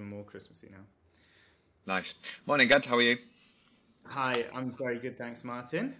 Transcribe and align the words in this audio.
even 0.00 0.10
more 0.10 0.24
Christmassy 0.24 0.68
now. 0.70 0.84
Nice. 1.86 2.14
Morning, 2.46 2.72
Ed. 2.72 2.86
How 2.86 2.96
are 2.96 3.02
you? 3.02 3.16
Hi, 4.06 4.32
I'm 4.54 4.74
very 4.78 4.98
good, 4.98 5.18
thanks, 5.18 5.44
Martyn. 5.44 5.94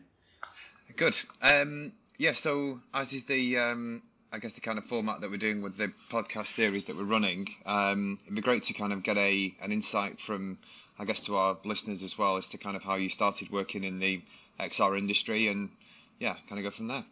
Good. 0.96 1.16
Um, 1.42 1.92
yeah. 2.16 2.32
So, 2.32 2.80
as 2.94 3.12
is 3.12 3.26
the, 3.26 3.58
um, 3.58 4.02
I 4.32 4.38
guess 4.38 4.54
the 4.54 4.62
kind 4.62 4.78
of 4.78 4.84
format 4.84 5.21
that 5.21 5.30
we're 5.30 5.36
doing 5.36 5.60
with 5.60 5.76
the 5.76 5.92
podcast 6.10 6.46
series 6.46 6.86
that 6.86 6.96
we're 6.96 7.04
running, 7.04 7.48
um, 7.66 8.18
it'd 8.22 8.34
be 8.34 8.42
great 8.42 8.64
to 8.64 8.72
kind 8.72 8.92
of 8.92 9.02
get 9.02 9.18
a 9.18 9.54
an 9.60 9.71
insight 9.71 10.19
from, 10.19 10.59
I 10.98 11.05
guess, 11.05 11.21
to 11.27 11.37
our 11.37 11.59
listeners 11.64 12.03
as 12.03 12.17
well 12.17 12.37
as 12.39 12.48
to 12.48 12.59
kind 12.59 12.77
of 12.77 12.82
how 12.82 12.96
you 12.96 13.09
started 13.11 13.51
working 13.51 13.85
in 13.85 13.98
the 13.98 14.23
XR 14.59 14.98
industry, 14.98 15.48
and 15.48 15.69
yeah, 16.19 16.37
kind 16.48 16.59
of 16.59 16.64
go 16.64 16.71
from 16.71 16.89
there. 16.89 17.05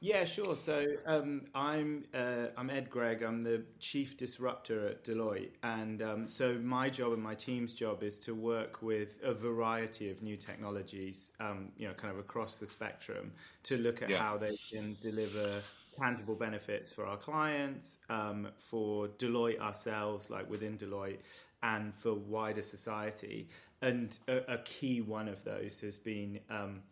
Yeah, 0.00 0.24
sure. 0.24 0.56
So 0.56 0.84
um, 1.06 1.42
I'm 1.56 2.04
uh, 2.14 2.46
I'm 2.56 2.70
Ed 2.70 2.88
Greig. 2.88 3.22
I'm 3.22 3.42
the 3.42 3.62
chief 3.80 4.16
disruptor 4.16 4.86
at 4.86 5.02
Deloitte, 5.02 5.50
and 5.64 6.02
um, 6.02 6.28
so 6.28 6.54
my 6.54 6.88
job 6.88 7.12
and 7.12 7.22
my 7.22 7.34
team's 7.34 7.72
job 7.72 8.04
is 8.04 8.20
to 8.20 8.34
work 8.34 8.80
with 8.80 9.18
a 9.24 9.34
variety 9.34 10.08
of 10.08 10.22
new 10.22 10.36
technologies, 10.36 11.32
um, 11.40 11.70
you 11.76 11.88
know, 11.88 11.94
kind 11.94 12.12
of 12.12 12.20
across 12.20 12.56
the 12.56 12.66
spectrum, 12.66 13.32
to 13.64 13.76
look 13.76 14.00
at 14.00 14.10
yeah. 14.10 14.18
how 14.18 14.36
they 14.36 14.54
can 14.72 14.94
deliver 15.02 15.60
tangible 15.98 16.36
benefits 16.36 16.92
for 16.92 17.04
our 17.04 17.16
clients, 17.16 17.96
um, 18.08 18.46
for 18.56 19.08
Deloitte 19.08 19.58
ourselves, 19.58 20.30
like 20.30 20.48
within 20.48 20.78
Deloitte, 20.78 21.18
and 21.64 21.92
for 21.92 22.14
wider 22.14 22.62
society. 22.62 23.48
And 23.82 24.16
a, 24.28 24.54
a 24.54 24.58
key 24.58 25.00
one 25.00 25.26
of 25.26 25.42
those 25.42 25.80
has 25.80 25.98
been 25.98 26.38
um, 26.50 26.82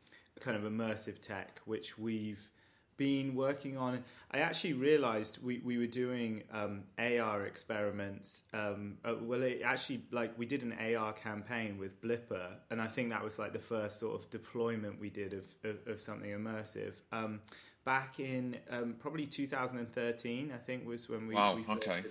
kind 0.41 0.57
of 0.57 0.65
immersive 0.65 1.21
tech, 1.21 1.61
which 1.67 1.99
we've 1.99 2.49
been 2.97 3.35
working 3.35 3.77
on. 3.77 4.03
I 4.33 4.39
actually 4.39 4.73
realized 4.73 5.39
we, 5.43 5.61
we 5.65 5.79
were 5.79 5.87
doing 5.87 6.43
um, 6.53 6.83
AR 6.99 7.47
experiments. 7.47 8.43
Um, 8.53 8.97
uh, 9.05 9.15
well, 9.21 9.43
it 9.43 9.63
actually, 9.65 10.03
like, 10.11 10.37
we 10.39 10.47
did 10.47 10.63
an 10.63 10.75
AR 10.95 11.13
campaign 11.13 11.79
with 11.79 12.01
Blippar, 12.01 12.55
and 12.71 12.81
I 12.81 12.87
think 12.87 13.11
that 13.11 13.23
was 13.23 13.39
like 13.39 13.53
the 13.53 13.59
first 13.59 13.99
sort 13.99 14.21
of 14.21 14.29
deployment 14.31 15.01
we 15.01 15.11
did 15.11 15.33
of, 15.33 15.45
of, 15.65 15.77
of 15.87 16.01
something 16.01 16.31
immersive. 16.31 17.03
Um, 17.13 17.41
back 17.85 18.21
in 18.21 18.57
um, 18.71 18.97
probably 18.99 19.27
2013, 19.27 20.53
I 20.55 20.59
think 20.59 20.87
was 20.87 21.09
when 21.09 21.27
we. 21.27 21.35
Wow, 21.35 21.57
we 21.57 21.65
okay. 21.75 22.03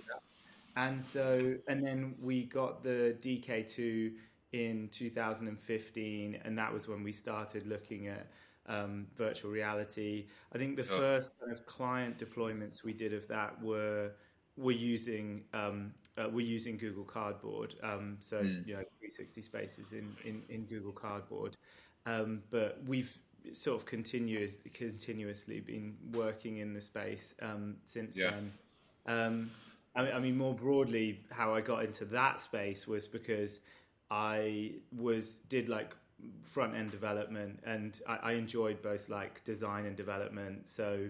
And 0.76 1.04
so, 1.04 1.54
and 1.68 1.82
then 1.82 2.14
we 2.20 2.44
got 2.44 2.82
the 2.82 3.16
DK2 3.22 4.12
in 4.52 4.88
2015, 4.92 6.38
and 6.44 6.58
that 6.58 6.72
was 6.72 6.86
when 6.86 7.02
we 7.02 7.12
started 7.12 7.66
looking 7.66 8.08
at 8.08 8.26
um, 8.68 9.06
virtual 9.16 9.50
reality. 9.50 10.26
I 10.54 10.58
think 10.58 10.76
the 10.76 10.84
sure. 10.84 10.98
first 10.98 11.38
kind 11.40 11.52
of 11.52 11.66
client 11.66 12.18
deployments 12.18 12.82
we 12.82 12.92
did 12.92 13.12
of 13.12 13.26
that 13.28 13.60
were 13.62 14.12
we're 14.56 14.76
using 14.76 15.44
um, 15.52 15.92
uh, 16.18 16.28
we're 16.30 16.46
using 16.46 16.78
Google 16.78 17.04
Cardboard, 17.04 17.74
um, 17.82 18.16
so 18.20 18.38
mm. 18.38 18.66
you 18.66 18.74
know 18.74 18.80
360 18.98 19.42
spaces 19.42 19.92
in, 19.92 20.16
in, 20.24 20.42
in 20.48 20.64
Google 20.64 20.92
Cardboard, 20.92 21.56
um, 22.06 22.42
but 22.50 22.78
we've 22.86 23.18
sort 23.52 23.78
of 23.78 23.86
continued 23.86 24.52
continuously 24.72 25.60
been 25.60 25.94
working 26.12 26.58
in 26.58 26.72
the 26.72 26.80
space 26.80 27.34
um, 27.42 27.76
since 27.84 28.16
yeah. 28.16 28.30
then. 28.30 28.52
Um, 29.06 29.50
I, 29.94 30.12
I 30.12 30.18
mean, 30.18 30.36
more 30.36 30.54
broadly, 30.54 31.20
how 31.30 31.54
I 31.54 31.60
got 31.60 31.84
into 31.84 32.04
that 32.06 32.40
space 32.40 32.86
was 32.86 33.06
because 33.06 33.60
I 34.10 34.72
was 34.96 35.36
did 35.48 35.68
like 35.68 35.94
front 36.42 36.74
end 36.74 36.90
development, 36.90 37.60
and 37.64 38.00
I, 38.08 38.16
I, 38.16 38.32
enjoyed 38.32 38.82
both 38.82 39.08
like 39.08 39.44
design 39.44 39.84
and 39.86 39.96
development. 39.96 40.68
So 40.68 41.08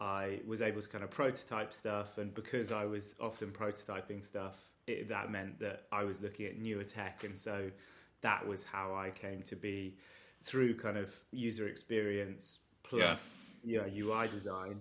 I 0.00 0.40
was 0.46 0.62
able 0.62 0.82
to 0.82 0.88
kind 0.88 1.04
of 1.04 1.10
prototype 1.10 1.72
stuff, 1.72 2.18
and 2.18 2.34
because 2.34 2.72
I 2.72 2.84
was 2.84 3.14
often 3.20 3.50
prototyping 3.50 4.24
stuff, 4.24 4.70
it, 4.86 5.08
that 5.08 5.30
meant 5.30 5.58
that 5.60 5.84
I 5.92 6.04
was 6.04 6.20
looking 6.20 6.46
at 6.46 6.58
newer 6.58 6.84
tech, 6.84 7.24
and 7.24 7.38
so 7.38 7.70
that 8.20 8.46
was 8.46 8.64
how 8.64 8.94
I 8.94 9.10
came 9.10 9.42
to 9.42 9.56
be 9.56 9.96
through 10.42 10.76
kind 10.76 10.96
of 10.96 11.14
user 11.30 11.68
experience 11.68 12.58
plus 12.82 13.36
yeah. 13.64 13.82
UI 13.96 14.28
design. 14.28 14.80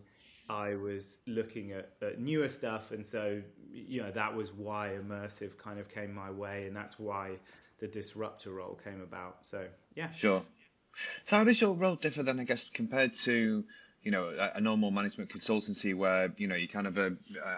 I 0.50 0.76
was 0.76 1.20
looking 1.28 1.74
at, 1.74 1.92
at, 2.02 2.20
newer 2.22 2.48
stuff, 2.48 2.92
and 2.92 3.06
so 3.06 3.42
you 3.72 4.02
know 4.02 4.12
that 4.12 4.34
was 4.34 4.54
why 4.54 4.96
immersive 5.00 5.58
kind 5.58 5.80
of 5.80 5.90
came 5.90 6.14
my 6.14 6.32
way, 6.32 6.66
and 6.68 6.76
that's 6.76 6.98
why 6.98 7.32
the 7.80 7.88
disruptor 7.88 8.52
role 8.52 8.80
came 8.84 9.02
about. 9.02 9.46
So 9.46 9.68
yeah, 9.96 10.12
sure. 10.12 10.44
So 11.24 11.38
how 11.38 11.44
does 11.44 11.62
your 11.62 11.76
role 11.76 11.96
differ 11.96 12.24
then? 12.24 12.40
I 12.40 12.44
guess 12.44 12.70
compared 12.70 13.14
to 13.26 13.64
you 14.04 14.12
know 14.12 14.30
a, 14.30 14.58
a 14.58 14.62
normal 14.62 14.92
management 14.92 15.30
consultancy 15.30 15.96
where 15.96 16.34
you 16.38 16.48
know 16.48 16.56
you're 16.56 16.68
kind 16.68 16.88
of 16.88 16.98
a 16.98 17.16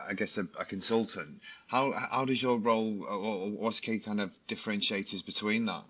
I 0.08 0.14
guess 0.14 0.38
a, 0.38 0.48
a 0.60 0.66
consultant. 0.66 1.42
How 1.68 1.92
how 1.92 2.26
does 2.26 2.42
your 2.42 2.60
role 2.60 3.04
or 3.08 3.50
what's 3.50 3.80
key 3.80 4.00
kind 4.00 4.20
of 4.20 4.32
differentiators 4.48 5.26
between 5.26 5.66
that? 5.68 5.84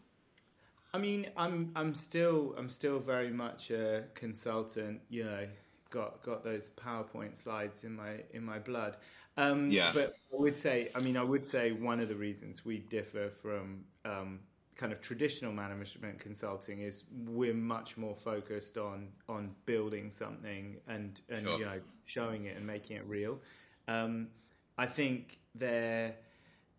I 0.93 0.97
mean, 0.97 1.27
I'm 1.37 1.71
I'm 1.75 1.93
still 1.93 2.55
I'm 2.57 2.69
still 2.69 2.99
very 2.99 3.31
much 3.31 3.71
a 3.71 4.05
consultant. 4.15 5.01
You 5.09 5.25
know, 5.25 5.47
got 5.89 6.23
got 6.23 6.43
those 6.43 6.71
PowerPoint 6.71 7.35
slides 7.35 7.83
in 7.83 7.95
my 7.95 8.21
in 8.33 8.43
my 8.43 8.59
blood. 8.59 8.97
Um, 9.37 9.69
yeah. 9.69 9.91
But 9.93 10.11
I 10.33 10.41
would 10.41 10.59
say, 10.59 10.89
I 10.95 10.99
mean, 10.99 11.15
I 11.15 11.23
would 11.23 11.47
say 11.47 11.71
one 11.71 11.99
of 11.99 12.09
the 12.09 12.15
reasons 12.15 12.65
we 12.65 12.79
differ 12.79 13.29
from 13.29 13.85
um, 14.03 14.39
kind 14.75 14.91
of 14.91 15.01
traditional 15.01 15.51
management 15.51 16.19
consulting 16.19 16.79
is 16.79 17.03
we're 17.27 17.53
much 17.53 17.97
more 17.97 18.15
focused 18.15 18.77
on 18.77 19.09
on 19.27 19.53
building 19.65 20.09
something 20.11 20.77
and 20.87 21.21
and 21.29 21.45
sure. 21.45 21.59
you 21.59 21.65
know 21.65 21.79
showing 22.05 22.45
it 22.45 22.57
and 22.57 22.65
making 22.65 22.97
it 22.97 23.07
real. 23.07 23.39
Um, 23.87 24.27
I 24.77 24.85
think 24.85 25.39
there 25.55 26.15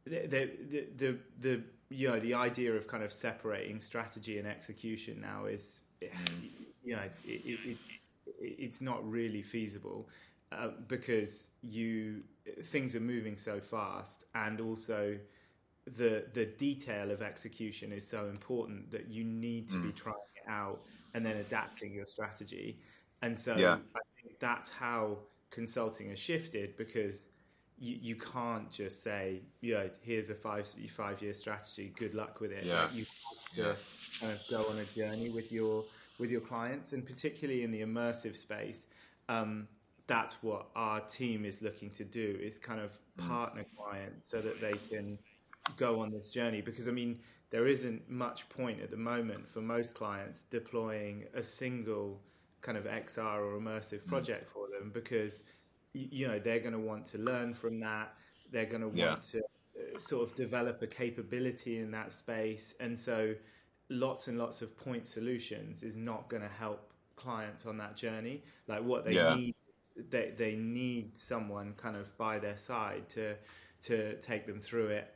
the, 0.04 0.26
the 0.26 0.86
the 0.96 1.18
the 1.40 1.62
you 1.90 2.08
know 2.08 2.20
the 2.20 2.34
idea 2.34 2.72
of 2.72 2.86
kind 2.86 3.02
of 3.02 3.12
separating 3.12 3.80
strategy 3.80 4.38
and 4.38 4.46
execution 4.46 5.20
now 5.20 5.44
is 5.46 5.82
mm. 6.02 6.10
you 6.82 6.96
know 6.96 7.02
it, 7.26 7.42
it, 7.44 7.58
it's 7.64 7.94
it's 8.38 8.80
not 8.80 9.08
really 9.08 9.42
feasible 9.42 10.08
uh, 10.52 10.68
because 10.88 11.48
you 11.62 12.22
things 12.64 12.96
are 12.96 13.00
moving 13.00 13.36
so 13.36 13.60
fast, 13.60 14.24
and 14.34 14.60
also 14.60 15.18
the 15.96 16.24
the 16.34 16.46
detail 16.46 17.10
of 17.10 17.22
execution 17.22 17.92
is 17.92 18.06
so 18.06 18.26
important 18.26 18.90
that 18.90 19.08
you 19.08 19.24
need 19.24 19.68
to 19.68 19.76
mm. 19.76 19.84
be 19.84 19.92
trying 19.92 20.14
it 20.36 20.48
out 20.50 20.80
and 21.14 21.24
then 21.24 21.36
adapting 21.36 21.92
your 21.92 22.06
strategy. 22.06 22.78
And 23.22 23.38
so 23.38 23.56
yeah. 23.56 23.74
I 23.94 24.00
think 24.22 24.38
that's 24.38 24.70
how 24.70 25.18
consulting 25.50 26.10
has 26.10 26.18
shifted 26.18 26.76
because 26.76 27.28
you, 27.78 27.98
you 28.00 28.16
can't 28.16 28.70
just 28.70 29.02
say, 29.02 29.40
you 29.60 29.74
know, 29.74 29.90
here's 30.02 30.30
a 30.30 30.34
five 30.34 30.72
five 30.90 31.20
year 31.22 31.34
strategy. 31.34 31.92
Good 31.96 32.14
luck 32.14 32.40
with 32.40 32.52
it. 32.52 32.64
Yeah. 32.64 32.82
Like 32.82 32.94
you 32.94 33.04
have 33.04 33.54
to 33.54 33.62
yeah. 33.62 33.72
kind 34.20 34.32
of 34.32 34.42
go 34.50 34.70
on 34.70 34.78
a 34.78 34.84
journey 34.84 35.30
with 35.30 35.50
your 35.50 35.84
with 36.20 36.30
your 36.30 36.40
clients, 36.40 36.92
and 36.92 37.04
particularly 37.04 37.64
in 37.64 37.70
the 37.70 37.80
immersive 37.82 38.36
space. 38.36 38.86
Um, 39.28 39.66
that's 40.10 40.42
what 40.42 40.66
our 40.74 40.98
team 41.02 41.44
is 41.44 41.62
looking 41.62 41.88
to 41.88 42.02
do 42.02 42.36
is 42.42 42.58
kind 42.58 42.80
of 42.80 42.98
mm. 43.16 43.28
partner 43.28 43.64
clients 43.76 44.28
so 44.28 44.40
that 44.40 44.60
they 44.60 44.72
can 44.90 45.16
go 45.76 46.00
on 46.00 46.10
this 46.10 46.30
journey 46.30 46.60
because 46.60 46.88
i 46.88 46.90
mean 46.90 47.16
there 47.50 47.68
isn't 47.68 48.10
much 48.10 48.48
point 48.48 48.80
at 48.80 48.90
the 48.90 48.96
moment 48.96 49.48
for 49.48 49.60
most 49.60 49.94
clients 49.94 50.46
deploying 50.50 51.24
a 51.34 51.44
single 51.44 52.20
kind 52.60 52.76
of 52.76 52.86
xr 52.86 53.38
or 53.38 53.60
immersive 53.60 54.02
mm. 54.02 54.08
project 54.08 54.50
for 54.50 54.66
them 54.68 54.90
because 54.92 55.44
you 55.92 56.26
know 56.26 56.40
they're 56.40 56.58
going 56.58 56.72
to 56.72 56.80
want 56.80 57.06
to 57.06 57.18
learn 57.18 57.54
from 57.54 57.78
that 57.78 58.12
they're 58.50 58.66
going 58.66 58.82
to 58.82 58.88
want 58.88 58.98
yeah. 58.98 59.16
to 59.30 59.38
uh, 59.38 59.98
sort 60.00 60.28
of 60.28 60.34
develop 60.34 60.82
a 60.82 60.88
capability 60.88 61.78
in 61.78 61.88
that 61.88 62.12
space 62.12 62.74
and 62.80 62.98
so 62.98 63.32
lots 63.90 64.28
and 64.28 64.38
lots 64.38 64.62
of 64.62 64.76
point 64.76 65.06
solutions 65.06 65.82
is 65.82 65.96
not 65.96 66.28
going 66.28 66.42
to 66.42 66.48
help 66.48 66.92
clients 67.16 67.66
on 67.66 67.76
that 67.76 67.96
journey 67.96 68.42
like 68.66 68.82
what 68.82 69.04
they 69.04 69.12
yeah. 69.12 69.34
need 69.34 69.54
they 70.08 70.32
they 70.38 70.54
need 70.54 71.16
someone 71.18 71.74
kind 71.76 71.96
of 71.96 72.16
by 72.16 72.38
their 72.38 72.56
side 72.56 73.06
to 73.08 73.34
to 73.82 74.14
take 74.20 74.46
them 74.46 74.60
through 74.60 74.86
it 74.86 75.12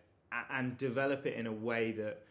and 0.50 0.76
develop 0.76 1.24
it 1.24 1.34
in 1.34 1.46
a 1.46 1.52
way 1.52 1.92
that 1.92 2.22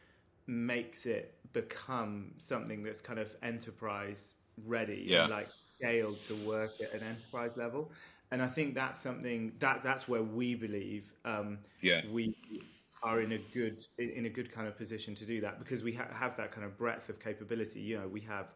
makes 0.46 1.06
it 1.06 1.34
become 1.54 2.32
something 2.38 2.84
that's 2.84 3.02
kind 3.02 3.18
of 3.18 3.36
enterprise 3.42 4.36
ready 4.66 5.06
yeah. 5.08 5.24
and 5.24 5.32
like 5.32 5.48
scaled 5.48 6.18
to 6.28 6.36
work 6.48 6.70
at 6.82 7.02
an 7.02 7.08
enterprise 7.08 7.56
level 7.58 7.90
and 8.32 8.42
i 8.42 8.48
think 8.48 8.76
that's 8.76 9.00
something 9.00 9.54
that 9.60 9.82
that's 9.84 10.08
where 10.08 10.24
we 10.24 10.54
believe 10.54 11.12
um, 11.26 11.58
yeah. 11.82 12.02
we 12.12 12.36
are 13.04 13.22
in 13.22 13.34
a 13.34 13.38
good 13.54 13.86
in 14.00 14.26
a 14.26 14.30
good 14.30 14.52
kind 14.52 14.68
of 14.68 14.78
position 14.78 15.14
to 15.14 15.26
do 15.26 15.42
that 15.42 15.60
because 15.60 15.84
we 15.84 15.94
ha- 15.94 16.08
have 16.14 16.36
that 16.38 16.52
kind 16.52 16.66
of 16.66 16.78
breadth 16.78 17.10
of 17.10 17.20
capability 17.20 17.80
you 17.80 18.00
know 18.00 18.08
we 18.08 18.22
have 18.22 18.54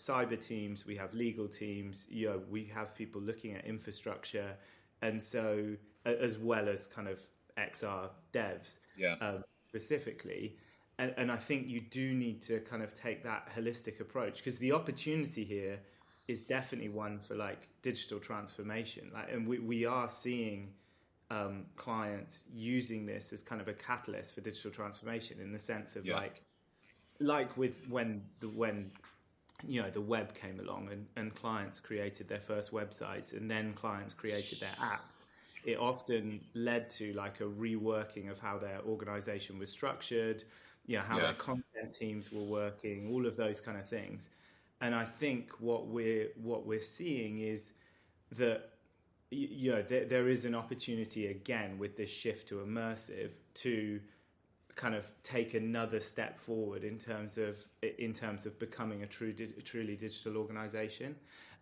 cyber 0.00 0.40
teams, 0.40 0.86
we 0.86 0.96
have 0.96 1.14
legal 1.14 1.46
teams, 1.46 2.06
you 2.08 2.28
know, 2.28 2.40
we 2.50 2.64
have 2.64 2.94
people 2.94 3.20
looking 3.20 3.54
at 3.54 3.64
infrastructure, 3.66 4.56
and 5.02 5.22
so 5.22 5.76
as 6.04 6.38
well 6.38 6.68
as 6.68 6.86
kind 6.86 7.08
of 7.08 7.22
XR 7.58 8.08
devs, 8.32 8.78
yeah. 8.96 9.16
um, 9.20 9.44
specifically. 9.68 10.56
And, 10.98 11.14
and 11.16 11.30
I 11.32 11.36
think 11.36 11.68
you 11.68 11.80
do 11.80 12.14
need 12.14 12.42
to 12.42 12.60
kind 12.60 12.82
of 12.82 12.94
take 12.94 13.22
that 13.24 13.48
holistic 13.54 14.00
approach 14.00 14.38
because 14.38 14.58
the 14.58 14.72
opportunity 14.72 15.44
here 15.44 15.78
is 16.28 16.40
definitely 16.42 16.90
one 16.90 17.18
for 17.18 17.34
like 17.34 17.68
digital 17.82 18.18
transformation. 18.18 19.10
Like, 19.12 19.32
and 19.32 19.46
we, 19.46 19.58
we 19.58 19.84
are 19.84 20.08
seeing 20.08 20.72
um, 21.30 21.64
clients 21.76 22.44
using 22.52 23.06
this 23.06 23.32
as 23.32 23.42
kind 23.42 23.60
of 23.60 23.68
a 23.68 23.72
catalyst 23.72 24.34
for 24.34 24.40
digital 24.40 24.70
transformation 24.70 25.38
in 25.40 25.52
the 25.52 25.58
sense 25.58 25.96
of 25.96 26.04
Yeah. 26.04 26.16
like 26.16 26.42
like 27.20 27.56
with 27.56 27.76
when 27.88 28.22
the 28.40 28.48
when 28.48 28.90
you 29.66 29.80
know 29.82 29.90
the 29.90 30.00
web 30.00 30.34
came 30.34 30.58
along 30.58 30.88
and, 30.90 31.06
and 31.16 31.34
clients 31.34 31.78
created 31.80 32.26
their 32.28 32.40
first 32.40 32.72
websites 32.72 33.36
and 33.36 33.50
then 33.50 33.72
clients 33.74 34.14
created 34.14 34.58
their 34.58 34.74
apps 34.80 35.24
it 35.64 35.78
often 35.78 36.40
led 36.54 36.88
to 36.88 37.12
like 37.12 37.40
a 37.40 37.44
reworking 37.44 38.30
of 38.30 38.38
how 38.38 38.58
their 38.58 38.80
organization 38.88 39.58
was 39.58 39.70
structured 39.70 40.42
you 40.86 40.96
know 40.96 41.02
how 41.02 41.16
Yeah. 41.18 41.24
their 41.24 41.34
content 41.34 41.92
teams 41.92 42.32
were 42.32 42.42
working 42.42 43.10
all 43.12 43.26
of 43.26 43.36
those 43.36 43.60
kind 43.60 43.78
of 43.78 43.86
things 43.86 44.30
and 44.80 44.94
i 44.94 45.04
think 45.04 45.50
what 45.60 45.86
we're 45.88 46.28
what 46.36 46.66
we're 46.66 46.80
seeing 46.80 47.40
is 47.40 47.72
that 48.32 48.70
y- 49.32 49.48
you 49.50 49.72
know 49.72 49.82
there, 49.82 50.04
there 50.04 50.28
is 50.28 50.44
an 50.44 50.54
opportunity 50.54 51.28
again 51.28 51.78
with 51.78 51.96
this 51.96 52.10
shift 52.10 52.48
to 52.48 52.56
immersive 52.56 53.32
to 53.54 54.00
kind 54.76 54.94
of 54.94 55.10
take 55.22 55.54
another 55.54 56.00
step 56.00 56.38
forward 56.38 56.84
in 56.84 56.96
terms 56.98 57.36
of 57.38 57.58
in 57.98 58.12
terms 58.12 58.46
of 58.46 58.58
becoming 58.58 59.02
a 59.02 59.06
true 59.06 59.34
a 59.58 59.62
truly 59.62 59.96
digital 59.96 60.36
organization 60.36 61.14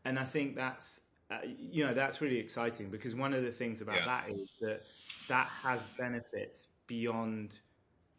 and 0.04 0.18
i 0.18 0.24
think 0.24 0.54
that's 0.54 1.00
uh, 1.30 1.38
you 1.58 1.84
know 1.84 1.92
that's 1.92 2.20
really 2.20 2.38
exciting 2.38 2.88
because 2.88 3.14
one 3.14 3.34
of 3.34 3.42
the 3.42 3.50
things 3.50 3.80
about 3.80 3.96
Yeah. 3.96 4.04
that 4.06 4.28
is 4.30 4.52
that 4.60 4.80
that 5.28 5.46
has 5.46 5.80
benefits 5.98 6.68
beyond 6.86 7.58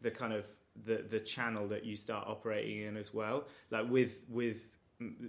the 0.02 0.10
kind 0.10 0.32
of 0.32 0.46
the 0.84 1.04
the 1.08 1.18
channel 1.20 1.66
that 1.68 1.84
you 1.84 1.96
start 1.96 2.26
operating 2.28 2.82
in 2.82 2.96
as 2.96 3.12
well 3.14 3.46
like 3.70 3.88
with 3.90 4.20
with 4.28 4.76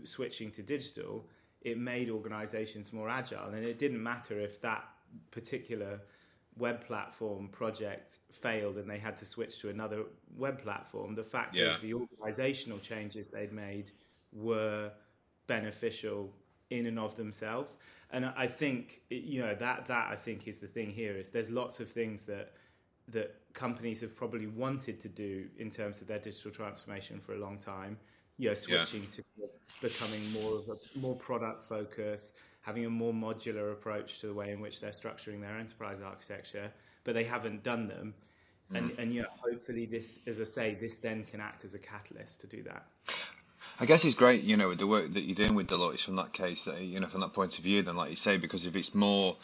switching 0.03 0.51
to 0.51 0.61
digital 0.61 1.27
it 1.61 1.77
made 1.77 2.09
organizations 2.09 2.91
more 2.91 3.09
agile. 3.09 3.49
And 3.49 3.63
it 3.63 3.77
didn't 3.77 4.01
matter 4.01 4.39
if 4.39 4.61
that 4.61 4.83
particular 5.31 6.01
web 6.57 6.85
platform 6.85 7.47
project 7.47 8.19
failed 8.31 8.77
and 8.77 8.89
they 8.89 8.97
had 8.97 9.17
to 9.17 9.25
switch 9.25 9.59
to 9.61 9.69
another 9.69 10.03
web 10.35 10.61
platform 10.61 11.15
the 11.15 11.23
fact 11.23 11.55
Yeah. 11.55 11.71
is 11.71 11.79
the 11.79 11.93
organizational 11.93 12.79
changes 12.79 13.29
they'd 13.29 13.53
made 13.53 13.91
were 14.33 14.91
beneficial 15.47 16.33
in 16.69 16.85
and 16.87 16.99
of 16.99 17.15
themselves. 17.15 17.77
And 18.11 18.25
i 18.25 18.47
think 18.47 19.01
you 19.09 19.41
know 19.41 19.55
that 19.55 19.85
that 19.85 20.09
i 20.11 20.15
think 20.15 20.47
is 20.47 20.57
the 20.59 20.67
thing 20.67 20.91
here 20.91 21.15
is 21.17 21.29
there's 21.29 21.49
lots 21.49 21.79
of 21.79 21.89
things 21.89 22.25
that 22.25 22.53
that 23.07 23.35
companies 23.53 24.01
have 24.01 24.15
probably 24.15 24.47
wanted 24.47 24.99
to 24.99 25.09
do 25.09 25.47
in 25.57 25.69
terms 25.71 26.01
of 26.01 26.07
their 26.07 26.19
digital 26.19 26.51
transformation 26.51 27.19
for 27.19 27.33
a 27.33 27.37
long 27.39 27.57
time 27.57 27.97
you 28.37 28.49
know 28.49 28.55
Yeah. 28.67 28.85
switching 28.85 29.07
to 29.07 29.23
becoming 29.81 30.21
more 30.33 30.55
of 30.57 30.63
a 30.69 30.99
more 30.99 31.15
product 31.15 31.63
focus 31.63 32.31
having 32.61 32.85
a 32.85 32.89
more 32.89 33.13
modular 33.13 33.71
approach 33.71 34.19
to 34.19 34.27
the 34.27 34.33
way 34.33 34.51
in 34.51 34.59
which 34.61 34.79
they're 34.81 34.91
structuring 34.91 35.41
their 35.41 35.57
enterprise 35.57 35.99
architecture 36.03 36.71
but 37.03 37.13
they 37.15 37.23
haven't 37.23 37.63
done 37.63 37.87
them. 37.87 38.13
Hmm. 38.69 38.75
And 38.77 38.99
and 38.99 39.13
yeah 39.13 39.23
hopefully 39.37 39.85
this 39.85 40.19
as 40.27 40.39
i 40.39 40.43
say 40.43 40.75
this 40.75 40.97
then 40.97 41.23
can 41.23 41.41
act 41.41 41.65
as 41.65 41.73
a 41.73 41.79
catalyst 41.79 42.41
to 42.41 42.47
do 42.47 42.63
that. 42.63 42.85
I 43.79 43.85
guess 43.85 44.05
it's 44.05 44.15
great, 44.15 44.43
you 44.43 44.57
know, 44.57 44.67
with 44.69 44.77
the 44.79 44.85
work 44.87 45.11
that 45.13 45.21
you're 45.21 45.35
doing 45.35 45.55
with 45.55 45.67
Deloitte 45.67 46.01
from 46.01 46.15
that 46.17 46.33
case, 46.33 46.65
that, 46.65 46.79
you 46.81 46.99
know, 46.99 47.07
from 47.07 47.21
that 47.21 47.33
point 47.33 47.57
of 47.57 47.63
view, 47.63 47.81
then 47.81 47.95
like 47.95 48.11
you 48.11 48.15
say, 48.15 48.37
because 48.37 48.65
if 48.65 48.75
it's 48.75 48.93
more, 48.93 49.37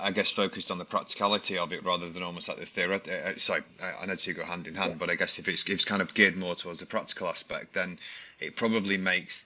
I 0.00 0.10
guess, 0.10 0.30
focused 0.30 0.70
on 0.70 0.78
the 0.78 0.84
practicality 0.84 1.58
of 1.58 1.72
it 1.72 1.84
rather 1.84 2.08
than 2.08 2.22
almost 2.22 2.48
like 2.48 2.58
the 2.58 2.66
theoretic. 2.66 3.12
Uh, 3.12 3.38
sorry, 3.38 3.62
I 3.82 4.02
I 4.02 4.06
know 4.06 4.14
two 4.14 4.32
go 4.32 4.44
hand 4.44 4.66
in 4.66 4.74
hand, 4.74 4.98
but 4.98 5.10
I 5.10 5.14
guess 5.14 5.38
if 5.38 5.48
it's, 5.48 5.62
if 5.64 5.70
it's 5.70 5.84
kind 5.84 6.02
of 6.02 6.14
geared 6.14 6.36
more 6.36 6.54
towards 6.54 6.80
the 6.80 6.86
practical 6.86 7.28
aspect, 7.28 7.72
then 7.74 7.98
it 8.40 8.56
probably 8.56 8.96
makes, 8.96 9.44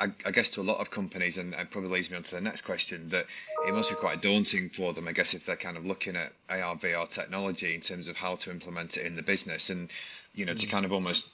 I, 0.00 0.10
I 0.26 0.30
guess, 0.30 0.50
to 0.50 0.60
a 0.60 0.62
lot 0.62 0.80
of 0.80 0.90
companies, 0.90 1.38
and 1.38 1.54
it 1.54 1.70
probably 1.70 1.90
leads 1.90 2.10
me 2.10 2.16
on 2.16 2.22
to 2.24 2.34
the 2.34 2.40
next 2.40 2.62
question, 2.62 3.08
that 3.08 3.26
it 3.66 3.74
must 3.74 3.90
be 3.90 3.96
quite 3.96 4.22
daunting 4.22 4.68
for 4.70 4.92
them, 4.92 5.06
I 5.06 5.12
guess, 5.12 5.34
if 5.34 5.46
they're 5.46 5.56
kind 5.56 5.76
of 5.76 5.86
looking 5.86 6.16
at 6.16 6.32
AR, 6.48 6.76
VR 6.76 7.08
technology 7.08 7.74
in 7.74 7.80
terms 7.80 8.08
of 8.08 8.16
how 8.16 8.34
to 8.36 8.50
implement 8.50 8.96
it 8.96 9.06
in 9.06 9.16
the 9.16 9.22
business. 9.22 9.70
And 9.70 9.90
you 10.34 10.46
know, 10.46 10.54
to 10.54 10.66
mm. 10.66 10.70
kind 10.70 10.84
of 10.84 10.92
almost 10.92 11.28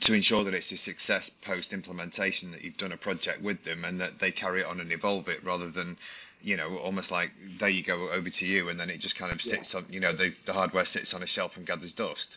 to 0.00 0.14
ensure 0.14 0.44
that 0.44 0.54
it's 0.54 0.70
a 0.72 0.76
success 0.76 1.30
post 1.30 1.72
implementation 1.72 2.50
that 2.52 2.62
you've 2.62 2.76
done 2.76 2.92
a 2.92 2.96
project 2.96 3.40
with 3.40 3.64
them 3.64 3.84
and 3.84 4.00
that 4.00 4.18
they 4.18 4.30
carry 4.30 4.60
it 4.60 4.66
on 4.66 4.80
and 4.80 4.92
evolve 4.92 5.28
it 5.28 5.42
rather 5.42 5.68
than, 5.70 5.96
you 6.42 6.56
know, 6.56 6.76
almost 6.78 7.10
like 7.10 7.30
there 7.58 7.70
you 7.70 7.82
go 7.82 8.10
over 8.10 8.28
to 8.28 8.46
you 8.46 8.68
and 8.68 8.78
then 8.78 8.90
it 8.90 8.98
just 8.98 9.16
kind 9.16 9.32
of 9.32 9.40
sits 9.40 9.74
on, 9.74 9.86
you 9.90 10.00
know, 10.00 10.12
the, 10.12 10.34
the 10.44 10.52
hardware 10.52 10.84
sits 10.84 11.14
on 11.14 11.22
a 11.22 11.26
shelf 11.26 11.56
and 11.56 11.66
gathers 11.66 11.94
dust. 11.94 12.36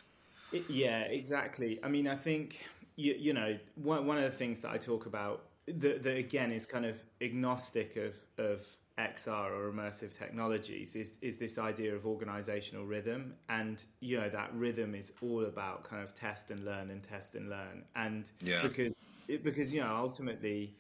It, 0.54 0.70
yeah, 0.70 1.02
exactly. 1.02 1.78
I 1.84 1.90
mean, 1.90 2.08
I 2.08 2.16
think 2.16 2.66
you, 3.00 3.16
you 3.18 3.34
know 3.34 3.58
one 3.76 4.06
one 4.06 4.18
of 4.18 4.24
the 4.24 4.38
things 4.38 4.60
that 4.62 4.72
I 4.72 4.78
talk 4.78 5.06
about 5.06 5.46
that, 5.68 6.04
that 6.04 6.18
again 6.18 6.52
is 6.52 6.66
kind 6.66 6.86
of 6.86 6.98
agnostic 7.22 7.96
of 7.96 8.16
of 8.38 8.66
XR 8.98 9.52
or 9.54 9.72
immersive 9.72 10.18
technologies 10.18 10.96
is 10.96 11.18
is 11.22 11.38
this 11.38 11.58
idea 11.58 11.96
of 11.96 12.06
organizational 12.06 12.86
rhythm, 12.86 13.34
and 13.48 13.86
you 14.02 14.18
know 14.20 14.30
that 14.30 14.54
rhythm 14.54 14.94
is 14.94 15.14
all 15.22 15.46
about 15.46 15.84
kind 15.84 16.04
of 16.04 16.14
test 16.14 16.52
and 16.52 16.60
learn 16.66 16.90
and 16.92 17.02
test 17.02 17.36
and 17.36 17.50
learn, 17.50 17.86
and 17.96 18.32
Yeah. 18.42 18.62
because 18.62 19.06
it, 19.28 19.44
because 19.44 19.74
you 19.74 19.82
know 19.82 19.96
ultimately 19.96 20.76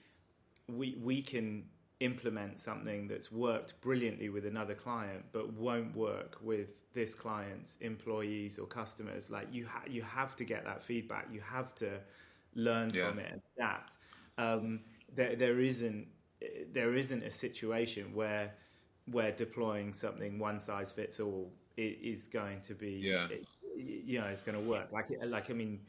we 0.68 0.98
we 1.02 1.22
can 1.22 1.64
implement 2.00 2.60
something 2.60 3.08
that's 3.08 3.32
worked 3.32 3.80
brilliantly 3.82 4.30
with 4.30 4.46
another 4.46 4.74
client 4.74 5.24
but 5.34 5.52
won't 5.54 5.94
work 5.96 6.38
with 6.42 6.82
this 6.94 7.14
client's 7.14 7.76
employees 7.82 8.58
or 8.58 8.66
customers 8.66 9.30
like 9.30 9.48
you 9.52 9.68
ha- 9.68 9.84
you 9.88 10.02
have 10.02 10.36
to 10.36 10.46
get 10.46 10.64
that 10.64 10.82
feedback 10.82 11.28
you 11.32 11.42
have 11.42 11.76
to 11.76 12.00
learn 12.56 12.90
Yeah. 12.94 13.10
from 13.10 13.20
it 13.20 13.32
and 13.34 13.42
adapt 13.58 13.98
um, 14.38 14.80
there 15.14 15.36
there 15.36 15.60
isn't 15.60 16.08
there 16.72 16.96
isn't 16.96 17.24
a 17.24 17.32
situation 17.32 18.14
where 18.14 18.54
where 19.12 19.32
deploying 19.32 19.94
something 19.94 20.40
one 20.40 20.60
size 20.60 20.92
fits 20.94 21.20
all 21.20 21.52
is 21.76 22.28
going 22.28 22.62
to 22.62 22.74
be 22.74 22.92
Yeah. 23.04 23.28
you 23.76 24.20
know 24.20 24.28
it's 24.28 24.42
going 24.42 24.58
to 24.62 24.70
work 24.70 24.92
like 24.92 25.08
like 25.28 25.50
I 25.50 25.54
mean 25.54 25.82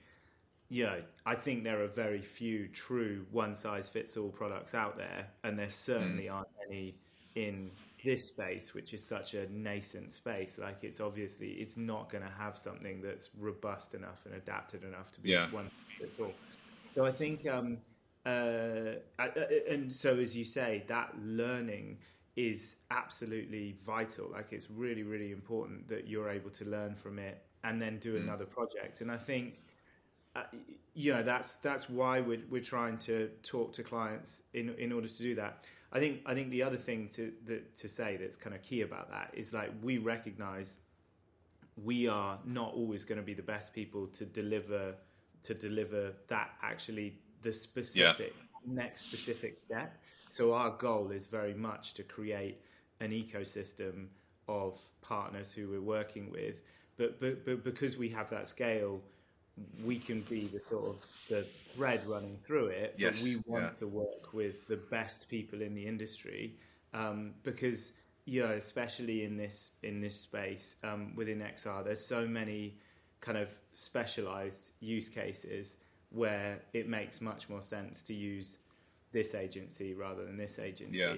yeah, 0.70 0.96
I 1.26 1.34
think 1.34 1.64
there 1.64 1.82
are 1.82 1.88
very 1.88 2.22
few 2.22 2.69
true 2.69 3.26
one 3.32 3.55
size 3.55 3.88
fits 3.88 4.17
all 4.17 4.28
products 4.31 4.72
out 4.75 4.96
there, 4.96 5.26
and 5.44 5.58
there 5.58 5.69
certainly 5.69 6.28
aren't 6.28 6.49
any 6.67 6.94
in 7.34 7.70
this 8.05 8.25
space, 8.28 8.72
which 8.72 8.94
is 8.94 9.05
such 9.05 9.34
a 9.34 9.46
nascent 9.52 10.12
space. 10.12 10.58
Like 10.58 10.82
it's 10.82 11.00
obviously 11.00 11.49
it's 11.55 11.76
not 11.76 12.08
going 12.11 12.25
to 12.25 12.31
have 12.31 12.56
something 12.56 13.02
that's 13.02 13.31
robust 13.38 13.94
enough 13.94 14.25
and 14.26 14.34
adapted 14.34 14.84
enough 14.84 15.11
to 15.12 15.20
be 15.20 15.31
Yeah. 15.31 15.50
one 15.50 15.67
size 15.67 15.99
fits 15.99 16.19
all. 16.20 16.32
So 16.94 17.05
I 17.05 17.12
think, 17.12 17.46
um, 17.46 17.78
uh, 18.25 18.94
I- 19.19 19.28
I- 19.37 19.62
and 19.69 19.93
so 19.93 20.19
as 20.19 20.37
you 20.37 20.44
say, 20.44 20.84
that 20.87 21.14
learning 21.20 21.99
is 22.37 22.76
absolutely 22.90 23.72
vital. 23.84 24.28
Like 24.28 24.52
it's 24.52 24.70
really, 24.70 25.02
really 25.02 25.31
important 25.32 25.88
that 25.88 26.06
you're 26.08 26.31
able 26.31 26.50
to 26.50 26.64
learn 26.64 26.94
from 26.94 27.19
it 27.19 27.44
and 27.64 27.82
then 27.82 27.99
do 27.99 28.17
another 28.17 28.46
project. 28.46 29.02
And 29.02 29.11
I 29.12 29.19
think 29.19 29.62
uh, 30.37 30.43
know 30.94 31.22
that's 31.22 31.56
that's 31.56 31.89
why 31.89 32.20
we're 32.20 32.43
we're 32.51 32.63
trying 32.63 32.99
to 32.99 33.31
talk 33.43 33.72
to 33.75 33.82
clients 33.82 34.43
in 34.55 34.75
in 34.75 34.93
order 34.93 35.08
to 35.08 35.22
do 35.22 35.34
that. 35.34 35.65
I 35.93 35.99
think 35.99 36.20
I 36.25 36.34
think 36.34 36.51
the 36.51 36.63
other 36.63 36.77
thing 36.77 37.08
to 37.15 37.32
that, 37.46 37.77
to 37.77 37.89
say 37.89 38.17
that's 38.17 38.37
kind 38.37 38.55
of 38.55 38.63
key 38.63 38.82
about 38.82 39.10
that 39.10 39.32
is 39.34 39.53
like 39.53 39.72
we 39.82 39.99
recognize 39.99 40.79
we 41.82 42.06
are 42.08 42.39
not 42.44 42.75
always 42.75 43.05
going 43.05 43.19
to 43.19 43.25
be 43.25 43.34
the 43.34 43.43
best 43.43 43.75
people 43.75 44.06
to 44.08 44.25
deliver 44.25 44.94
to 45.43 45.55
deliver 45.55 46.13
that 46.29 46.51
actually 46.63 47.19
the 47.43 47.53
specific 47.53 48.34
next 48.67 49.08
specific 49.08 49.58
step. 49.60 49.96
So 50.31 50.53
our 50.53 50.70
goal 50.70 51.10
is 51.10 51.25
very 51.25 51.55
much 51.55 51.94
to 51.94 52.03
create 52.05 52.60
an 53.01 53.10
ecosystem 53.10 54.06
of 54.46 54.79
partners 55.01 55.53
who 55.53 55.69
we're 55.70 55.81
working 55.81 56.31
with, 56.31 56.56
but 56.96 57.19
but, 57.20 57.44
but 57.44 57.65
because 57.65 57.96
we 57.96 58.10
have 58.10 58.31
that 58.31 58.46
scale, 58.46 59.01
we 59.84 59.98
can 59.98 60.20
be 60.22 60.46
the 60.46 60.60
sort 60.60 60.84
of 60.84 61.06
the 61.29 61.43
thread 61.43 62.00
running 62.06 62.36
through 62.44 62.67
it. 62.67 62.94
Yes, 62.96 63.14
but 63.14 63.22
we 63.22 63.36
want 63.46 63.64
yeah. 63.64 63.79
to 63.79 63.86
work 63.86 64.32
with 64.32 64.67
the 64.69 64.76
best 64.76 65.29
people 65.29 65.62
in 65.62 65.74
the 65.74 65.86
industry 65.86 66.55
um, 66.94 67.32
because 67.43 67.93
you 68.26 68.43
know, 68.46 68.52
especially 68.52 69.24
in 69.24 69.36
this 69.36 69.70
in 69.82 70.00
this 70.00 70.19
space 70.19 70.76
um, 70.84 71.14
within 71.17 71.40
XR, 71.40 71.84
there's 71.84 72.05
so 72.05 72.26
many 72.26 72.76
kind 73.20 73.38
of 73.38 73.58
specialized 73.74 74.70
use 74.81 75.08
cases 75.08 75.76
where 76.10 76.60
it 76.72 76.88
makes 76.88 77.20
much 77.20 77.48
more 77.48 77.62
sense 77.62 78.02
to 78.02 78.14
use 78.14 78.58
this 79.12 79.34
agency 79.34 79.94
rather 79.94 80.24
than 80.24 80.36
this 80.36 80.58
agency. 80.58 80.98
Yeah. 80.98 81.14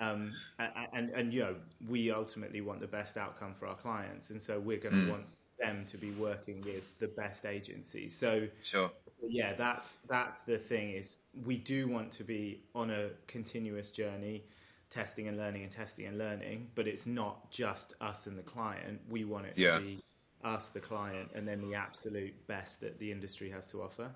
Um, 0.00 0.32
and, 0.58 0.70
and 0.92 1.10
and 1.10 1.32
you 1.32 1.40
know 1.40 1.56
we 1.88 2.10
ultimately 2.10 2.60
want 2.60 2.80
the 2.80 2.86
best 2.86 3.16
outcome 3.16 3.54
for 3.54 3.66
our 3.66 3.76
clients, 3.76 4.30
and 4.30 4.40
so 4.40 4.58
we're 4.58 4.78
going 4.78 4.94
to 4.94 5.10
want 5.10 5.24
them 5.60 5.84
to 5.86 5.96
be 5.96 6.10
working 6.12 6.62
with 6.62 6.98
the 6.98 7.08
best 7.08 7.44
agencies. 7.44 8.14
So 8.16 8.48
Sure. 8.62 8.90
yeah, 9.26 9.54
that's 9.54 9.98
that's 10.08 10.42
the 10.42 10.58
thing 10.58 10.92
is 10.92 11.18
we 11.44 11.56
do 11.56 11.88
want 11.88 12.10
to 12.12 12.24
be 12.24 12.62
on 12.74 12.90
a 12.90 13.10
continuous 13.26 13.90
journey, 13.90 14.44
testing 14.90 15.28
and 15.28 15.36
learning 15.36 15.62
and 15.62 15.72
testing 15.72 16.06
and 16.06 16.18
learning, 16.18 16.68
but 16.74 16.86
it's 16.86 17.06
not 17.06 17.50
just 17.50 17.94
us 18.00 18.26
and 18.26 18.36
the 18.38 18.42
client. 18.42 19.00
We 19.08 19.24
want 19.24 19.46
it 19.46 19.54
Yeah. 19.56 19.78
to 19.78 19.84
be 19.84 19.98
us, 20.44 20.68
the 20.68 20.80
client, 20.80 21.30
and 21.34 21.46
then 21.46 21.60
the 21.60 21.74
absolute 21.74 22.34
best 22.46 22.80
that 22.80 22.98
the 22.98 23.10
industry 23.12 23.50
has 23.50 23.68
to 23.68 23.82
offer. 23.82 24.10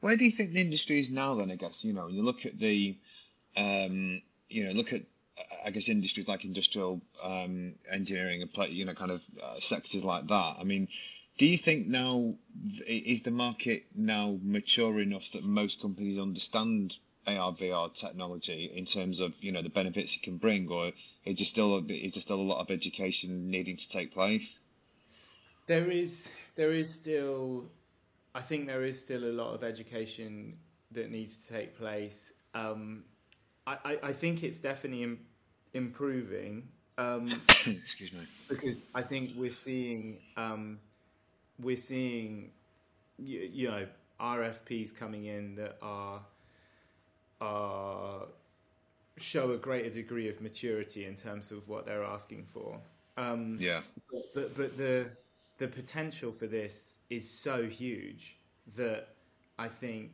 Where 0.00 0.16
do 0.16 0.24
you 0.24 0.30
think 0.30 0.52
the 0.52 0.60
industry 0.60 1.00
is 1.00 1.10
now? 1.10 1.34
Then 1.34 1.50
I 1.50 1.56
guess 1.56 1.84
you 1.84 1.92
know 1.92 2.08
you 2.08 2.22
look 2.22 2.46
at 2.46 2.58
the, 2.58 2.96
um, 3.56 4.22
you 4.48 4.64
know, 4.64 4.70
look 4.72 4.92
at 4.92 5.02
I 5.64 5.70
guess 5.70 5.88
industries 5.88 6.28
like 6.28 6.44
industrial 6.44 7.00
um, 7.22 7.74
engineering 7.92 8.42
and 8.42 8.68
you 8.72 8.84
know 8.84 8.94
kind 8.94 9.10
of 9.10 9.22
uh, 9.42 9.60
sectors 9.60 10.04
like 10.04 10.26
that. 10.28 10.56
I 10.60 10.64
mean, 10.64 10.88
do 11.38 11.46
you 11.46 11.56
think 11.56 11.86
now 11.86 12.34
is 12.86 13.22
the 13.22 13.30
market 13.30 13.86
now 13.94 14.38
mature 14.42 15.00
enough 15.00 15.30
that 15.32 15.44
most 15.44 15.80
companies 15.80 16.18
understand 16.18 16.96
AR 17.26 17.52
VR 17.52 17.92
technology 17.92 18.70
in 18.74 18.84
terms 18.84 19.20
of 19.20 19.34
you 19.42 19.52
know 19.52 19.62
the 19.62 19.70
benefits 19.70 20.16
it 20.16 20.22
can 20.22 20.38
bring, 20.38 20.68
or 20.70 20.92
is 21.24 21.38
there 21.38 21.46
still 21.46 21.76
a, 21.76 21.82
is 21.92 22.14
there 22.14 22.22
still 22.22 22.40
a 22.40 22.48
lot 22.52 22.60
of 22.60 22.70
education 22.70 23.50
needing 23.50 23.76
to 23.76 23.88
take 23.88 24.12
place? 24.12 24.58
There 25.66 25.90
is 25.90 26.32
there 26.54 26.72
is 26.72 26.92
still, 26.92 27.66
I 28.34 28.40
think 28.40 28.66
there 28.66 28.84
is 28.84 28.98
still 28.98 29.24
a 29.24 29.32
lot 29.32 29.54
of 29.54 29.62
education 29.62 30.56
that 30.92 31.10
needs 31.10 31.36
to 31.36 31.52
take 31.52 31.76
place. 31.76 32.32
Um, 32.54 33.04
I, 33.66 33.98
I, 34.02 34.12
think 34.14 34.42
it's 34.42 34.58
definitely 34.58 35.18
improving. 35.74 36.68
Um, 36.96 37.26
Excuse 37.48 38.12
me. 38.12 38.20
Because 38.48 38.86
I 38.94 39.02
think 39.02 39.32
we're 39.36 39.52
seeing 39.52 40.16
um, 40.36 40.78
we're 41.60 41.76
seeing 41.76 42.50
you, 43.18 43.48
you, 43.52 43.68
know 43.68 43.86
RFPs 44.20 44.94
coming 44.94 45.26
in 45.26 45.54
that 45.56 45.76
are 45.82 46.20
are 47.40 48.26
show 49.16 49.52
a 49.52 49.56
greater 49.56 49.90
degree 49.90 50.28
of 50.28 50.40
maturity 50.40 51.06
in 51.06 51.16
terms 51.16 51.50
of 51.50 51.68
what 51.68 51.86
they're 51.86 52.04
asking 52.04 52.44
for. 52.44 52.78
Um, 53.16 53.58
yeah. 53.60 53.80
But 54.34 54.56
but 54.56 54.76
the 54.76 55.06
the 55.58 55.68
potential 55.68 56.32
for 56.32 56.46
this 56.46 56.96
is 57.10 57.28
so 57.28 57.64
huge 57.64 58.36
that 58.76 59.08
I 59.58 59.68
think 59.68 60.10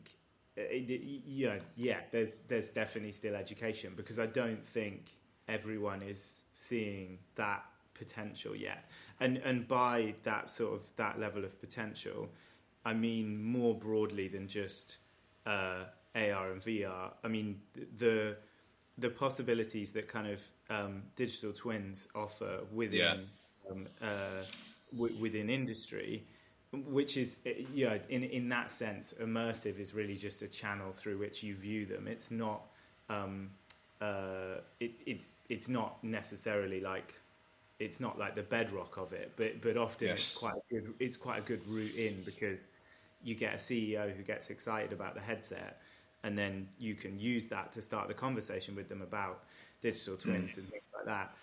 it, 0.56 1.02
you 1.26 1.48
know, 1.48 1.58
yeah, 1.76 2.00
there's 2.12 2.40
there's 2.48 2.68
definitely 2.68 3.12
still 3.12 3.34
education 3.34 3.92
because 3.96 4.18
I 4.18 4.26
don't 4.26 4.64
think 4.64 5.16
everyone 5.48 6.02
is 6.02 6.40
seeing 6.52 7.18
that 7.34 7.64
potential 7.94 8.54
yet. 8.54 8.90
And 9.20 9.38
and 9.38 9.66
by 9.66 10.14
that 10.24 10.50
sort 10.50 10.74
of 10.74 10.96
that 10.96 11.18
level 11.18 11.44
of 11.44 11.58
potential, 11.60 12.28
I 12.84 12.94
mean 12.94 13.42
more 13.42 13.74
broadly 13.74 14.28
than 14.28 14.48
just 14.48 14.98
uh, 15.46 15.84
AR 16.14 16.52
and 16.52 16.60
VR. 16.60 17.12
I 17.22 17.28
mean 17.28 17.60
the 17.98 18.36
the 18.98 19.10
possibilities 19.10 19.90
that 19.92 20.08
kind 20.08 20.28
of 20.28 20.42
um, 20.70 21.02
digital 21.16 21.52
twins 21.52 22.08
offer 22.14 22.60
within 22.72 23.00
yeah. 23.00 23.16
um, 23.70 23.86
uh, 24.00 24.42
w- 24.92 25.14
within 25.20 25.50
industry 25.50 26.24
which 26.86 27.16
is 27.16 27.38
yeah 27.72 27.98
in 28.08 28.24
in 28.24 28.48
that 28.48 28.70
sense 28.70 29.14
immersive 29.20 29.78
is 29.78 29.94
really 29.94 30.16
just 30.16 30.42
a 30.42 30.48
channel 30.48 30.92
through 30.92 31.18
which 31.18 31.42
you 31.42 31.54
view 31.54 31.86
them 31.86 32.08
it's 32.08 32.30
not 32.30 32.62
um, 33.08 33.50
uh, 34.04 34.60
it, 34.80 34.92
it's 35.06 35.32
it's 35.48 35.68
not 35.68 36.02
necessarily 36.02 36.80
like 36.80 37.14
it's 37.78 38.00
not 38.00 38.18
like 38.18 38.34
the 38.34 38.42
bedrock 38.42 38.96
of 38.96 39.12
it 39.12 39.32
but 39.36 39.60
but 39.60 39.76
often 39.76 40.08
yes. 40.08 40.16
it's 40.16 40.36
quite 40.38 40.54
a 40.54 40.74
good 40.74 40.94
it's 41.00 41.16
quite 41.16 41.38
a 41.38 41.42
good 41.42 41.66
route 41.66 41.94
in 41.96 42.22
because 42.24 42.68
you 43.22 43.34
get 43.34 43.54
a 43.54 43.58
CEO 43.58 44.14
who 44.14 44.22
gets 44.22 44.50
excited 44.50 44.92
about 44.92 45.14
the 45.14 45.20
headset 45.20 45.80
and 46.22 46.36
then 46.38 46.68
you 46.78 46.94
can 46.94 47.18
use 47.18 47.46
that 47.46 47.72
to 47.72 47.82
start 47.82 48.08
the 48.08 48.14
conversation 48.14 48.74
with 48.74 48.88
them 48.88 49.02
about 49.02 49.44
digital 49.80 50.16
twins 50.16 50.52
mm. 50.52 50.58
and 50.58 50.68
things 50.68 50.84
like 50.94 51.06
that 51.06 51.34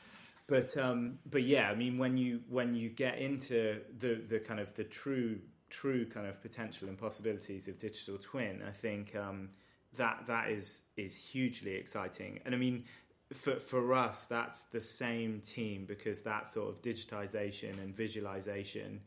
but 0.51 0.75
um, 0.75 1.17
but 1.29 1.43
yeah, 1.43 1.69
I 1.69 1.75
mean, 1.75 1.97
when 1.97 2.17
you 2.17 2.41
when 2.49 2.75
you 2.75 2.89
get 2.89 3.19
into 3.19 3.79
the 3.99 4.21
the 4.27 4.37
kind 4.37 4.59
of 4.59 4.75
the 4.75 4.83
true 4.83 5.39
true 5.69 6.05
kind 6.05 6.27
of 6.27 6.41
potential 6.41 6.89
and 6.89 6.97
possibilities 6.97 7.69
of 7.69 7.79
digital 7.79 8.17
twin, 8.17 8.61
I 8.67 8.71
think 8.71 9.15
um, 9.15 9.49
that 9.95 10.23
that 10.27 10.49
is 10.49 10.83
is 10.97 11.15
hugely 11.15 11.75
exciting. 11.75 12.39
And 12.45 12.55
I 12.55 12.57
mean, 12.57 12.85
for 13.33 13.55
for 13.55 13.93
us, 13.93 14.25
that's 14.25 14.63
the 14.63 14.81
same 14.81 15.41
team 15.41 15.85
because 15.85 16.21
that 16.21 16.47
sort 16.47 16.69
of 16.69 16.81
digitization 16.81 17.81
and 17.81 17.95
visualization, 17.95 19.01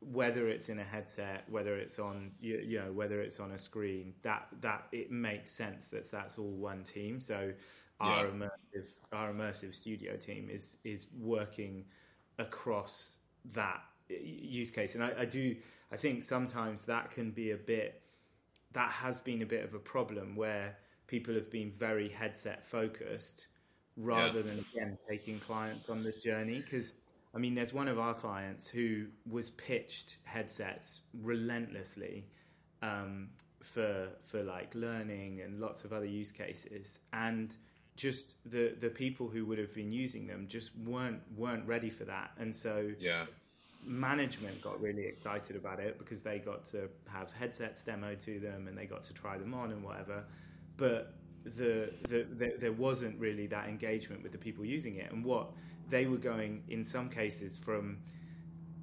whether 0.00 0.48
it's 0.48 0.68
in 0.68 0.78
a 0.78 0.84
headset, 0.84 1.44
whether 1.48 1.76
it's 1.76 1.98
on 1.98 2.30
you, 2.40 2.62
you 2.64 2.78
know 2.78 2.92
whether 2.92 3.20
it's 3.20 3.40
on 3.40 3.52
a 3.52 3.58
screen, 3.58 4.14
that 4.22 4.48
that 4.60 4.86
it 4.92 5.10
makes 5.10 5.50
sense 5.50 5.88
that 5.88 6.10
that's 6.10 6.38
all 6.38 6.50
one 6.50 6.82
team. 6.84 7.20
So 7.20 7.52
our 8.00 8.26
yeah. 8.26 8.32
immersive 8.32 8.88
our 9.12 9.32
immersive 9.32 9.74
studio 9.74 10.16
team 10.16 10.48
is 10.50 10.76
is 10.84 11.06
working 11.18 11.84
across 12.38 13.18
that 13.52 13.82
uh, 14.10 14.14
use 14.22 14.70
case 14.70 14.94
and 14.94 15.02
I, 15.02 15.12
I, 15.20 15.24
do 15.24 15.56
i 15.90 15.96
think 15.96 16.22
sometimes 16.22 16.84
that 16.84 17.10
can 17.10 17.30
be 17.30 17.50
a 17.50 17.56
bit 17.56 18.02
that 18.72 18.90
has 18.90 19.20
been 19.20 19.42
a 19.42 19.46
bit 19.46 19.64
of 19.64 19.74
a 19.74 19.78
problem 19.78 20.36
where 20.36 20.76
people 21.06 21.34
have 21.34 21.50
been 21.50 21.70
very 21.70 22.08
headset 22.08 22.66
focused 22.66 23.46
rather 23.96 24.38
yeah. 24.38 24.44
than 24.44 24.64
again 24.72 24.98
taking 25.08 25.40
clients 25.40 25.88
on 25.88 26.02
this 26.02 26.16
journey 26.16 26.60
because 26.60 26.94
i 27.34 27.38
mean 27.38 27.54
there's 27.54 27.72
one 27.72 27.88
of 27.88 27.98
our 27.98 28.14
clients 28.14 28.68
who 28.68 29.06
was 29.28 29.50
pitched 29.50 30.18
headsets 30.24 31.00
relentlessly 31.22 32.24
um, 32.82 33.28
for 33.60 34.08
for 34.22 34.42
like 34.44 34.72
learning 34.74 35.40
and 35.40 35.60
lots 35.60 35.84
of 35.84 35.92
other 35.92 36.06
use 36.06 36.30
cases 36.30 37.00
and 37.12 37.56
just 37.98 38.36
the 38.46 38.76
the 38.80 38.88
people 38.88 39.28
who 39.28 39.44
would 39.44 39.58
have 39.58 39.74
been 39.74 39.92
using 39.92 40.26
them 40.26 40.46
just 40.48 40.70
weren't 40.86 41.20
weren't 41.36 41.66
ready 41.66 41.90
for 41.90 42.04
that, 42.04 42.30
and 42.38 42.54
so 42.54 42.90
yeah. 42.98 43.26
Management 43.88 44.60
got 44.62 44.80
really 44.80 45.04
excited 45.06 45.56
about 45.56 45.80
it 45.80 45.98
because 45.98 46.22
they 46.22 46.38
got 46.38 46.64
to 46.66 46.88
have 47.08 47.32
headsets 47.32 47.82
demoed 47.82 48.20
to 48.20 48.38
them 48.38 48.68
and 48.68 48.76
they 48.76 48.84
got 48.84 49.02
to 49.04 49.14
try 49.14 49.38
them 49.38 49.54
on 49.54 49.72
and 49.72 49.82
whatever. 49.82 50.24
But 50.76 51.14
the, 51.44 51.90
the, 52.08 52.26
the, 52.36 52.54
there 52.58 52.72
wasn't 52.72 53.18
really 53.18 53.46
that 53.48 53.68
engagement 53.68 54.22
with 54.22 54.32
the 54.32 54.38
people 54.38 54.64
using 54.64 54.96
it, 54.96 55.10
and 55.10 55.24
what 55.24 55.50
they 55.88 56.06
were 56.06 56.18
going 56.18 56.62
in 56.68 56.84
some 56.84 57.08
cases 57.08 57.56
from 57.56 57.98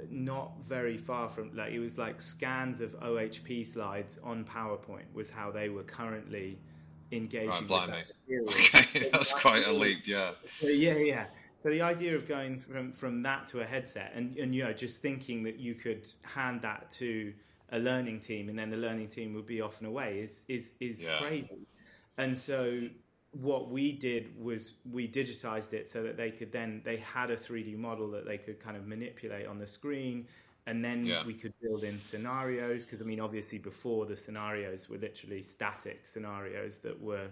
not 0.09 0.51
very 0.65 0.97
far 0.97 1.29
from 1.29 1.55
like 1.55 1.71
it 1.71 1.79
was 1.79 1.97
like 1.97 2.19
scans 2.19 2.81
of 2.81 2.99
OHP 2.99 3.65
slides 3.65 4.19
on 4.23 4.43
PowerPoint 4.43 5.05
was 5.13 5.29
how 5.29 5.51
they 5.51 5.69
were 5.69 5.83
currently 5.83 6.57
engaging 7.11 7.49
right, 7.49 7.61
with 7.61 7.69
that. 7.69 8.05
Okay, 8.29 9.09
that's 9.11 9.33
quite 9.39 9.67
a 9.67 9.71
leap, 9.71 10.07
yeah. 10.07 10.31
So, 10.47 10.67
yeah, 10.67 10.95
yeah. 10.95 11.25
So 11.65 11.71
the 11.71 11.81
idea 11.81 12.15
of 12.15 12.27
going 12.27 12.59
from, 12.59 12.91
from 12.91 13.23
that 13.23 13.47
to 13.47 13.61
a 13.61 13.65
headset 13.65 14.11
and, 14.13 14.37
and 14.37 14.53
you 14.53 14.63
know 14.63 14.71
just 14.71 15.01
thinking 15.01 15.41
that 15.45 15.57
you 15.57 15.73
could 15.73 16.07
hand 16.21 16.61
that 16.61 16.91
to 16.91 17.33
a 17.71 17.79
learning 17.79 18.19
team 18.19 18.49
and 18.49 18.59
then 18.59 18.69
the 18.69 18.77
learning 18.77 19.07
team 19.07 19.33
would 19.33 19.47
be 19.47 19.61
off 19.61 19.79
and 19.79 19.87
away 19.87 20.19
is 20.19 20.43
is 20.47 20.73
is 20.79 21.01
yeah. 21.01 21.17
crazy. 21.19 21.65
And 22.19 22.37
so 22.37 22.81
what 23.31 23.71
we 23.71 23.91
did 23.91 24.39
was 24.39 24.73
we 24.91 25.07
digitized 25.07 25.73
it 25.73 25.87
so 25.87 26.03
that 26.03 26.17
they 26.17 26.29
could 26.29 26.51
then 26.51 26.83
they 26.85 26.97
had 26.97 27.31
a 27.31 27.35
3D 27.35 27.75
model 27.75 28.11
that 28.11 28.27
they 28.27 28.37
could 28.37 28.59
kind 28.59 28.77
of 28.77 28.85
manipulate 28.85 29.47
on 29.47 29.57
the 29.57 29.65
screen 29.65 30.27
and 30.67 30.85
then 30.85 31.03
yeah. 31.03 31.25
we 31.25 31.33
could 31.33 31.53
build 31.63 31.83
in 31.83 31.99
scenarios 31.99 32.85
because 32.85 33.01
I 33.01 33.05
mean 33.05 33.19
obviously 33.19 33.57
before 33.57 34.05
the 34.05 34.15
scenarios 34.15 34.87
were 34.87 34.99
literally 34.99 35.41
static 35.41 36.05
scenarios 36.05 36.77
that 36.77 37.01
were 37.01 37.29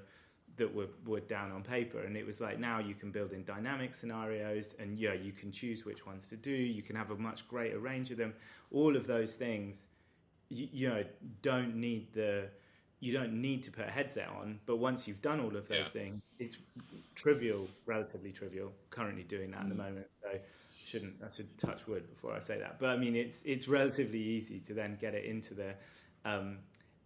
that 0.57 0.73
were, 0.73 0.87
were 1.05 1.19
down 1.21 1.51
on 1.51 1.63
paper. 1.63 2.01
And 2.01 2.15
it 2.15 2.25
was 2.25 2.39
like 2.39 2.59
now 2.59 2.79
you 2.79 2.93
can 2.93 3.11
build 3.11 3.31
in 3.31 3.43
dynamic 3.43 3.93
scenarios 3.93 4.75
and 4.79 4.99
yeah 4.99 5.13
you 5.13 5.31
can 5.31 5.51
choose 5.51 5.85
which 5.85 6.05
ones 6.05 6.29
to 6.29 6.35
do. 6.35 6.51
You 6.51 6.81
can 6.81 6.95
have 6.95 7.11
a 7.11 7.15
much 7.15 7.47
greater 7.47 7.79
range 7.79 8.11
of 8.11 8.17
them. 8.17 8.33
All 8.71 8.95
of 8.95 9.07
those 9.07 9.35
things 9.35 9.87
you, 10.49 10.67
you 10.71 10.89
know 10.89 11.03
don't 11.41 11.75
need 11.75 12.13
the 12.13 12.49
you 12.99 13.11
don't 13.11 13.33
need 13.33 13.63
to 13.63 13.71
put 13.71 13.87
a 13.87 13.91
headset 13.91 14.29
on. 14.29 14.59
But 14.65 14.77
once 14.77 15.07
you've 15.07 15.21
done 15.21 15.39
all 15.39 15.55
of 15.55 15.67
those 15.67 15.77
yeah. 15.77 16.01
things 16.01 16.29
it's 16.39 16.57
trivial 17.15 17.67
relatively 17.85 18.31
trivial 18.31 18.71
currently 18.89 19.23
doing 19.23 19.51
that 19.51 19.61
at 19.61 19.69
the 19.69 19.75
mm. 19.75 19.85
moment. 19.85 20.07
So 20.21 20.29
shouldn't 20.85 21.15
I 21.23 21.35
should 21.35 21.57
touch 21.57 21.87
wood 21.87 22.07
before 22.09 22.33
I 22.33 22.39
say 22.39 22.59
that, 22.59 22.79
but 22.79 22.89
I 22.89 22.97
mean 22.97 23.15
it's 23.15 23.41
it's 23.43 23.67
relatively 23.67 24.21
easy 24.21 24.59
to 24.59 24.73
then 24.73 24.97
get 25.01 25.15
it 25.15 25.25
into 25.25 25.55
the 25.55 25.73
um, 26.25 26.59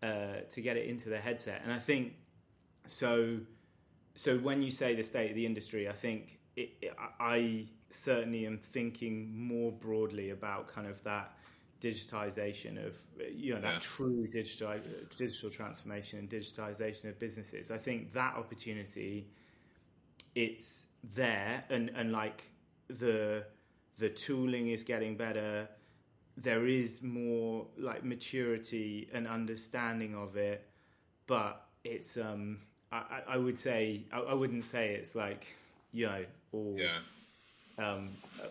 uh, 0.04 0.42
to 0.50 0.62
get 0.62 0.77
it 0.77 0.88
into 0.88 1.10
the 1.10 1.18
headset, 1.18 1.62
and 1.63 1.74
I 1.74 1.80
think 1.80 2.13
so. 2.88 3.39
So 4.15 4.39
when 4.39 4.63
you 4.63 4.72
say 4.72 4.96
the 4.96 5.03
state 5.03 5.29
of 5.29 5.36
the 5.36 5.46
industry, 5.46 5.88
I 5.88 5.91
think 5.91 6.39
it, 6.56 6.72
it, 6.82 6.96
I 7.20 7.67
certainly 7.91 8.48
am 8.48 8.58
thinking 8.58 9.32
more 9.38 9.72
broadly 9.72 10.32
about 10.32 10.67
kind 10.67 10.88
of 10.88 11.03
that 11.03 11.38
digitization 11.79 12.84
of 12.84 12.98
you 13.32 13.53
know 13.53 13.62
that 13.62 13.74
yeah. 13.74 13.79
true 13.79 14.27
digital 14.27 14.74
digital 15.15 15.50
transformation 15.50 16.17
and 16.20 16.29
digitization 16.29 17.10
of 17.10 17.20
businesses. 17.20 17.70
I 17.70 17.77
think 17.77 18.12
that 18.13 18.36
opportunity 18.36 19.27
it's 20.38 20.88
there 21.15 21.63
and 21.70 21.89
and 21.96 22.12
like 22.12 22.44
the 22.89 23.44
the 23.98 24.10
tooling 24.10 24.70
is 24.70 24.84
getting 24.84 25.17
better 25.17 25.67
there 26.38 26.67
is 26.67 27.01
more 27.01 27.65
like 27.77 28.03
maturity 28.03 29.10
and 29.13 29.27
understanding 29.27 30.13
of 30.13 30.38
it 30.38 30.70
but 31.25 31.65
it's 31.84 32.17
um 32.17 32.60
i, 32.91 33.22
I 33.29 33.38
would 33.38 33.60
say 33.60 34.03
I, 34.12 34.20
I, 34.20 34.34
wouldn't 34.34 34.63
say 34.63 34.96
it's 34.96 35.15
like 35.15 35.48
you 35.91 36.06
know 36.08 36.25
all 36.51 36.75
yeah 36.77 36.98
um 37.77 38.10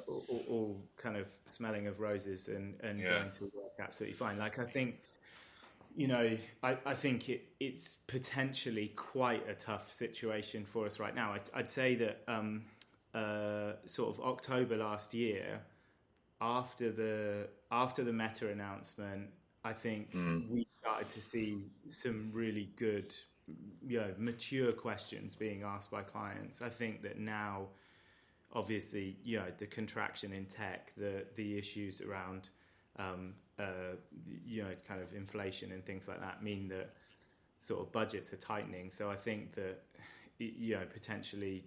all, 0.09 0.45
all, 0.49 0.81
kind 0.97 1.17
of 1.17 1.27
smelling 1.47 1.87
of 1.87 2.01
roses 2.01 2.49
and 2.49 2.75
and 2.81 3.01
yeah. 3.01 3.11
going 3.11 3.31
to 3.33 3.45
work 3.45 3.73
absolutely 3.81 4.15
fine 4.15 4.39
like 4.39 4.59
i 4.59 4.65
think 4.65 5.01
you 5.97 6.09
know, 6.09 6.37
I, 6.63 6.77
I 6.85 6.95
think 6.95 7.31
it, 7.31 7.49
it's 7.59 7.97
potentially 8.07 8.93
quite 8.97 9.49
a 9.49 9.55
tough 9.55 9.91
situation 9.91 10.65
for 10.67 10.85
us 10.85 11.01
right 11.01 11.15
now. 11.15 11.33
I'd, 11.33 11.51
I'd 11.55 11.71
say 11.71 11.95
that 11.95 12.23
um, 12.29 12.65
uh, 13.15 13.73
sort 13.87 14.15
of 14.15 14.23
October 14.23 14.77
last 14.77 15.15
year, 15.15 15.61
after 16.41 16.93
the 16.93 17.49
after 17.71 18.05
the 18.05 18.13
Meta 18.13 18.51
announcement, 18.51 19.31
I 19.65 19.73
think 19.73 20.13
mm. 20.13 20.49
we 20.51 20.67
started 20.79 21.09
to 21.11 21.23
see 21.23 21.65
some 21.89 22.31
really 22.33 22.69
good, 22.77 23.15
you 23.87 23.99
know, 23.99 24.11
mature 24.19 24.73
questions 24.73 25.35
being 25.35 25.63
asked 25.63 25.91
by 25.91 26.03
clients. 26.03 26.63
I 26.63 26.69
think 26.69 27.03
that 27.03 27.19
now, 27.19 27.67
obviously, 28.53 29.17
you 29.23 29.39
know, 29.39 29.47
the 29.59 29.67
contraction 29.67 30.33
in 30.33 30.47
tech, 30.47 30.93
the 30.97 31.25
the 31.37 31.59
issues 31.59 32.01
around 32.01 32.49
um, 32.99 33.35
uh, 33.59 33.97
you 34.45 34.63
know, 34.63 34.71
kind 34.87 35.01
of 35.01 35.13
inflation 35.15 35.73
and 35.73 35.85
things 35.85 36.09
like 36.09 36.21
that 36.21 36.43
mean 36.43 36.69
that 36.69 36.91
sort 37.61 37.81
of 37.81 37.93
budgets 37.93 38.33
are 38.33 38.37
tightening. 38.37 38.91
So 38.91 39.11
I 39.11 39.17
think 39.17 39.55
that 39.55 39.83
you 40.39 40.75
know 40.75 40.85
potentially 40.93 41.65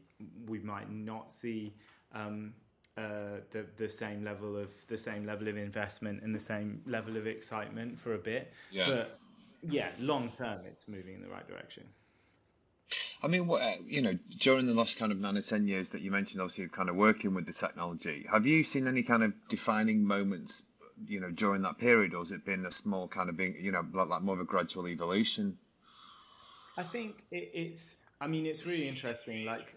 we 0.47 0.59
might 0.59 0.91
not 0.91 1.31
see 1.31 1.73
um, 2.13 2.53
uh, 2.97 3.41
the 3.51 3.65
the 3.77 3.89
same 3.89 4.23
level 4.23 4.57
of 4.57 4.73
the 4.87 4.97
same 4.97 5.25
level 5.25 5.47
of 5.47 5.57
investment 5.57 6.21
and 6.23 6.33
the 6.33 6.39
same 6.39 6.81
level 6.85 7.17
of 7.17 7.27
excitement 7.27 7.99
for 7.99 8.13
a 8.13 8.19
bit. 8.19 8.53
Yeah. 8.71 8.85
But 8.87 9.19
yeah, 9.61 9.89
long 9.99 10.29
term, 10.29 10.59
it's 10.65 10.87
moving 10.87 11.15
in 11.15 11.21
the 11.21 11.29
right 11.29 11.47
direction. 11.47 11.83
I 13.21 13.27
mean, 13.27 13.47
what 13.47 13.61
uh, 13.61 13.75
you 13.85 14.01
know, 14.01 14.17
during 14.39 14.65
the 14.65 14.73
last 14.73 14.97
kind 14.97 15.11
of 15.11 15.19
nine 15.19 15.37
or 15.37 15.41
ten 15.41 15.67
years 15.67 15.91
that 15.91 16.01
you 16.01 16.11
mentioned, 16.11 16.41
obviously, 16.41 16.67
kind 16.69 16.89
of 16.89 16.95
working 16.95 17.33
with 17.33 17.45
the 17.45 17.53
technology, 17.53 18.25
have 18.31 18.45
you 18.45 18.63
seen 18.63 18.87
any 18.87 19.03
kind 19.03 19.23
of 19.23 19.33
defining 19.49 20.03
moments 20.03 20.63
you 21.07 21.19
know, 21.19 21.31
during 21.31 21.61
that 21.61 21.77
period, 21.77 22.13
or 22.13 22.19
has 22.19 22.31
it 22.31 22.45
been 22.45 22.65
a 22.65 22.71
small 22.71 23.07
kind 23.07 23.29
of 23.29 23.37
being, 23.37 23.55
you 23.59 23.71
know, 23.71 23.85
like, 23.93 24.09
like 24.09 24.21
more 24.21 24.35
of 24.35 24.41
a 24.41 24.45
gradual 24.45 24.87
evolution? 24.87 25.57
I 26.77 26.83
think 26.83 27.23
it, 27.31 27.51
it's. 27.53 27.97
I 28.21 28.27
mean, 28.27 28.45
it's 28.45 28.65
really 28.65 28.87
interesting. 28.87 29.45
Like 29.45 29.75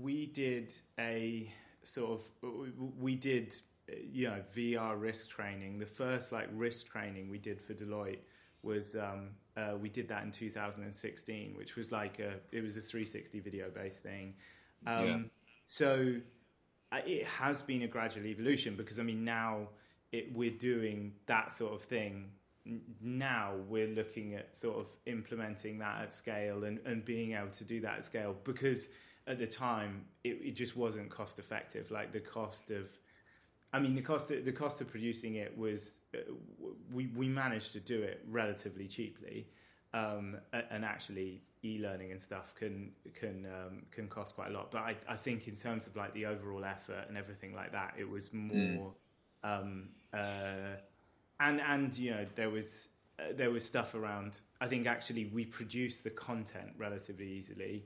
we 0.00 0.26
did 0.26 0.72
a 0.98 1.52
sort 1.82 2.12
of, 2.12 2.22
we 2.98 3.16
did, 3.16 3.54
you 3.88 4.28
know, 4.28 4.40
VR 4.54 5.00
risk 5.00 5.28
training. 5.28 5.78
The 5.78 5.86
first 5.86 6.30
like 6.30 6.48
risk 6.52 6.86
training 6.86 7.28
we 7.28 7.38
did 7.38 7.60
for 7.60 7.74
Deloitte 7.74 8.20
was 8.62 8.96
um, 8.96 9.30
uh, 9.56 9.74
we 9.80 9.88
did 9.88 10.08
that 10.08 10.22
in 10.22 10.30
2016, 10.30 11.54
which 11.56 11.76
was 11.76 11.92
like 11.92 12.18
a 12.18 12.34
it 12.52 12.62
was 12.62 12.76
a 12.76 12.80
360 12.80 13.40
video 13.40 13.70
based 13.70 14.02
thing. 14.02 14.34
Um, 14.86 15.06
yeah. 15.06 15.18
So 15.66 16.14
it 16.92 17.26
has 17.26 17.62
been 17.62 17.82
a 17.82 17.88
gradual 17.88 18.26
evolution 18.26 18.76
because 18.76 19.00
I 19.00 19.02
mean 19.02 19.24
now 19.24 19.68
it, 20.12 20.34
we're 20.34 20.50
doing 20.50 21.12
that 21.26 21.52
sort 21.52 21.72
of 21.72 21.82
thing 21.82 22.30
now 23.00 23.54
we're 23.68 23.88
looking 23.88 24.34
at 24.34 24.54
sort 24.54 24.78
of 24.78 24.92
implementing 25.06 25.78
that 25.78 26.02
at 26.02 26.12
scale 26.12 26.64
and, 26.64 26.78
and 26.84 27.04
being 27.04 27.32
able 27.32 27.48
to 27.48 27.64
do 27.64 27.80
that 27.80 27.98
at 27.98 28.04
scale 28.04 28.36
because 28.44 28.88
at 29.26 29.38
the 29.38 29.46
time 29.46 30.04
it, 30.22 30.38
it 30.42 30.52
just 30.52 30.76
wasn't 30.76 31.10
cost 31.10 31.38
effective 31.38 31.90
like 31.90 32.12
the 32.12 32.20
cost 32.20 32.70
of 32.70 32.88
I 33.72 33.78
mean 33.78 33.94
the 33.94 34.02
cost 34.02 34.30
of, 34.30 34.44
the 34.44 34.52
cost 34.52 34.80
of 34.80 34.88
producing 34.88 35.36
it 35.36 35.56
was 35.56 36.00
uh, 36.14 36.18
we 36.92 37.06
we 37.08 37.28
managed 37.28 37.72
to 37.72 37.80
do 37.80 38.02
it 38.02 38.24
relatively 38.28 38.86
cheaply 38.86 39.48
um, 39.94 40.36
and 40.70 40.84
actually 40.84 41.42
e-learning 41.64 42.10
and 42.10 42.20
stuff 42.20 42.54
can 42.54 42.92
can 43.14 43.46
um, 43.46 43.82
can 43.90 44.08
cost 44.08 44.34
quite 44.34 44.50
a 44.50 44.52
lot 44.52 44.70
but 44.70 44.82
I, 44.82 44.96
I 45.08 45.16
think 45.16 45.48
in 45.48 45.56
terms 45.56 45.86
of 45.86 45.96
like 45.96 46.12
the 46.12 46.26
overall 46.26 46.64
effort 46.64 47.04
and 47.08 47.16
everything 47.16 47.54
like 47.54 47.72
that 47.72 47.94
it 47.98 48.08
was 48.08 48.32
more 48.32 48.92
mm. 49.44 49.60
um, 49.60 49.88
uh, 50.12 50.76
and 51.40 51.60
and 51.60 51.96
you 51.96 52.10
know 52.10 52.26
there 52.34 52.50
was 52.50 52.88
uh, 53.18 53.24
there 53.34 53.50
was 53.50 53.64
stuff 53.64 53.94
around. 53.94 54.40
I 54.60 54.66
think 54.66 54.86
actually 54.86 55.26
we 55.26 55.44
produced 55.44 56.04
the 56.04 56.10
content 56.10 56.72
relatively 56.78 57.28
easily, 57.30 57.84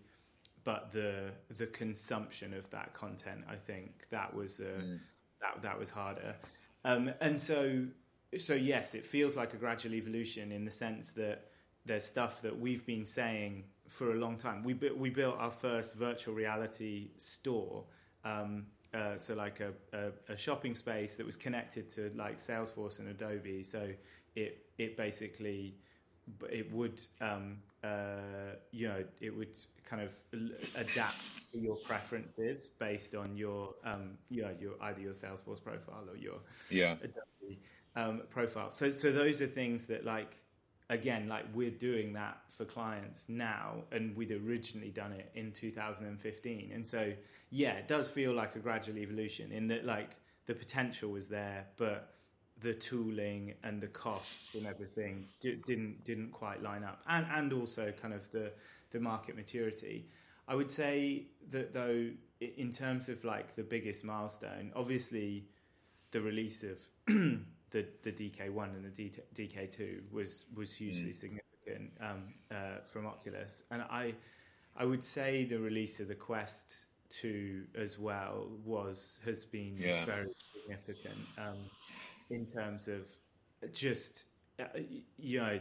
but 0.64 0.92
the 0.92 1.30
the 1.56 1.66
consumption 1.66 2.54
of 2.54 2.68
that 2.70 2.94
content, 2.94 3.44
I 3.48 3.56
think 3.56 4.06
that 4.10 4.32
was 4.32 4.60
uh, 4.60 4.80
mm. 4.80 5.00
That 5.40 5.62
that 5.62 5.78
was 5.78 5.90
harder. 5.90 6.34
Um, 6.84 7.10
and 7.20 7.38
so 7.38 7.86
so 8.38 8.54
yes, 8.54 8.94
it 8.94 9.04
feels 9.04 9.36
like 9.36 9.54
a 9.54 9.56
gradual 9.56 9.94
evolution 9.94 10.52
in 10.52 10.64
the 10.64 10.70
sense 10.70 11.10
that 11.10 11.50
there's 11.84 12.04
stuff 12.04 12.42
that 12.42 12.58
we've 12.58 12.84
been 12.84 13.06
saying 13.06 13.64
for 13.88 14.12
a 14.12 14.16
long 14.16 14.36
time. 14.36 14.62
We 14.62 14.74
we 14.74 15.10
built 15.10 15.36
our 15.38 15.50
first 15.50 15.94
virtual 15.94 16.34
reality 16.34 17.10
store 17.16 17.84
um, 18.26 18.66
uh, 18.94 19.18
so 19.18 19.34
like 19.34 19.60
a, 19.60 19.72
a, 19.92 20.32
a, 20.32 20.36
shopping 20.36 20.74
space 20.74 21.14
that 21.16 21.26
was 21.26 21.36
connected 21.36 21.90
to 21.90 22.10
like 22.16 22.38
Salesforce 22.38 22.98
and 22.98 23.08
Adobe. 23.08 23.62
So 23.62 23.90
it 24.34 24.66
it 24.78 24.96
basically 24.96 25.74
it 26.50 26.72
would 26.72 27.00
um, 27.20 27.58
uh, 27.84 28.56
you 28.72 28.88
know 28.88 29.04
it 29.20 29.36
would 29.36 29.56
kind 29.88 30.02
of 30.02 30.18
adapt 30.76 31.52
to 31.52 31.58
your 31.58 31.76
preferences 31.86 32.66
based 32.66 33.14
on 33.14 33.36
your 33.36 33.74
um, 33.84 34.18
you 34.30 34.42
know 34.42 34.54
your 34.60 34.72
either 34.82 35.00
your 35.00 35.12
Salesforce 35.12 35.62
profile 35.62 36.04
or 36.10 36.16
your 36.16 36.38
yeah 36.70 36.96
Adobe 37.02 37.60
um, 37.94 38.22
profile. 38.30 38.70
So 38.70 38.90
so 38.90 39.12
those 39.12 39.40
are 39.40 39.46
things 39.46 39.86
that 39.86 40.04
like 40.04 40.36
again, 40.88 41.28
like 41.28 41.44
we're 41.54 41.70
doing 41.70 42.12
that 42.12 42.38
for 42.48 42.64
clients 42.64 43.28
now, 43.28 43.84
and 43.92 44.16
we'd 44.16 44.30
originally 44.30 44.90
done 44.90 45.12
it 45.12 45.30
in 45.34 45.52
2015. 45.52 46.70
And 46.72 46.86
so, 46.86 47.12
yeah, 47.50 47.72
it 47.72 47.88
does 47.88 48.08
feel 48.08 48.32
like 48.32 48.54
a 48.56 48.58
gradual 48.58 48.98
evolution 48.98 49.52
in 49.52 49.66
that, 49.68 49.84
like, 49.84 50.10
the 50.46 50.54
potential 50.54 51.10
was 51.10 51.28
there, 51.28 51.66
but 51.76 52.14
the 52.60 52.72
tooling 52.72 53.54
and 53.62 53.80
the 53.80 53.88
costs 53.88 54.54
and 54.54 54.66
everything 54.66 55.26
didn't 55.40 56.02
didn't 56.04 56.32
quite 56.32 56.62
line 56.62 56.84
up, 56.84 57.02
and 57.08 57.26
and 57.32 57.52
also 57.52 57.92
kind 58.00 58.14
of 58.14 58.30
the 58.32 58.52
the 58.90 59.00
market 59.00 59.36
maturity. 59.36 60.06
I 60.48 60.54
would 60.54 60.70
say 60.70 61.26
that 61.50 61.74
though, 61.74 62.08
in 62.40 62.70
terms 62.70 63.08
of 63.08 63.24
like 63.24 63.56
the 63.56 63.62
biggest 63.62 64.04
milestone, 64.04 64.72
obviously, 64.74 65.44
the 66.12 66.20
release 66.20 66.62
of 66.62 66.80
the 67.06 67.86
the 68.02 68.12
DK1 68.12 68.64
and 68.64 68.84
the 68.84 69.10
DK2 69.34 70.12
was 70.12 70.44
was 70.54 70.72
hugely 70.72 71.10
mm. 71.10 71.14
significant 71.14 71.92
um, 72.00 72.22
uh, 72.50 72.80
from 72.84 73.06
Oculus, 73.06 73.64
and 73.70 73.82
I 73.82 74.14
I 74.76 74.84
would 74.84 75.04
say 75.04 75.44
the 75.44 75.58
release 75.58 76.00
of 76.00 76.08
the 76.08 76.14
Quest 76.14 76.86
2 77.10 77.64
as 77.76 77.98
well 77.98 78.48
was 78.64 79.18
has 79.24 79.44
been 79.44 79.76
yeah. 79.78 80.04
very 80.04 80.28
significant 80.52 81.20
um, 81.38 81.58
in 82.30 82.46
terms 82.46 82.88
of 82.88 83.10
just 83.72 84.24
uh, 84.60 84.64
you 85.18 85.38
know 85.40 85.58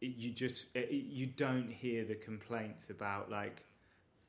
you 0.00 0.30
just 0.30 0.68
you 0.90 1.26
don't 1.26 1.70
hear 1.70 2.04
the 2.04 2.14
complaints 2.14 2.90
about 2.90 3.30
like 3.30 3.62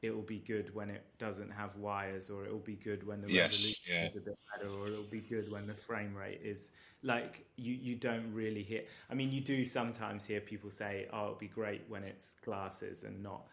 it 0.02 0.14
will 0.16 0.24
be 0.24 0.40
good 0.40 0.74
when 0.74 0.90
it 0.90 1.04
doesn't 1.20 1.52
have 1.52 1.76
wires, 1.76 2.30
or 2.32 2.44
it 2.44 2.52
will 2.52 2.60
be 2.60 2.76
good 2.76 3.06
when 3.06 3.22
the 3.22 3.32
yes, 3.32 3.52
resolution 3.52 3.84
yeah. 3.88 4.06
is 4.06 4.16
a 4.16 4.20
bit 4.20 4.38
better, 4.56 4.72
or 4.72 4.88
it 4.88 4.98
will 4.98 5.12
be 5.12 5.20
good 5.20 5.52
when 5.52 5.68
the 5.68 5.74
frame 5.74 6.16
rate 6.16 6.42
is 6.44 6.72
like 7.04 7.46
you. 7.56 7.74
You 7.74 7.96
don't 7.96 8.34
really 8.34 8.64
hear. 8.64 8.82
I 9.12 9.14
mean, 9.14 9.32
you 9.32 9.42
do 9.42 9.64
sometimes 9.64 10.26
hear 10.26 10.42
people 10.42 10.72
say, 10.72 11.08
"Oh, 11.14 11.26
it'll 11.26 11.36
be 11.36 11.48
great 11.48 11.84
when 11.88 12.04
it's 12.04 12.34
glasses 12.44 13.04
and 13.04 13.22
not." 13.22 13.44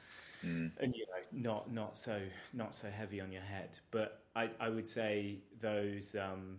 Mm. 0.44 0.70
And 0.80 0.94
you 0.94 1.04
know, 1.06 1.50
not 1.50 1.70
not 1.70 1.98
so 1.98 2.18
not 2.54 2.74
so 2.74 2.88
heavy 2.88 3.20
on 3.20 3.30
your 3.30 3.42
head, 3.42 3.78
but 3.90 4.22
I, 4.34 4.48
I 4.58 4.70
would 4.70 4.88
say 4.88 5.40
those 5.60 6.16
um, 6.16 6.56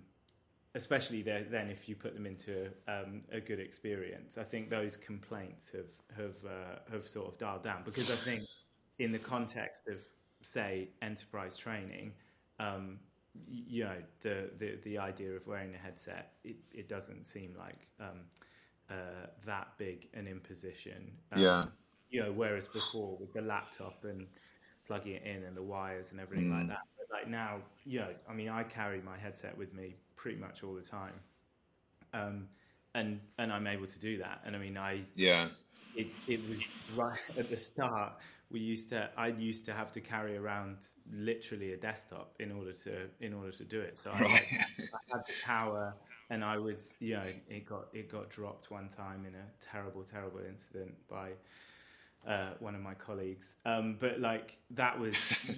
especially 0.75 1.21
then 1.21 1.69
if 1.69 1.89
you 1.89 1.95
put 1.95 2.13
them 2.13 2.25
into 2.25 2.69
um, 2.87 3.21
a 3.31 3.39
good 3.39 3.59
experience. 3.59 4.37
I 4.37 4.43
think 4.43 4.69
those 4.69 4.97
complaints 4.97 5.71
have 5.71 5.89
have 6.15 6.35
uh, 6.45 6.91
have 6.91 7.07
sort 7.07 7.27
of 7.27 7.37
dialed 7.37 7.63
down 7.63 7.81
because 7.83 8.11
I 8.11 8.15
think 8.15 8.41
in 8.99 9.11
the 9.11 9.19
context 9.19 9.83
of 9.87 10.05
say 10.41 10.89
enterprise 11.01 11.57
training, 11.57 12.13
um, 12.59 12.99
you 13.47 13.83
know 13.83 13.97
the, 14.21 14.49
the 14.59 14.77
the 14.83 14.97
idea 14.97 15.31
of 15.31 15.47
wearing 15.47 15.73
a 15.73 15.77
headset 15.77 16.33
it, 16.43 16.57
it 16.71 16.87
doesn't 16.87 17.25
seem 17.25 17.55
like 17.57 17.87
um, 17.99 18.21
uh, 18.89 19.27
that 19.45 19.69
big 19.77 20.07
an 20.13 20.27
imposition. 20.27 21.11
Um, 21.31 21.41
yeah. 21.41 21.65
You 22.11 22.23
know, 22.23 22.31
whereas 22.31 22.67
before 22.67 23.17
with 23.19 23.33
the 23.33 23.41
laptop 23.41 24.03
and 24.03 24.25
plugging 24.87 25.13
it 25.13 25.23
in 25.23 25.43
and 25.43 25.55
the 25.55 25.61
wires 25.61 26.11
and 26.11 26.19
everything 26.19 26.49
mm. 26.49 26.57
like 26.57 26.67
that. 26.69 26.79
Like 27.11 27.27
now, 27.27 27.57
yeah, 27.85 28.07
I 28.29 28.33
mean, 28.33 28.49
I 28.49 28.63
carry 28.63 29.01
my 29.01 29.17
headset 29.17 29.57
with 29.57 29.73
me 29.73 29.95
pretty 30.15 30.37
much 30.37 30.63
all 30.63 30.73
the 30.73 30.81
time, 30.81 31.13
um, 32.13 32.47
and 32.93 33.19
and 33.37 33.51
I'm 33.51 33.67
able 33.67 33.87
to 33.87 33.99
do 33.99 34.17
that. 34.19 34.41
And 34.45 34.55
I 34.55 34.59
mean, 34.59 34.77
I 34.77 35.01
yeah, 35.15 35.47
it 35.95 36.13
it 36.27 36.47
was 36.47 36.59
right 36.95 37.19
at 37.37 37.49
the 37.49 37.59
start 37.59 38.13
we 38.51 38.59
used 38.59 38.89
to 38.89 39.09
I 39.15 39.27
used 39.27 39.65
to 39.65 39.73
have 39.73 39.91
to 39.93 40.01
carry 40.01 40.37
around 40.37 40.87
literally 41.11 41.73
a 41.73 41.77
desktop 41.77 42.35
in 42.39 42.51
order 42.51 42.73
to 42.73 43.07
in 43.19 43.33
order 43.33 43.51
to 43.51 43.63
do 43.63 43.79
it. 43.79 43.97
So 43.97 44.11
I, 44.11 44.19
right. 44.19 44.31
had, 44.31 44.67
I 44.93 45.17
had 45.17 45.25
the 45.27 45.33
power 45.43 45.95
and 46.29 46.43
I 46.43 46.57
would 46.57 46.81
you 46.99 47.15
know 47.15 47.27
it 47.47 47.65
got 47.65 47.87
it 47.93 48.11
got 48.11 48.29
dropped 48.29 48.71
one 48.71 48.89
time 48.89 49.25
in 49.25 49.35
a 49.35 49.45
terrible 49.61 50.03
terrible 50.03 50.39
incident 50.47 50.95
by 51.07 51.29
uh, 52.27 52.51
one 52.59 52.75
of 52.75 52.81
my 52.81 52.93
colleagues. 52.93 53.55
Um, 53.65 53.97
but 53.99 54.19
like 54.19 54.57
that 54.71 54.99
was 54.99 55.15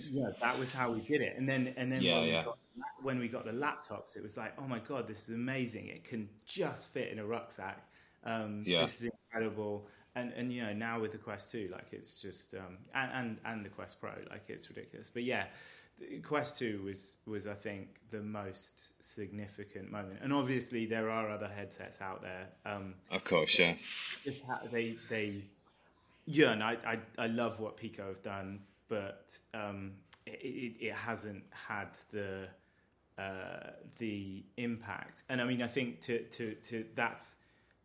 yeah 0.11 0.29
that 0.41 0.57
was 0.57 0.73
how 0.73 0.91
we 0.91 1.01
did 1.01 1.21
it. 1.21 1.35
And 1.37 1.47
then 1.47 1.73
and 1.77 1.91
then 1.91 2.01
yeah, 2.01 2.19
when, 2.19 2.27
yeah. 2.29 2.39
We 2.39 2.45
got, 2.45 2.57
when 3.01 3.19
we 3.19 3.27
got 3.27 3.45
the 3.45 3.51
laptops, 3.51 4.15
it 4.15 4.23
was 4.23 4.37
like 4.37 4.53
oh 4.57 4.67
my 4.67 4.79
god 4.79 5.07
this 5.07 5.27
is 5.29 5.35
amazing. 5.35 5.87
It 5.87 6.03
can 6.03 6.29
just 6.45 6.93
fit 6.93 7.11
in 7.11 7.19
a 7.19 7.25
rucksack 7.25 7.87
Um, 8.23 8.63
Yeah. 8.65 8.81
This 8.81 9.01
is 9.01 9.09
incredible. 9.09 9.87
And, 10.15 10.33
and 10.33 10.51
you 10.51 10.61
know 10.61 10.73
now 10.73 10.99
with 10.99 11.13
the 11.13 11.17
Quest 11.17 11.51
2, 11.53 11.69
like 11.71 11.87
it's 11.93 12.21
just 12.21 12.53
um, 12.53 12.77
and, 12.93 13.11
and 13.13 13.37
and 13.45 13.65
the 13.65 13.69
Quest 13.69 13.99
Pro, 14.01 14.11
like 14.29 14.43
it's 14.49 14.69
ridiculous. 14.69 15.09
But 15.09 15.23
yeah, 15.23 15.45
the 15.99 16.19
Quest 16.19 16.59
2 16.59 16.81
was 16.83 17.15
was 17.25 17.47
I 17.47 17.53
think 17.53 17.95
the 18.11 18.21
most 18.21 18.89
significant 18.99 19.89
moment. 19.89 20.19
And 20.21 20.33
obviously 20.33 20.85
there 20.85 21.09
are 21.09 21.29
other 21.29 21.47
headsets 21.47 22.01
out 22.01 22.21
there. 22.21 22.49
Um, 22.65 22.95
Of 23.09 23.23
course, 23.23 23.57
yeah. 23.57 23.73
just 23.75 24.43
ha- 24.45 24.59
they 24.69 24.95
they 25.09 25.41
yeah, 26.31 26.51
and 26.51 26.63
I, 26.63 26.77
I 26.85 26.99
I 27.17 27.27
love 27.27 27.59
what 27.59 27.77
Pico 27.77 28.07
have 28.07 28.21
done, 28.23 28.61
but 28.87 29.37
um, 29.53 29.93
it, 30.25 30.39
it, 30.41 30.85
it 30.87 30.93
hasn't 30.93 31.43
had 31.51 31.89
the 32.11 32.47
uh, 33.17 33.71
the 33.97 34.43
impact. 34.57 35.23
And 35.29 35.41
I 35.41 35.45
mean, 35.45 35.61
I 35.61 35.67
think 35.67 36.01
to 36.01 36.19
to 36.23 36.55
to 36.55 36.85
that's 36.95 37.35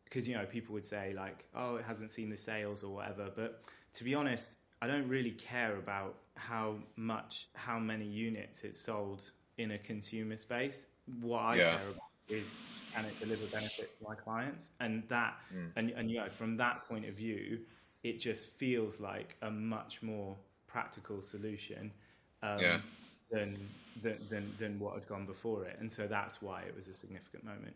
because 0.05 0.29
you 0.29 0.35
know 0.37 0.47
people 0.47 0.75
would 0.75 0.85
say 0.85 1.13
like, 1.15 1.47
oh, 1.55 1.77
it 1.77 1.85
hasn't 1.85 2.11
seen 2.11 2.31
the 2.31 2.37
sales 2.37 2.85
or 2.85 2.95
whatever. 2.95 3.31
But 3.35 3.63
to 3.95 4.05
be 4.05 4.15
honest, 4.15 4.57
I 4.83 4.87
don't 4.87 5.09
really 5.09 5.33
care 5.33 5.77
about 5.77 6.17
how 6.37 6.77
much 6.97 7.49
how 7.55 7.79
many 7.79 8.07
units 8.07 8.65
it's 8.65 8.81
sold 8.81 9.23
in 9.59 9.73
a 9.73 9.79
consumer 9.79 10.37
space. 10.37 10.87
What 11.21 11.43
I 11.43 11.59
Yeah. 11.59 11.79
care 11.79 11.89
about 11.89 12.01
is 12.29 12.63
can 12.95 13.05
it 13.07 13.19
deliver 13.21 13.47
benefits 13.47 13.97
to 13.99 14.05
my 14.09 14.15
clients, 14.15 14.71
and 14.81 15.03
that 15.09 15.37
Mm. 15.55 15.73
and 15.77 15.91
and 15.91 16.11
you 16.11 16.19
know 16.19 16.29
from 16.29 16.57
that 16.59 16.85
point 16.89 17.07
of 17.07 17.15
view, 17.15 17.61
it 18.07 18.21
just 18.21 18.47
feels 18.47 19.01
like 19.01 19.37
a 19.43 19.51
much 19.51 20.03
more 20.03 20.37
practical 20.67 21.21
solution. 21.21 21.91
Um, 22.43 22.61
Yeah. 22.61 22.81
Than, 23.29 23.57
than 24.03 24.55
than 24.61 24.79
what 24.79 24.95
had 24.95 25.09
gone 25.09 25.27
before 25.27 25.65
it, 25.65 25.79
and 25.81 25.91
so 25.91 26.07
that's 26.07 26.41
why 26.41 26.63
it 26.63 26.77
was 26.77 26.87
a 26.87 26.95
significant 26.95 27.43
moment. 27.43 27.75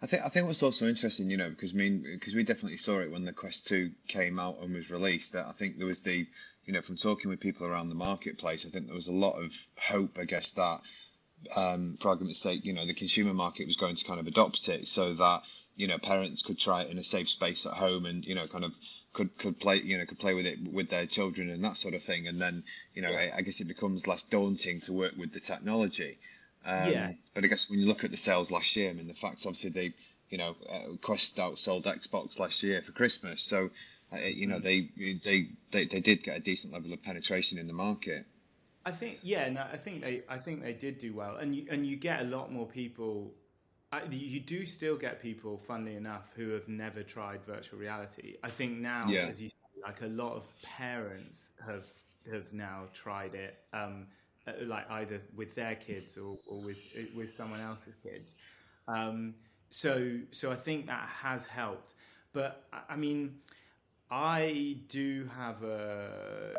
I 0.00 0.06
think 0.06 0.22
I 0.24 0.28
think 0.28 0.46
what's 0.46 0.62
also 0.62 0.86
interesting, 0.86 1.30
you 1.30 1.36
know, 1.36 1.50
because 1.50 1.74
I 1.74 1.76
mean, 1.76 2.02
because 2.02 2.34
we 2.34 2.44
definitely 2.44 2.78
saw 2.78 3.00
it 3.00 3.10
when 3.10 3.24
the 3.24 3.34
Quest 3.34 3.66
Two 3.66 3.90
came 4.06 4.38
out 4.38 4.56
and 4.62 4.72
was 4.72 4.90
released. 4.90 5.34
That 5.34 5.46
I 5.46 5.52
think 5.52 5.76
there 5.76 5.86
was 5.86 6.00
the, 6.00 6.26
you 6.64 6.72
know, 6.72 6.80
from 6.80 6.96
talking 6.96 7.28
with 7.28 7.40
people 7.40 7.66
around 7.66 7.90
the 7.90 7.94
marketplace, 7.94 8.64
I 8.64 8.70
think 8.70 8.86
there 8.86 8.94
was 8.94 9.08
a 9.08 9.12
lot 9.12 9.36
of 9.36 9.52
hope, 9.76 10.18
I 10.18 10.24
guess, 10.24 10.52
that, 10.52 10.80
um, 11.54 11.98
for 12.00 12.08
argument's 12.08 12.40
sake, 12.40 12.64
you 12.64 12.72
know, 12.72 12.86
the 12.86 12.94
consumer 12.94 13.34
market 13.34 13.66
was 13.66 13.76
going 13.76 13.96
to 13.96 14.04
kind 14.06 14.18
of 14.18 14.26
adopt 14.26 14.66
it 14.70 14.88
so 14.88 15.12
that 15.12 15.42
you 15.78 15.86
know 15.86 15.96
parents 15.98 16.42
could 16.42 16.58
try 16.58 16.82
it 16.82 16.90
in 16.90 16.98
a 16.98 17.04
safe 17.04 17.28
space 17.28 17.64
at 17.64 17.72
home 17.72 18.04
and 18.04 18.24
you 18.24 18.34
know 18.34 18.46
kind 18.46 18.64
of 18.64 18.74
could 19.12 19.36
could 19.38 19.58
play 19.58 19.76
you 19.76 19.98
know 19.98 20.06
could 20.06 20.18
play 20.18 20.34
with 20.34 20.46
it 20.46 20.58
with 20.72 20.88
their 20.88 21.06
children 21.06 21.50
and 21.50 21.64
that 21.64 21.76
sort 21.76 21.94
of 21.94 22.02
thing, 22.02 22.28
and 22.28 22.40
then 22.40 22.62
you 22.94 23.02
know 23.02 23.10
I, 23.10 23.32
I 23.36 23.40
guess 23.42 23.60
it 23.60 23.68
becomes 23.68 24.06
less 24.06 24.22
daunting 24.22 24.80
to 24.82 24.92
work 24.92 25.14
with 25.16 25.32
the 25.32 25.40
technology. 25.40 26.18
Um, 26.64 26.90
Yeah. 26.90 27.12
But 27.34 27.44
I 27.44 27.48
guess 27.48 27.70
when 27.70 27.80
you 27.80 27.86
look 27.86 28.04
at 28.04 28.10
the 28.10 28.16
sales 28.16 28.50
last 28.50 28.74
year, 28.76 28.90
I 28.90 28.92
mean, 28.92 29.08
the 29.08 29.14
fact 29.14 29.46
obviously 29.46 29.70
they, 29.70 29.92
you 30.28 30.38
know, 30.38 30.56
uh, 30.70 30.96
Quest 31.00 31.36
outsold 31.36 31.84
Xbox 31.84 32.38
last 32.38 32.62
year 32.62 32.82
for 32.82 32.92
Christmas, 32.92 33.42
so 33.42 33.70
uh, 34.12 34.16
you 34.18 34.46
know 34.46 34.58
they, 34.58 34.88
they 34.96 35.48
they 35.70 35.84
they 35.84 36.00
did 36.00 36.22
get 36.22 36.36
a 36.36 36.40
decent 36.40 36.72
level 36.72 36.92
of 36.92 37.02
penetration 37.02 37.58
in 37.58 37.66
the 37.66 37.72
market. 37.72 38.26
I 38.84 38.90
think 38.90 39.18
yeah, 39.22 39.48
no, 39.50 39.62
I 39.72 39.76
think 39.76 40.02
they 40.02 40.22
I 40.28 40.38
think 40.38 40.62
they 40.62 40.72
did 40.72 40.98
do 40.98 41.14
well, 41.14 41.36
and 41.36 41.54
you 41.54 41.66
and 41.70 41.86
you 41.86 41.96
get 41.96 42.20
a 42.20 42.24
lot 42.24 42.52
more 42.52 42.66
people. 42.66 43.32
I, 43.90 44.02
you 44.10 44.40
do 44.40 44.66
still 44.66 44.96
get 44.96 45.20
people, 45.22 45.56
funnily 45.56 45.96
enough, 45.96 46.30
who 46.36 46.50
have 46.50 46.68
never 46.68 47.02
tried 47.02 47.42
virtual 47.44 47.78
reality. 47.78 48.36
I 48.42 48.50
think 48.50 48.78
now, 48.78 49.04
Yeah. 49.08 49.26
as 49.30 49.40
you 49.40 49.48
say, 49.48 49.56
like 49.82 50.02
a 50.02 50.06
lot 50.06 50.34
of 50.34 50.44
parents 50.62 51.52
have 51.64 51.84
have 52.30 52.52
now 52.52 52.84
tried 52.92 53.34
it, 53.34 53.64
um, 53.72 54.06
uh, 54.46 54.52
like 54.66 54.84
either 54.90 55.22
with 55.34 55.54
their 55.54 55.74
kids 55.74 56.18
or, 56.18 56.36
or 56.50 56.62
with 56.64 56.78
with 57.14 57.32
someone 57.32 57.60
else's 57.60 57.94
kids. 58.02 58.42
Um, 58.86 59.34
so 59.70 60.18
so 60.32 60.50
I 60.52 60.56
think 60.56 60.86
that 60.86 61.08
has 61.08 61.46
helped. 61.46 61.94
But 62.34 62.66
I 62.90 62.96
mean, 62.96 63.38
I 64.10 64.78
do 64.88 65.28
have 65.34 65.62
a. 65.62 66.54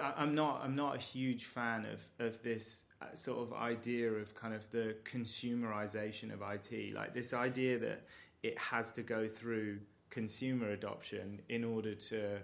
I- 0.00 0.14
I'm 0.16 0.34
not. 0.34 0.60
I'm 0.64 0.74
not 0.76 0.96
a 0.96 0.98
huge 0.98 1.44
fan 1.44 1.86
of 1.86 2.02
of 2.18 2.42
this 2.42 2.84
uh, 3.02 3.14
sort 3.14 3.40
of 3.40 3.52
idea 3.52 4.10
of 4.12 4.34
kind 4.34 4.54
of 4.54 4.70
the 4.70 4.96
consumerization 5.04 6.32
of 6.32 6.42
IT. 6.42 6.94
Like 6.94 7.14
this 7.14 7.32
idea 7.32 7.78
that 7.78 8.02
it 8.42 8.58
has 8.58 8.92
to 8.92 9.02
go 9.02 9.26
through 9.28 9.78
consumer 10.10 10.70
adoption 10.70 11.40
in 11.48 11.64
order 11.64 11.94
to 11.94 12.38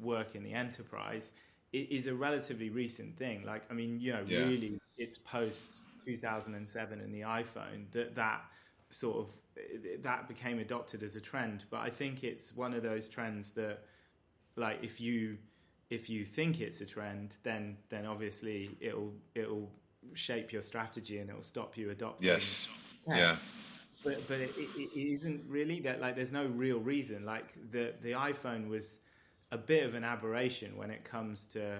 work 0.00 0.34
in 0.34 0.42
the 0.42 0.52
enterprise 0.52 1.32
it 1.72 1.90
is 1.90 2.06
a 2.06 2.14
relatively 2.14 2.68
recent 2.68 3.16
thing. 3.16 3.44
Like, 3.46 3.62
I 3.70 3.72
mean, 3.74 3.98
you 3.98 4.12
know, 4.12 4.22
Yeah. 4.26 4.40
really, 4.40 4.78
it's 4.98 5.16
post 5.16 5.82
2007 6.04 7.00
and 7.00 7.14
the 7.14 7.22
iPhone 7.22 7.90
that 7.92 8.14
that 8.14 8.44
sort 8.90 9.16
of 9.16 9.34
that 10.02 10.28
became 10.28 10.58
adopted 10.58 11.02
as 11.02 11.16
a 11.16 11.20
trend. 11.20 11.64
But 11.70 11.80
I 11.80 11.88
think 11.88 12.24
it's 12.24 12.54
one 12.54 12.74
of 12.74 12.82
those 12.82 13.08
trends 13.08 13.52
that, 13.52 13.84
like, 14.56 14.80
if 14.84 15.00
you 15.00 15.38
if 15.92 16.08
you 16.08 16.24
think 16.24 16.60
it's 16.62 16.80
a 16.80 16.86
trend, 16.86 17.36
then 17.42 17.76
then 17.90 18.06
obviously 18.06 18.70
it'll 18.80 19.12
it'll 19.34 19.70
shape 20.14 20.50
your 20.50 20.62
strategy 20.62 21.18
and 21.18 21.28
it'll 21.28 21.42
stop 21.42 21.76
you 21.76 21.90
adopting. 21.90 22.26
Yes. 22.26 22.68
tech. 23.06 23.16
Yeah. 23.16 23.36
But 24.02 24.26
but 24.26 24.40
it, 24.40 24.50
it, 24.56 24.90
it 24.96 25.12
isn't 25.12 25.44
really 25.46 25.80
that 25.80 26.00
like 26.00 26.16
there's 26.16 26.32
no 26.32 26.46
real 26.46 26.78
reason. 26.78 27.26
Like 27.26 27.54
the 27.70 27.92
the 28.00 28.12
iPhone 28.12 28.68
was 28.68 28.98
a 29.50 29.58
bit 29.58 29.84
of 29.84 29.94
an 29.94 30.02
aberration 30.02 30.78
when 30.78 30.90
it 30.90 31.04
comes 31.04 31.44
to 31.48 31.78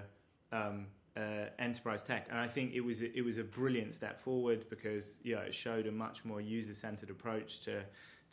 um, 0.51 0.85
uh, 1.17 1.45
enterprise 1.57 2.03
tech, 2.03 2.27
and 2.29 2.39
I 2.39 2.47
think 2.47 2.73
it 2.73 2.81
was 2.81 3.01
it 3.01 3.25
was 3.25 3.39
a 3.39 3.43
brilliant 3.43 3.95
step 3.95 4.19
forward 4.19 4.69
because 4.69 5.19
yeah, 5.23 5.39
it 5.39 5.55
showed 5.55 5.87
a 5.87 5.91
much 5.91 6.23
more 6.23 6.39
user 6.39 6.75
centered 6.75 7.09
approach 7.09 7.61
to 7.61 7.81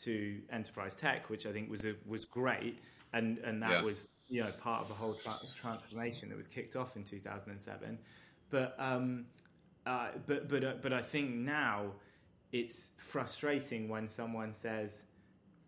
to 0.05 0.41
enterprise 0.53 0.95
tech, 0.95 1.31
which 1.31 1.47
I 1.47 1.53
think 1.53 1.71
was 1.71 1.85
a, 1.87 1.95
was 2.07 2.25
great, 2.25 2.79
and 3.13 3.39
and 3.39 3.63
that 3.63 3.71
Yeah. 3.71 3.83
was 3.83 4.09
you 4.29 4.43
know 4.43 4.51
part 4.63 4.83
of 4.83 4.91
a 4.91 4.95
whole 4.95 5.15
tra- 5.15 5.33
transformation 5.61 6.29
that 6.29 6.37
was 6.37 6.49
kicked 6.49 6.77
off 6.77 6.97
in 6.97 7.05
2007. 7.05 7.99
But 8.51 8.75
um, 8.79 9.27
uh, 9.87 10.09
but 10.27 10.49
but 10.49 10.65
uh, 10.65 10.75
but 10.81 10.93
I 10.93 11.03
think 11.03 11.35
now 11.35 11.93
it's 12.53 12.91
frustrating 12.99 13.89
when 13.89 14.09
someone 14.09 14.53
says 14.53 15.03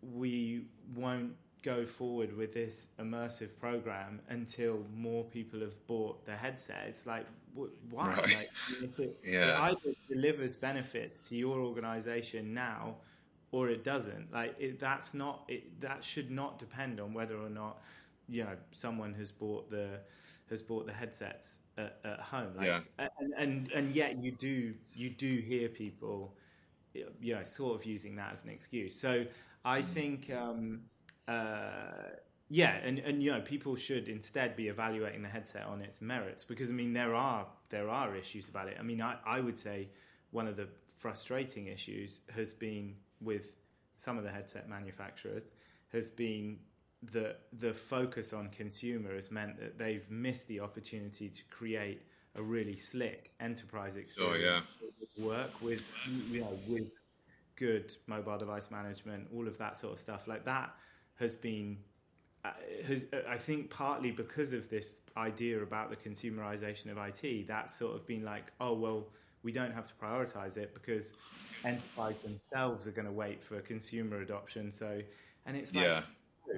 we 0.01 0.65
won't 0.95 1.33
go 1.61 1.85
forward 1.85 2.35
with 2.35 2.53
this 2.53 2.89
immersive 2.99 3.57
program 3.57 4.19
until 4.27 4.83
more 4.93 5.23
people 5.23 5.61
have 5.61 5.87
bought 5.87 6.25
the 6.25 6.35
headset. 6.35 6.83
It's 6.89 7.05
like, 7.05 7.25
wh- 7.55 7.71
why? 7.89 8.07
Right. 8.09 8.35
Like, 8.35 8.49
if 8.81 8.99
it, 8.99 9.17
Yeah. 9.25 9.69
it 9.69 9.71
either 9.71 9.95
delivers 10.09 10.57
benefits 10.57 11.21
to 11.21 11.37
your 11.37 11.59
organization 11.61 12.53
now, 12.53 12.95
or 13.53 13.69
it 13.69 13.83
doesn't. 13.85 14.33
Like, 14.33 14.55
it, 14.59 14.79
that's 14.79 15.13
not. 15.13 15.45
It, 15.47 15.79
that 15.81 16.03
should 16.03 16.29
not 16.31 16.59
depend 16.59 16.99
on 16.99 17.13
whether 17.13 17.37
or 17.37 17.49
not 17.49 17.81
you 18.27 18.43
know 18.43 18.55
someone 18.71 19.13
has 19.15 19.31
bought 19.31 19.69
the 19.71 19.99
has 20.49 20.61
bought 20.61 20.85
the 20.85 20.93
headsets 20.93 21.61
at, 21.77 21.99
at 22.03 22.19
home. 22.19 22.53
Like, 22.57 22.67
Yeah. 22.67 22.81
and, 23.19 23.33
and 23.37 23.71
and 23.73 23.95
yet 23.95 24.17
you 24.17 24.31
do 24.33 24.73
you 24.95 25.09
do 25.09 25.37
hear 25.37 25.69
people 25.69 26.35
you 27.21 27.35
know 27.35 27.43
sort 27.43 27.75
of 27.79 27.85
using 27.85 28.15
that 28.17 28.31
as 28.33 28.43
an 28.43 28.49
excuse 28.51 28.93
so 28.99 29.25
i 29.65 29.81
think 29.81 30.31
um 30.31 30.81
uh 31.27 32.11
yeah 32.49 32.75
and 32.83 32.99
and 32.99 33.23
you 33.23 33.31
know 33.31 33.41
people 33.41 33.75
should 33.75 34.07
instead 34.07 34.55
be 34.55 34.67
evaluating 34.67 35.21
the 35.23 35.29
headset 35.29 35.65
on 35.65 35.81
its 35.81 36.01
merits 36.01 36.43
because 36.43 36.69
i 36.69 36.73
mean 36.73 36.93
there 36.93 37.15
are 37.15 37.47
there 37.69 37.89
are 37.89 38.15
issues 38.15 38.49
about 38.49 38.67
it 38.67 38.77
i 38.79 38.83
mean 38.83 39.01
i 39.01 39.15
i 39.25 39.39
would 39.39 39.57
say 39.57 39.89
one 40.31 40.47
of 40.47 40.55
the 40.55 40.67
frustrating 40.99 41.67
issues 41.67 42.19
has 42.35 42.53
been 42.53 42.95
with 43.23 43.55
some 43.95 44.17
of 44.17 44.23
the 44.23 44.31
headset 44.31 44.67
manufacturers 44.69 45.51
has 45.91 46.09
been 46.09 46.57
the 47.11 47.35
the 47.59 47.73
focus 47.73 48.33
on 48.33 48.49
consumer 48.49 49.13
has 49.15 49.29
meant 49.31 49.59
that 49.59 49.77
they've 49.77 50.09
missed 50.09 50.47
the 50.47 50.59
opportunity 50.59 51.29
to 51.29 51.43
create 51.49 52.03
a 52.35 52.41
really 52.41 52.75
slick 52.75 53.31
enterprise 53.39 53.95
experience 53.95 54.37
Oh, 54.39 54.45
yeah. 54.45 54.61
that 54.61 55.23
work 55.23 55.61
with 55.61 55.83
you 56.31 56.41
know 56.41 56.57
with 56.67 56.91
good 57.55 57.95
mobile 58.07 58.37
device 58.37 58.71
management, 58.71 59.27
all 59.33 59.47
of 59.47 59.57
that 59.57 59.77
sort 59.77 59.93
of 59.93 59.99
stuff. 59.99 60.27
Like 60.27 60.45
that 60.45 60.73
has 61.15 61.35
been 61.35 61.77
uh, 62.45 62.51
has 62.87 63.05
uh, 63.13 63.17
I 63.29 63.37
think 63.37 63.69
partly 63.69 64.11
because 64.11 64.53
of 64.53 64.69
this 64.69 64.97
idea 65.15 65.61
about 65.61 65.89
the 65.89 65.95
consumerization 65.95 66.91
of 66.91 66.97
IT, 66.97 67.47
that's 67.47 67.75
sort 67.75 67.95
of 67.95 68.05
been 68.07 68.23
like, 68.23 68.51
oh 68.59 68.73
well, 68.73 69.07
we 69.43 69.51
don't 69.51 69.73
have 69.73 69.85
to 69.87 69.93
prioritize 69.95 70.57
it 70.57 70.73
because 70.73 71.15
enterprise 71.65 72.21
themselves 72.21 72.87
are 72.87 72.91
going 72.91 73.05
to 73.05 73.11
wait 73.11 73.43
for 73.43 73.59
consumer 73.61 74.21
adoption. 74.21 74.71
So, 74.71 75.01
and 75.45 75.57
it's 75.57 75.75
like, 75.75 75.85
Yeah. 75.85 76.01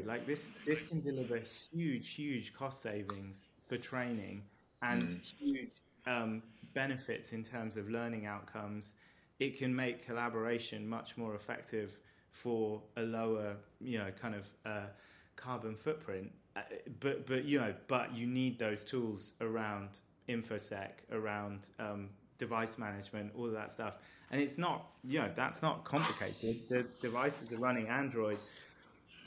like 0.06 0.26
this 0.28 0.56
this 0.66 0.84
can 0.84 1.02
deliver 1.02 1.38
huge 1.40 2.14
huge 2.16 2.54
cost 2.54 2.82
savings 2.82 3.54
for 3.68 3.78
training 3.78 4.44
and 4.82 5.16
huge 5.40 5.72
um, 6.08 6.44
benefits 6.74 7.34
in 7.34 7.44
terms 7.44 7.78
of 7.78 7.90
learning 7.90 8.26
outcomes 8.26 8.96
it 9.40 9.58
can 9.58 9.74
make 9.76 10.06
collaboration 10.06 10.88
much 10.88 11.18
more 11.18 11.36
effective 11.36 12.00
for 12.30 12.82
a 12.98 13.02
lower 13.02 13.58
you 13.80 13.98
know 13.98 14.12
kind 14.12 14.36
of 14.36 14.50
uh, 14.66 14.88
carbon 15.36 15.76
footprint 15.76 16.32
Uh, 16.56 16.62
but 17.00 17.26
but 17.26 17.46
you 17.46 17.60
know 17.60 17.74
but 17.88 18.14
you 18.14 18.28
need 18.28 18.60
those 18.60 18.84
tools 18.84 19.34
around 19.42 20.00
infosec 20.30 20.92
around 21.12 21.72
um, 21.80 22.10
device 22.38 22.78
management 22.78 23.32
all 23.38 23.46
of 23.46 23.54
that 23.54 23.72
stuff 23.72 23.98
and 24.32 24.42
it's 24.42 24.58
not 24.58 24.88
you 25.04 25.20
know 25.20 25.30
that's 25.36 25.62
not 25.62 25.84
complicated 25.84 26.56
the 26.70 26.86
devices 27.02 27.54
are 27.54 27.58
running 27.58 27.88
android 27.88 28.38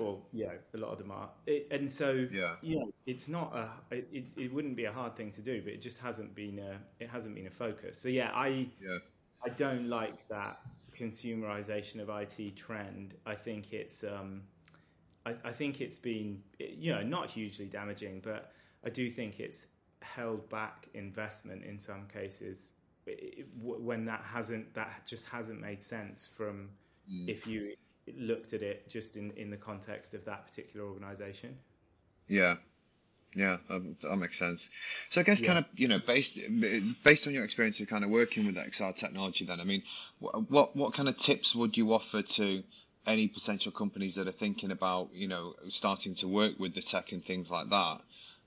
or 0.00 0.18
you 0.32 0.46
know, 0.46 0.52
a 0.74 0.78
lot 0.78 0.92
of 0.92 0.98
them 0.98 1.10
are. 1.10 1.28
It, 1.46 1.68
and 1.70 1.92
so, 1.92 2.26
yeah, 2.30 2.56
you 2.62 2.78
know, 2.78 2.92
it's 3.06 3.28
not 3.28 3.54
a. 3.54 3.68
It, 3.94 4.26
it 4.36 4.52
wouldn't 4.52 4.76
be 4.76 4.84
a 4.84 4.92
hard 4.92 5.16
thing 5.16 5.30
to 5.32 5.42
do, 5.42 5.60
but 5.62 5.72
it 5.72 5.82
just 5.82 5.98
hasn't 5.98 6.34
been 6.34 6.58
a. 6.58 6.78
It 7.02 7.08
hasn't 7.08 7.34
been 7.34 7.46
a 7.46 7.50
focus. 7.50 7.98
So 7.98 8.08
yeah, 8.08 8.30
I 8.34 8.68
yeah. 8.80 8.98
I 9.44 9.48
don't 9.50 9.88
like 9.88 10.28
that 10.28 10.60
consumerization 10.98 12.00
of 12.00 12.08
IT 12.10 12.56
trend. 12.56 13.14
I 13.26 13.34
think 13.34 13.72
it's. 13.72 14.04
Um, 14.04 14.42
I, 15.26 15.34
I 15.44 15.52
think 15.52 15.80
it's 15.80 15.98
been, 15.98 16.40
you 16.58 16.94
know, 16.94 17.02
not 17.02 17.30
hugely 17.30 17.66
damaging, 17.66 18.20
but 18.22 18.52
I 18.84 18.90
do 18.90 19.10
think 19.10 19.40
it's 19.40 19.66
held 20.00 20.48
back 20.48 20.88
investment 20.94 21.64
in 21.64 21.78
some 21.78 22.06
cases 22.06 22.72
when 23.60 24.04
that 24.04 24.22
hasn't 24.22 24.72
that 24.74 25.02
just 25.06 25.28
hasn't 25.28 25.60
made 25.60 25.82
sense 25.82 26.28
from 26.36 26.68
mm. 27.10 27.28
if 27.28 27.46
you 27.46 27.74
looked 28.16 28.52
at 28.52 28.62
it 28.62 28.88
just 28.88 29.16
in 29.16 29.30
in 29.32 29.50
the 29.50 29.56
context 29.56 30.14
of 30.14 30.24
that 30.24 30.46
particular 30.46 30.86
organization 30.86 31.56
yeah 32.28 32.56
yeah 33.34 33.58
um, 33.68 33.96
that 34.02 34.16
makes 34.16 34.38
sense 34.38 34.70
so 35.10 35.20
i 35.20 35.24
guess 35.24 35.40
yeah. 35.40 35.48
kind 35.48 35.58
of 35.58 35.64
you 35.76 35.88
know 35.88 35.98
based 35.98 36.38
based 37.04 37.26
on 37.26 37.34
your 37.34 37.44
experience 37.44 37.78
of 37.80 37.86
kind 37.88 38.04
of 38.04 38.10
working 38.10 38.46
with 38.46 38.56
xr 38.56 38.94
technology 38.96 39.44
then 39.44 39.60
i 39.60 39.64
mean 39.64 39.82
what 40.18 40.74
what 40.74 40.94
kind 40.94 41.08
of 41.08 41.16
tips 41.16 41.54
would 41.54 41.76
you 41.76 41.92
offer 41.92 42.22
to 42.22 42.62
any 43.06 43.28
potential 43.28 43.72
companies 43.72 44.14
that 44.14 44.28
are 44.28 44.32
thinking 44.32 44.70
about 44.70 45.08
you 45.12 45.28
know 45.28 45.54
starting 45.68 46.14
to 46.14 46.28
work 46.28 46.58
with 46.58 46.74
the 46.74 46.82
tech 46.82 47.12
and 47.12 47.24
things 47.24 47.50
like 47.50 47.68
that 47.70 48.00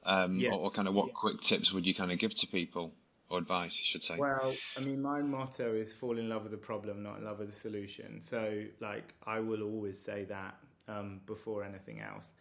um, 0.04 0.38
yeah. 0.38 0.50
or, 0.50 0.60
or, 0.60 0.72
kind 0.72 0.88
of 0.88 0.96
what 0.96 1.08
yeah. 1.08 1.14
quick 1.14 1.42
tips 1.42 1.72
would 1.72 1.86
you 1.86 1.94
kind 1.94 2.12
of 2.12 2.18
give 2.18 2.34
to 2.34 2.48
people 2.48 2.92
or 3.32 3.40
advice 3.40 3.78
you 3.78 3.86
should 3.86 4.04
say? 4.04 4.18
Well 4.18 4.54
i 4.78 4.80
mean 4.80 5.02
my 5.02 5.22
motto 5.22 5.74
is 5.74 5.94
fall 5.94 6.18
in 6.18 6.30
love 6.30 6.44
with 6.44 6.52
the 6.52 6.58
problem 6.58 7.02
not 7.02 7.18
in 7.18 7.26
love 7.26 7.40
with 7.40 7.50
the 7.50 7.56
solution. 7.56 8.22
So 8.22 8.64
like 8.80 9.14
i 9.26 9.40
will 9.40 9.64
always 9.64 10.00
say 10.00 10.26
that 10.26 10.56
um, 10.88 11.22
before 11.26 11.64
anything 11.64 12.02
else. 12.02 12.34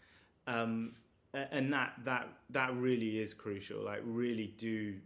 Um, 0.47 0.93
and 1.33 1.73
that 1.73 1.93
that 2.05 2.29
that 2.51 2.75
really 2.77 3.21
is 3.21 3.33
crucial. 3.33 3.85
Like 3.85 4.01
really 4.05 4.55
do 4.59 4.97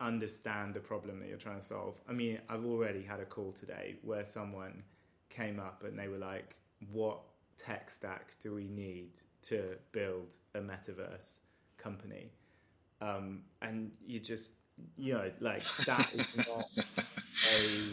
understand 0.00 0.74
the 0.74 0.80
problem 0.80 1.20
that 1.20 1.28
you're 1.28 1.38
trying 1.38 1.60
to 1.60 1.66
solve. 1.66 2.00
I 2.08 2.12
mean 2.12 2.38
i've 2.48 2.64
already 2.64 3.02
had 3.02 3.20
a 3.20 3.24
call 3.24 3.52
today 3.52 3.96
where 4.02 4.24
someone 4.24 4.82
came 5.28 5.60
up 5.60 5.84
and 5.84 5.98
they 5.98 6.08
were 6.08 6.18
like 6.18 6.56
what 6.92 7.20
tech 7.58 7.90
stack 7.90 8.38
do 8.40 8.54
we 8.54 8.68
need 8.68 9.20
to 9.42 9.76
build 9.92 10.34
a 10.54 10.60
metaverse 10.60 11.38
company? 11.76 12.30
Um, 13.00 13.42
and 13.62 13.90
you 14.06 14.20
just, 14.20 14.52
you 14.96 15.14
know, 15.14 15.30
like 15.40 15.62
that 15.86 16.14
is 16.14 16.36
not 16.48 16.64
a, 16.76 17.84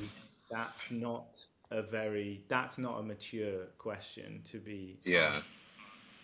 that's 0.51 0.91
not 0.91 1.45
a 1.71 1.81
very, 1.81 2.43
that's 2.47 2.77
not 2.77 2.99
a 2.99 3.03
mature 3.03 3.65
question 3.77 4.41
to 4.45 4.59
be 4.59 4.99
yeah. 5.03 5.39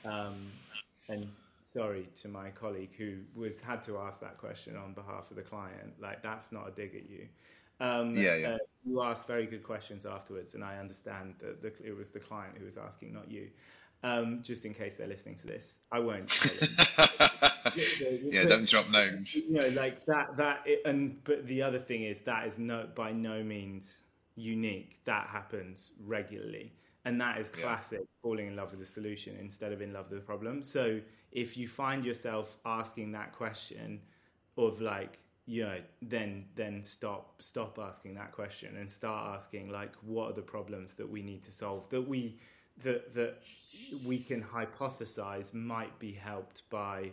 Um, 0.03 0.51
and 1.09 1.27
sorry 1.71 2.07
to 2.15 2.27
my 2.27 2.49
colleague 2.49 2.95
who 2.97 3.17
was 3.35 3.61
had 3.61 3.81
to 3.83 3.97
ask 3.97 4.19
that 4.21 4.37
question 4.37 4.75
on 4.75 4.93
behalf 4.93 5.29
of 5.29 5.37
the 5.37 5.43
client. 5.43 5.93
Like 5.99 6.21
that's 6.21 6.51
not 6.51 6.67
a 6.67 6.71
dig 6.71 6.95
at 6.95 7.09
you. 7.09 7.27
Um, 7.79 8.15
yeah, 8.15 8.35
yeah. 8.35 8.49
Uh, 8.49 8.57
you 8.85 9.01
asked 9.01 9.27
very 9.27 9.45
good 9.45 9.63
questions 9.63 10.05
afterwards, 10.05 10.55
and 10.55 10.63
I 10.63 10.77
understand 10.77 11.35
that 11.39 11.61
the, 11.61 11.73
it 11.83 11.95
was 11.95 12.11
the 12.11 12.19
client 12.19 12.55
who 12.57 12.65
was 12.65 12.77
asking, 12.77 13.13
not 13.13 13.29
you. 13.29 13.49
Um, 14.03 14.41
just 14.41 14.65
in 14.65 14.73
case 14.73 14.95
they're 14.95 15.07
listening 15.07 15.35
to 15.35 15.47
this, 15.47 15.79
I 15.91 15.99
won't. 15.99 16.29
yeah, 18.23 18.43
don't 18.45 18.67
drop 18.67 18.89
names. 18.89 19.35
You 19.35 19.51
know, 19.51 19.67
like 19.69 20.05
that. 20.05 20.35
That 20.37 20.67
and 20.85 21.23
but 21.23 21.45
the 21.47 21.61
other 21.61 21.79
thing 21.79 22.03
is 22.03 22.21
that 22.21 22.47
is 22.47 22.57
no 22.57 22.87
by 22.95 23.11
no 23.11 23.43
means 23.43 24.03
unique. 24.35 24.99
That 25.05 25.27
happens 25.27 25.91
regularly, 26.05 26.73
and 27.05 27.19
that 27.21 27.39
is 27.39 27.49
classic 27.49 27.99
yeah. 27.99 28.05
falling 28.21 28.47
in 28.47 28.55
love 28.55 28.71
with 28.71 28.79
the 28.79 28.85
solution 28.85 29.35
instead 29.39 29.71
of 29.71 29.81
in 29.81 29.93
love 29.93 30.09
with 30.09 30.19
the 30.19 30.25
problem. 30.25 30.63
So 30.63 30.99
if 31.31 31.57
you 31.57 31.67
find 31.67 32.05
yourself 32.05 32.57
asking 32.65 33.11
that 33.13 33.33
question 33.33 34.01
of 34.57 34.81
like 34.81 35.19
you 35.45 35.63
know 35.63 35.79
then 36.01 36.45
then 36.55 36.83
stop 36.83 37.41
stop 37.41 37.79
asking 37.81 38.13
that 38.13 38.31
question 38.31 38.77
and 38.77 38.89
start 38.89 39.35
asking 39.35 39.69
like 39.69 39.93
what 40.01 40.29
are 40.29 40.33
the 40.33 40.41
problems 40.41 40.93
that 40.93 41.09
we 41.09 41.21
need 41.21 41.41
to 41.41 41.51
solve 41.51 41.89
that 41.89 42.01
we 42.01 42.37
that 42.77 43.13
that 43.13 43.43
we 44.05 44.19
can 44.19 44.41
hypothesize 44.41 45.53
might 45.53 45.97
be 45.99 46.11
helped 46.11 46.69
by 46.69 47.11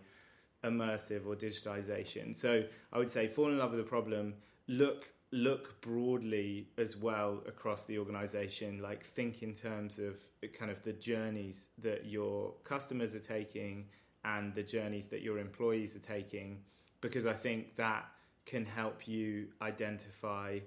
immersive 0.64 1.26
or 1.26 1.34
digitization 1.34 2.34
so 2.34 2.62
i 2.92 2.98
would 2.98 3.10
say 3.10 3.28
fall 3.28 3.48
in 3.50 3.58
love 3.58 3.70
with 3.70 3.80
the 3.80 3.86
problem 3.86 4.34
look 4.66 5.08
look 5.30 5.80
broadly 5.82 6.66
as 6.78 6.96
well 6.96 7.42
across 7.46 7.84
the 7.84 7.98
organization 7.98 8.80
like 8.80 9.04
think 9.04 9.42
in 9.42 9.52
terms 9.52 9.98
of 9.98 10.18
kind 10.58 10.70
of 10.70 10.82
the 10.82 10.92
journeys 10.92 11.68
that 11.78 12.06
your 12.06 12.52
customers 12.64 13.14
are 13.14 13.20
taking 13.20 13.84
and 14.24 14.54
the 14.54 14.62
journeys 14.62 15.06
that 15.06 15.22
your 15.22 15.38
employees 15.38 15.94
are 15.94 16.00
taking 16.00 16.58
because 17.00 17.26
i 17.26 17.32
think 17.32 17.76
that 17.76 18.06
can 18.46 18.64
help 18.64 19.06
you 19.06 19.46
identify 19.60 20.58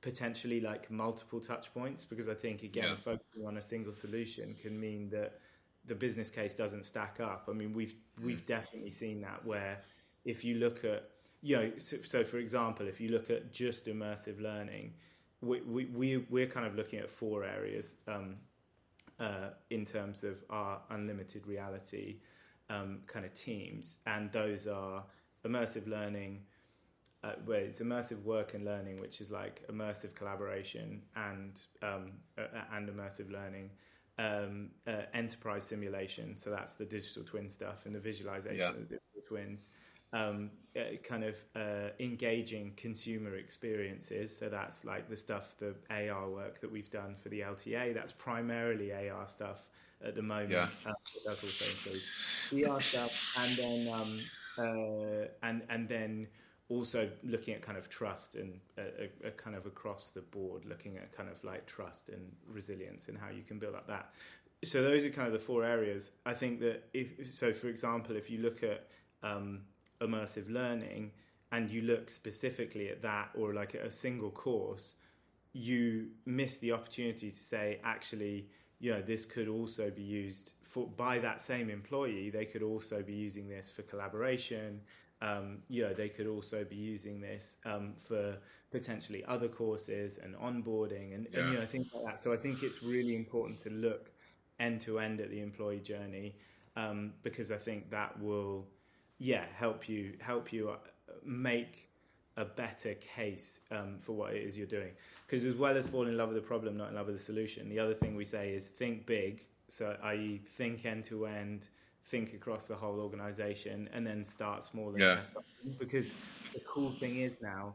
potentially 0.00 0.60
like 0.60 0.90
multiple 0.90 1.40
touch 1.40 1.72
points 1.74 2.04
because 2.04 2.28
I 2.28 2.34
think 2.34 2.62
again 2.62 2.84
yeah. 2.88 2.94
focusing 2.94 3.44
on 3.44 3.56
a 3.56 3.62
single 3.62 3.92
solution 3.92 4.54
can 4.54 4.78
mean 4.78 5.10
that 5.10 5.40
the 5.86 5.94
business 5.94 6.30
case 6.30 6.54
doesn't 6.54 6.84
stack 6.84 7.18
up. 7.20 7.48
I 7.48 7.52
mean 7.52 7.72
we've 7.72 7.94
we've 8.22 8.42
mm. 8.42 8.46
definitely 8.46 8.90
seen 8.90 9.20
that 9.22 9.44
where 9.44 9.78
if 10.24 10.44
you 10.44 10.56
look 10.56 10.84
at 10.84 11.10
you 11.42 11.56
know 11.56 11.70
so, 11.76 11.96
so 12.02 12.24
for 12.24 12.38
example 12.38 12.86
if 12.88 13.00
you 13.00 13.10
look 13.10 13.30
at 13.30 13.52
just 13.52 13.86
immersive 13.86 14.40
learning 14.40 14.94
we 15.42 15.60
we, 15.62 15.84
we 15.86 16.16
we're 16.30 16.46
kind 16.46 16.66
of 16.66 16.74
looking 16.74 16.98
at 16.98 17.08
four 17.08 17.44
areas 17.44 17.96
um, 18.08 18.36
uh, 19.20 19.50
in 19.70 19.84
terms 19.84 20.24
of 20.24 20.42
our 20.50 20.80
unlimited 20.90 21.46
reality 21.46 22.16
um, 22.70 23.00
kind 23.06 23.24
of 23.24 23.34
teams 23.34 23.98
and 24.06 24.32
those 24.32 24.66
are 24.66 25.04
immersive 25.46 25.86
learning 25.86 26.40
uh, 27.26 27.32
where 27.44 27.60
it's 27.60 27.80
immersive 27.80 28.22
work 28.22 28.54
and 28.54 28.64
learning, 28.64 29.00
which 29.00 29.20
is 29.20 29.30
like 29.30 29.66
immersive 29.68 30.14
collaboration 30.14 31.02
and 31.16 31.60
um, 31.82 32.12
uh, 32.38 32.62
and 32.72 32.88
immersive 32.88 33.30
learning. 33.32 33.70
Um, 34.18 34.70
uh, 34.86 35.02
enterprise 35.12 35.64
simulation, 35.64 36.36
so 36.36 36.48
that's 36.48 36.72
the 36.72 36.86
digital 36.86 37.22
twin 37.22 37.50
stuff 37.50 37.84
and 37.84 37.94
the 37.94 38.00
visualization 38.00 38.56
yeah. 38.56 38.70
of 38.70 38.76
the 38.76 38.96
digital 38.96 39.22
twins. 39.28 39.68
Um, 40.14 40.50
uh, 40.76 40.96
kind 41.02 41.24
of 41.24 41.36
uh, 41.54 41.88
engaging 42.00 42.72
consumer 42.76 43.36
experiences. 43.36 44.36
So 44.36 44.48
that's 44.48 44.84
like 44.84 45.08
the 45.08 45.16
stuff, 45.16 45.56
the 45.58 45.74
AR 45.90 46.28
work 46.28 46.60
that 46.60 46.70
we've 46.70 46.90
done 46.90 47.14
for 47.14 47.28
the 47.28 47.40
LTA. 47.40 47.92
That's 47.94 48.12
primarily 48.12 48.92
AR 48.92 49.28
stuff 49.28 49.68
at 50.04 50.14
the 50.14 50.22
moment. 50.22 50.52
Yeah. 50.52 50.68
Uh, 50.86 50.92
that's 51.26 51.42
also 51.42 51.90
include 51.90 52.02
VR 52.50 52.82
stuff, 52.82 53.36
and 53.40 53.56
then 53.56 53.94
um, 53.94 54.20
uh, 54.58 55.26
and 55.42 55.62
and 55.68 55.88
then 55.88 56.26
also 56.68 57.08
looking 57.22 57.54
at 57.54 57.62
kind 57.62 57.78
of 57.78 57.88
trust 57.88 58.34
and 58.34 58.58
a, 58.76 58.82
a, 58.82 59.28
a, 59.28 59.30
kind 59.30 59.54
of 59.54 59.66
across 59.66 60.08
the 60.08 60.20
board, 60.20 60.64
looking 60.64 60.96
at 60.96 61.12
kind 61.12 61.28
of 61.28 61.42
like 61.44 61.64
trust 61.66 62.08
and 62.08 62.20
resilience 62.48 63.08
and 63.08 63.16
how 63.16 63.28
you 63.28 63.42
can 63.42 63.58
build 63.58 63.74
up 63.74 63.86
that. 63.86 64.10
So 64.64 64.82
those 64.82 65.04
are 65.04 65.10
kind 65.10 65.26
of 65.26 65.32
the 65.32 65.38
four 65.38 65.64
areas. 65.64 66.12
I 66.24 66.34
think 66.34 66.60
that 66.60 66.88
if 66.92 67.30
so, 67.30 67.52
for 67.52 67.68
example, 67.68 68.16
if 68.16 68.30
you 68.30 68.38
look 68.38 68.62
at 68.62 68.88
um, 69.22 69.60
immersive 70.00 70.50
learning 70.50 71.12
and 71.52 71.70
you 71.70 71.82
look 71.82 72.10
specifically 72.10 72.88
at 72.88 73.00
that 73.02 73.30
or 73.38 73.54
like 73.54 73.74
a 73.74 73.90
single 73.90 74.30
course, 74.30 74.94
you 75.52 76.08
miss 76.24 76.56
the 76.56 76.72
opportunity 76.72 77.30
to 77.30 77.36
say 77.36 77.80
actually 77.84 78.48
you 78.78 78.92
know 78.92 79.00
this 79.00 79.24
could 79.24 79.48
also 79.48 79.90
be 79.90 80.02
used 80.02 80.52
for 80.62 80.86
by 80.86 81.18
that 81.18 81.40
same 81.40 81.70
employee 81.70 82.28
they 82.28 82.44
could 82.44 82.62
also 82.62 83.02
be 83.02 83.14
using 83.14 83.48
this 83.48 83.70
for 83.70 83.80
collaboration 83.82 84.80
um, 85.22 85.58
you 85.68 85.82
know, 85.82 85.94
they 85.94 86.08
could 86.08 86.26
also 86.26 86.64
be 86.64 86.76
using 86.76 87.20
this 87.20 87.56
um, 87.64 87.94
for 87.96 88.36
potentially 88.70 89.24
other 89.26 89.48
courses 89.48 90.18
and 90.22 90.34
onboarding 90.36 91.14
and, 91.14 91.26
yeah. 91.32 91.40
and, 91.40 91.52
you 91.52 91.58
know 91.58 91.66
things 91.66 91.92
like 91.94 92.04
that. 92.04 92.20
So 92.20 92.32
I 92.32 92.36
think 92.36 92.62
it's 92.62 92.82
really 92.82 93.16
important 93.16 93.60
to 93.62 93.70
look 93.70 94.10
end 94.58 94.80
to 94.82 94.98
end 94.98 95.20
at 95.20 95.30
the 95.30 95.40
employee 95.40 95.80
journey 95.80 96.34
um, 96.76 97.12
because 97.22 97.50
I 97.50 97.56
think 97.56 97.90
that 97.90 98.20
will, 98.20 98.66
yeah, 99.18 99.44
help 99.54 99.88
you 99.88 100.14
help 100.20 100.52
you 100.52 100.70
uh, 100.70 100.76
make 101.24 101.88
a 102.36 102.44
better 102.44 102.94
case 102.94 103.60
um, 103.70 103.96
for 103.98 104.12
what 104.12 104.34
it 104.34 104.42
is 104.42 104.58
you're 104.58 104.66
doing. 104.66 104.92
Because 105.26 105.46
as 105.46 105.54
well 105.54 105.76
as 105.76 105.88
fall 105.88 106.06
in 106.06 106.16
love 106.18 106.28
with 106.28 106.36
the 106.36 106.46
problem, 106.46 106.76
not 106.76 106.90
in 106.90 106.94
love 106.94 107.06
with 107.06 107.16
the 107.16 107.22
solution, 107.22 107.68
the 107.70 107.78
other 107.78 107.94
thing 107.94 108.14
we 108.14 108.24
say 108.24 108.52
is 108.52 108.66
think 108.66 109.06
big. 109.06 109.44
So 109.68 109.96
i.e., 110.04 110.40
think 110.44 110.84
end 110.84 111.04
to 111.06 111.26
end 111.26 111.68
think 112.08 112.34
across 112.34 112.66
the 112.66 112.74
whole 112.74 113.00
organization 113.00 113.88
and 113.92 114.06
then 114.06 114.24
start 114.24 114.62
small 114.62 114.90
and 114.90 115.00
yeah. 115.00 115.18
because 115.78 116.08
the 116.54 116.60
cool 116.68 116.90
thing 116.90 117.16
is 117.16 117.42
now 117.42 117.74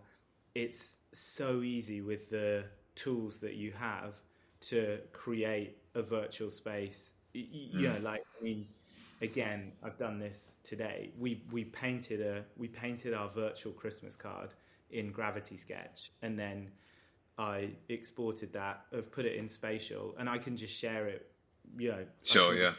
it's 0.55 0.95
so 1.11 1.61
easy 1.61 2.01
with 2.01 2.29
the 2.29 2.63
tools 2.95 3.39
that 3.39 3.55
you 3.55 3.71
have 3.71 4.15
to 4.61 4.99
create 5.11 5.77
a 5.95 6.01
virtual 6.01 6.49
space 6.49 7.13
you, 7.33 7.45
you 7.51 7.89
mm. 7.89 7.93
know 7.93 7.99
like 8.01 8.23
i 8.39 8.43
mean 8.43 8.65
again 9.21 9.71
i've 9.83 9.97
done 9.97 10.17
this 10.17 10.55
today 10.63 11.11
we 11.19 11.43
we 11.51 11.65
painted 11.65 12.21
a 12.21 12.43
we 12.57 12.67
painted 12.67 13.13
our 13.13 13.29
virtual 13.29 13.73
christmas 13.73 14.15
card 14.15 14.53
in 14.91 15.11
gravity 15.11 15.57
sketch 15.57 16.11
and 16.21 16.39
then 16.39 16.69
i 17.37 17.69
exported 17.89 18.51
that 18.53 18.85
i've 18.95 19.11
put 19.11 19.25
it 19.25 19.35
in 19.35 19.49
spatial 19.49 20.15
and 20.19 20.29
i 20.29 20.37
can 20.37 20.55
just 20.55 20.73
share 20.73 21.07
it 21.07 21.31
you 21.77 21.89
know 21.89 22.05
sure 22.23 22.55
yeah 22.55 22.71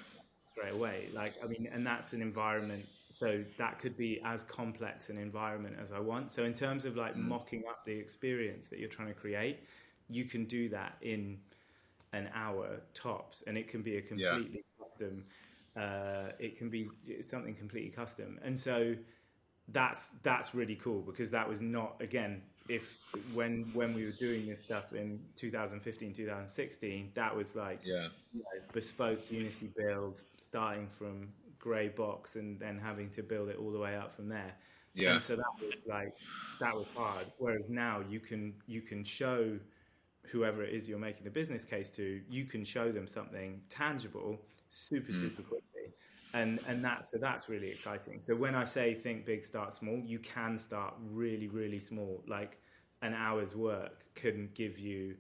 straight 0.53 0.73
away. 0.73 1.09
Like, 1.13 1.35
I 1.43 1.47
mean, 1.47 1.69
and 1.73 1.87
that's 1.87 2.13
an 2.13 2.23
environment. 2.23 2.87
So 3.15 3.45
that 3.59 3.79
could 3.79 3.97
be 3.97 4.21
as 4.25 4.45
complex 4.45 5.09
an 5.09 5.19
environment 5.19 5.77
as 5.81 5.93
I 5.93 6.01
want. 6.01 6.31
So 6.31 6.45
in 6.45 6.55
terms 6.55 6.85
of 6.85 6.97
like 6.97 7.15
mm. 7.15 7.29
mocking 7.29 7.63
up 7.69 7.85
the 7.85 7.93
experience 7.93 8.67
that 8.67 8.79
you're 8.79 8.89
trying 8.89 9.09
to 9.09 9.15
create, 9.15 9.61
you 10.09 10.25
can 10.25 10.45
do 10.45 10.69
that 10.71 10.97
in 11.03 11.39
an 12.13 12.29
hour 12.35 12.81
tops, 12.95 13.43
and 13.47 13.57
it 13.57 13.69
can 13.69 13.83
be 13.83 13.97
a 13.97 14.03
completely 14.03 14.65
yeah. 14.65 14.85
custom. 14.85 15.25
Uh, 15.77 16.33
it 16.39 16.59
can 16.59 16.69
be 16.69 16.89
something 17.23 17.55
completely 17.55 17.91
custom, 17.91 18.39
and 18.43 18.59
so 18.59 18.95
that's 19.69 20.15
that's 20.23 20.55
really 20.55 20.75
cool 20.75 21.01
because 21.01 21.31
that 21.31 21.49
was 21.49 21.61
not 21.61 21.95
again 22.01 22.43
if 22.69 22.99
when 23.33 23.71
when 23.73 23.95
we 23.95 24.05
were 24.05 24.11
doing 24.19 24.47
this 24.47 24.63
stuff 24.63 24.93
in 24.93 25.21
2015 25.37 26.13
2016 26.13 27.11
that 27.15 27.35
was 27.35 27.57
like 27.57 27.81
yeah 27.85 28.09
you 28.33 28.41
know, 28.41 28.61
bespoke 28.73 29.21
unity 29.31 29.71
build 29.77 30.23
starting 30.53 30.87
from 30.87 31.29
grey 31.59 31.89
box 31.89 32.37
and 32.37 32.59
then 32.59 32.79
having 32.79 33.09
to 33.09 33.23
build 33.23 33.49
it 33.49 33.57
all 33.57 33.71
the 33.71 33.79
way 33.79 33.97
up 33.97 34.13
from 34.13 34.29
there 34.29 34.55
yeah 34.95 35.15
and 35.15 35.23
so 35.23 35.37
that 35.37 35.45
was 35.61 35.81
like 35.87 36.13
that 36.61 36.77
was 36.77 36.89
hard 36.97 37.27
whereas 37.39 37.71
now 37.71 38.03
you 38.11 38.21
can 38.21 38.53
you 38.67 38.83
can 38.83 39.03
show 39.05 39.59
whoever 40.31 40.63
it 40.63 40.75
is 40.75 40.89
you're 40.89 40.99
making 40.99 41.25
the 41.25 41.31
business 41.31 41.65
case 41.65 41.91
to 41.91 42.21
you 42.29 42.45
can 42.45 42.65
show 42.65 42.93
them 42.93 43.07
something 43.07 43.61
tangible 43.69 44.39
super 44.71 45.13
mm. 45.13 45.21
super 45.21 45.43
quickly 45.43 45.73
and 46.35 46.61
and 46.67 46.85
that 46.85 47.07
so 47.07 47.19
that's 47.19 47.49
really 47.49 47.69
exciting. 47.69 48.21
So 48.21 48.35
when 48.35 48.55
I 48.55 48.65
say 48.65 48.95
think 48.95 49.27
big, 49.27 49.45
start 49.45 49.75
small, 49.75 49.99
you 49.99 50.19
can 50.19 50.59
start 50.59 50.95
really 51.11 51.49
really 51.49 51.79
small. 51.79 52.23
Like 52.27 52.59
an 53.03 53.15
hour's 53.15 53.55
work 53.55 54.05
can 54.15 54.49
give 54.55 54.79
you 54.79 55.17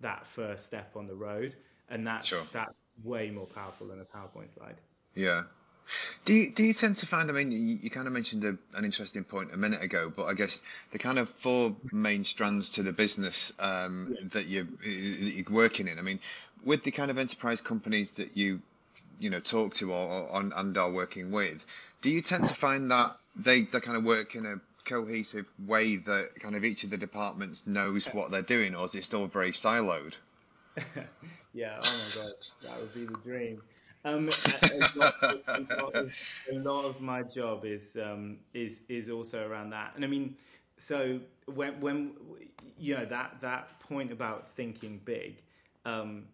that 0.00 0.26
first 0.26 0.66
step 0.66 0.92
on 0.96 1.06
the 1.06 1.14
road, 1.14 1.56
and 1.88 2.06
that's 2.06 2.28
sure. 2.28 2.42
that's 2.52 2.74
way 3.04 3.30
more 3.30 3.46
powerful 3.46 3.86
than 3.88 4.00
a 4.00 4.04
PowerPoint 4.04 4.54
slide. 4.54 4.76
Yeah. 5.14 5.44
Do 6.24 6.34
you, 6.34 6.50
do 6.50 6.64
you 6.64 6.72
tend 6.72 6.96
to 6.98 7.06
find? 7.06 7.30
I 7.30 7.32
mean, 7.32 7.52
you, 7.52 7.58
you 7.60 7.90
kind 7.90 8.08
of 8.08 8.12
mentioned 8.12 8.44
a, 8.44 8.58
an 8.76 8.84
interesting 8.84 9.22
point 9.22 9.54
a 9.54 9.56
minute 9.56 9.82
ago, 9.82 10.12
but 10.14 10.24
I 10.24 10.34
guess 10.34 10.60
the 10.90 10.98
kind 10.98 11.18
of 11.18 11.28
four 11.28 11.76
main 11.92 12.24
strands 12.24 12.72
to 12.72 12.82
the 12.82 12.92
business 12.92 13.52
um, 13.60 14.08
yeah. 14.10 14.28
that 14.32 14.46
you 14.46 14.64
that 14.64 15.32
you're 15.32 15.44
working 15.50 15.86
in. 15.86 15.98
I 15.98 16.02
mean, 16.02 16.18
with 16.64 16.82
the 16.82 16.90
kind 16.90 17.10
of 17.10 17.18
enterprise 17.18 17.60
companies 17.60 18.14
that 18.14 18.36
you 18.36 18.60
you 19.20 19.30
know 19.30 19.38
talk 19.38 19.74
to 19.74 19.92
or, 19.92 20.28
or 20.28 20.50
and 20.56 20.76
are 20.76 20.90
working 20.90 21.30
with, 21.30 21.64
do 22.02 22.10
you 22.10 22.20
tend 22.20 22.46
to 22.48 22.54
find 22.54 22.90
that 22.90 23.16
they 23.36 23.62
they 23.62 23.80
kind 23.80 23.96
of 23.96 24.04
work 24.04 24.34
in 24.34 24.44
a 24.44 24.56
cohesive 24.84 25.46
way 25.66 25.96
that 25.96 26.30
kind 26.40 26.56
of 26.56 26.64
each 26.64 26.84
of 26.84 26.90
the 26.90 26.96
departments 26.96 27.62
knows 27.66 28.06
what 28.06 28.32
they're 28.32 28.42
doing, 28.42 28.74
or 28.74 28.86
is 28.86 28.94
it 28.96 29.04
still 29.04 29.26
very 29.26 29.52
siloed? 29.52 30.14
yeah, 31.56 31.78
oh 31.82 32.00
my 32.04 32.22
god, 32.22 32.32
that 32.62 32.78
would 32.78 32.92
be 32.92 33.06
the 33.06 33.18
dream. 33.20 33.62
Um, 34.04 34.28
a, 34.28 34.98
lot, 34.98 35.14
a, 35.22 35.60
lot 35.82 35.94
of, 35.94 36.12
a, 36.52 36.58
lot 36.58 36.84
of, 36.84 37.00
my 37.00 37.22
job 37.22 37.64
is 37.64 37.96
um, 37.96 38.36
is 38.54 38.82
is 38.88 39.08
also 39.08 39.48
around 39.48 39.70
that, 39.70 39.92
and 39.96 40.04
I 40.04 40.08
mean, 40.08 40.36
so 40.76 41.18
when 41.46 41.80
when 41.80 42.12
you 42.78 42.94
know 42.94 43.06
that 43.06 43.40
that 43.40 43.80
point 43.80 44.12
about 44.12 44.50
thinking 44.50 45.00
big, 45.04 45.42
um, 45.86 46.24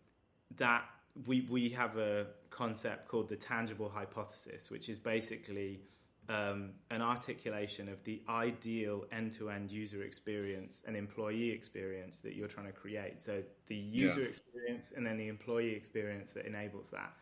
that 0.56 0.85
we 1.26 1.46
we 1.48 1.68
have 1.70 1.96
a 1.96 2.26
concept 2.50 3.06
called 3.06 3.28
the 3.28 3.37
tangible 3.37 3.88
hypothesis, 3.88 4.70
which 4.70 4.88
is 4.88 4.98
basically 4.98 5.80
um, 6.28 6.70
an 6.90 7.02
articulation 7.02 7.88
of 7.88 8.02
the 8.04 8.22
ideal 8.28 9.04
end-to-end 9.12 9.70
user 9.70 10.02
experience 10.02 10.82
and 10.87 10.96
employee 10.96 11.50
experience 11.50 12.20
that 12.20 12.35
you're 12.35 12.48
trying 12.48 12.66
to 12.66 12.72
create. 12.72 13.20
So 13.20 13.42
the 13.66 13.76
user 13.76 14.22
yeah. 14.22 14.28
experience 14.28 14.92
and 14.96 15.04
then 15.04 15.18
the 15.18 15.28
employee 15.28 15.74
experience 15.74 16.30
that 16.32 16.46
enables 16.46 16.88
that. 16.88 17.12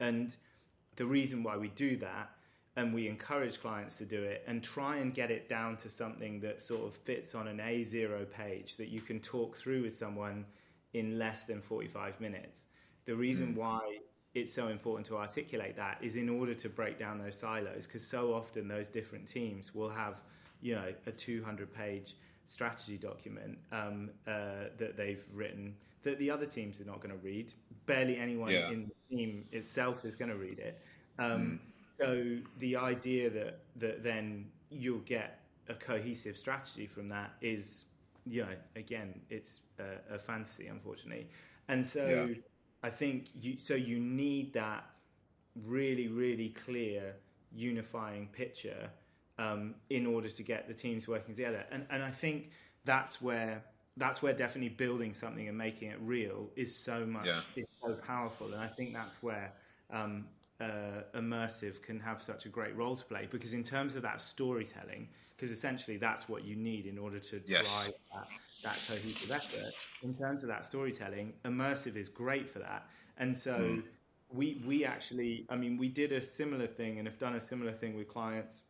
And 0.00 0.34
the 0.96 1.06
reason 1.06 1.42
why 1.42 1.56
we 1.56 1.68
do 1.68 1.96
that 1.98 2.30
and 2.76 2.94
we 2.94 3.08
encourage 3.08 3.60
clients 3.60 3.94
to 3.96 4.04
do 4.04 4.22
it 4.22 4.44
and 4.46 4.62
try 4.62 4.96
and 4.96 5.12
get 5.12 5.30
it 5.30 5.48
down 5.48 5.76
to 5.78 5.88
something 5.88 6.40
that 6.40 6.60
sort 6.60 6.86
of 6.86 6.94
fits 6.94 7.34
on 7.34 7.48
an 7.48 7.58
A0 7.58 8.30
page 8.30 8.76
that 8.76 8.88
you 8.88 9.00
can 9.00 9.20
talk 9.20 9.56
through 9.56 9.82
with 9.82 9.94
someone 9.94 10.44
in 10.92 11.18
less 11.18 11.44
than 11.44 11.60
45 11.60 12.20
minutes 12.20 12.64
the 13.04 13.14
reason 13.14 13.54
mm. 13.54 13.56
why 13.56 13.98
it's 14.34 14.52
so 14.52 14.68
important 14.68 15.06
to 15.06 15.16
articulate 15.16 15.76
that 15.76 15.98
is 16.00 16.16
in 16.16 16.28
order 16.28 16.54
to 16.54 16.68
break 16.68 16.98
down 16.98 17.18
those 17.18 17.36
silos 17.36 17.86
because 17.86 18.06
so 18.06 18.32
often 18.32 18.68
those 18.68 18.88
different 18.88 19.26
teams 19.26 19.74
will 19.74 19.88
have 19.88 20.22
you 20.60 20.74
know 20.74 20.92
a 21.06 21.12
200 21.12 21.72
page 21.72 22.16
strategy 22.46 22.96
document 22.96 23.58
um, 23.72 24.10
uh, 24.26 24.68
that 24.78 24.96
they've 24.96 25.24
written 25.32 25.74
that 26.02 26.18
the 26.18 26.30
other 26.30 26.46
teams 26.46 26.80
are 26.80 26.84
not 26.84 27.00
going 27.00 27.10
to 27.10 27.24
read 27.24 27.52
barely 27.86 28.16
anyone 28.16 28.50
yeah. 28.50 28.70
in 28.70 28.84
the 28.84 29.16
team 29.16 29.44
itself 29.52 30.04
is 30.04 30.14
going 30.14 30.30
to 30.30 30.36
read 30.36 30.58
it 30.58 30.80
um, 31.18 31.60
mm. 32.00 32.04
so 32.04 32.48
the 32.58 32.76
idea 32.76 33.28
that 33.30 33.60
that 33.76 34.02
then 34.02 34.46
you'll 34.70 34.98
get 35.00 35.40
a 35.68 35.74
cohesive 35.74 36.36
strategy 36.36 36.86
from 36.86 37.08
that 37.08 37.32
is 37.40 37.86
you 38.26 38.42
know 38.42 38.54
again 38.76 39.20
it's 39.28 39.60
a, 39.78 40.14
a 40.14 40.18
fantasy 40.18 40.68
unfortunately 40.68 41.26
and 41.68 41.84
so 41.84 42.26
yeah 42.28 42.34
I 42.82 42.90
think 42.90 43.26
you 43.40 43.58
so 43.58 43.74
you 43.74 43.98
need 43.98 44.52
that 44.54 44.84
really 45.66 46.08
really 46.08 46.50
clear 46.50 47.16
unifying 47.52 48.28
picture 48.28 48.90
um, 49.38 49.74
in 49.88 50.06
order 50.06 50.28
to 50.28 50.42
get 50.42 50.68
the 50.68 50.74
teams 50.74 51.08
working 51.08 51.34
together 51.34 51.64
and 51.70 51.86
and 51.90 52.02
I 52.02 52.10
think 52.10 52.50
that's 52.84 53.20
where 53.20 53.62
that's 53.96 54.22
where 54.22 54.32
definitely 54.32 54.70
building 54.70 55.12
something 55.12 55.48
and 55.48 55.58
making 55.58 55.90
it 55.90 55.98
real 56.00 56.48
is 56.56 56.74
so 56.74 57.04
much 57.04 57.26
yeah. 57.26 57.40
is 57.56 57.72
so 57.82 57.94
powerful 57.94 58.46
and 58.46 58.62
I 58.62 58.66
think 58.66 58.92
that's 58.92 59.22
where 59.22 59.52
um, 59.90 60.26
uh, 60.60 61.02
immersive 61.14 61.82
can 61.82 61.98
have 62.00 62.22
such 62.22 62.46
a 62.46 62.48
great 62.48 62.76
role 62.76 62.94
to 62.94 63.04
play 63.04 63.28
because 63.30 63.52
in 63.52 63.62
terms 63.62 63.96
of 63.96 64.02
that 64.02 64.20
storytelling 64.20 65.08
because 65.36 65.50
essentially 65.50 65.96
that's 65.96 66.28
what 66.28 66.44
you 66.44 66.54
need 66.54 66.86
in 66.86 66.98
order 66.98 67.18
to 67.18 67.40
yes. 67.46 67.84
drive 67.84 67.94
that 68.14 68.28
that 68.62 68.78
cohesive 68.86 69.30
effort. 69.30 69.72
In 70.02 70.14
terms 70.14 70.42
of 70.42 70.48
that 70.48 70.64
storytelling, 70.64 71.34
immersive 71.44 71.96
is 71.96 72.08
great 72.08 72.48
for 72.48 72.58
that. 72.60 72.86
And 73.18 73.36
so 73.36 73.58
mm. 73.58 73.82
we 74.32 74.62
we 74.66 74.84
actually, 74.84 75.46
I 75.48 75.56
mean, 75.56 75.76
we 75.76 75.88
did 75.88 76.12
a 76.12 76.20
similar 76.20 76.66
thing 76.66 76.98
and 76.98 77.06
have 77.06 77.18
done 77.18 77.34
a 77.34 77.40
similar 77.40 77.72
thing 77.72 77.96
with 77.96 78.08
clients. 78.08 78.64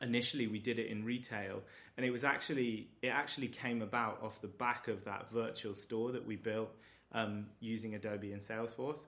Initially, 0.00 0.48
we 0.48 0.58
did 0.58 0.78
it 0.78 0.88
in 0.88 1.04
retail, 1.04 1.62
and 1.96 2.04
it 2.04 2.10
was 2.10 2.24
actually 2.24 2.88
it 3.02 3.08
actually 3.08 3.48
came 3.48 3.80
about 3.80 4.22
off 4.22 4.40
the 4.40 4.48
back 4.48 4.88
of 4.88 5.04
that 5.04 5.30
virtual 5.30 5.72
store 5.72 6.12
that 6.12 6.26
we 6.26 6.36
built 6.36 6.70
um, 7.12 7.46
using 7.60 7.94
Adobe 7.94 8.32
and 8.32 8.42
Salesforce. 8.42 9.06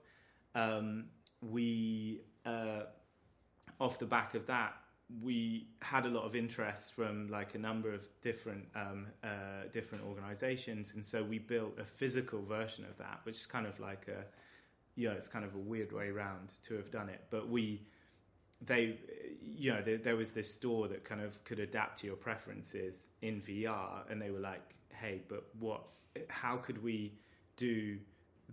Um, 0.55 1.05
we 1.41 2.21
uh, 2.45 2.83
off 3.79 3.99
the 3.99 4.05
back 4.05 4.33
of 4.33 4.47
that 4.47 4.73
we 5.23 5.67
had 5.81 6.05
a 6.05 6.09
lot 6.09 6.25
of 6.25 6.35
interest 6.35 6.93
from 6.93 7.29
like 7.29 7.55
a 7.55 7.57
number 7.57 7.93
of 7.93 8.07
different 8.21 8.65
um, 8.75 9.07
uh, 9.23 9.67
different 9.71 10.03
organizations 10.05 10.95
and 10.95 11.05
so 11.05 11.23
we 11.23 11.39
built 11.39 11.77
a 11.79 11.85
physical 11.85 12.41
version 12.43 12.83
of 12.85 12.97
that 12.97 13.21
which 13.23 13.37
is 13.37 13.45
kind 13.45 13.65
of 13.65 13.79
like 13.79 14.07
a 14.09 14.25
you 14.95 15.07
know 15.07 15.15
it's 15.15 15.29
kind 15.29 15.45
of 15.45 15.55
a 15.55 15.57
weird 15.59 15.93
way 15.93 16.09
around 16.09 16.53
to 16.61 16.75
have 16.75 16.91
done 16.91 17.07
it 17.07 17.21
but 17.29 17.47
we 17.49 17.81
they 18.65 18.97
you 19.41 19.71
know 19.71 19.81
there, 19.81 19.97
there 19.97 20.15
was 20.17 20.31
this 20.31 20.53
store 20.53 20.87
that 20.89 21.05
kind 21.05 21.21
of 21.21 21.41
could 21.45 21.59
adapt 21.59 21.99
to 21.99 22.07
your 22.07 22.15
preferences 22.15 23.09
in 23.21 23.39
VR 23.39 24.09
and 24.09 24.21
they 24.21 24.29
were 24.29 24.39
like 24.39 24.75
hey 24.89 25.21
but 25.29 25.45
what 25.59 25.83
how 26.27 26.57
could 26.57 26.83
we 26.83 27.13
do 27.55 27.97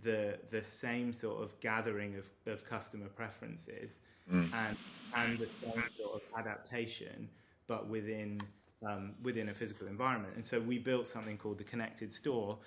the 0.03 0.37
the 0.51 0.63
same 0.63 1.11
sort 1.11 1.41
of 1.41 1.59
gathering 1.59 2.15
of, 2.15 2.29
of 2.45 2.65
customer 2.65 3.07
preferences 3.07 3.99
mm. 4.31 4.53
and 4.53 4.77
and 5.15 5.37
the 5.37 5.47
same 5.47 5.83
sort 5.95 6.15
of 6.15 6.21
adaptation, 6.37 7.29
but 7.67 7.87
within 7.87 8.39
um, 8.85 9.13
within 9.23 9.49
a 9.49 9.53
physical 9.53 9.87
environment. 9.87 10.33
And 10.35 10.45
so 10.45 10.59
we 10.59 10.77
built 10.77 11.07
something 11.07 11.37
called 11.37 11.57
the 11.57 11.63
Connected 11.63 12.13
Store, 12.13 12.57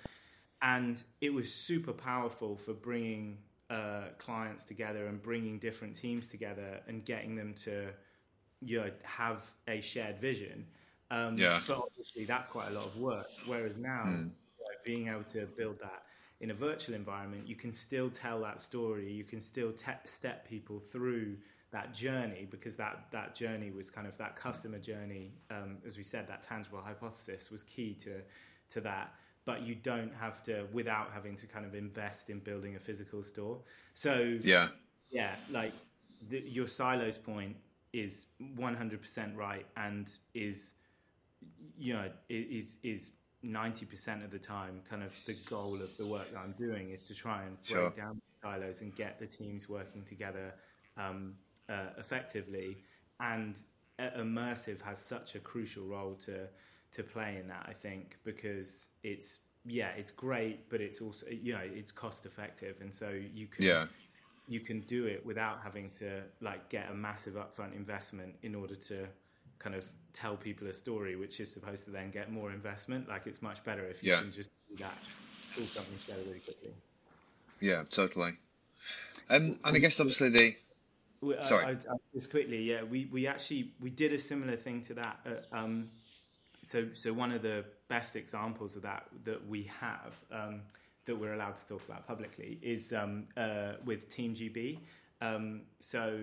and 0.61 1.03
it 1.21 1.33
was 1.33 1.53
super 1.53 1.93
powerful 1.93 2.55
for 2.57 2.73
bringing 2.73 3.37
uh, 3.69 4.05
clients 4.17 4.63
together 4.63 5.07
and 5.07 5.21
bringing 5.21 5.59
different 5.59 5.95
teams 5.95 6.27
together 6.27 6.81
and 6.87 7.05
getting 7.05 7.35
them 7.35 7.53
to 7.53 7.89
you 8.61 8.79
know 8.79 8.91
have 9.03 9.49
a 9.67 9.81
shared 9.81 10.19
vision. 10.19 10.65
Um, 11.11 11.37
yeah. 11.37 11.59
But 11.67 11.77
obviously, 11.77 12.25
that's 12.25 12.47
quite 12.47 12.69
a 12.69 12.73
lot 12.73 12.85
of 12.85 12.97
work. 12.97 13.27
Whereas 13.45 13.77
now, 13.77 14.03
mm. 14.05 14.17
you 14.17 14.23
know, 14.25 14.75
being 14.85 15.07
able 15.07 15.23
to 15.31 15.47
build 15.57 15.79
that 15.79 16.03
in 16.41 16.51
a 16.51 16.53
virtual 16.53 16.95
environment, 16.95 17.47
you 17.47 17.55
can 17.55 17.73
still 17.73 18.09
tell 18.09 18.39
that 18.41 18.59
story. 18.59 19.11
You 19.11 19.23
can 19.23 19.41
still 19.41 19.71
te- 19.71 19.91
step 20.05 20.47
people 20.47 20.81
through 20.91 21.37
that 21.71 21.93
journey 21.93 22.47
because 22.49 22.75
that 22.75 23.05
that 23.11 23.35
journey 23.35 23.71
was 23.71 23.89
kind 23.89 24.07
of 24.07 24.17
that 24.17 24.35
customer 24.35 24.79
journey. 24.79 25.31
Um, 25.51 25.77
as 25.85 25.97
we 25.97 26.03
said, 26.03 26.27
that 26.27 26.43
tangible 26.43 26.81
hypothesis 26.83 27.51
was 27.51 27.63
key 27.63 27.93
to 27.95 28.21
to 28.71 28.81
that. 28.81 29.13
But 29.45 29.63
you 29.63 29.75
don't 29.75 30.13
have 30.13 30.43
to 30.43 30.67
without 30.73 31.11
having 31.13 31.35
to 31.37 31.47
kind 31.47 31.65
of 31.65 31.73
invest 31.73 32.29
in 32.29 32.39
building 32.39 32.75
a 32.75 32.79
physical 32.79 33.23
store. 33.23 33.59
So 33.93 34.37
yeah, 34.41 34.69
yeah, 35.11 35.35
like 35.51 35.73
the, 36.29 36.41
your 36.41 36.67
silos 36.67 37.17
point 37.17 37.55
is 37.91 38.27
100% 38.55 39.35
right 39.35 39.65
and 39.75 40.15
is 40.35 40.75
you 41.77 41.93
know 41.93 42.07
is 42.29 42.77
is 42.83 43.11
90% 43.43 44.23
of 44.23 44.31
the 44.31 44.39
time, 44.39 44.81
kind 44.89 45.01
of 45.01 45.15
the 45.25 45.33
goal 45.49 45.75
of 45.75 45.95
the 45.97 46.05
work 46.05 46.31
that 46.33 46.39
I'm 46.39 46.53
doing 46.57 46.89
is 46.89 47.07
to 47.07 47.15
try 47.15 47.43
and 47.43 47.55
break 47.63 47.67
sure. 47.67 47.89
down 47.91 48.21
silos 48.43 48.81
and 48.81 48.93
get 48.95 49.17
the 49.17 49.25
teams 49.25 49.69
working 49.69 50.03
together 50.03 50.53
um, 50.97 51.35
uh, 51.69 51.91
effectively. 51.97 52.77
And 53.19 53.59
immersive 54.17 54.81
has 54.81 54.99
such 54.99 55.35
a 55.35 55.39
crucial 55.39 55.85
role 55.85 56.15
to 56.25 56.47
to 56.91 57.03
play 57.03 57.37
in 57.39 57.47
that. 57.47 57.65
I 57.67 57.73
think 57.73 58.17
because 58.23 58.89
it's 59.03 59.39
yeah, 59.65 59.89
it's 59.97 60.11
great, 60.11 60.69
but 60.69 60.81
it's 60.81 61.01
also 61.01 61.27
you 61.27 61.53
know 61.53 61.61
it's 61.63 61.91
cost 61.91 62.25
effective, 62.25 62.77
and 62.81 62.93
so 62.93 63.09
you 63.09 63.47
can 63.47 63.65
yeah. 63.65 63.85
you 64.47 64.59
can 64.59 64.81
do 64.81 65.05
it 65.05 65.25
without 65.25 65.59
having 65.63 65.89
to 65.91 66.21
like 66.41 66.69
get 66.69 66.89
a 66.89 66.93
massive 66.93 67.35
upfront 67.35 67.75
investment 67.75 68.35
in 68.43 68.55
order 68.55 68.75
to 68.75 69.07
kind 69.59 69.75
of 69.75 69.89
tell 70.13 70.37
people 70.37 70.67
a 70.67 70.73
story, 70.73 71.15
which 71.15 71.39
is 71.39 71.51
supposed 71.51 71.85
to 71.85 71.91
then 71.91 72.09
get 72.09 72.31
more 72.31 72.51
investment. 72.51 73.07
Like 73.09 73.27
it's 73.27 73.41
much 73.41 73.63
better 73.63 73.85
if 73.85 74.01
you 74.01 74.11
yeah. 74.11 74.21
can 74.21 74.31
just 74.31 74.51
do 74.69 74.77
that, 74.77 74.97
pull 75.55 75.65
something 75.65 75.97
together 75.97 76.21
really 76.25 76.39
quickly. 76.39 76.71
Yeah, 77.59 77.83
totally. 77.89 78.37
Um, 79.29 79.57
and 79.65 79.75
I 79.75 79.79
guess 79.79 79.99
obviously 79.99 80.29
the 80.29 80.55
sorry, 81.41 81.65
I, 81.65 81.71
I, 81.71 81.97
just 82.13 82.31
quickly, 82.31 82.63
yeah, 82.63 82.83
we, 82.83 83.05
we 83.11 83.27
actually 83.27 83.73
we 83.79 83.89
did 83.89 84.13
a 84.13 84.19
similar 84.19 84.55
thing 84.55 84.81
to 84.83 84.93
that. 84.95 85.19
Uh, 85.25 85.55
um, 85.55 85.89
so 86.63 86.87
so 86.93 87.13
one 87.13 87.31
of 87.31 87.41
the 87.41 87.65
best 87.87 88.15
examples 88.15 88.75
of 88.75 88.83
that 88.83 89.07
that 89.23 89.45
we 89.47 89.63
have 89.79 90.19
um, 90.31 90.61
that 91.05 91.15
we're 91.15 91.33
allowed 91.33 91.55
to 91.55 91.67
talk 91.67 91.83
about 91.87 92.07
publicly 92.07 92.59
is 92.61 92.93
um, 92.93 93.25
uh, 93.35 93.73
with 93.85 94.09
Team 94.09 94.35
GB. 94.35 94.79
Um, 95.21 95.61
so 95.79 96.17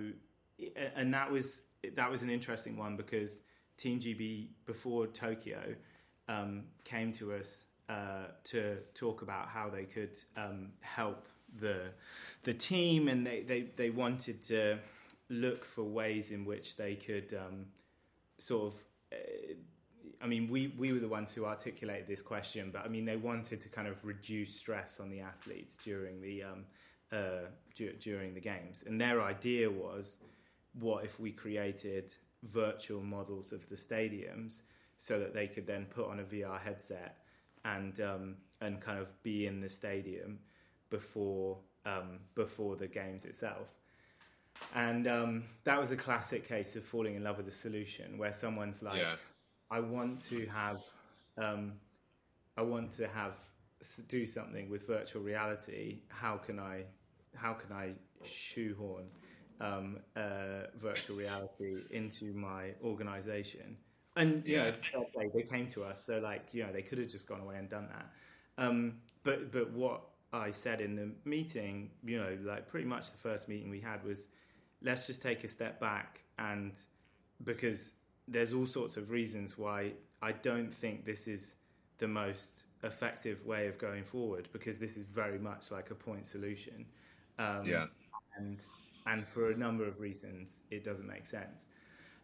and 0.95 1.13
that 1.13 1.31
was 1.31 1.63
that 1.95 2.11
was 2.11 2.23
an 2.23 2.31
interesting 2.31 2.77
one 2.77 2.97
because 2.97 3.41
Team 3.77 4.01
GB 4.01 4.49
before 4.65 5.07
Tokyo 5.07 5.75
um, 6.29 6.65
came 6.85 7.13
to 7.15 7.35
us 7.35 7.67
uh, 7.89 8.29
to 8.45 8.79
talk 8.95 9.23
about 9.23 9.49
how 9.49 9.69
they 9.69 9.85
could 9.85 10.19
um, 10.37 10.71
help 10.81 11.29
the 11.61 11.91
the 12.43 12.55
team, 12.55 13.09
and 13.09 13.27
they, 13.27 13.41
they, 13.41 13.63
they 13.77 13.91
wanted 13.91 14.43
to 14.45 14.79
look 15.29 15.65
for 15.65 15.83
ways 15.83 16.31
in 16.31 16.45
which 16.45 16.77
they 16.77 16.95
could 16.95 17.35
um, 17.35 17.67
sort 18.39 18.73
of. 18.73 18.85
Uh, 19.13 19.55
I 20.23 20.27
mean, 20.27 20.49
we, 20.49 20.73
we 20.79 20.93
were 20.93 20.99
the 20.99 21.09
ones 21.09 21.35
who 21.35 21.45
articulated 21.45 22.09
this 22.09 22.23
question, 22.23 22.71
but 22.73 22.85
I 22.85 22.89
mean, 22.89 23.05
they 23.05 23.17
wanted 23.17 23.61
to 23.61 23.69
kind 23.69 23.87
of 23.87 24.03
reduce 24.05 24.55
stress 24.55 24.99
on 24.99 25.11
the 25.11 25.21
athletes 25.21 25.77
during 25.77 26.23
the 26.23 26.43
um, 26.45 26.65
uh, 27.13 27.49
d- 27.75 27.93
during 28.01 28.33
the 28.35 28.41
games, 28.41 28.85
and 28.87 29.01
their 29.01 29.23
idea 29.23 29.71
was, 29.71 30.17
what 30.81 31.05
if 31.05 31.21
we 31.21 31.31
created 31.31 32.13
virtual 32.45 33.03
models 33.03 33.53
of 33.53 33.69
the 33.69 33.77
stadiums 33.77 34.63
so 34.99 35.19
that 35.19 35.35
they 35.35 35.47
could 35.47 35.67
then 35.67 35.87
put 35.87 36.09
on 36.09 36.21
a 36.21 36.25
VR 36.25 36.61
headset 36.61 37.19
and 37.65 38.01
um, 38.01 38.37
and 38.61 38.81
kind 38.81 38.99
of 38.99 39.13
be 39.23 39.47
in 39.47 39.61
the 39.61 39.69
stadium 39.69 40.39
before 40.91 41.59
um, 41.85 42.19
before 42.35 42.77
the 42.77 42.87
games 42.87 43.25
itself. 43.25 43.75
And 44.75 45.07
um, 45.07 45.45
that 45.65 45.79
was 45.79 45.91
a 45.91 45.97
classic 45.97 46.47
case 46.47 46.77
of 46.77 46.85
falling 46.85 47.15
in 47.15 47.23
love 47.23 47.37
with 47.37 47.47
the 47.47 47.53
solution, 47.53 48.19
where 48.19 48.33
someone's 48.33 48.83
like, 48.83 48.99
yeah. 48.99 49.15
"I 49.71 49.81
want 49.81 50.23
to 50.25 50.47
have, 50.47 50.81
um, 51.39 51.75
I 52.57 52.63
want 52.63 52.91
to 52.93 53.07
have 53.07 53.35
do 54.09 54.25
something 54.25 54.71
with 54.71 54.87
virtual 54.87 55.23
reality. 55.23 56.01
How 56.09 56.37
can 56.37 56.59
I, 56.59 56.85
how 57.35 57.53
can 57.53 57.73
I 57.73 57.93
shoehorn 58.25 59.05
um, 59.61 59.99
uh, 60.17 60.69
virtual 60.77 61.17
reality 61.17 61.83
into 61.91 62.33
my 62.33 62.71
organization?" 62.83 63.77
And 64.17 64.47
you 64.47 64.57
yeah. 64.57 64.73
know, 64.95 65.07
they 65.35 65.43
came 65.43 65.67
to 65.69 65.85
us, 65.85 66.03
so 66.03 66.19
like 66.19 66.49
you 66.53 66.65
know, 66.65 66.73
they 66.73 66.83
could 66.83 66.99
have 66.99 67.09
just 67.09 67.29
gone 67.29 67.41
away 67.41 67.57
and 67.59 67.69
done 67.69 67.89
that. 67.89 68.07
Um, 68.59 68.95
but 69.23 69.53
but 69.53 69.71
what 69.73 70.01
I 70.33 70.51
said 70.51 70.81
in 70.81 70.97
the 70.97 71.11
meeting, 71.25 71.91
you 72.05 72.19
know, 72.19 72.37
like 72.43 72.69
pretty 72.69 72.87
much 72.87 73.13
the 73.13 73.19
first 73.19 73.49
meeting 73.49 73.71
we 73.71 73.81
had 73.81 74.05
was, 74.05 74.29
let's 74.83 75.07
just 75.07 75.23
take 75.23 75.45
a 75.45 75.49
step 75.49 75.81
back 75.81 76.21
and 76.39 76.79
because 77.45 77.95
there's 78.29 78.53
all 78.53 78.67
sorts 78.67 78.97
of 78.97 79.11
reasons 79.11 79.57
why 79.57 79.93
I 80.23 80.33
don't 80.33 80.73
think 80.73 81.05
this 81.05 81.27
is 81.27 81.57
the 81.99 82.09
most 82.09 82.65
effective 82.83 83.47
way 83.47 83.67
of 83.67 83.79
going 83.79 84.05
forward 84.05 84.49
because 84.53 84.79
this 84.79 84.97
is 84.97 85.05
very 85.05 85.39
much 85.39 85.71
like 85.71 85.91
a 85.91 85.95
point 85.95 86.27
solution. 86.27 86.85
Um, 87.39 87.63
yeah. 87.65 87.87
And 88.37 88.63
and 89.07 89.27
for 89.27 89.51
a 89.51 89.57
number 89.57 89.87
of 89.87 90.01
reasons, 90.01 90.63
it 90.71 90.85
doesn't 90.85 91.07
make 91.07 91.27
sense 91.27 91.67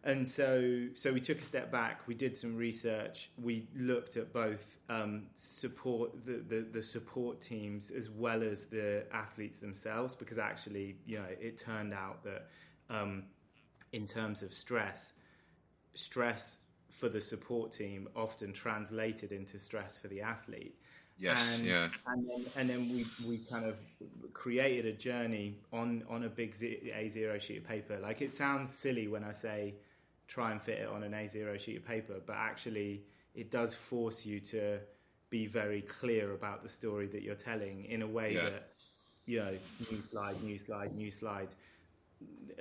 and 0.03 0.27
so 0.27 0.87
so 0.95 1.13
we 1.13 1.19
took 1.19 1.41
a 1.41 1.45
step 1.45 1.71
back 1.71 2.01
we 2.07 2.13
did 2.13 2.35
some 2.35 2.55
research 2.55 3.29
we 3.41 3.67
looked 3.75 4.17
at 4.17 4.33
both 4.33 4.77
um, 4.89 5.23
support 5.35 6.11
the, 6.25 6.43
the, 6.47 6.65
the 6.71 6.83
support 6.83 7.39
teams 7.39 7.89
as 7.89 8.09
well 8.09 8.43
as 8.43 8.65
the 8.65 9.05
athletes 9.13 9.59
themselves 9.59 10.13
because 10.13 10.37
actually 10.37 10.95
you 11.05 11.17
know 11.17 11.25
it 11.39 11.57
turned 11.57 11.93
out 11.93 12.23
that 12.23 12.47
um, 12.89 13.23
in 13.93 14.05
terms 14.05 14.43
of 14.43 14.53
stress 14.53 15.13
stress 15.93 16.59
for 16.89 17.07
the 17.07 17.21
support 17.21 17.71
team 17.71 18.07
often 18.15 18.51
translated 18.51 19.31
into 19.31 19.57
stress 19.57 19.97
for 19.97 20.09
the 20.09 20.21
athlete 20.21 20.75
Yes, 21.19 21.59
and, 21.59 21.67
yeah. 21.67 21.89
And 22.07 22.27
then, 22.27 22.45
and 22.55 22.69
then 22.69 22.89
we, 22.89 23.05
we 23.27 23.37
kind 23.49 23.65
of 23.65 23.77
created 24.33 24.85
a 24.87 24.97
journey 24.97 25.59
on, 25.71 26.03
on 26.09 26.23
a 26.23 26.29
big 26.29 26.53
A0 26.53 27.39
sheet 27.39 27.57
of 27.59 27.67
paper. 27.67 27.99
Like 28.01 28.21
it 28.21 28.31
sounds 28.31 28.71
silly 28.71 29.07
when 29.07 29.23
I 29.23 29.31
say 29.31 29.75
try 30.27 30.51
and 30.51 30.61
fit 30.61 30.79
it 30.79 30.87
on 30.87 31.03
an 31.03 31.11
A0 31.11 31.59
sheet 31.59 31.77
of 31.77 31.85
paper, 31.85 32.15
but 32.25 32.35
actually 32.35 33.03
it 33.35 33.51
does 33.51 33.73
force 33.73 34.25
you 34.25 34.39
to 34.39 34.79
be 35.29 35.47
very 35.47 35.81
clear 35.81 36.33
about 36.33 36.61
the 36.61 36.69
story 36.69 37.07
that 37.07 37.23
you're 37.23 37.35
telling 37.35 37.85
in 37.85 38.03
a 38.03 38.07
way 38.07 38.35
yeah. 38.35 38.43
that, 38.43 38.69
you 39.25 39.39
know, 39.39 39.55
new 39.91 40.01
slide, 40.01 40.41
new 40.43 40.59
slide, 40.59 40.95
new 40.95 41.09
slide 41.09 41.49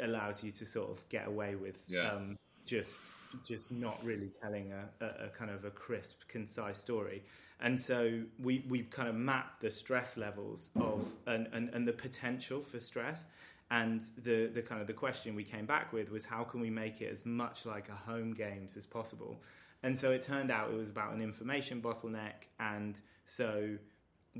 allows 0.00 0.42
you 0.42 0.50
to 0.50 0.64
sort 0.64 0.90
of 0.90 1.06
get 1.08 1.28
away 1.28 1.54
with 1.54 1.78
yeah. 1.86 2.08
um, 2.08 2.38
just 2.64 3.12
just 3.44 3.72
not 3.72 3.98
really 4.04 4.30
telling 4.42 4.72
a, 4.72 5.04
a, 5.04 5.26
a, 5.26 5.28
kind 5.28 5.50
of 5.50 5.64
a 5.64 5.70
crisp, 5.70 6.20
concise 6.28 6.78
story. 6.78 7.22
And 7.60 7.80
so 7.80 8.20
we, 8.42 8.64
we 8.68 8.82
kind 8.82 9.08
of 9.08 9.14
mapped 9.14 9.62
the 9.62 9.70
stress 9.70 10.18
levels 10.18 10.70
of 10.76 11.10
and, 11.26 11.48
and, 11.52 11.70
and 11.70 11.88
the 11.88 11.92
potential 11.92 12.60
for 12.60 12.78
stress 12.78 13.24
and 13.72 14.02
the, 14.22 14.50
the 14.52 14.60
kind 14.60 14.82
of 14.82 14.86
the 14.86 14.92
question 14.92 15.34
we 15.34 15.44
came 15.44 15.64
back 15.64 15.94
with 15.94 16.12
was 16.12 16.26
how 16.26 16.44
can 16.44 16.60
we 16.60 16.68
make 16.68 17.00
it 17.00 17.10
as 17.10 17.24
much 17.24 17.64
like 17.64 17.88
a 17.88 17.94
home 17.94 18.34
games 18.34 18.76
as 18.76 18.84
possible? 18.84 19.40
And 19.82 19.98
so 19.98 20.10
it 20.10 20.22
turned 20.22 20.50
out 20.50 20.70
it 20.70 20.76
was 20.76 20.90
about 20.90 21.14
an 21.14 21.22
information 21.22 21.80
bottleneck, 21.80 22.48
and 22.60 23.00
so 23.24 23.76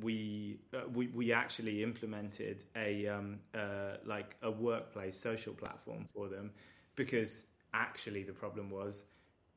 we 0.02 0.60
uh, 0.74 0.82
we 0.94 1.08
we 1.08 1.32
actually 1.32 1.82
implemented 1.82 2.64
a 2.76 3.08
um, 3.08 3.40
uh, 3.54 3.96
like 4.04 4.36
a 4.42 4.50
workplace 4.50 5.18
social 5.18 5.54
platform 5.54 6.04
for 6.04 6.28
them 6.28 6.50
because 6.94 7.46
actually 7.72 8.22
the 8.22 8.32
problem 8.32 8.70
was 8.70 9.04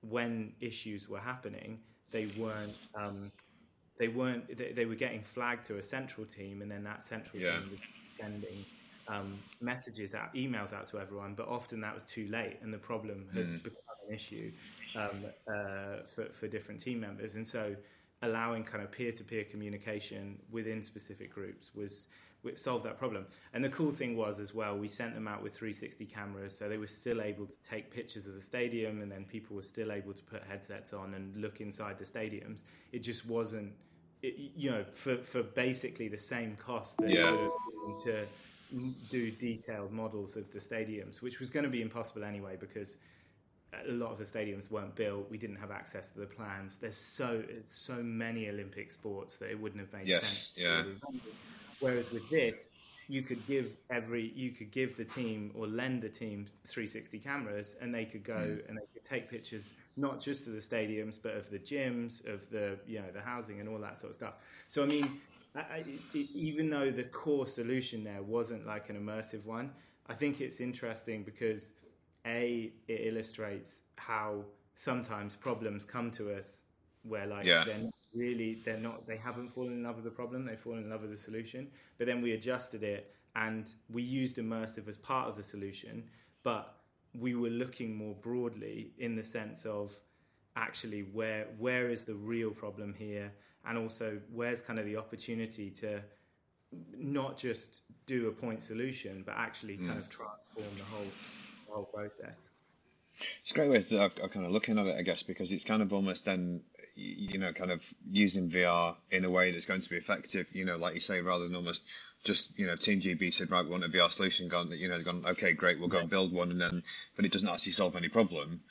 when 0.01 0.53
issues 0.61 1.07
were 1.09 1.19
happening 1.19 1.80
they 2.11 2.28
weren't 2.38 2.73
um, 2.95 3.32
they 3.99 4.07
weren't 4.07 4.57
they, 4.57 4.71
they, 4.71 4.86
were 4.86 4.95
getting 4.95 5.21
flagged 5.21 5.65
to 5.65 5.78
a 5.78 5.84
central 5.84 6.26
team 6.26 6.61
and 6.61 6.71
then 6.71 6.84
that 6.84 7.03
central 7.03 7.41
yeah. 7.41 7.51
team 7.51 7.71
was 7.71 7.82
sending 8.19 8.65
um, 9.07 9.39
messages 9.61 10.13
out, 10.13 10.33
emails 10.33 10.73
out 10.73 10.87
to 10.87 10.99
everyone, 10.99 11.33
but 11.35 11.47
often 11.47 11.81
that 11.81 11.93
was 11.93 12.03
too 12.03 12.27
late, 12.27 12.57
and 12.61 12.73
the 12.73 12.77
problem 12.77 13.27
had 13.33 13.45
mm. 13.45 13.63
become 13.63 13.79
an 14.07 14.15
issue 14.15 14.51
um, 14.95 15.25
uh, 15.47 16.03
for 16.05 16.25
for 16.33 16.47
different 16.47 16.79
team 16.81 16.99
members. 16.99 17.35
And 17.35 17.45
so, 17.45 17.75
allowing 18.21 18.63
kind 18.63 18.83
of 18.83 18.91
peer 18.91 19.11
to 19.11 19.23
peer 19.23 19.43
communication 19.43 20.39
within 20.51 20.81
specific 20.81 21.33
groups 21.33 21.73
was 21.75 22.07
solved 22.53 22.85
that 22.85 22.97
problem. 22.97 23.25
And 23.53 23.63
the 23.63 23.69
cool 23.69 23.91
thing 23.91 24.15
was 24.15 24.39
as 24.39 24.53
well, 24.53 24.77
we 24.77 24.87
sent 24.87 25.15
them 25.15 25.27
out 25.27 25.41
with 25.41 25.55
360 25.55 26.05
cameras, 26.05 26.55
so 26.55 26.69
they 26.69 26.77
were 26.77 26.87
still 26.87 27.21
able 27.21 27.47
to 27.47 27.55
take 27.67 27.91
pictures 27.91 28.27
of 28.27 28.35
the 28.35 28.41
stadium, 28.41 29.01
and 29.01 29.11
then 29.11 29.25
people 29.25 29.55
were 29.55 29.63
still 29.63 29.91
able 29.91 30.13
to 30.13 30.23
put 30.23 30.43
headsets 30.43 30.93
on 30.93 31.15
and 31.15 31.35
look 31.37 31.61
inside 31.61 31.97
the 31.97 32.05
stadiums. 32.05 32.61
It 32.91 32.99
just 32.99 33.25
wasn't. 33.25 33.73
It, 34.21 34.51
you 34.55 34.71
know, 34.71 34.85
for, 34.91 35.17
for 35.17 35.43
basically 35.43 36.07
the 36.07 36.17
same 36.17 36.55
cost 36.55 36.97
that 36.97 37.09
yeah. 37.09 37.49
to 38.05 38.25
do 39.09 39.32
detailed 39.32 39.91
models 39.91 40.36
of 40.36 40.51
the 40.51 40.59
stadiums, 40.59 41.21
which 41.21 41.39
was 41.39 41.49
going 41.49 41.63
to 41.63 41.69
be 41.69 41.82
impossible 41.82 42.23
anyway 42.23 42.57
because 42.59 42.97
a 43.88 43.91
lot 43.91 44.11
of 44.11 44.17
the 44.17 44.23
stadiums 44.23 44.71
weren't 44.71 44.95
built. 44.95 45.30
We 45.30 45.38
didn't 45.38 45.57
have 45.57 45.71
access 45.71 46.09
to 46.11 46.19
the 46.19 46.26
plans. 46.26 46.76
There's 46.76 46.97
so 46.97 47.43
so 47.69 47.95
many 47.95 48.49
Olympic 48.49 48.91
sports 48.91 49.38
that 49.38 49.49
it 49.49 49.59
wouldn't 49.59 49.82
have 49.82 49.93
made 49.93 50.07
yes, 50.07 50.21
sense. 50.21 50.53
Yeah. 50.57 50.84
Whereas 51.80 52.11
with 52.11 52.30
this, 52.30 52.69
you 53.07 53.21
could 53.21 53.45
give 53.47 53.78
every 53.89 54.32
you 54.36 54.51
could 54.51 54.71
give 54.71 54.97
the 54.97 55.05
team 55.05 55.51
or 55.55 55.67
lend 55.67 56.01
the 56.01 56.09
team 56.09 56.47
360 56.67 57.19
cameras, 57.19 57.76
and 57.82 57.93
they 57.93 58.05
could 58.05 58.23
go 58.23 58.34
mm. 58.34 58.67
and 58.67 58.78
they 58.78 58.86
could 58.93 59.03
take 59.07 59.30
pictures 59.30 59.73
not 59.97 60.19
just 60.19 60.47
of 60.47 60.53
the 60.53 60.59
stadiums, 60.59 61.19
but 61.21 61.36
of 61.36 61.49
the 61.49 61.59
gyms, 61.59 62.26
of 62.28 62.49
the 62.49 62.78
you 62.88 62.99
know 62.99 63.11
the 63.13 63.21
housing 63.21 63.59
and 63.59 63.69
all 63.69 63.80
that 63.80 63.97
sort 63.97 64.11
of 64.11 64.15
stuff. 64.15 64.34
So 64.67 64.84
I 64.84 64.86
mean, 64.86 65.19
I, 65.55 65.83
even 66.13 66.69
though 66.69 66.91
the 66.91 67.03
core 67.03 67.47
solution 67.47 68.03
there 68.03 68.21
wasn't 68.21 68.65
like 68.65 68.89
an 68.89 68.97
immersive 68.97 69.45
one, 69.45 69.71
I 70.07 70.13
think 70.13 70.41
it's 70.41 70.59
interesting 70.59 71.23
because 71.23 71.73
a 72.25 72.73
it 72.87 73.07
illustrates 73.13 73.81
how 73.97 74.43
sometimes 74.75 75.35
problems 75.35 75.85
come 75.85 76.11
to 76.11 76.31
us 76.35 76.63
where 77.03 77.27
like 77.27 77.45
yeah. 77.45 77.63
they're 77.63 77.77
not 77.77 77.93
really 78.13 78.61
they're 78.65 78.77
not 78.77 79.07
they 79.07 79.15
haven't 79.15 79.49
fallen 79.49 79.73
in 79.73 79.83
love 79.83 79.95
with 79.95 80.03
the 80.03 80.09
problem 80.09 80.43
they've 80.43 80.59
fallen 80.59 80.83
in 80.83 80.89
love 80.89 81.01
with 81.01 81.11
the 81.11 81.17
solution 81.17 81.67
but 81.97 82.07
then 82.07 82.21
we 82.21 82.31
adjusted 82.31 82.83
it 82.83 83.15
and 83.35 83.73
we 83.89 84.01
used 84.01 84.37
immersive 84.37 84.87
as 84.87 84.97
part 84.97 85.27
of 85.27 85.35
the 85.35 85.43
solution, 85.43 86.03
but 86.43 86.77
we 87.13 87.35
were 87.35 87.49
looking 87.49 87.95
more 87.95 88.15
broadly 88.15 88.91
in 88.97 89.15
the 89.15 89.23
sense 89.23 89.65
of 89.65 89.99
actually 90.55 91.01
where 91.01 91.47
where 91.57 91.89
is 91.89 92.03
the 92.03 92.15
real 92.15 92.51
problem 92.51 92.93
here, 92.97 93.31
and 93.68 93.78
also 93.78 94.20
where's 94.32 94.61
kind 94.61 94.80
of 94.80 94.86
the 94.86 94.97
opportunity 94.97 95.70
to 95.70 96.01
not 96.97 97.38
just 97.38 97.82
do 98.05 98.28
a 98.28 98.32
point 98.32 98.61
solution, 98.61 99.24
but 99.26 99.36
actually 99.38 99.78
kind 99.78 99.97
of 99.97 100.05
hmm. 100.05 100.24
transform 100.24 100.78
the 100.78 100.84
whole 100.84 101.07
the 101.68 101.72
whole 101.72 101.86
process. 101.86 102.49
It's 103.41 103.51
a 103.51 103.53
great 103.53 103.70
way 103.70 103.78
of, 103.78 103.91
of 103.91 104.32
kind 104.32 104.45
of 104.45 104.51
looking 104.51 104.78
at 104.78 104.88
it, 104.88 104.95
I 104.97 105.01
guess, 105.01 105.24
because 105.24 105.51
it's 105.51 105.63
kind 105.63 105.82
of 105.82 105.93
almost 105.93 106.26
then, 106.26 106.61
you 106.95 107.38
know, 107.38 107.53
kind 107.53 107.72
of 107.72 107.86
using 108.11 108.49
VR 108.49 108.95
in 109.09 109.24
a 109.24 109.30
way 109.30 109.51
that's 109.51 109.66
going 109.66 109.82
to 109.82 109.89
be 109.89 109.95
effective, 109.95 110.47
you 110.51 110.66
know, 110.66 110.76
like 110.76 110.95
you 110.95 110.99
say, 110.99 111.22
rather 111.22 111.45
than 111.45 111.55
almost 111.55 111.84
just, 112.26 112.57
you 112.59 112.68
know, 112.68 112.76
Team 112.76 112.99
GB 112.99 113.34
said, 113.34 113.51
right, 113.51 113.63
we 113.63 113.72
want 113.72 113.86
a 113.86 113.88
VR 113.88 114.09
solution, 114.09 114.49
gone, 114.49 114.70
that 114.70 114.80
you 114.80 114.89
know, 114.89 115.01
gone, 115.01 115.24
okay, 115.26 115.53
great, 115.53 115.80
we'll 115.80 115.88
go 115.88 115.99
and 115.99 116.09
build 116.09 116.34
one, 116.34 116.51
and 116.51 116.59
then, 116.59 116.84
but 117.16 117.24
it 117.24 117.32
doesn't 117.32 117.47
actually 117.47 117.72
solve 117.72 117.95
any 117.95 118.09
problem, 118.09 118.61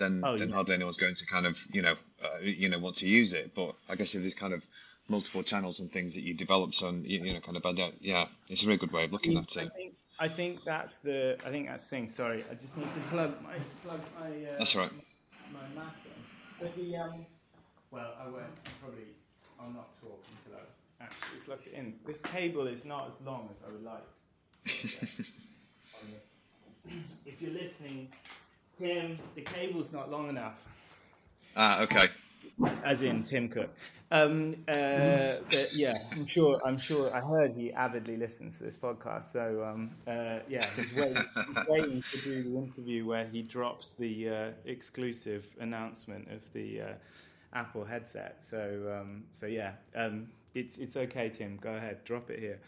then, 0.00 0.22
oh, 0.24 0.36
then 0.36 0.48
yeah. 0.48 0.54
hardly 0.56 0.74
anyone's 0.74 0.96
going 0.96 1.14
to 1.14 1.26
kind 1.26 1.46
of, 1.46 1.64
you 1.72 1.82
know, 1.82 1.94
uh, 2.24 2.38
you 2.40 2.68
know, 2.68 2.80
want 2.80 2.96
to 2.96 3.06
use 3.06 3.32
it. 3.32 3.54
But 3.54 3.76
I 3.88 3.94
guess 3.94 4.14
if 4.16 4.22
there's 4.22 4.34
kind 4.34 4.52
of 4.52 4.66
multiple 5.08 5.44
channels 5.44 5.78
and 5.78 5.90
things 5.92 6.14
that 6.14 6.22
you 6.22 6.34
develop, 6.34 6.74
so 6.74 6.90
you, 6.90 7.22
you 7.24 7.34
know, 7.34 7.40
kind 7.40 7.56
of, 7.56 7.94
yeah, 8.00 8.26
it's 8.48 8.64
a 8.64 8.66
really 8.66 8.78
good 8.78 8.92
way 8.92 9.04
of 9.04 9.12
looking 9.12 9.38
at 9.38 9.54
it. 9.56 9.70
I 10.20 10.28
think 10.28 10.64
that's 10.64 10.98
the. 10.98 11.38
I 11.46 11.50
think 11.50 11.68
that's 11.68 11.86
the 11.86 11.96
thing. 11.96 12.10
Sorry, 12.10 12.44
I 12.50 12.54
just 12.54 12.76
need 12.76 12.92
to 12.92 13.00
plug 13.08 13.42
my 13.42 13.54
plug 13.82 14.00
my. 14.20 14.26
Uh, 14.26 14.58
that's 14.58 14.76
right. 14.76 14.92
My, 15.50 15.60
my 15.60 15.82
Mac 15.82 15.94
in. 16.04 16.12
But 16.60 16.76
the 16.76 16.96
um. 16.96 17.24
Well, 17.90 18.12
I 18.20 18.24
won't. 18.24 18.44
Probably. 18.82 19.04
I'll 19.58 19.70
not 19.70 19.98
talk 20.02 20.22
until 20.44 20.60
I 20.60 21.04
actually 21.04 21.40
plug 21.46 21.60
it 21.66 21.72
in. 21.72 21.94
This 22.06 22.20
cable 22.20 22.66
is 22.66 22.84
not 22.84 23.08
as 23.08 23.26
long 23.26 23.48
as 23.50 23.56
I 23.66 23.72
would 23.72 23.82
like. 23.82 24.04
if 27.24 27.40
you're 27.40 27.52
listening, 27.52 28.08
Tim, 28.80 29.18
the 29.34 29.42
cable's 29.42 29.92
not 29.92 30.10
long 30.10 30.28
enough. 30.28 30.66
Ah, 31.54 31.82
okay 31.82 32.08
as 32.84 33.02
in 33.02 33.22
Tim 33.22 33.48
Cook. 33.48 33.70
Um, 34.10 34.56
uh, 34.66 35.36
but 35.50 35.72
yeah, 35.72 35.96
I'm 36.12 36.26
sure. 36.26 36.58
I'm 36.64 36.78
sure. 36.78 37.14
I 37.14 37.20
heard 37.20 37.54
he 37.54 37.72
avidly 37.72 38.16
listens 38.16 38.58
to 38.58 38.64
this 38.64 38.76
podcast. 38.76 39.24
So 39.24 39.64
um, 39.64 39.90
uh, 40.06 40.40
yeah, 40.48 40.66
he's 40.66 40.94
waiting, 40.96 41.22
he's 41.46 41.68
waiting, 41.68 42.02
to 42.02 42.18
do 42.22 42.42
the 42.42 42.58
interview 42.58 43.06
where 43.06 43.26
he 43.26 43.42
drops 43.42 43.94
the 43.94 44.28
uh, 44.28 44.50
exclusive 44.64 45.48
announcement 45.60 46.28
of 46.32 46.52
the 46.52 46.80
uh, 46.80 46.86
Apple 47.54 47.84
headset. 47.84 48.42
So 48.42 49.00
um, 49.00 49.24
so 49.30 49.46
yeah, 49.46 49.72
um, 49.94 50.28
it's 50.54 50.78
it's 50.78 50.96
okay, 50.96 51.28
Tim. 51.28 51.58
Go 51.60 51.74
ahead, 51.74 52.04
drop 52.04 52.30
it 52.30 52.38
here. 52.38 52.60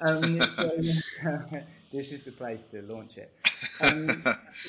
Um, 0.00 0.40
so, 0.52 0.70
this 1.92 2.12
is 2.12 2.22
the 2.22 2.32
place 2.32 2.66
to 2.66 2.82
launch 2.82 3.18
it. 3.18 3.32
Um, 3.80 4.22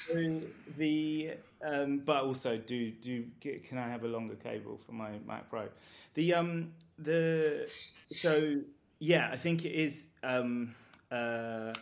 so 0.07 0.39
the 0.77 1.31
um, 1.65 1.99
but 1.99 2.23
also 2.23 2.57
do 2.57 2.91
do 2.91 3.25
get, 3.39 3.63
can 3.67 3.77
I 3.77 3.87
have 3.89 4.03
a 4.03 4.07
longer 4.07 4.35
cable 4.35 4.77
for 4.85 4.91
my 4.91 5.11
Mac 5.25 5.49
Pro? 5.49 5.67
The 6.13 6.33
um 6.33 6.71
the 6.99 7.69
so 8.11 8.57
yeah, 8.99 9.29
I 9.31 9.37
think 9.37 9.65
it 9.65 9.73
is 9.73 10.07
um 10.23 10.75
uh 11.11 11.73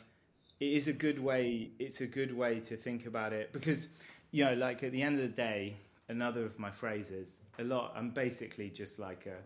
it 0.60 0.74
is 0.74 0.88
a 0.88 0.94
good 0.94 1.20
way. 1.20 1.72
It's 1.80 2.02
a 2.02 2.08
good 2.08 2.36
way 2.36 2.60
to 2.62 2.78
think 2.78 3.06
about 3.06 3.34
it 3.34 3.52
because 3.52 3.90
you 4.32 4.46
know, 4.46 4.54
like 4.54 4.84
at 4.84 4.92
the 4.92 5.02
end 5.02 5.16
of 5.16 5.22
the 5.22 5.36
day, 5.36 5.76
another 6.10 6.46
of 6.46 6.60
my 6.60 6.72
phrases. 6.72 7.40
A 7.60 7.64
lot. 7.64 7.94
I'm 7.96 8.10
basically 8.10 8.70
just 8.70 9.00
like 9.00 9.26
a 9.28 9.38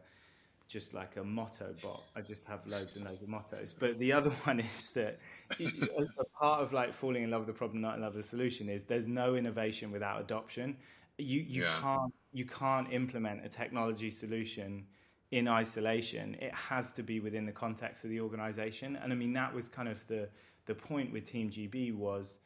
just 0.70 0.94
like 0.94 1.18
a 1.18 1.24
motto 1.24 1.74
bot. 1.84 2.04
I 2.16 2.22
just 2.22 2.46
have 2.46 2.66
loads 2.68 2.96
and 2.96 3.04
loads 3.04 3.24
of 3.24 3.28
mottos. 3.28 3.74
But 3.78 3.98
the 3.98 4.14
other 4.14 4.30
one 4.44 4.60
is 4.60 4.90
that 4.90 5.20
a 5.60 6.26
part 6.40 6.62
of 6.62 6.72
like 6.72 6.94
falling 6.94 7.24
in 7.24 7.32
love 7.32 7.42
with 7.42 7.48
the 7.48 7.58
problem, 7.58 7.82
not 7.82 7.96
in 7.96 8.02
love 8.02 8.14
with 8.14 8.24
the 8.24 8.30
solution, 8.30 8.70
is 8.70 8.84
there's 8.84 9.08
no 9.08 9.36
innovation 9.36 9.92
without 9.92 10.22
adoption. 10.22 10.78
You 11.18 11.42
you 11.42 11.64
yeah. 11.64 11.76
can't 11.82 12.14
you 12.32 12.46
can't 12.46 12.94
implement 12.94 13.44
a 13.44 13.50
technology 13.50 14.12
solution 14.12 14.86
in 15.32 15.48
isolation. 15.48 16.36
It 16.40 16.54
has 16.54 16.92
to 16.92 17.04
be 17.04 17.20
within 17.20 17.46
the 17.46 17.52
context 17.52 18.04
of 18.04 18.12
the 18.12 18.22
organization. 18.22 18.96
And 18.96 19.12
I 19.12 19.16
mean 19.16 19.34
that 19.34 19.54
was 19.54 19.70
kind 19.70 19.90
of 19.90 20.06
the 20.08 20.30
the 20.68 20.76
point 20.76 21.12
with 21.12 21.26
Team 21.26 21.50
GB 21.50 21.96
was 21.96 22.40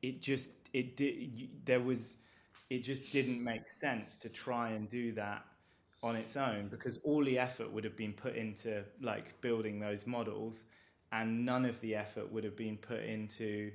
it 0.00 0.22
just 0.22 0.50
it 0.72 0.96
did 0.96 1.50
there 1.66 1.80
was 1.80 2.16
it 2.70 2.78
just 2.78 3.12
didn't 3.12 3.44
make 3.44 3.70
sense 3.70 4.16
to 4.16 4.30
try 4.30 4.70
and 4.70 4.88
do 4.88 5.12
that 5.12 5.44
on 6.02 6.14
its 6.16 6.36
own 6.36 6.68
because 6.68 6.98
all 6.98 7.24
the 7.24 7.38
effort 7.38 7.72
would 7.72 7.84
have 7.84 7.96
been 7.96 8.12
put 8.12 8.36
into 8.36 8.84
like 9.00 9.38
building 9.40 9.80
those 9.80 10.06
models 10.06 10.64
and 11.12 11.44
none 11.44 11.64
of 11.64 11.80
the 11.80 11.94
effort 11.94 12.30
would 12.30 12.44
have 12.44 12.56
been 12.56 12.76
put 12.76 13.02
into 13.02 13.70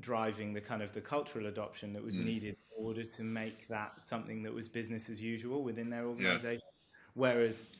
driving 0.00 0.52
the 0.52 0.60
kind 0.60 0.82
of 0.82 0.92
the 0.92 1.00
cultural 1.00 1.46
adoption 1.46 1.92
that 1.92 2.02
was 2.02 2.16
mm. 2.16 2.24
needed 2.24 2.56
in 2.76 2.84
order 2.84 3.04
to 3.04 3.22
make 3.22 3.68
that 3.68 3.92
something 3.98 4.42
that 4.42 4.52
was 4.52 4.68
business 4.68 5.08
as 5.08 5.20
usual 5.20 5.62
within 5.62 5.88
their 5.90 6.06
organization 6.06 6.60
yeah. 6.62 7.10
whereas 7.14 7.72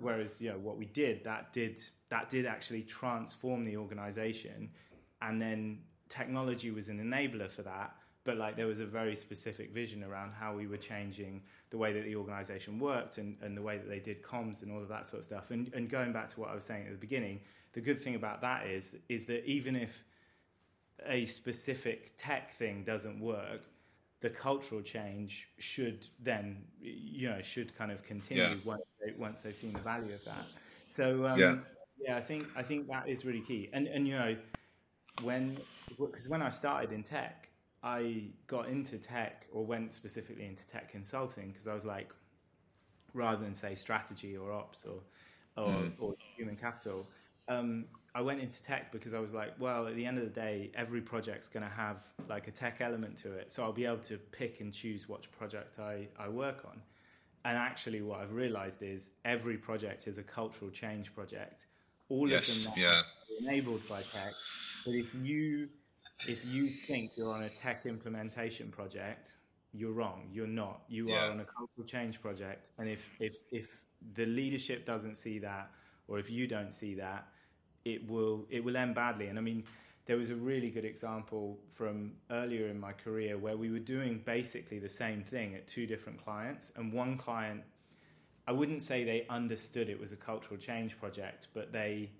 whereas 0.00 0.40
you 0.40 0.50
know 0.50 0.58
what 0.58 0.76
we 0.76 0.86
did 0.86 1.22
that 1.22 1.52
did 1.52 1.80
that 2.08 2.28
did 2.30 2.46
actually 2.46 2.82
transform 2.82 3.64
the 3.64 3.76
organization 3.76 4.68
and 5.22 5.40
then 5.40 5.78
technology 6.08 6.70
was 6.70 6.88
an 6.88 6.98
enabler 6.98 7.50
for 7.50 7.62
that 7.62 7.94
but 8.28 8.36
like 8.36 8.56
there 8.56 8.66
was 8.66 8.82
a 8.82 8.84
very 8.84 9.16
specific 9.16 9.72
vision 9.72 10.04
around 10.04 10.34
how 10.38 10.54
we 10.54 10.66
were 10.66 10.76
changing 10.76 11.40
the 11.70 11.78
way 11.78 11.94
that 11.94 12.04
the 12.04 12.14
organization 12.14 12.78
worked 12.78 13.16
and, 13.16 13.38
and 13.40 13.56
the 13.56 13.62
way 13.62 13.78
that 13.78 13.88
they 13.88 14.00
did 14.00 14.22
comms 14.22 14.60
and 14.60 14.70
all 14.70 14.82
of 14.82 14.88
that 14.88 15.06
sort 15.06 15.20
of 15.20 15.24
stuff. 15.24 15.50
And, 15.50 15.72
and 15.72 15.88
going 15.88 16.12
back 16.12 16.28
to 16.28 16.40
what 16.40 16.50
I 16.50 16.54
was 16.54 16.62
saying 16.62 16.84
at 16.84 16.92
the 16.92 16.98
beginning, 16.98 17.40
the 17.72 17.80
good 17.80 17.98
thing 17.98 18.16
about 18.16 18.42
that 18.42 18.66
is 18.66 18.92
is 19.08 19.24
that 19.26 19.46
even 19.46 19.74
if 19.74 20.04
a 21.06 21.24
specific 21.24 22.12
tech 22.18 22.50
thing 22.50 22.84
doesn't 22.84 23.18
work, 23.18 23.62
the 24.20 24.28
cultural 24.28 24.82
change 24.82 25.48
should 25.56 26.06
then 26.20 26.58
you 26.82 27.30
know 27.30 27.40
should 27.40 27.74
kind 27.78 27.90
of 27.90 28.02
continue 28.02 28.42
yeah. 28.42 28.54
once, 28.62 28.82
they, 29.02 29.12
once 29.12 29.40
they've 29.40 29.56
seen 29.56 29.72
the 29.72 29.78
value 29.78 30.12
of 30.12 30.22
that. 30.26 30.44
So 30.90 31.26
um, 31.26 31.38
yeah. 31.38 31.56
yeah, 31.98 32.16
I 32.18 32.20
think 32.20 32.44
I 32.54 32.62
think 32.62 32.88
that 32.88 33.08
is 33.08 33.24
really 33.24 33.40
key. 33.40 33.70
And 33.72 33.86
and 33.86 34.06
you 34.06 34.18
know 34.18 34.36
when 35.22 35.56
because 35.98 36.28
when 36.28 36.42
I 36.42 36.50
started 36.50 36.92
in 36.92 37.02
tech, 37.02 37.47
I 37.82 38.24
got 38.46 38.68
into 38.68 38.98
tech 38.98 39.46
or 39.52 39.64
went 39.64 39.92
specifically 39.92 40.46
into 40.46 40.66
tech 40.66 40.90
consulting 40.90 41.50
because 41.50 41.68
I 41.68 41.74
was 41.74 41.84
like, 41.84 42.10
rather 43.14 43.42
than 43.42 43.54
say 43.54 43.74
strategy 43.74 44.36
or 44.36 44.52
ops 44.52 44.84
or 44.84 45.00
or, 45.56 45.68
mm. 45.68 45.92
or 45.98 46.14
human 46.36 46.54
capital, 46.54 47.08
um, 47.48 47.86
I 48.14 48.20
went 48.20 48.40
into 48.40 48.62
tech 48.62 48.92
because 48.92 49.12
I 49.12 49.18
was 49.18 49.34
like, 49.34 49.54
well, 49.58 49.86
at 49.86 49.96
the 49.96 50.06
end 50.06 50.18
of 50.18 50.24
the 50.24 50.30
day, 50.30 50.70
every 50.74 51.00
project's 51.00 51.48
going 51.48 51.64
to 51.64 51.72
have 51.72 52.04
like 52.28 52.46
a 52.46 52.50
tech 52.50 52.80
element 52.80 53.16
to 53.18 53.32
it, 53.32 53.50
so 53.50 53.64
I'll 53.64 53.72
be 53.72 53.84
able 53.84 53.98
to 53.98 54.18
pick 54.18 54.60
and 54.60 54.72
choose 54.72 55.08
which 55.08 55.30
project 55.30 55.78
I, 55.78 56.08
I 56.18 56.28
work 56.28 56.64
on. 56.64 56.80
And 57.44 57.56
actually, 57.56 58.02
what 58.02 58.20
I've 58.20 58.32
realized 58.32 58.82
is 58.82 59.10
every 59.24 59.56
project 59.56 60.06
is 60.06 60.18
a 60.18 60.22
cultural 60.22 60.70
change 60.70 61.14
project. 61.14 61.66
All 62.08 62.28
yes, 62.28 62.48
of 62.48 62.64
them 62.64 62.72
are 62.72 62.78
yeah. 62.78 63.00
enabled 63.40 63.86
by 63.88 64.02
tech. 64.02 64.32
But 64.84 64.94
if 64.94 65.14
you 65.14 65.68
if 66.26 66.44
you 66.46 66.66
think 66.66 67.10
you're 67.16 67.32
on 67.32 67.42
a 67.42 67.48
tech 67.48 67.86
implementation 67.86 68.70
project, 68.70 69.36
you're 69.72 69.92
wrong. 69.92 70.28
You're 70.32 70.46
not. 70.46 70.82
You 70.88 71.08
yeah. 71.08 71.26
are 71.26 71.30
on 71.30 71.40
a 71.40 71.44
cultural 71.44 71.86
change 71.86 72.20
project, 72.20 72.70
and 72.78 72.88
if 72.88 73.10
if 73.20 73.36
if 73.52 73.82
the 74.14 74.26
leadership 74.26 74.84
doesn't 74.84 75.16
see 75.16 75.38
that, 75.40 75.70
or 76.08 76.18
if 76.18 76.30
you 76.30 76.46
don't 76.46 76.72
see 76.72 76.94
that, 76.94 77.28
it 77.84 78.08
will 78.10 78.46
it 78.50 78.64
will 78.64 78.76
end 78.76 78.94
badly. 78.94 79.26
And 79.26 79.38
I 79.38 79.42
mean, 79.42 79.64
there 80.06 80.16
was 80.16 80.30
a 80.30 80.36
really 80.36 80.70
good 80.70 80.84
example 80.84 81.58
from 81.70 82.12
earlier 82.30 82.68
in 82.68 82.80
my 82.80 82.92
career 82.92 83.38
where 83.38 83.56
we 83.56 83.70
were 83.70 83.78
doing 83.78 84.22
basically 84.24 84.78
the 84.78 84.88
same 84.88 85.22
thing 85.22 85.54
at 85.54 85.66
two 85.66 85.86
different 85.86 86.22
clients, 86.22 86.72
and 86.76 86.92
one 86.92 87.16
client, 87.16 87.62
I 88.46 88.52
wouldn't 88.52 88.82
say 88.82 89.04
they 89.04 89.26
understood 89.28 89.88
it 89.88 90.00
was 90.00 90.12
a 90.12 90.16
cultural 90.16 90.58
change 90.58 90.98
project, 90.98 91.48
but 91.54 91.72
they 91.72 92.10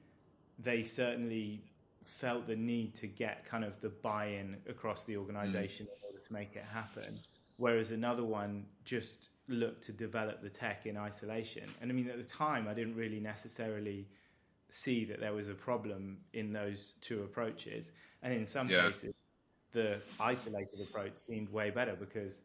they 0.58 0.82
certainly 0.82 1.62
felt 2.08 2.46
the 2.46 2.56
need 2.56 2.94
to 2.94 3.06
get 3.06 3.44
kind 3.44 3.64
of 3.64 3.80
the 3.80 3.88
buy-in 3.88 4.56
across 4.68 5.04
the 5.04 5.16
organization 5.16 5.86
mm. 5.86 5.90
in 5.90 6.06
order 6.06 6.18
to 6.18 6.32
make 6.32 6.56
it 6.56 6.64
happen 6.64 7.14
whereas 7.56 7.90
another 7.90 8.24
one 8.24 8.64
just 8.84 9.28
looked 9.48 9.82
to 9.82 9.92
develop 9.92 10.42
the 10.42 10.48
tech 10.48 10.86
in 10.86 10.96
isolation 10.96 11.64
and 11.80 11.90
i 11.90 11.94
mean 11.94 12.08
at 12.08 12.18
the 12.18 12.24
time 12.24 12.66
i 12.68 12.74
didn't 12.74 12.94
really 12.94 13.20
necessarily 13.20 14.06
see 14.70 15.04
that 15.04 15.20
there 15.20 15.32
was 15.32 15.48
a 15.48 15.54
problem 15.54 16.18
in 16.32 16.52
those 16.52 16.96
two 17.00 17.22
approaches 17.22 17.92
and 18.22 18.32
in 18.32 18.44
some 18.44 18.68
yeah. 18.68 18.82
cases 18.86 19.14
the 19.72 20.00
isolated 20.18 20.80
approach 20.80 21.16
seemed 21.16 21.48
way 21.50 21.70
better 21.70 21.94
because 21.94 22.40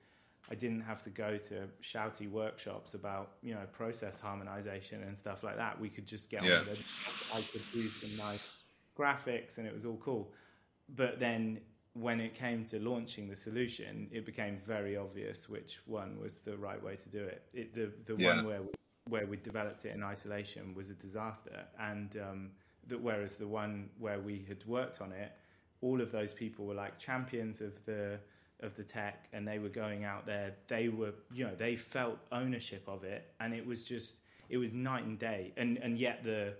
I 0.51 0.55
didn't 0.55 0.81
have 0.81 1.01
to 1.03 1.09
go 1.09 1.37
to 1.37 1.67
shouty 1.81 2.29
workshops 2.29 2.95
about 2.95 3.31
you 3.41 3.53
know 3.53 3.61
process 3.71 4.19
harmonization 4.19 5.01
and 5.03 5.17
stuff 5.17 5.41
like 5.41 5.55
that. 5.55 5.79
We 5.79 5.89
could 5.89 6.05
just 6.05 6.29
get 6.29 6.43
yeah. 6.43 6.55
on 6.55 6.59
with 6.65 6.79
it. 6.79 7.37
I 7.37 7.41
could 7.51 7.61
do 7.71 7.87
some 7.87 8.27
nice 8.27 8.62
graphics 8.97 9.57
and 9.57 9.67
it 9.67 9.73
was 9.73 9.85
all 9.85 9.97
cool. 9.97 10.31
But 10.95 11.19
then 11.19 11.59
when 11.93 12.19
it 12.19 12.33
came 12.33 12.65
to 12.65 12.79
launching 12.79 13.29
the 13.29 13.35
solution, 13.35 14.07
it 14.11 14.25
became 14.25 14.59
very 14.65 14.97
obvious 14.97 15.47
which 15.47 15.79
one 15.85 16.19
was 16.19 16.39
the 16.39 16.57
right 16.57 16.81
way 16.83 16.95
to 16.95 17.09
do 17.09 17.23
it. 17.23 17.43
it 17.53 17.73
the 17.73 17.91
the 18.05 18.21
yeah. 18.21 18.35
one 18.35 18.45
where 18.45 18.61
we, 18.61 18.69
where 19.09 19.25
we 19.27 19.37
developed 19.37 19.85
it 19.85 19.93
in 19.95 20.03
isolation 20.03 20.73
was 20.73 20.89
a 20.89 20.95
disaster, 20.95 21.65
and 21.79 22.17
um, 22.17 22.51
that 22.87 22.99
whereas 22.99 23.35
the 23.35 23.47
one 23.47 23.89
where 23.99 24.19
we 24.19 24.43
had 24.47 24.65
worked 24.65 25.01
on 25.01 25.11
it, 25.11 25.31
all 25.81 26.01
of 26.01 26.11
those 26.11 26.33
people 26.33 26.65
were 26.65 26.73
like 26.73 26.97
champions 26.97 27.61
of 27.61 27.83
the 27.85 28.19
of 28.61 28.75
the 28.75 28.83
tech 28.83 29.27
and 29.33 29.45
they 29.45 29.59
were 29.59 29.69
going 29.69 30.05
out 30.05 30.25
there 30.25 30.53
they 30.67 30.87
were 30.87 31.13
you 31.33 31.43
know 31.43 31.53
they 31.55 31.75
felt 31.75 32.17
ownership 32.31 32.83
of 32.87 33.03
it 33.03 33.33
and 33.41 33.53
it 33.53 33.65
was 33.65 33.83
just 33.83 34.21
it 34.49 34.57
was 34.57 34.71
night 34.71 35.03
and 35.03 35.19
day 35.19 35.51
and 35.57 35.77
and 35.79 35.97
yet 35.97 36.23
the 36.23 36.53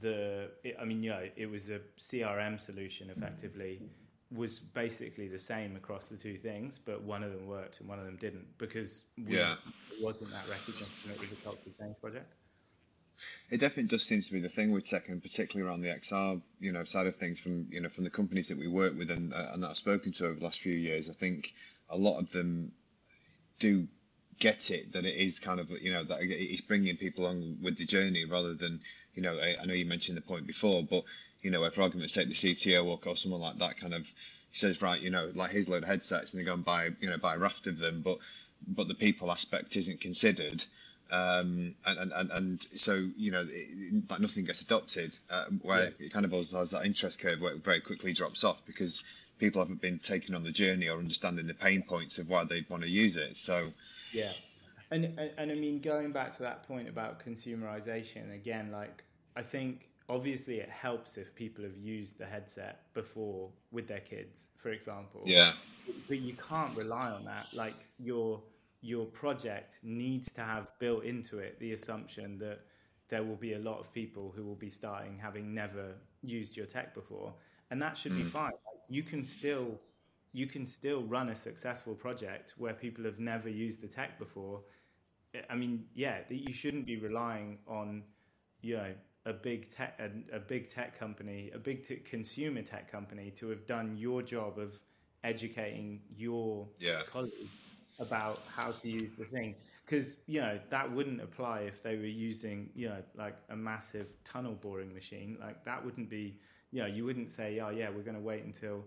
the 0.00 0.50
it, 0.64 0.76
i 0.80 0.84
mean 0.84 1.02
yeah, 1.02 1.20
it 1.36 1.46
was 1.50 1.70
a 1.70 1.80
crm 1.98 2.60
solution 2.60 3.10
effectively 3.10 3.82
was 4.30 4.58
basically 4.58 5.28
the 5.28 5.38
same 5.38 5.76
across 5.76 6.08
the 6.08 6.16
two 6.16 6.36
things 6.36 6.78
but 6.78 7.02
one 7.02 7.22
of 7.22 7.32
them 7.32 7.46
worked 7.46 7.80
and 7.80 7.88
one 7.88 7.98
of 7.98 8.04
them 8.04 8.16
didn't 8.16 8.46
because 8.58 9.02
we, 9.16 9.36
Yeah. 9.36 9.54
it 9.90 9.96
wasn't 10.00 10.30
that 10.32 10.48
recognition 10.48 11.10
it 11.10 11.20
was 11.20 11.32
a 11.32 11.36
cultural 11.36 11.72
change 11.78 11.96
project 12.00 12.34
It 13.50 13.58
definitely 13.60 13.88
does 13.88 14.04
seem 14.04 14.22
to 14.22 14.32
be 14.32 14.40
the 14.40 14.48
thing 14.48 14.70
with 14.72 14.84
tech, 14.88 15.08
and 15.08 15.22
particularly 15.22 15.68
around 15.68 15.80
the 15.82 15.90
XR, 15.90 16.40
you 16.60 16.72
know, 16.72 16.84
side 16.84 17.06
of 17.06 17.16
things 17.16 17.38
from 17.40 17.68
you 17.70 17.80
know 17.80 17.88
from 17.88 18.04
the 18.04 18.10
companies 18.10 18.48
that 18.48 18.58
we 18.58 18.68
work 18.68 18.96
with 18.96 19.10
and 19.10 19.32
uh, 19.32 19.50
and 19.52 19.62
that 19.62 19.70
I've 19.70 19.76
spoken 19.76 20.12
to 20.12 20.26
over 20.26 20.38
the 20.38 20.44
last 20.44 20.60
few 20.60 20.74
years. 20.74 21.08
I 21.08 21.12
think 21.14 21.54
a 21.88 21.96
lot 21.96 22.18
of 22.18 22.30
them 22.32 22.72
do 23.60 23.88
get 24.38 24.70
it 24.70 24.92
that 24.92 25.04
it 25.04 25.14
is 25.14 25.38
kind 25.40 25.60
of 25.60 25.70
you 25.70 25.92
know 25.92 26.04
that 26.04 26.20
it's 26.22 26.60
bringing 26.62 26.96
people 26.96 27.24
along 27.24 27.58
with 27.62 27.78
the 27.78 27.86
journey 27.86 28.24
rather 28.24 28.54
than 28.54 28.80
you 29.14 29.22
know 29.22 29.38
I, 29.38 29.56
I 29.62 29.66
know 29.66 29.74
you 29.74 29.86
mentioned 29.86 30.16
the 30.16 30.22
point 30.22 30.46
before, 30.46 30.82
but 30.82 31.04
you 31.42 31.50
know, 31.50 31.64
if 31.64 31.74
for 31.74 31.82
argument's 31.82 32.14
sake, 32.14 32.28
the 32.28 32.34
CTO 32.34 32.86
or, 32.86 32.98
or 33.06 33.16
someone 33.16 33.40
like 33.40 33.58
that 33.58 33.78
kind 33.78 33.92
of 33.92 34.10
says, 34.52 34.80
right, 34.80 35.00
you 35.00 35.10
know, 35.10 35.30
like 35.34 35.50
here's 35.50 35.68
a 35.68 35.70
load 35.70 35.82
of 35.82 35.88
headsets, 35.88 36.32
and 36.32 36.40
they 36.40 36.44
go 36.44 36.54
and 36.54 36.64
buy 36.64 36.90
you 37.00 37.10
know 37.10 37.18
buy 37.18 37.34
a 37.34 37.38
raft 37.38 37.66
of 37.66 37.78
them, 37.78 38.02
but 38.02 38.18
but 38.66 38.88
the 38.88 38.94
people 38.94 39.30
aspect 39.30 39.76
isn't 39.76 40.00
considered 40.00 40.64
um, 41.10 41.74
and, 41.86 42.12
and, 42.12 42.30
and, 42.30 42.66
so 42.74 43.06
you 43.16 43.30
know 43.30 43.46
it, 43.48 44.10
like 44.10 44.20
nothing 44.20 44.44
gets 44.44 44.62
adopted 44.62 45.16
uh, 45.30 45.44
where 45.62 45.92
it 45.98 46.12
kind 46.12 46.24
of 46.24 46.32
also 46.32 46.58
has 46.58 46.70
that 46.70 46.86
interest 46.86 47.20
curve 47.20 47.40
where 47.40 47.52
it 47.52 47.62
very 47.62 47.80
quickly 47.80 48.12
drops 48.12 48.42
off 48.42 48.64
because 48.66 49.04
people 49.38 49.60
haven't 49.60 49.80
been 49.80 49.98
taken 49.98 50.34
on 50.34 50.42
the 50.42 50.50
journey 50.50 50.88
or 50.88 50.98
understanding 50.98 51.46
the 51.46 51.54
pain 51.54 51.82
points 51.82 52.18
of 52.18 52.28
why 52.28 52.44
they 52.44 52.64
want 52.68 52.82
to 52.82 52.88
use 52.88 53.16
it 53.16 53.36
so 53.36 53.68
Yeah, 54.12 54.32
and, 54.90 55.04
and 55.04 55.30
and 55.36 55.52
I 55.52 55.54
mean 55.54 55.80
going 55.80 56.12
back 56.12 56.30
to 56.36 56.42
that 56.42 56.66
point 56.66 56.88
about 56.88 57.24
consumerization 57.24 58.34
again, 58.34 58.70
like 58.70 59.04
I 59.36 59.42
think 59.42 59.88
obviously 60.08 60.56
it 60.56 60.68
helps 60.68 61.16
if 61.16 61.34
people 61.34 61.64
have 61.64 61.76
used 61.76 62.18
the 62.18 62.26
headset 62.26 62.92
before 62.94 63.50
with 63.72 63.88
their 63.88 64.00
kids, 64.00 64.50
for 64.56 64.70
example. 64.70 65.22
yeah 65.24 65.52
but 66.08 66.18
you 66.18 66.34
can't 66.48 66.74
rely 66.76 67.10
on 67.10 67.24
that. 67.24 67.46
Like 67.54 67.74
your 67.98 68.42
your 68.80 69.06
project 69.06 69.78
needs 69.82 70.30
to 70.32 70.42
have 70.42 70.70
built 70.78 71.04
into 71.04 71.38
it 71.38 71.58
the 71.58 71.72
assumption 71.72 72.38
that 72.38 72.60
there 73.08 73.22
will 73.22 73.36
be 73.36 73.54
a 73.54 73.58
lot 73.58 73.78
of 73.78 73.92
people 73.92 74.32
who 74.34 74.44
will 74.44 74.54
be 74.54 74.68
starting 74.68 75.18
having 75.18 75.54
never 75.54 75.92
used 76.22 76.56
your 76.56 76.66
tech 76.66 76.94
before, 76.94 77.32
and 77.70 77.80
that 77.80 77.96
should 77.96 78.14
be 78.14 78.22
hmm. 78.22 78.28
fine. 78.28 78.52
Like, 78.52 78.82
you 78.88 79.02
can 79.02 79.24
still 79.24 79.78
you 80.34 80.46
can 80.46 80.66
still 80.66 81.02
run 81.04 81.30
a 81.30 81.36
successful 81.36 81.94
project 81.94 82.54
where 82.58 82.74
people 82.74 83.04
have 83.04 83.20
never 83.20 83.48
used 83.48 83.80
the 83.80 83.86
tech 83.88 84.18
before. 84.18 84.60
I 85.48 85.54
mean, 85.54 85.84
yeah, 85.94 86.18
that 86.28 86.34
you 86.34 86.52
shouldn't 86.52 86.86
be 86.86 86.96
relying 86.98 87.58
on 87.66 88.02
you 88.60 88.76
know 88.76 88.92
a 89.26 89.32
big 89.32 89.70
tech 89.70 89.98
a, 89.98 90.36
a 90.36 90.40
big 90.40 90.68
tech 90.68 90.98
company, 90.98 91.50
a 91.54 91.58
big 91.58 91.84
t- 91.84 91.96
consumer 91.96 92.62
tech 92.62 92.90
company 92.90 93.30
to 93.36 93.48
have 93.48 93.64
done 93.66 93.96
your 93.96 94.22
job 94.22 94.58
of 94.58 94.78
educating 95.22 96.00
your 96.16 96.68
Yeah. 96.78 97.02
colleagues 97.10 97.50
about 98.00 98.42
how 98.54 98.72
to 98.72 98.88
use 98.88 99.14
the 99.14 99.24
thing 99.24 99.54
because 99.86 100.16
you 100.26 100.40
know 100.40 100.58
that 100.68 100.90
wouldn't 100.90 101.20
apply 101.22 101.60
if 101.60 101.80
they 101.80 101.96
were 101.96 102.02
using 102.04 102.68
you 102.74 102.88
know 102.88 103.00
like 103.16 103.36
a 103.50 103.56
massive 103.56 104.12
tunnel 104.24 104.54
boring 104.54 104.92
machine 104.92 105.36
like 105.40 105.64
that 105.64 105.82
wouldn't 105.84 106.10
be 106.10 106.36
you 106.72 106.80
know 106.80 106.86
you 106.86 107.04
wouldn't 107.04 107.30
say 107.30 107.60
oh 107.60 107.70
yeah 107.70 107.88
we're 107.88 108.02
going 108.02 108.16
to 108.16 108.20
wait 108.20 108.42
until 108.44 108.84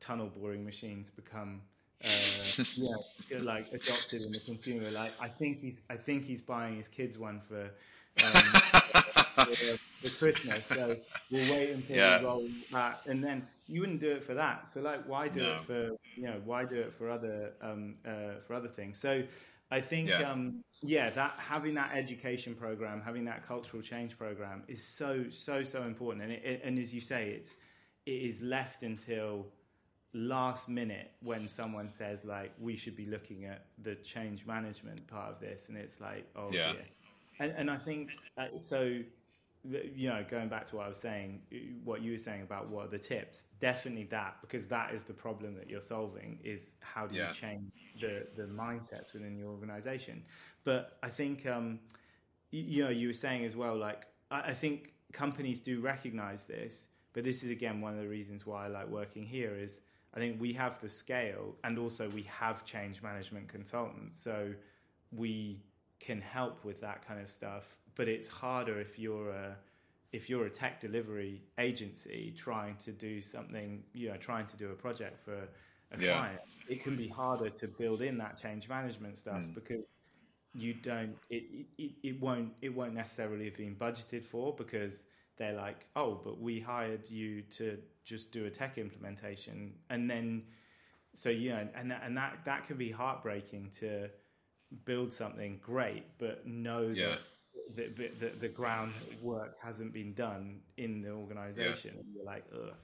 tunnel 0.00 0.28
boring 0.28 0.64
machines 0.64 1.10
become 1.10 1.60
uh, 2.04 2.08
yeah 2.76 3.38
like 3.42 3.66
adopted 3.72 4.22
in 4.22 4.30
the 4.30 4.40
consumer 4.40 4.90
like 4.90 5.12
i 5.20 5.28
think 5.28 5.58
he's 5.58 5.82
i 5.90 5.96
think 5.96 6.24
he's 6.24 6.40
buying 6.40 6.76
his 6.76 6.88
kids 6.88 7.18
one 7.18 7.40
for 7.40 7.70
um, 8.24 8.32
for, 9.34 9.78
for 10.02 10.08
Christmas. 10.18 10.66
So 10.66 10.96
we'll 11.30 11.50
wait 11.56 11.70
until 11.70 11.96
Yeah. 11.96 12.18
we 12.18 12.24
roll 12.24 12.48
that, 12.72 13.00
and 13.06 13.22
then 13.22 13.46
you 13.68 13.80
wouldn't 13.80 14.00
do 14.00 14.10
it 14.10 14.24
for 14.24 14.34
that. 14.34 14.68
So 14.68 14.80
like, 14.80 15.06
why 15.08 15.28
do 15.28 15.40
No. 15.40 15.54
it 15.54 15.60
for 15.60 15.90
you 16.16 16.24
know 16.24 16.40
why 16.44 16.64
do 16.64 16.76
it 16.76 16.92
for 16.92 17.10
other 17.10 17.52
um, 17.62 17.96
uh, 18.06 18.40
for 18.40 18.54
other 18.54 18.68
things? 18.68 18.98
So 18.98 19.22
I 19.70 19.80
think 19.80 20.08
Yeah. 20.08 20.30
um, 20.30 20.62
yeah, 20.82 21.10
that 21.10 21.34
having 21.38 21.74
that 21.74 21.92
education 21.94 22.54
program, 22.54 23.00
having 23.00 23.24
that 23.26 23.46
cultural 23.46 23.82
change 23.82 24.16
program 24.18 24.64
is 24.68 24.82
so 24.96 25.28
so 25.30 25.62
so 25.62 25.82
important. 25.84 26.24
And 26.24 26.32
it, 26.32 26.42
it- 26.44 26.60
and 26.64 26.78
as 26.78 26.92
you 26.94 27.00
say, 27.00 27.30
it's 27.30 27.56
it 28.06 28.22
is 28.22 28.40
left 28.40 28.82
until 28.82 29.46
last 30.14 30.68
minute 30.68 31.12
when 31.22 31.46
someone 31.48 31.90
says 31.90 32.24
like 32.24 32.52
we 32.58 32.76
should 32.76 32.96
be 32.96 33.06
looking 33.06 33.44
at 33.44 33.66
the 33.82 33.94
change 33.96 34.46
management 34.46 35.06
part 35.06 35.30
of 35.30 35.40
this 35.40 35.68
and 35.68 35.76
it's 35.76 36.00
like 36.00 36.26
oh 36.36 36.54
Yeah. 36.54 36.64
dear 36.64 36.82
and, 37.38 37.52
and 37.56 37.70
I 37.70 37.76
think 37.76 38.10
uh, 38.38 38.58
so. 38.58 39.00
You 39.64 40.08
know, 40.08 40.24
going 40.30 40.48
back 40.48 40.64
to 40.66 40.76
what 40.76 40.86
I 40.86 40.88
was 40.88 40.98
saying, 40.98 41.42
what 41.84 42.00
you 42.00 42.12
were 42.12 42.18
saying 42.18 42.42
about 42.42 42.68
what 42.68 42.86
are 42.86 42.88
the 42.90 42.98
tips, 42.98 43.42
definitely 43.60 44.04
that 44.04 44.36
because 44.40 44.66
that 44.68 44.94
is 44.94 45.02
the 45.02 45.12
problem 45.12 45.54
that 45.56 45.68
you're 45.68 45.80
solving. 45.80 46.38
Is 46.44 46.76
how 46.80 47.06
do 47.06 47.16
Yeah. 47.16 47.24
you 47.24 47.28
change 47.28 47.72
the 48.00 48.28
the 48.36 48.44
mindsets 48.44 49.12
within 49.12 49.36
your 49.36 49.48
organization? 49.50 50.24
But 50.64 50.98
I 51.02 51.08
think 51.08 51.44
um, 51.46 51.80
you, 52.50 52.62
you 52.62 52.84
know 52.84 52.90
you 52.90 53.08
were 53.08 53.14
saying 53.14 53.44
as 53.44 53.56
well. 53.56 53.76
Like 53.76 54.06
I, 54.30 54.40
I 54.50 54.54
think 54.54 54.94
companies 55.12 55.60
do 55.60 55.80
recognize 55.80 56.44
this, 56.44 56.88
but 57.12 57.24
this 57.24 57.42
is 57.42 57.50
again 57.50 57.80
one 57.80 57.94
of 57.94 58.00
the 58.00 58.08
reasons 58.08 58.46
why 58.46 58.64
I 58.66 58.68
like 58.68 58.88
working 58.88 59.24
here. 59.24 59.56
Is 59.56 59.80
I 60.14 60.18
think 60.18 60.40
we 60.40 60.52
have 60.54 60.80
the 60.80 60.88
scale, 60.88 61.54
and 61.64 61.78
also 61.78 62.08
we 62.08 62.22
have 62.22 62.64
change 62.64 63.02
management 63.02 63.48
consultants, 63.48 64.18
so 64.18 64.52
we 65.12 65.60
can 66.00 66.20
help 66.20 66.64
with 66.64 66.80
that 66.80 67.06
kind 67.06 67.20
of 67.20 67.30
stuff. 67.30 67.76
But 67.94 68.08
it's 68.08 68.28
harder 68.28 68.80
if 68.80 68.98
you're 68.98 69.30
a 69.30 69.56
if 70.12 70.30
you're 70.30 70.46
a 70.46 70.50
tech 70.50 70.80
delivery 70.80 71.42
agency 71.58 72.32
trying 72.34 72.76
to 72.76 72.92
do 72.92 73.20
something, 73.20 73.82
you 73.92 74.08
know, 74.08 74.16
trying 74.16 74.46
to 74.46 74.56
do 74.56 74.70
a 74.70 74.74
project 74.74 75.20
for 75.20 75.36
a 75.92 76.00
Yeah. 76.00 76.12
client, 76.12 76.40
it 76.66 76.82
can 76.82 76.96
be 76.96 77.08
harder 77.08 77.50
to 77.50 77.68
build 77.68 78.00
in 78.00 78.16
that 78.18 78.40
change 78.40 78.68
management 78.68 79.18
stuff 79.18 79.42
mm. 79.42 79.54
because 79.54 79.90
you 80.54 80.72
don't 80.74 81.16
it, 81.28 81.66
it, 81.76 81.92
it 82.02 82.20
won't 82.20 82.54
it 82.62 82.70
won't 82.70 82.94
necessarily 82.94 83.44
have 83.44 83.56
been 83.56 83.76
budgeted 83.76 84.24
for 84.24 84.54
because 84.56 85.06
they're 85.38 85.54
like 85.54 85.86
oh 85.96 86.20
but 86.24 86.40
we 86.40 86.60
hired 86.60 87.08
you 87.10 87.42
to 87.42 87.78
just 88.04 88.32
do 88.32 88.46
a 88.46 88.50
tech 88.50 88.78
implementation 88.78 89.72
and 89.90 90.10
then 90.10 90.42
so 91.14 91.30
yeah 91.30 91.64
and 91.74 91.90
that, 91.90 92.02
and 92.04 92.16
that 92.16 92.38
that 92.44 92.66
can 92.66 92.76
be 92.76 92.90
heartbreaking 92.90 93.70
to 93.70 94.08
build 94.84 95.12
something 95.12 95.58
great 95.62 96.04
but 96.18 96.46
know 96.46 96.82
Yeah. 96.94 97.14
that 97.76 97.96
the, 97.96 98.08
the, 98.20 98.28
the 98.40 98.48
groundwork 98.48 99.56
hasn't 99.62 99.92
been 99.92 100.14
done 100.14 100.60
in 100.76 101.02
the 101.02 101.10
organization 101.10 101.94
and 101.98 102.04
you're 102.14 102.24
like 102.24 102.44
ugh 102.54 102.74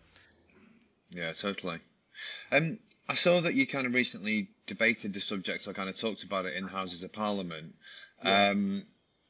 Yeah, 1.10 1.32
totally. 1.32 1.78
Um, 2.50 2.78
I 3.08 3.14
saw 3.14 3.40
that 3.40 3.54
you 3.54 3.66
kind 3.66 3.86
of 3.86 3.94
recently 3.94 4.48
debated 4.66 5.12
the 5.12 5.20
subject 5.20 5.66
or 5.68 5.74
kind 5.74 5.88
of 5.88 5.96
talked 5.96 6.22
about 6.24 6.46
it 6.46 6.54
in 6.54 6.66
Houses 6.66 7.02
of 7.02 7.12
Parliament. 7.12 7.74
Um, 8.22 8.82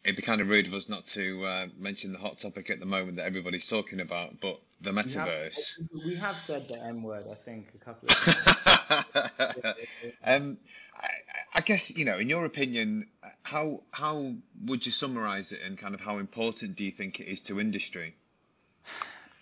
it'd 0.04 0.16
be 0.16 0.22
kind 0.22 0.40
of 0.40 0.48
rude 0.48 0.66
of 0.66 0.74
us 0.74 0.88
not 0.88 1.06
to 1.06 1.44
uh, 1.44 1.66
mention 1.78 2.12
the 2.12 2.18
hot 2.18 2.38
topic 2.38 2.70
at 2.70 2.78
the 2.78 2.86
moment 2.86 3.16
that 3.16 3.26
everybody's 3.26 3.66
talking 3.66 4.00
about, 4.00 4.40
but 4.40 4.60
the 4.80 4.90
we 4.90 4.96
have, 4.96 5.06
metaverse. 5.06 5.58
we 6.04 6.14
have 6.14 6.38
said 6.38 6.68
the 6.68 6.78
m 6.82 7.02
word 7.02 7.24
i 7.30 7.34
think 7.34 7.68
a 7.74 7.84
couple 7.84 8.08
of 8.08 8.14
times 8.14 9.74
um, 10.24 10.58
I, 11.00 11.08
I 11.56 11.60
guess 11.60 11.96
you 11.96 12.04
know, 12.04 12.18
in 12.18 12.28
your 12.28 12.44
opinion, 12.44 13.06
how 13.42 13.80
how 13.92 14.34
would 14.64 14.84
you 14.84 14.92
summarise 14.92 15.52
it, 15.52 15.60
and 15.64 15.78
kind 15.78 15.94
of 15.94 16.00
how 16.00 16.18
important 16.18 16.76
do 16.76 16.84
you 16.84 16.90
think 16.90 17.20
it 17.20 17.28
is 17.28 17.40
to 17.42 17.60
industry? 17.60 18.14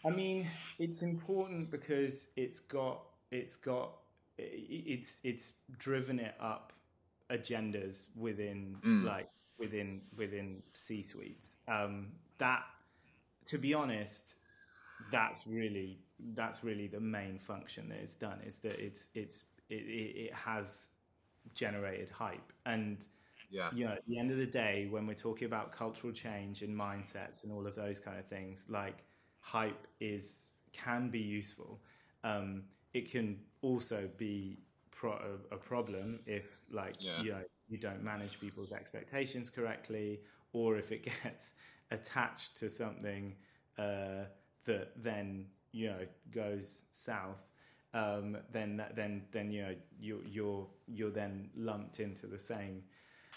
I 0.05 0.11
mean, 0.11 0.47
it's 0.79 1.03
important 1.03 1.71
because 1.71 2.29
it's 2.37 2.61
got 2.61 3.01
it's 3.31 3.57
got 3.57 3.93
it's 4.39 5.21
it's 5.25 5.53
driven 5.79 6.19
it 6.19 6.35
up 6.41 6.73
agendas 7.31 8.09
within 8.17 8.77
like 9.05 9.29
within 9.59 10.03
within 10.17 10.63
C 10.73 11.03
suites. 11.03 11.57
Um, 11.69 12.13
that, 12.39 12.65
to 13.47 13.59
be 13.59 13.75
honest, 13.75 14.35
that's 15.11 15.47
really 15.47 15.99
that's 16.35 16.63
really 16.65 16.87
the 16.87 17.01
main 17.01 17.39
function 17.39 17.89
that 17.89 17.99
it's 17.99 18.15
done 18.15 18.41
is 18.47 18.59
that 18.59 18.79
it's 18.79 19.09
it's 19.15 19.45
it, 19.69 19.75
it, 19.75 20.35
has 20.35 20.89
generated 21.55 22.11
hype 22.11 22.53
and 22.67 23.07
Yeah, 23.51 23.71
you 23.71 23.85
know, 23.87 23.93
at 23.93 24.07
the 24.07 24.19
end 24.19 24.31
of 24.31 24.37
the 24.37 24.47
day, 24.47 24.87
when 24.91 25.07
we're 25.07 25.15
talking 25.15 25.47
about 25.47 25.73
cultural 25.73 26.13
change 26.13 26.63
and 26.63 26.77
mindsets 26.77 27.45
and 27.45 27.53
all 27.53 27.67
of 27.67 27.75
those 27.75 27.99
kind 27.99 28.19
of 28.19 28.27
things, 28.27 28.67
like 28.69 29.05
hype 29.41 29.87
is 30.01 30.49
can 30.73 31.09
be 31.11 31.21
useful. 31.21 31.81
Um, 32.25 32.65
it 32.93 33.11
can 33.11 33.41
also 33.63 34.09
be 34.19 34.59
pro- 34.91 35.39
a, 35.51 35.55
a 35.55 35.59
problem 35.59 36.21
if, 36.27 36.65
like, 36.71 36.97
Yeah. 36.99 37.25
you 37.25 37.33
know, 37.33 37.43
you 37.69 37.79
don't 37.79 38.03
manage 38.03 38.41
people's 38.41 38.73
expectations 38.73 39.51
correctly, 39.51 40.21
or 40.53 40.77
if 40.77 40.93
it 40.93 41.03
gets 41.23 41.55
attached 41.91 42.57
to 42.57 42.71
something 42.71 43.35
uh, 43.79 44.25
that 44.65 44.91
then 44.97 45.47
you 45.73 45.89
know 45.89 46.07
goes 46.33 46.83
south, 46.93 47.49
um, 47.95 48.37
then 48.53 48.83
then 48.95 49.23
then 49.33 49.51
you 49.51 49.63
know 49.63 49.75
you 50.01 50.21
you're 50.27 50.67
you're 50.87 51.11
then 51.11 51.49
lumped 51.57 52.01
into 52.01 52.27
the 52.27 52.39
same 52.39 52.83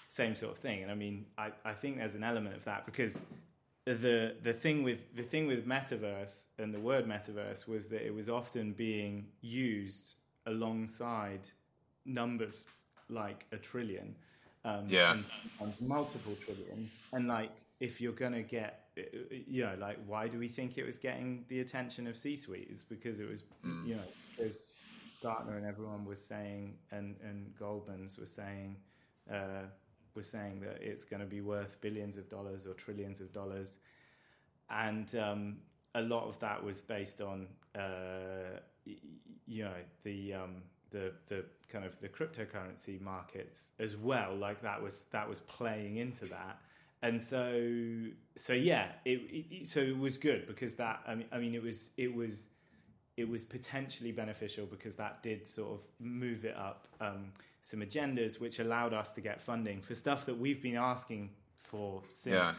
same 0.08 0.36
sort 0.36 0.52
of 0.52 0.58
thing. 0.60 0.84
And 0.84 0.92
I 0.92 0.96
mean, 0.96 1.26
I, 1.38 1.52
I 1.64 1.74
think 1.74 1.98
there's 1.98 2.16
an 2.16 2.24
element 2.24 2.56
of 2.56 2.64
that 2.66 2.86
because 2.86 3.22
the 3.86 4.36
the 4.44 4.54
thing 4.54 4.84
with 4.84 5.00
the 5.16 5.24
thing 5.24 5.46
with 5.48 5.68
metaverse 5.68 6.46
and 6.58 6.74
the 6.74 6.80
word 6.80 7.06
metaverse 7.06 7.68
was 7.68 7.88
that 7.88 8.06
it 8.06 8.14
was 8.14 8.30
often 8.30 8.74
being 8.74 9.28
used 9.42 10.14
alongside 10.48 11.48
numbers 12.06 12.66
like 13.10 13.46
a 13.52 13.58
trillion, 13.58 14.16
um, 14.64 14.86
yeah, 14.88 15.14
and 15.14 15.26
sometimes 15.58 15.82
multiple 15.82 16.36
trillions. 16.44 17.00
And 17.14 17.28
like, 17.28 17.52
if 17.80 18.02
you're 18.02 18.14
gonna 18.14 18.42
get, 18.42 18.90
you 19.48 19.64
know, 19.64 19.76
like, 19.80 19.98
why 20.06 20.28
do 20.28 20.40
we 20.40 20.48
think 20.48 20.78
it 20.78 20.86
was 20.86 20.98
getting 20.98 21.46
the 21.50 21.60
attention 21.60 22.08
of 22.08 22.18
C-suite? 22.18 22.68
Is 22.70 22.84
because 22.84 23.20
it 23.20 23.30
was, 23.30 23.44
mm. 23.66 23.88
you 23.88 23.96
know, 23.96 24.08
because 24.36 24.64
Gartner 25.22 25.58
and 25.58 25.66
everyone 25.66 26.06
was 26.06 26.24
saying, 26.24 26.76
and 26.92 27.16
and 27.24 27.54
Goldman's 27.58 28.18
was 28.18 28.32
saying. 28.32 28.78
Uh, 29.32 29.68
was 30.16 30.30
saying 30.30 30.62
that 30.62 30.78
it's 30.82 31.04
going 31.04 31.20
to 31.20 31.26
be 31.26 31.42
worth 31.42 31.82
billions 31.82 32.18
of 32.18 32.30
dollars 32.30 32.66
or 32.66 32.74
trillions 32.74 33.20
of 33.20 33.34
dollars, 33.34 33.80
and 34.70 35.14
um, 35.16 35.58
a 35.96 36.02
lot 36.02 36.26
of 36.26 36.40
that 36.40 36.64
was 36.64 36.82
based 36.82 37.22
on 37.22 37.48
uh, 37.76 38.60
you 39.46 39.64
know 39.64 39.74
the 40.04 40.34
um, 40.34 40.62
the 40.96 41.12
the 41.28 41.46
kind 41.70 41.84
of 41.86 42.00
the 42.00 42.08
cryptocurrency 42.08 43.00
markets 43.02 43.72
as 43.80 43.98
well. 43.98 44.34
Like 44.36 44.62
that 44.62 44.82
was 44.82 45.06
that 45.12 45.28
was 45.28 45.42
playing 45.42 45.98
into 45.98 46.26
that, 46.26 46.60
and 47.02 47.22
so 47.22 47.62
so 48.36 48.54
yeah, 48.54 48.94
it, 49.04 49.20
it 49.30 49.68
so 49.68 49.82
it 49.82 49.98
was 49.98 50.18
good 50.18 50.48
because 50.48 50.76
that 50.76 51.02
I 51.06 51.16
mean 51.16 51.28
I 51.32 51.38
mean 51.40 51.54
it 51.54 51.62
was 51.62 51.92
it 51.98 52.14
was 52.14 52.48
it 53.18 53.28
was 53.28 53.44
potentially 53.44 54.12
beneficial 54.12 54.66
because 54.66 54.96
that 54.96 55.22
did 55.24 55.48
sort 55.48 55.80
of 55.80 55.86
move 56.00 56.44
it 56.46 56.56
up 56.58 56.88
um, 57.00 57.32
some 57.62 57.80
agendas, 57.82 58.40
which 58.40 58.60
allowed 58.60 58.94
us 58.94 59.12
to 59.12 59.22
get 59.22 59.42
funding 59.42 59.82
for 59.82 59.96
stuff 59.96 60.26
that 60.26 60.38
we've 60.38 60.62
been 60.62 60.76
asking 60.76 61.30
for 61.58 62.04
since 62.10 62.36
yeah. 62.36 62.52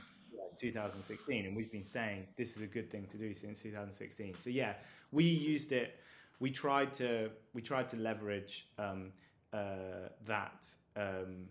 2016, 0.59 1.47
and 1.47 1.57
we've 1.57 1.71
been 1.71 1.85
saying 1.85 2.27
this 2.37 2.57
is 2.57 2.63
a 2.63 2.67
good 2.67 2.91
thing 2.91 3.07
to 3.07 3.19
do 3.19 3.33
since 3.35 3.63
2016. 3.63 4.37
So 4.37 4.51
yeah, 4.51 4.75
we 5.13 5.25
used 5.25 5.73
it. 5.73 6.01
We 6.39 6.51
tried 6.51 6.93
to 6.95 7.31
we 7.55 7.63
tried 7.63 7.89
to 7.91 7.97
leverage 7.97 8.69
um, 8.79 9.13
uh, 9.53 10.09
that 10.27 10.69
um, 10.97 11.49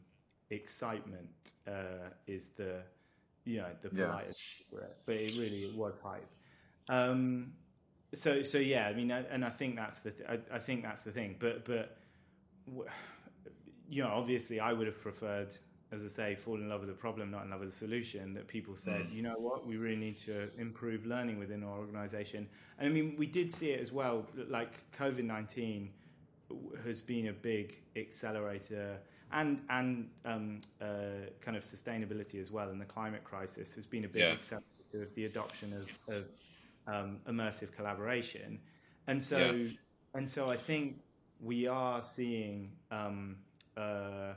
excitement 0.50 1.54
uh, 1.68 2.10
is 2.28 2.50
the 2.50 2.82
you 3.46 3.58
know 3.58 3.70
the 3.82 3.90
politest 3.90 4.64
yeah. 4.72 4.80
but 5.06 5.16
it 5.16 5.36
really 5.38 5.64
it 5.66 5.76
was 5.76 6.00
hype. 6.00 6.30
Um, 6.90 7.54
so 8.14 8.42
so 8.44 8.58
yeah, 8.58 8.88
I 8.88 8.94
mean, 8.94 9.12
and 9.12 9.44
I 9.44 9.50
think 9.50 9.76
that's 9.76 10.00
the 10.00 10.12
th- 10.12 10.30
I, 10.30 10.56
I, 10.56 10.60
think 10.60 10.84
that's 10.84 11.04
the 11.04 11.12
thing. 11.12 11.36
But 11.40 11.66
but 11.66 11.98
you 13.90 14.04
know, 14.04 14.10
obviously, 14.10 14.60
I 14.60 14.74
would 14.74 14.88
have 14.88 15.00
preferred, 15.00 15.56
as 15.92 16.04
I 16.04 16.08
say, 16.08 16.36
fall 16.36 16.56
in 16.56 16.68
love 16.68 16.82
with 16.82 16.90
the 16.90 16.96
problem, 16.96 17.32
not 17.32 17.44
in 17.44 17.52
love 17.52 17.60
with 17.60 17.70
the 17.70 17.76
solution. 17.76 18.34
That 18.34 18.48
people 18.48 18.76
said, 18.76 19.04
mm. 19.04 19.14
you 19.14 19.22
know 19.22 19.36
what, 19.38 19.66
we 19.66 19.78
really 19.78 19.96
need 19.96 20.18
to 20.20 20.50
improve 20.58 21.06
learning 21.06 21.38
within 21.40 21.64
our 21.64 21.78
organisation. 21.78 22.48
And 22.80 22.90
I 22.90 22.92
mean, 22.92 23.16
we 23.18 23.28
did 23.28 23.54
see 23.54 23.70
it 23.70 23.80
as 23.80 23.92
well. 23.92 24.26
Like 24.50 24.74
COVID 24.98 25.24
nineteen 25.24 25.92
has 26.84 27.02
been 27.02 27.28
a 27.28 27.34
big 27.34 27.78
accelerator, 27.96 29.00
and 29.32 29.62
and 29.70 30.10
um, 30.26 30.62
uh, 30.82 30.86
kind 31.42 31.56
of 31.56 31.64
sustainability 31.64 32.40
as 32.40 32.52
well. 32.52 32.70
And 32.70 32.80
the 32.82 32.86
climate 32.86 33.24
crisis 33.24 33.74
has 33.76 33.86
been 33.86 34.06
a 34.06 34.08
big 34.08 34.22
yeah. 34.24 34.32
accelerator 34.32 35.04
of 35.04 35.14
the 35.16 35.26
adoption 35.26 35.74
of, 35.74 36.16
of 36.16 36.26
um, 36.88 37.18
immersive 37.28 37.72
collaboration. 37.76 38.60
And 39.08 39.22
so, 39.22 39.38
yeah. 39.38 39.70
and 40.16 40.28
so, 40.28 40.50
I 40.50 40.58
think 40.58 41.02
we 41.40 41.68
are 41.68 42.02
seeing 42.02 42.72
um, 42.92 43.36
uh, 43.78 44.34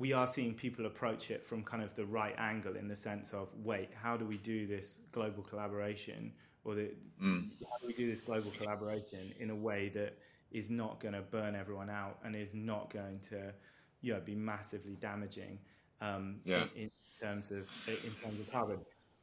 we 0.00 0.14
are 0.14 0.26
seeing 0.26 0.54
people 0.54 0.86
approach 0.86 1.30
it 1.30 1.44
from 1.44 1.62
kind 1.62 1.82
of 1.82 1.94
the 1.94 2.04
right 2.06 2.34
angle 2.38 2.74
in 2.74 2.88
the 2.88 2.96
sense 2.96 3.32
of 3.32 3.48
wait 3.62 3.90
how 3.94 4.16
do 4.16 4.24
we 4.24 4.38
do 4.38 4.66
this 4.66 5.00
global 5.12 5.42
collaboration 5.42 6.32
or 6.64 6.74
the, 6.74 6.90
mm. 7.22 7.44
how 7.70 7.76
do 7.80 7.86
we 7.86 7.92
do 7.92 8.10
this 8.10 8.22
global 8.22 8.50
collaboration 8.58 9.32
in 9.38 9.50
a 9.50 9.54
way 9.54 9.90
that 9.90 10.16
is 10.50 10.70
not 10.70 11.00
going 11.00 11.14
to 11.14 11.20
burn 11.20 11.54
everyone 11.54 11.90
out 11.90 12.18
and 12.24 12.34
is 12.34 12.54
not 12.54 12.92
going 12.92 13.20
to 13.20 13.52
you 14.00 14.12
know 14.12 14.20
be 14.20 14.34
massively 14.34 14.96
damaging 14.96 15.58
um, 16.00 16.40
yeah. 16.44 16.64
in, 16.74 16.82
in, 16.84 16.90
terms 17.20 17.50
of 17.50 17.68
in 17.86 18.12
terms 18.22 18.40
of 18.40 18.50
carbon 18.50 18.78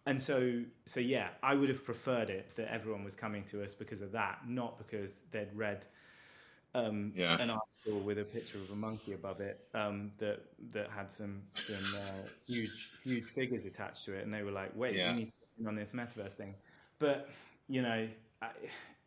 and 0.05 0.21
so 0.21 0.61
so 0.85 0.99
yeah 0.99 1.29
i 1.41 1.55
would 1.55 1.67
have 1.67 1.83
preferred 1.83 2.29
it 2.29 2.55
that 2.55 2.71
everyone 2.71 3.03
was 3.03 3.15
coming 3.15 3.43
to 3.43 3.63
us 3.63 3.73
because 3.73 4.01
of 4.01 4.11
that 4.11 4.37
not 4.47 4.77
because 4.77 5.23
they'd 5.31 5.51
read 5.55 5.87
um, 6.77 7.11
yeah. 7.15 7.41
an 7.41 7.49
article 7.49 7.99
with 8.01 8.19
a 8.19 8.23
picture 8.23 8.57
of 8.59 8.69
a 8.71 8.75
monkey 8.75 9.13
above 9.13 9.41
it 9.41 9.67
um, 9.73 10.11
that 10.17 10.41
that 10.71 10.89
had 10.89 11.11
some 11.11 11.41
some 11.53 11.95
uh, 11.95 12.27
huge 12.45 12.91
huge 13.03 13.25
figures 13.25 13.65
attached 13.65 14.05
to 14.05 14.13
it, 14.13 14.23
and 14.23 14.33
they 14.33 14.43
were 14.43 14.51
like, 14.51 14.71
"Wait, 14.75 14.95
yeah. 14.95 15.11
we 15.11 15.19
need 15.19 15.29
to 15.29 15.35
get 15.59 15.67
on 15.67 15.75
this 15.75 15.91
metaverse 15.91 16.33
thing." 16.33 16.55
But 16.99 17.29
you 17.67 17.81
know, 17.81 18.07
I, 18.41 18.49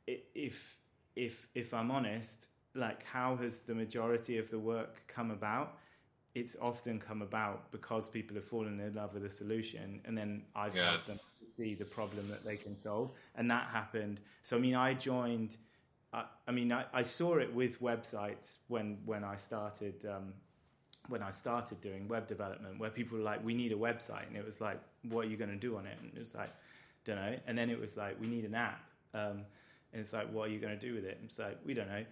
if 0.07 0.77
if 1.17 1.49
if 1.55 1.73
I'm 1.75 1.91
honest, 1.91 2.49
like, 2.75 3.05
how 3.05 3.37
has 3.37 3.61
the 3.61 3.75
majority 3.75 4.39
of 4.39 4.51
the 4.51 4.59
work 4.59 5.03
come 5.07 5.31
about? 5.31 5.77
It's 6.35 6.57
often 6.61 7.01
come 7.01 7.23
about 7.23 7.73
because 7.73 8.09
people 8.09 8.37
have 8.37 8.45
fallen 8.45 8.79
in 8.79 8.93
love 8.95 9.15
with 9.15 9.25
a 9.25 9.31
solution, 9.31 10.01
and 10.05 10.17
then 10.17 10.43
I've 10.55 10.77
yeah. 10.77 10.91
helped 10.91 11.07
them 11.07 11.19
see 11.57 11.75
the 11.75 11.85
problem 11.85 12.29
that 12.29 12.45
they 12.45 12.57
can 12.57 12.77
solve, 12.77 13.13
and 13.35 13.51
that 13.51 13.67
happened. 13.73 14.21
So, 14.43 14.57
I 14.57 14.61
mean, 14.61 14.77
I 14.77 14.95
joined 14.95 15.57
I, 16.13 16.25
I 16.49 16.51
mean, 16.51 16.73
I, 16.73 16.85
I, 16.93 17.03
saw 17.03 17.37
it 17.37 17.53
with 17.55 17.81
websites 17.81 18.59
when 18.69 18.99
when 19.05 19.23
I 19.23 19.37
started 19.37 20.05
um, 20.07 20.33
when 21.09 21.23
I 21.23 21.31
started 21.31 21.81
doing 21.81 22.09
web 22.09 22.27
development, 22.27 22.79
where 22.79 22.91
people 22.91 23.19
were 23.19 23.25
like, 23.25 23.45
"We 23.45 23.55
need 23.55 23.73
a 23.73 23.77
website," 23.77 24.27
and 24.27 24.37
it 24.37 24.45
was 24.45 24.61
like, 24.61 24.81
"What 25.09 25.27
are 25.27 25.29
you 25.29 25.37
going 25.37 25.51
to 25.51 25.57
do 25.57 25.77
on 25.77 25.87
it?" 25.87 25.97
And 26.01 26.11
it 26.15 26.19
was 26.19 26.35
like, 26.35 26.51
"Don't 27.05 27.17
know." 27.17 27.37
And 27.47 27.57
then 27.57 27.71
it 27.71 27.79
was 27.79 27.97
like, 27.97 28.21
"We 28.21 28.27
need 28.27 28.45
an 28.45 28.55
app," 28.55 28.85
um, 29.15 29.45
and 29.93 30.01
it's 30.01 30.13
like, 30.13 30.33
"What 30.33 30.49
are 30.49 30.53
you 30.53 30.59
going 30.59 30.79
to 30.79 30.87
do 30.87 30.95
with 30.95 31.05
it?" 31.05 31.17
And 31.17 31.27
it's 31.27 31.39
like, 31.39 31.59
"We 31.65 31.75
don't 31.75 31.89
know." 31.89 32.05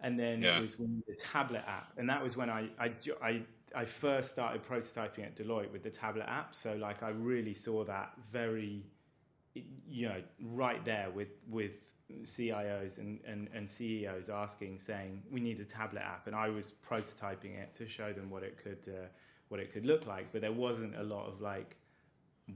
And 0.00 0.18
then 0.18 0.42
yeah. 0.42 0.58
it 0.58 0.62
was 0.62 0.76
a 0.80 1.14
tablet 1.14 1.64
app, 1.66 1.92
and 1.96 2.08
that 2.08 2.22
was 2.22 2.36
when 2.36 2.48
I, 2.48 2.68
I 2.78 2.92
I 3.22 3.42
I 3.74 3.84
first 3.84 4.32
started 4.32 4.62
prototyping 4.62 5.24
at 5.24 5.36
Deloitte 5.36 5.72
with 5.72 5.82
the 5.82 5.90
tablet 5.90 6.26
app. 6.28 6.54
So 6.54 6.76
like, 6.76 7.02
I 7.02 7.10
really 7.10 7.54
saw 7.54 7.84
that 7.84 8.12
very, 8.32 8.84
you 9.88 10.08
know, 10.08 10.22
right 10.40 10.84
there 10.84 11.10
with 11.10 11.28
with 11.48 11.72
CIOs 12.24 12.98
and, 12.98 13.20
and, 13.26 13.48
and 13.54 13.68
CEOs 13.68 14.28
asking, 14.28 14.78
saying, 14.78 15.22
"We 15.30 15.40
need 15.40 15.60
a 15.60 15.64
tablet 15.64 16.02
app," 16.02 16.26
and 16.26 16.36
I 16.36 16.48
was 16.48 16.72
prototyping 16.72 17.56
it 17.58 17.74
to 17.74 17.88
show 17.88 18.12
them 18.12 18.30
what 18.30 18.42
it 18.42 18.58
could 18.62 18.86
uh, 18.88 19.06
what 19.48 19.60
it 19.60 19.72
could 19.72 19.86
look 19.86 20.06
like. 20.06 20.32
But 20.32 20.42
there 20.42 20.52
wasn't 20.52 20.96
a 20.96 21.02
lot 21.02 21.26
of 21.26 21.40
like, 21.40 21.76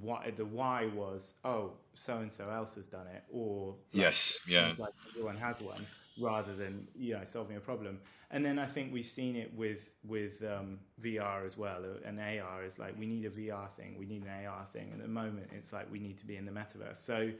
what 0.00 0.36
the 0.36 0.44
why 0.44 0.86
was, 0.94 1.34
oh, 1.44 1.72
so 1.94 2.18
and 2.18 2.30
so 2.30 2.50
else 2.50 2.74
has 2.74 2.86
done 2.86 3.06
it, 3.06 3.24
or 3.30 3.68
like, 3.92 4.04
yes, 4.04 4.38
yeah, 4.46 4.74
like 4.78 4.92
everyone 5.10 5.36
has 5.36 5.62
one, 5.62 5.86
rather 6.20 6.54
than 6.54 6.86
you 6.94 7.14
know 7.14 7.24
solving 7.24 7.56
a 7.56 7.60
problem. 7.60 8.00
And 8.30 8.44
then 8.44 8.58
I 8.58 8.66
think 8.66 8.92
we've 8.92 9.06
seen 9.06 9.36
it 9.36 9.52
with 9.54 9.88
with 10.06 10.42
um, 10.44 10.78
VR 11.02 11.46
as 11.46 11.56
well, 11.56 11.82
and 12.04 12.20
AR 12.20 12.62
is 12.64 12.78
like 12.78 12.98
we 12.98 13.06
need 13.06 13.24
a 13.24 13.30
VR 13.30 13.70
thing, 13.70 13.96
we 13.98 14.04
need 14.04 14.24
an 14.24 14.46
AR 14.46 14.66
thing. 14.70 14.90
And 14.92 15.00
at 15.00 15.06
the 15.06 15.12
moment, 15.12 15.48
it's 15.52 15.72
like 15.72 15.90
we 15.90 15.98
need 15.98 16.18
to 16.18 16.26
be 16.26 16.36
in 16.36 16.44
the 16.44 16.52
metaverse. 16.52 16.98
So 16.98 17.30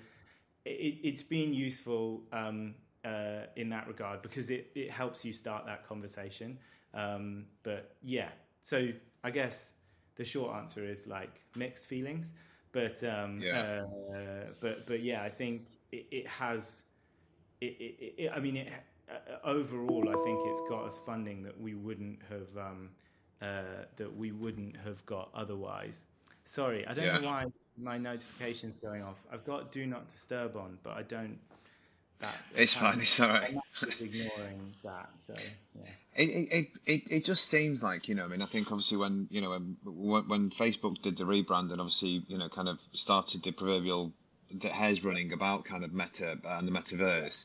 it, 0.64 1.11
has 1.11 1.22
been 1.22 1.52
useful 1.54 2.22
um, 2.32 2.74
uh, 3.04 3.46
in 3.56 3.68
that 3.70 3.86
regard 3.86 4.22
because 4.22 4.50
it, 4.50 4.70
it 4.74 4.90
helps 4.90 5.24
you 5.24 5.32
start 5.32 5.66
that 5.66 5.86
conversation. 5.86 6.59
Um, 6.94 7.44
but 7.62 7.96
yeah, 8.02 8.28
so 8.62 8.88
I 9.24 9.30
guess 9.30 9.74
the 10.16 10.24
short 10.24 10.56
answer 10.56 10.84
is 10.84 11.06
like 11.06 11.40
mixed 11.56 11.86
feelings. 11.86 12.32
But 12.72 13.02
um, 13.04 13.40
yeah. 13.40 13.82
Uh, 14.14 14.52
but 14.61 14.86
but 14.86 15.02
yeah, 15.02 15.22
I 15.22 15.30
think 15.30 15.68
it, 15.92 16.06
it 16.11 16.26
has. 16.26 16.84
It, 17.61 18.14
it, 18.18 18.30
I 18.32 18.38
mean, 18.38 18.56
it, 18.56 18.72
uh, 19.11 19.38
overall, 19.44 20.09
I 20.09 20.24
think 20.24 20.38
it's 20.46 20.62
got 20.68 20.84
us 20.84 20.98
funding 20.98 21.42
that 21.42 21.59
we 21.59 21.74
wouldn't 21.74 22.20
have 22.28 22.56
um, 22.56 22.90
uh, 23.40 23.84
that 23.96 24.14
we 24.14 24.32
wouldn't 24.32 24.76
have 24.84 25.04
got 25.06 25.30
otherwise. 25.34 26.06
Sorry, 26.44 26.86
I 26.86 26.94
don't 26.94 27.04
yeah. 27.04 27.18
know 27.18 27.26
why 27.26 27.44
my 27.83 27.99
notifications 27.99 28.76
going 28.79 29.03
off. 29.03 29.16
I've 29.33 29.45
got 29.45 29.70
do 29.72 29.87
not 29.87 30.09
disturb 30.12 30.57
on, 30.57 30.79
but 30.83 30.97
I 30.97 31.03
don't. 31.03 31.39
That 32.20 32.35
it's 32.57 32.74
fine. 32.74 33.01
It's 33.01 33.20
all 33.20 33.29
right. 33.29 33.57
ignoring 34.01 34.74
that, 34.83 35.09
so 35.18 35.35
yeah. 35.74 35.91
It, 36.14 36.49
it 36.53 36.68
it 36.87 37.12
it 37.12 37.24
just 37.24 37.49
seems 37.49 37.83
like 37.83 38.09
you 38.09 38.14
know. 38.14 38.24
I 38.24 38.29
mean, 38.29 38.43
I 38.43 38.47
think 38.47 38.72
obviously 38.72 38.97
when 38.97 39.29
you 39.31 39.41
know 39.41 39.51
when 39.51 39.76
when 39.85 40.51
Facebook 40.51 41.01
did 41.03 41.16
the 41.16 41.24
rebrand 41.24 41.70
and 41.70 41.81
obviously 41.81 42.24
you 42.26 42.39
know 42.39 42.49
kind 42.49 42.68
of 42.68 42.79
started 42.93 43.43
the 43.45 43.53
proverbial 43.53 44.12
the 44.51 44.68
hares 44.68 45.05
running 45.05 45.33
about 45.33 45.64
kind 45.64 45.85
of 45.85 45.93
meta 45.93 46.39
and 46.45 46.66
the 46.66 46.72
metaverse. 46.72 47.45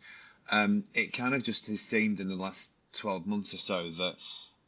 Um, 0.51 0.83
it 0.93 1.13
kind 1.13 1.35
of 1.35 1.43
just 1.43 1.67
has 1.67 1.81
seemed 1.81 2.19
in 2.19 2.27
the 2.27 2.35
last 2.35 2.71
twelve 2.93 3.27
months 3.27 3.53
or 3.53 3.57
so 3.57 3.89
that 3.91 4.15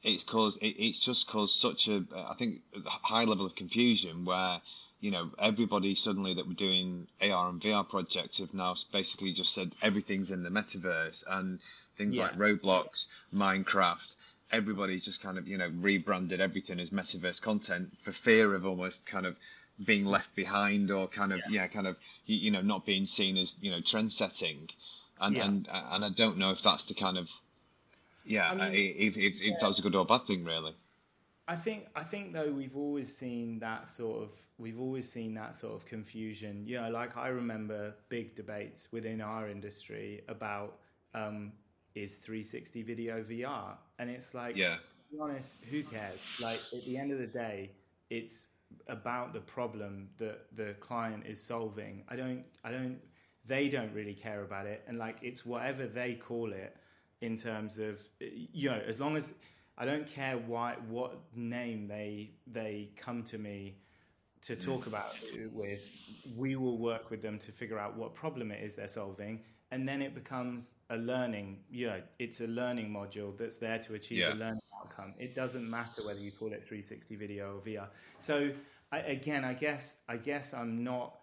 it's 0.03 0.24
caused 0.24 0.61
it, 0.61 0.80
it's 0.82 0.99
just 0.99 1.28
caused 1.28 1.59
such 1.59 1.88
a 1.88 2.03
I 2.16 2.36
think 2.36 2.61
high 2.86 3.24
level 3.24 3.45
of 3.45 3.55
confusion 3.55 4.26
where 4.26 4.61
you 5.06 5.12
know, 5.12 5.30
everybody 5.38 5.93
suddenly 5.93 6.34
that 6.34 6.47
were 6.47 6.56
doing 6.56 7.06
AR 7.22 7.49
and 7.49 7.62
VR 7.62 7.88
projects 7.88 8.39
have 8.39 8.56
now 8.56 8.76
basically 8.91 9.32
just 9.34 9.53
said 9.53 9.72
everything's 9.84 10.32
in 10.32 10.41
the 10.41 10.49
metaverse 10.49 11.24
and 11.28 11.60
things 11.95 12.18
Yeah. 12.18 12.24
like 12.24 12.38
Roblox, 12.38 13.06
Minecraft. 13.32 14.16
Everybody's 14.51 15.06
just 15.06 15.22
kind 15.22 15.38
of, 15.38 15.47
you 15.47 15.60
know, 15.60 15.68
rebranded 15.76 16.41
everything 16.41 16.80
as 16.80 16.89
metaverse 16.89 17.39
content 17.39 17.95
for 17.99 18.12
fear 18.12 18.56
of 18.56 18.66
almost 18.66 19.06
kind 19.06 19.28
of 19.28 19.38
being 19.84 20.06
left 20.06 20.34
behind 20.36 20.89
or 20.89 21.08
kind 21.08 21.32
of, 21.32 21.41
yeah, 21.51 21.68
kind 21.68 21.86
of, 21.86 21.97
you, 22.26 22.38
you 22.38 22.49
know, 22.49 22.62
not 22.62 22.84
being 22.84 23.06
seen 23.06 23.38
as, 23.38 23.53
you 23.62 23.70
know, 23.70 23.82
trend 23.82 24.12
setting. 24.12 24.68
And, 25.22 25.36
Yeah. 25.36 25.45
and, 25.45 25.68
and 25.72 26.03
I 26.03 26.10
don't 26.10 26.39
know 26.39 26.49
if 26.49 26.64
that's 26.64 26.86
the 26.86 26.95
kind 26.95 27.20
of, 27.20 27.30
yeah, 28.26 28.49
I 28.49 28.56
mean, 28.56 28.72
if, 28.74 29.18
if, 29.18 29.39
if 29.39 29.60
that 29.60 29.68
was 29.68 29.78
a 29.78 29.84
good 29.84 29.95
or 29.95 30.06
bad 30.06 30.26
thing, 30.26 30.45
really. 30.45 30.74
I 31.47 31.55
think 31.55 31.87
I 31.95 32.03
think 32.03 32.33
though 32.33 32.51
we've 32.51 32.75
always 32.75 33.15
seen 33.15 33.59
that 33.59 33.87
sort 33.87 34.23
of 34.23 34.33
we've 34.57 34.79
always 34.79 35.09
seen 35.09 35.33
that 35.35 35.55
sort 35.55 35.75
of 35.75 35.85
confusion. 35.85 36.63
You 36.65 36.81
know, 36.81 36.89
like 36.89 37.17
I 37.17 37.27
remember 37.27 37.93
big 38.09 38.35
debates 38.35 38.91
within 38.91 39.21
our 39.21 39.47
industry 39.47 40.23
about 40.27 40.79
um, 41.13 41.51
is 41.93 42.15
360 42.15 42.81
video 42.83 43.23
VR, 43.23 43.77
and 43.99 44.09
it's 44.09 44.33
like, 44.33 44.57
Yeah. 44.57 44.75
to 44.75 44.81
be 45.11 45.19
honest, 45.19 45.57
who 45.69 45.83
cares? 45.83 46.39
Like 46.43 46.59
at 46.73 46.83
the 46.85 46.97
end 46.97 47.11
of 47.11 47.19
the 47.19 47.27
day, 47.27 47.71
it's 48.09 48.49
about 48.87 49.31
the 49.33 49.39
problem 49.39 50.09
that 50.17 50.47
the 50.55 50.73
client 50.79 51.25
is 51.27 51.41
solving. 51.41 52.03
I 52.09 52.15
don't, 52.15 52.43
I 52.63 52.71
don't, 52.71 52.97
they 53.45 53.69
don't 53.69 53.93
really 53.93 54.15
care 54.15 54.41
about 54.43 54.65
it, 54.65 54.83
and 54.87 54.97
like 54.97 55.17
it's 55.21 55.45
whatever 55.45 55.85
they 55.85 56.15
call 56.15 56.51
it 56.51 56.75
in 57.21 57.35
terms 57.37 57.77
of 57.79 58.01
you 58.19 58.69
know, 58.69 58.81
as 58.87 58.99
long 58.99 59.15
as 59.15 59.29
I 59.78 59.86
don't 59.86 60.07
care 60.07 60.38
why 60.38 60.76
what 60.88 61.19
name 61.36 61.88
they 61.88 62.32
they 62.47 62.89
come 62.95 63.23
to 63.23 63.38
me 63.38 63.78
to 64.41 64.55
talk 64.55 64.86
about 64.86 65.11
it 65.34 65.51
with, 65.53 65.89
we 66.36 66.55
will 66.55 66.78
work 66.78 67.09
with 67.09 67.21
them 67.21 67.39
to 67.39 67.51
figure 67.51 67.80
out 67.80 67.97
what 67.97 68.13
problem 68.13 68.51
it 68.51 68.63
is 68.63 68.76
they're 68.76 68.88
solving, 68.88 69.41
and 69.71 69.88
then 69.89 70.03
it 70.03 70.13
becomes 70.13 70.76
a 70.91 70.97
learning. 70.97 71.63
You 71.71 71.88
know, 71.88 72.01
it's 72.19 72.41
a 72.41 72.47
learning 72.47 72.89
module 72.91 73.36
that's 73.36 73.55
there 73.57 73.80
to 73.80 73.95
achieve 73.95 74.19
Yeah. 74.19 74.34
a 74.34 74.36
learning 74.36 74.61
outcome. 74.80 75.15
It 75.17 75.34
doesn't 75.34 75.67
matter 75.67 76.05
whether 76.05 76.19
you 76.19 76.32
call 76.32 76.53
it 76.53 76.63
360 76.63 77.15
video 77.15 77.57
or 77.57 77.61
VR. 77.61 77.88
So 78.19 78.51
I, 78.91 78.99
again, 78.99 79.43
I 79.43 79.53
guess 79.55 79.97
I 80.07 80.17
guess 80.17 80.53
I'm 80.53 80.84
not. 80.84 81.19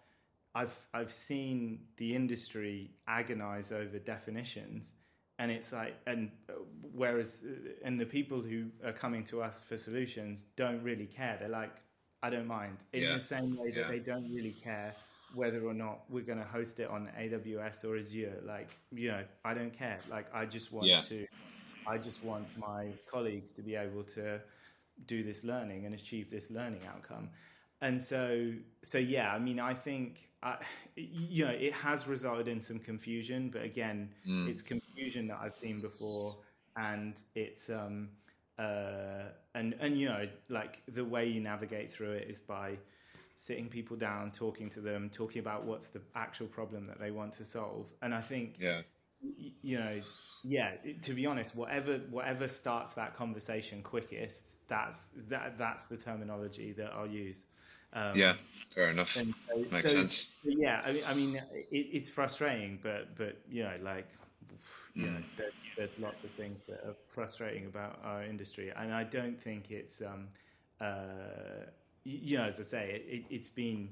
I've 0.53 0.77
I've 0.93 1.11
seen 1.11 1.79
the 1.97 2.13
industry 2.15 2.91
agonize 3.07 3.71
over 3.71 3.97
definitions, 3.99 4.93
and 5.43 5.51
it's 5.51 5.73
like 5.73 5.95
and 6.07 6.31
uh, 6.49 6.53
whereas 6.93 7.41
uh, 7.45 7.71
and 7.83 7.99
the 7.99 8.05
people 8.05 8.41
who 8.41 8.71
are 8.85 8.93
coming 8.93 9.25
to 9.25 9.43
us 9.43 9.61
for 9.61 9.75
solutions 9.77 10.45
don't 10.55 10.81
really 10.81 11.05
care. 11.05 11.35
They're 11.37 11.49
like, 11.49 11.81
I 12.21 12.29
don't 12.29 12.47
mind. 12.47 12.77
In 12.93 13.01
Yeah. 13.03 13.15
the 13.15 13.19
same 13.19 13.57
way 13.57 13.71
that 13.71 13.81
Yeah. 13.81 13.87
they 13.89 13.99
don't 13.99 14.29
really 14.33 14.53
care 14.53 14.95
whether 15.33 15.61
or 15.65 15.73
not 15.73 16.09
we're 16.09 16.23
going 16.31 16.37
to 16.39 16.45
host 16.45 16.79
it 16.79 16.89
on 16.89 17.11
AWS 17.17 17.83
or 17.83 17.97
Azure. 17.97 18.39
Like, 18.45 18.77
you 18.91 19.09
know, 19.11 19.25
I 19.43 19.53
don't 19.53 19.73
care. 19.73 19.99
Like, 20.07 20.33
I 20.33 20.45
just 20.45 20.71
want 20.71 20.87
Yeah. 20.89 21.01
to. 21.01 21.25
I 21.85 21.97
just 21.97 22.23
want 22.23 22.47
my 22.55 22.93
colleagues 23.11 23.51
to 23.53 23.61
be 23.61 23.75
able 23.75 24.05
to 24.17 24.39
do 25.05 25.23
this 25.23 25.43
learning 25.43 25.85
and 25.85 25.93
achieve 25.93 26.29
this 26.29 26.49
learning 26.49 26.85
outcome. 26.85 27.31
And 27.83 28.01
so, 28.01 28.53
so 28.81 28.97
yeah, 28.97 29.33
I 29.33 29.39
mean, 29.39 29.59
I 29.59 29.73
think, 29.73 30.29
I, 30.41 30.55
you 30.95 31.45
know, 31.45 31.51
it 31.51 31.73
has 31.73 32.07
resulted 32.07 32.47
in 32.47 32.61
some 32.61 32.79
confusion, 32.79 33.49
but 33.49 33.61
again, 33.63 34.09
it's 34.47 34.61
confusion 34.61 35.27
that 35.27 35.39
I've 35.41 35.53
seen 35.53 35.81
before, 35.81 36.37
and 36.77 37.15
it's 37.35 37.69
um, 37.69 38.07
uh, 38.57 39.25
and 39.53 39.75
and 39.81 39.99
you 39.99 40.07
know, 40.07 40.27
like 40.47 40.81
the 40.87 41.03
way 41.03 41.27
you 41.27 41.41
navigate 41.41 41.91
through 41.91 42.13
it 42.13 42.29
is 42.29 42.39
by 42.41 42.77
sitting 43.35 43.67
people 43.67 43.97
down, 43.97 44.31
talking 44.31 44.69
to 44.69 44.79
them, 44.79 45.09
talking 45.09 45.39
about 45.39 45.65
what's 45.65 45.87
the 45.87 46.01
actual 46.15 46.47
problem 46.47 46.87
that 46.87 46.99
they 46.99 47.11
want 47.11 47.33
to 47.33 47.43
solve. 47.43 47.91
And 48.01 48.13
I 48.13 48.21
think 48.21 48.55
Yeah. 48.59 48.81
You 49.61 49.79
know, 49.79 49.99
yeah. 50.43 50.71
To 51.03 51.13
be 51.13 51.25
honest, 51.25 51.55
whatever 51.55 51.97
whatever 52.09 52.47
starts 52.47 52.93
that 52.93 53.15
conversation 53.15 53.81
quickest, 53.81 54.57
that's 54.67 55.09
that 55.29 55.57
that's 55.57 55.85
the 55.85 55.97
terminology 55.97 56.73
that 56.73 56.91
I'll 56.93 57.07
use. 57.07 57.45
Um, 57.93 58.13
Yeah. 58.15 58.33
Fair 58.69 58.89
enough. 58.89 59.15
and 59.17 59.33
so, 59.47 59.57
Makes 59.71 59.81
so- 59.81 59.87
sense. 59.95 60.27
yeah, 60.43 60.81
I 60.83 60.91
mean, 60.93 61.03
I 61.07 61.13
mean, 61.13 61.35
it, 61.35 61.75
it's 61.93 62.09
frustrating, 62.09 62.79
but 62.81 63.15
but 63.15 63.37
you 63.49 63.63
know, 63.63 63.75
like 63.81 64.07
you 64.95 65.07
know, 65.07 65.17
there, 65.37 65.51
there's 65.77 65.97
lots 65.99 66.23
of 66.23 66.31
things 66.31 66.63
that 66.63 66.83
are 66.85 66.95
frustrating 67.07 67.65
about 67.67 67.99
our 68.03 68.23
industry, 68.23 68.71
and 68.75 68.93
I 68.93 69.03
don't 69.03 69.39
think 69.39 69.69
it's 69.71 70.01
um, 70.01 70.27
uh, 70.81 71.65
you 72.03 72.37
know, 72.37 72.45
as 72.45 72.59
I 72.59 72.63
say, 72.63 72.91
it, 73.07 73.13
it, 73.15 73.25
it's 73.29 73.49
been 73.49 73.89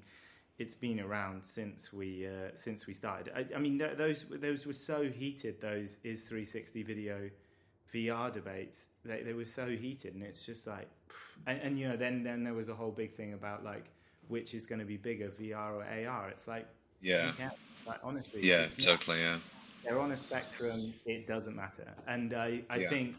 it's 0.60 0.76
been 0.76 1.00
around 1.00 1.44
since 1.44 1.92
we 1.92 2.28
uh, 2.28 2.52
since 2.56 2.86
we 2.88 2.94
started. 2.94 3.32
I, 3.36 3.46
I 3.56 3.60
mean, 3.60 3.80
th- 3.80 3.98
those 3.98 4.26
those 4.30 4.66
were 4.66 4.74
so 4.74 5.04
heated. 5.04 5.60
Those 5.62 5.98
is 6.04 6.24
360 6.24 6.84
video 6.84 7.30
VR 7.94 8.32
debates. 8.32 8.88
They 9.04 9.22
they 9.24 9.34
were 9.34 9.46
so 9.46 9.68
heated, 9.68 10.14
and 10.14 10.24
it's 10.24 10.46
just 10.46 10.68
like, 10.68 10.88
and, 11.48 11.60
and 11.62 11.80
you 11.80 11.88
know, 11.90 11.98
then 11.98 12.24
then 12.24 12.44
there 12.44 12.54
was 12.54 12.70
a 12.70 12.76
whole 12.76 12.92
big 12.92 13.14
thing 13.14 13.34
about 13.34 13.64
like 13.64 13.86
which 14.28 14.54
is 14.54 14.66
going 14.68 14.80
to 14.80 14.86
be 14.86 14.98
bigger, 14.98 15.30
VR 15.30 15.74
or 15.74 15.84
AR. 16.08 16.30
It's 16.30 16.48
like, 16.48 16.68
Yeah. 17.02 17.32
like 17.88 18.00
honestly, 18.04 18.48
Yeah. 18.48 18.68
Totally. 18.80 19.20
Yeah. 19.20 19.38
they're 19.84 20.00
on 20.00 20.12
a 20.12 20.18
spectrum. 20.18 20.94
It 21.06 21.28
doesn't 21.28 21.56
matter, 21.56 21.88
and 22.08 22.34
I, 22.34 22.62
I 22.70 22.78
Yeah. 22.78 22.90
think, 22.90 23.16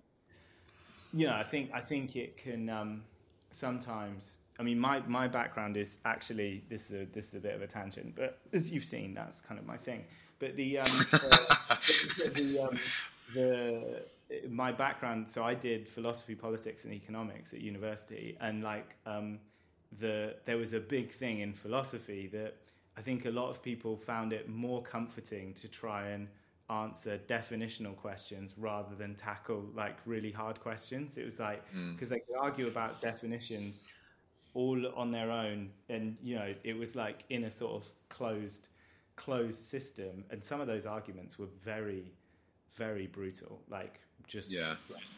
you 1.13 1.27
know, 1.27 1.35
I 1.35 1.43
think 1.43 1.71
I 1.75 1.81
think 1.81 2.17
it 2.17 2.37
can 2.37 2.69
um, 2.71 3.03
sometimes. 3.51 4.39
I 4.63 4.65
mean, 4.65 4.79
my, 4.79 5.03
my 5.09 5.27
background 5.27 5.77
is 5.77 5.99
actually 6.05 6.63
this 6.69 6.93
is 6.93 7.03
a, 7.03 7.05
this 7.07 7.27
is 7.27 7.35
a 7.35 7.41
bit 7.41 7.57
of 7.57 7.63
a 7.63 7.67
tangent, 7.67 8.15
but 8.15 8.39
as 8.53 8.71
you've 8.71 8.85
seen, 8.85 9.13
that's 9.13 9.41
kind 9.41 9.59
of 9.59 9.67
my 9.67 9.77
thing. 9.77 10.05
But 10.39 10.55
the 10.55 10.79
um, 10.79 10.85
the, 11.11 12.31
the, 12.33 12.59
um, 12.61 12.79
the 13.35 14.05
my 14.49 14.71
background, 14.71 15.29
so 15.29 15.43
I 15.43 15.55
did 15.55 15.89
philosophy, 15.89 16.37
politics, 16.37 16.85
and 16.85 16.95
economics 16.95 17.53
at 17.53 17.61
university, 17.61 18.37
and 18.41 18.63
like 18.63 18.95
um, 19.05 19.41
the 19.99 20.37
there 20.45 20.59
was 20.59 20.75
a 20.75 20.81
big 20.81 21.11
thing 21.11 21.41
in 21.41 21.55
philosophy 21.55 22.29
that 22.33 22.55
I 22.97 23.01
think 23.01 23.25
a 23.25 23.31
lot 23.31 23.51
of 23.51 23.65
people 23.65 23.97
found 23.97 24.33
it 24.33 24.49
more 24.49 24.81
comforting 24.81 25.55
to 25.55 25.67
try 25.67 26.11
and 26.11 26.29
answer 26.71 27.19
definitional 27.27 27.97
questions 27.97 28.55
rather 28.57 28.95
than 28.95 29.17
tackle 29.17 29.65
like 29.75 29.97
really 30.07 30.31
hard 30.31 30.61
questions. 30.61 31.19
It 31.19 31.25
was 31.25 31.41
like 31.41 31.65
because 31.95 32.09
they 32.09 32.21
could 32.21 32.37
argue 32.41 32.69
about 32.69 33.01
definitions 33.01 33.89
all 34.55 34.87
on 34.95 35.11
their 35.11 35.31
own, 35.31 35.71
and 35.89 36.17
you 36.23 36.37
know 36.37 36.55
it 36.65 36.77
was 36.77 36.95
like 36.97 37.25
in 37.31 37.45
a 37.45 37.51
sort 37.51 37.75
of 37.75 37.93
closed 38.09 38.69
closed 39.17 39.61
system, 39.65 40.25
and 40.31 40.43
some 40.43 40.61
of 40.61 40.67
those 40.67 40.87
arguments 40.87 41.39
were 41.39 41.49
very 41.63 42.13
very 42.73 43.07
brutal, 43.07 43.63
like 43.69 44.01
just 44.27 44.51
Yeah. 44.51 44.75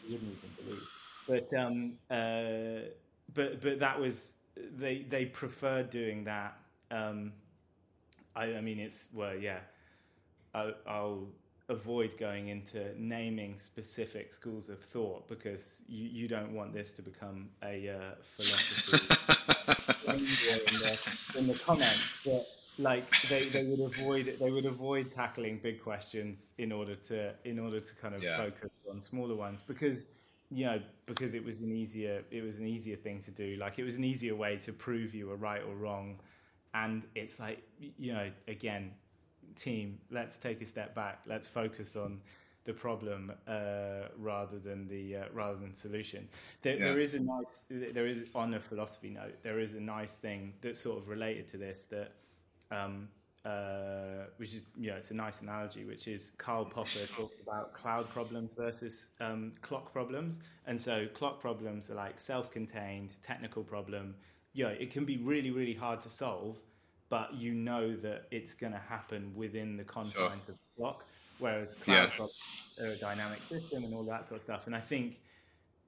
you 0.07 0.13
wouldn't 0.13 0.37
even 0.37 0.49
believe. 0.65 0.87
But 1.27 1.53
um, 1.53 1.93
uh, 2.09 2.89
but 3.33 3.61
but 3.61 3.79
that 3.79 3.99
was 3.99 4.33
they 4.77 5.03
they 5.03 5.25
preferred 5.25 5.89
doing 5.89 6.23
that. 6.25 6.57
Um, 6.91 7.33
I, 8.35 8.55
I 8.55 8.61
mean, 8.61 8.79
it's 8.79 9.09
well, 9.13 9.35
yeah. 9.35 9.59
I'll, 10.53 10.73
I'll 10.87 11.27
avoid 11.69 12.17
going 12.17 12.49
into 12.49 12.93
naming 12.97 13.57
specific 13.57 14.31
schools 14.33 14.69
of 14.69 14.79
thought 14.79 15.27
because 15.27 15.83
you, 15.87 16.07
you 16.07 16.27
don't 16.27 16.53
want 16.53 16.73
this 16.73 16.93
to 16.93 17.01
become 17.01 17.49
a 17.63 17.89
uh, 17.89 18.15
philosophy 18.21 19.17
in 20.07 20.17
the, 20.79 20.99
in 21.37 21.47
the 21.47 21.55
comments. 21.55 22.21
But 22.23 22.43
like 22.77 23.19
they, 23.29 23.49
they 23.49 23.63
would 23.63 23.79
avoid 23.79 24.37
they 24.39 24.51
would 24.51 24.65
avoid 24.65 25.11
tackling 25.11 25.59
big 25.63 25.81
questions 25.81 26.51
in 26.57 26.71
order 26.71 26.95
to 26.95 27.33
in 27.45 27.57
order 27.59 27.79
to 27.79 27.95
kind 27.95 28.15
of 28.15 28.23
Yeah. 28.23 28.35
focus 28.35 28.69
on 28.91 29.01
smaller 29.01 29.35
ones 29.35 29.61
because 29.61 30.07
you 30.51 30.65
know 30.65 30.81
because 31.05 31.35
it 31.35 31.43
was 31.43 31.61
an 31.61 31.71
easier 31.71 32.23
it 32.31 32.43
was 32.43 32.57
an 32.59 32.67
easier 32.67 32.97
thing 32.97 33.21
to 33.21 33.31
do 33.31 33.55
like 33.57 33.79
it 33.79 33.83
was 33.83 33.95
an 33.95 34.03
easier 34.03 34.35
way 34.35 34.57
to 34.57 34.73
prove 34.73 35.15
you 35.15 35.27
were 35.27 35.37
right 35.37 35.61
or 35.63 35.75
wrong 35.75 36.19
and 36.73 37.03
it's 37.15 37.39
like 37.39 37.63
you 37.79 38.13
know 38.13 38.29
again 38.47 38.91
team 39.55 39.97
let's 40.11 40.37
take 40.37 40.61
a 40.61 40.65
step 40.65 40.93
back 40.95 41.21
let's 41.27 41.47
focus 41.47 41.95
on 41.95 42.19
the 42.65 42.73
problem 42.73 43.31
uh, 43.47 44.07
rather 44.17 44.57
than 44.57 44.87
the 44.87 45.17
uh, 45.17 45.23
rather 45.33 45.57
than 45.57 45.73
solution 45.73 46.27
there, 46.61 46.75
Yeah. 46.77 46.85
there 46.85 46.99
is 46.99 47.13
a 47.13 47.19
nice 47.19 47.61
there 47.69 48.07
is 48.07 48.25
on 48.33 48.53
a 48.55 48.59
philosophy 48.59 49.09
note 49.09 49.35
there 49.43 49.59
is 49.59 49.73
a 49.75 49.79
nice 49.81 50.17
thing 50.17 50.53
that's 50.61 50.79
sort 50.79 50.97
of 50.97 51.07
related 51.07 51.47
to 51.49 51.57
this 51.57 51.85
that 51.85 52.11
um, 52.71 53.09
uh, 53.45 54.25
which 54.37 54.55
is 54.55 54.63
you 54.75 54.89
know 54.89 54.97
it's 54.97 55.11
a 55.11 55.13
nice 55.13 55.41
analogy, 55.41 55.85
which 55.85 56.07
is 56.07 56.31
Karl 56.37 56.65
Popper 56.65 57.05
talks 57.15 57.41
about 57.43 57.73
cloud 57.73 58.09
problems 58.09 58.55
versus 58.55 59.09
um, 59.21 59.53
clock 59.61 59.93
problems, 59.93 60.39
and 60.65 60.79
so 60.81 61.05
clock 61.13 61.39
problems 61.39 61.91
are 61.91 61.95
like 61.95 62.19
self-contained 62.19 63.13
technical 63.21 63.63
problem. 63.63 64.15
You 64.53 64.63
know, 64.63 64.71
it 64.71 64.89
can 64.89 65.05
be 65.05 65.17
really 65.17 65.51
really 65.51 65.75
hard 65.75 66.01
to 66.01 66.09
solve, 66.09 66.59
but 67.09 67.33
you 67.33 67.53
know 67.53 67.95
that 67.97 68.25
it's 68.31 68.53
going 68.53 68.73
to 68.73 68.79
happen 68.79 69.31
within 69.35 69.77
the 69.77 69.83
confines 69.83 70.49
of 70.49 70.55
the 70.55 70.81
clock. 70.81 71.05
Whereas 71.37 71.75
cloud 71.75 71.95
Yeah. 71.95 72.09
problems 72.09 72.79
are 72.81 72.87
a 72.87 72.97
dynamic 72.97 73.41
system 73.43 73.83
and 73.83 73.93
all 73.93 74.03
that 74.05 74.25
sort 74.25 74.37
of 74.37 74.41
stuff. 74.41 74.67
And 74.67 74.75
I 74.75 74.79
think 74.79 75.19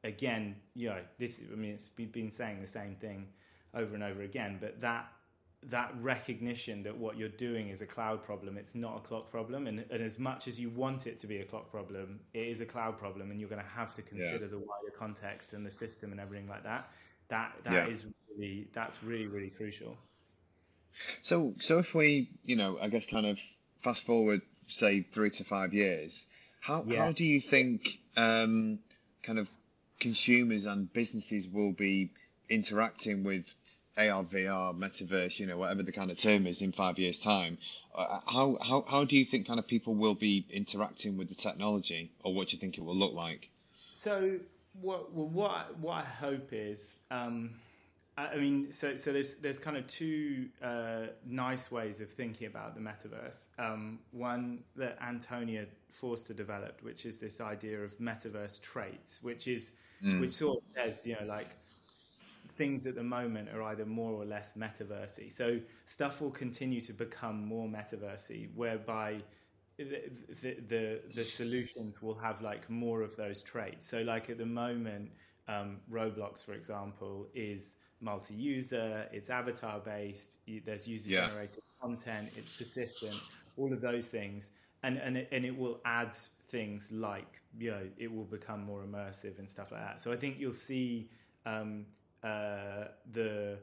again, 0.03 0.55
you 0.75 0.89
know, 0.89 1.01
this 1.17 1.41
I 1.51 1.55
mean 1.55 1.71
it's 1.71 1.89
been 1.89 2.09
been 2.09 2.31
saying 2.31 2.61
the 2.61 2.67
same 2.67 2.95
thing 2.95 3.27
over 3.73 3.95
and 3.95 4.03
over 4.03 4.21
again, 4.23 4.57
but 4.59 4.79
that 4.81 5.11
that 5.63 5.93
recognition 6.01 6.83
that 6.83 6.95
what 6.95 7.17
you're 7.17 7.29
doing 7.29 7.69
is 7.69 7.81
a 7.81 7.85
cloud 7.85 8.23
problem, 8.23 8.57
it's 8.57 8.75
not 8.75 8.97
a 8.97 8.99
clock 8.99 9.29
problem. 9.31 9.67
And, 9.67 9.83
and 9.89 10.03
as 10.03 10.19
much 10.19 10.47
as 10.47 10.59
you 10.59 10.69
want 10.69 11.07
it 11.07 11.17
to 11.19 11.27
be 11.27 11.39
a 11.39 11.45
clock 11.45 11.71
problem, 11.71 12.19
it 12.33 12.47
is 12.47 12.61
a 12.61 12.65
cloud 12.65 12.97
problem, 12.97 13.31
and 13.31 13.39
you're 13.39 13.49
going 13.49 13.61
to 13.61 13.67
have 13.67 13.93
to 13.95 14.01
consider 14.01 14.45
yeah. 14.45 14.51
the 14.51 14.59
wider 14.59 14.93
context 14.95 15.53
and 15.53 15.65
the 15.65 15.71
system 15.71 16.11
and 16.11 16.21
everything 16.21 16.47
like 16.47 16.63
that. 16.63 16.91
That 17.29 17.55
that 17.63 17.73
yeah. 17.73 17.87
is 17.87 18.05
really 18.29 18.67
that's 18.73 19.03
really 19.03 19.27
really 19.27 19.49
crucial. 19.49 19.97
So 21.21 21.53
so 21.59 21.79
if 21.79 21.93
we 21.93 22.29
you 22.45 22.55
know 22.55 22.77
I 22.81 22.89
guess 22.89 23.05
kind 23.05 23.25
of 23.25 23.39
fast 23.79 24.03
forward 24.03 24.41
say 24.67 25.01
three 25.01 25.29
to 25.31 25.43
five 25.43 25.73
years, 25.73 26.25
how 26.59 26.83
yeah. 26.87 27.05
how 27.05 27.11
do 27.11 27.23
you 27.23 27.39
think 27.39 27.99
um, 28.15 28.79
kind 29.23 29.39
of 29.39 29.49
consumers 29.99 30.65
and 30.65 30.91
businesses 30.91 31.47
will 31.47 31.71
be 31.71 32.11
interacting 32.49 33.23
with 33.23 33.53
AR, 33.97 34.23
VR, 34.23 34.77
metaverse, 34.77 35.39
you 35.39 35.47
know, 35.47 35.57
whatever 35.57 35.81
the 35.81 35.91
kind 35.91 36.11
of 36.11 36.19
term 36.19 36.45
is 36.45 36.61
in 36.61 36.71
five 36.71 36.99
years' 36.99 37.19
time, 37.19 37.57
uh, 37.95 38.19
how, 38.27 38.57
how, 38.61 38.85
how 38.87 39.03
do 39.03 39.17
you 39.17 39.25
think 39.25 39.47
kind 39.47 39.59
of 39.59 39.67
people 39.67 39.95
will 39.95 40.13
be 40.13 40.45
interacting 40.51 41.17
with 41.17 41.29
the 41.29 41.35
technology 41.35 42.11
or 42.23 42.33
what 42.33 42.49
do 42.49 42.55
you 42.55 42.59
think 42.59 42.77
it 42.77 42.83
will 42.83 42.95
look 42.95 43.13
like? 43.13 43.49
So 43.95 44.39
what, 44.81 45.11
well, 45.13 45.27
what, 45.27 45.79
what 45.79 45.93
I 45.93 46.03
hope 46.03 46.49
is, 46.51 46.95
um, 47.09 47.55
I, 48.17 48.37
mean, 48.37 48.71
so, 48.71 48.95
so 48.95 49.13
there's, 49.13 49.35
there's 49.35 49.59
kind 49.59 49.77
of 49.77 49.85
two 49.85 50.49
uh, 50.63 51.07
nice 51.25 51.71
ways 51.71 52.01
of 52.01 52.09
thinking 52.09 52.47
about 52.47 52.73
the 52.73 52.81
metaverse. 52.81 53.47
Um, 53.59 53.99
one 54.11 54.63
that 54.75 54.97
Antonia 55.01 55.67
Forster 55.89 56.33
developed, 56.33 56.83
which 56.83 57.05
is 57.05 57.19
this 57.19 57.39
idea 57.39 57.79
of 57.79 57.97
metaverse 57.99 58.59
traits, 58.61 59.21
which 59.21 59.47
is, 59.47 59.73
mm. 60.03 60.19
which 60.19 60.31
sort 60.31 60.57
of 60.57 60.63
says, 60.73 61.05
you 61.05 61.15
know, 61.19 61.27
like, 61.27 61.47
things 62.57 62.87
at 62.87 62.95
the 62.95 63.03
moment 63.03 63.49
are 63.53 63.61
either 63.63 63.85
more 63.85 64.11
or 64.11 64.25
less 64.25 64.55
metaversy. 64.55 65.31
So 65.31 65.59
stuff 65.85 66.19
will 66.19 66.31
continue 66.31 66.81
to 66.81 66.93
become 66.93 67.45
more 67.45 67.67
metaversy, 67.67 68.49
whereby 68.55 69.21
the, 69.77 70.09
the, 70.41 70.57
the, 70.67 71.01
the 71.13 71.23
solutions 71.23 72.01
will 72.01 72.15
have 72.15 72.41
like 72.41 72.67
more 72.69 73.03
of 73.03 73.15
those 73.15 73.43
traits. 73.43 73.87
So 73.87 74.01
like 74.01 74.31
at 74.31 74.39
the 74.39 74.45
moment, 74.45 75.11
um, 75.47 75.77
Roblox, 75.91 76.43
for 76.43 76.53
example, 76.53 77.27
is 77.33 77.77
multi-user, 78.01 79.07
it's 79.11 79.29
avatar-based, 79.29 80.39
there's 80.65 80.87
user-generated 80.87 81.55
yeah. 81.55 81.81
content, 81.81 82.29
it's 82.35 82.57
persistent, 82.57 83.15
all 83.57 83.71
of 83.73 83.81
those 83.81 84.07
things, 84.07 84.51
and 84.83 84.97
and 84.97 85.17
it, 85.17 85.27
and 85.31 85.45
it 85.45 85.57
will 85.57 85.79
add 85.85 86.11
things 86.49 86.91
like 86.91 87.41
you 87.57 87.71
know 87.71 87.81
it 87.97 88.13
will 88.13 88.25
become 88.25 88.63
more 88.63 88.83
immersive 88.83 89.39
and 89.39 89.49
stuff 89.49 89.71
like 89.71 89.81
that. 89.81 89.99
So 89.99 90.11
I 90.11 90.15
think 90.15 90.39
you'll 90.39 90.53
see 90.53 91.09
um, 91.45 91.85
uh, 92.23 92.85
the 93.13 93.57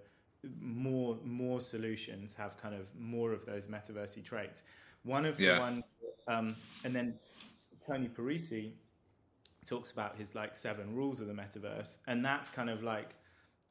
more 0.61 1.19
more 1.25 1.61
solutions 1.61 2.35
have 2.35 2.61
kind 2.61 2.75
of 2.75 2.91
more 2.99 3.33
of 3.33 3.45
those 3.45 3.67
metaversy 3.67 4.25
traits. 4.25 4.65
One 5.05 5.27
of 5.27 5.39
yeah. 5.39 5.57
the 5.57 5.61
ones, 5.61 5.85
um, 6.29 6.57
and 6.85 6.95
then 6.95 7.15
Tony 7.87 8.09
Parisi 8.09 8.73
talks 9.65 9.91
about 9.91 10.17
his 10.17 10.35
like 10.35 10.57
seven 10.57 10.95
rules 10.95 11.21
of 11.21 11.27
the 11.27 11.33
metaverse, 11.33 11.99
and 12.07 12.25
that's 12.25 12.49
kind 12.49 12.71
of 12.71 12.83
like 12.83 13.15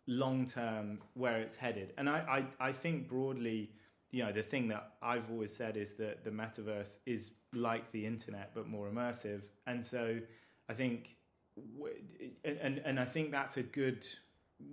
long 0.08 0.46
term 0.46 1.00
where 1.14 1.40
it's 1.40 1.56
headed. 1.56 1.94
And 1.98 2.10
I, 2.10 2.46
I, 2.60 2.68
I 2.68 2.72
think 2.72 3.08
broadly, 3.08 3.72
you 4.12 4.24
know, 4.24 4.32
the 4.32 4.44
thing 4.44 4.68
that 4.70 4.94
I've 5.02 5.30
always 5.32 5.56
said 5.56 5.78
is 5.78 5.96
that 5.96 6.24
the 6.24 6.32
metaverse 6.32 7.00
is 7.06 7.32
like 7.54 7.92
the 7.92 8.06
internet 8.06 8.52
but 8.54 8.68
more 8.68 8.90
immersive, 8.90 9.46
and 9.68 9.86
so 9.86 10.20
I 10.70 10.74
think, 10.74 11.16
and 12.44 12.80
and 12.84 13.00
I 13.00 13.06
think 13.06 13.32
that's 13.32 13.58
a 13.58 13.64
good 13.64 14.06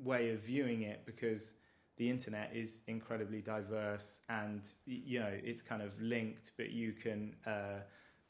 way 0.02 0.30
of 0.30 0.40
viewing 0.40 0.82
it 0.82 1.02
because 1.06 1.54
the 1.96 2.08
internet 2.08 2.50
is 2.54 2.80
incredibly 2.86 3.42
diverse 3.42 4.20
and 4.30 4.68
you 4.86 5.18
know 5.20 5.30
it's 5.44 5.60
kind 5.60 5.82
of 5.82 6.00
linked 6.00 6.52
but 6.56 6.70
you 6.70 6.92
can 6.92 7.34
uh, 7.46 7.80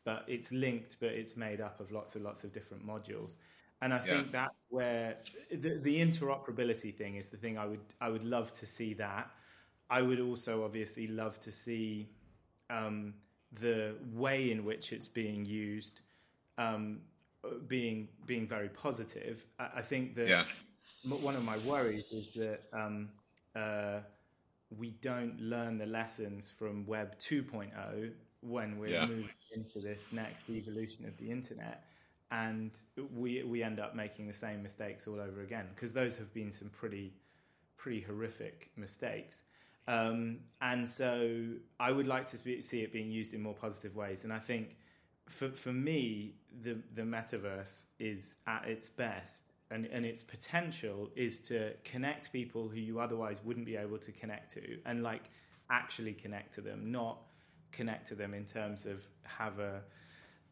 but 0.04 0.24
it's 0.26 0.52
linked 0.52 0.96
but 1.00 1.10
it's 1.10 1.36
made 1.36 1.60
up 1.60 1.80
of 1.80 1.90
lots 1.90 2.14
and 2.16 2.24
lots 2.24 2.44
of 2.44 2.52
different 2.52 2.86
modules. 2.86 3.36
And 3.82 3.94
i 3.94 3.98
think 3.98 4.30
that's 4.30 4.60
where 4.68 5.16
the, 5.50 5.78
the 5.78 6.00
interoperability 6.00 6.94
thing 6.94 7.16
is 7.16 7.28
the 7.28 7.38
thing 7.38 7.56
i 7.56 7.64
would 7.64 7.80
i 8.00 8.08
would 8.08 8.24
love 8.24 8.52
to 8.54 8.66
see 8.66 8.94
that. 8.94 9.30
I 9.88 10.02
would 10.02 10.20
also 10.20 10.64
obviously 10.64 11.08
love 11.08 11.40
to 11.40 11.50
see 11.50 12.08
um, 12.70 13.14
the 13.52 13.96
way 14.12 14.52
in 14.52 14.64
which 14.64 14.92
it's 14.92 15.08
being 15.08 15.44
used 15.44 16.00
um, 16.58 17.00
being 17.66 18.08
being 18.26 18.46
very 18.46 18.68
positive. 18.68 19.46
I, 19.58 19.68
I 19.76 19.80
think 19.82 20.14
that 20.16 20.28
yeah. 20.28 20.44
one 21.08 21.34
of 21.34 21.44
my 21.44 21.58
worries 21.58 22.12
is 22.12 22.32
that 22.32 22.62
um, 22.72 23.08
uh, 23.56 24.00
we 24.78 24.90
don't 25.02 25.40
learn 25.40 25.78
the 25.78 25.86
lessons 25.86 26.50
from 26.50 26.86
Web 26.86 27.18
2.0 27.18 28.12
when 28.40 28.78
we're 28.78 28.90
yeah. 28.90 29.06
moving 29.06 29.28
into 29.54 29.80
this 29.80 30.12
next 30.12 30.48
evolution 30.48 31.04
of 31.06 31.16
the 31.18 31.30
internet, 31.30 31.84
and 32.30 32.70
we 33.14 33.42
we 33.42 33.62
end 33.62 33.80
up 33.80 33.94
making 33.94 34.26
the 34.26 34.32
same 34.32 34.62
mistakes 34.62 35.06
all 35.06 35.20
over 35.20 35.42
again 35.42 35.66
because 35.74 35.92
those 35.92 36.16
have 36.16 36.32
been 36.32 36.52
some 36.52 36.68
pretty 36.68 37.12
pretty 37.76 38.00
horrific 38.00 38.70
mistakes. 38.76 39.42
Um, 39.88 40.38
and 40.60 40.88
so 40.88 41.46
I 41.80 41.90
would 41.90 42.06
like 42.06 42.28
to 42.28 42.62
see 42.62 42.82
it 42.82 42.92
being 42.92 43.10
used 43.10 43.34
in 43.34 43.42
more 43.42 43.54
positive 43.54 43.96
ways. 43.96 44.24
And 44.24 44.32
I 44.32 44.38
think 44.38 44.76
for 45.28 45.50
for 45.50 45.72
me, 45.72 46.34
the 46.62 46.78
the 46.94 47.02
metaverse 47.02 47.86
is 47.98 48.36
at 48.46 48.66
its 48.66 48.88
best 48.88 49.46
and, 49.70 49.86
and 49.86 50.04
its 50.04 50.22
potential 50.22 51.10
is 51.14 51.38
to 51.38 51.72
connect 51.84 52.32
people 52.32 52.68
who 52.68 52.78
you 52.78 52.98
otherwise 53.00 53.40
wouldn't 53.44 53.66
be 53.66 53.76
able 53.76 53.98
to 53.98 54.12
connect 54.12 54.50
to 54.52 54.78
and 54.84 55.02
like 55.02 55.30
actually 55.70 56.12
connect 56.12 56.52
to 56.54 56.60
them, 56.60 56.90
not 56.90 57.18
connect 57.72 58.06
to 58.08 58.14
them 58.14 58.34
in 58.34 58.44
terms 58.44 58.86
of 58.86 59.06
have 59.24 59.58
a, 59.58 59.80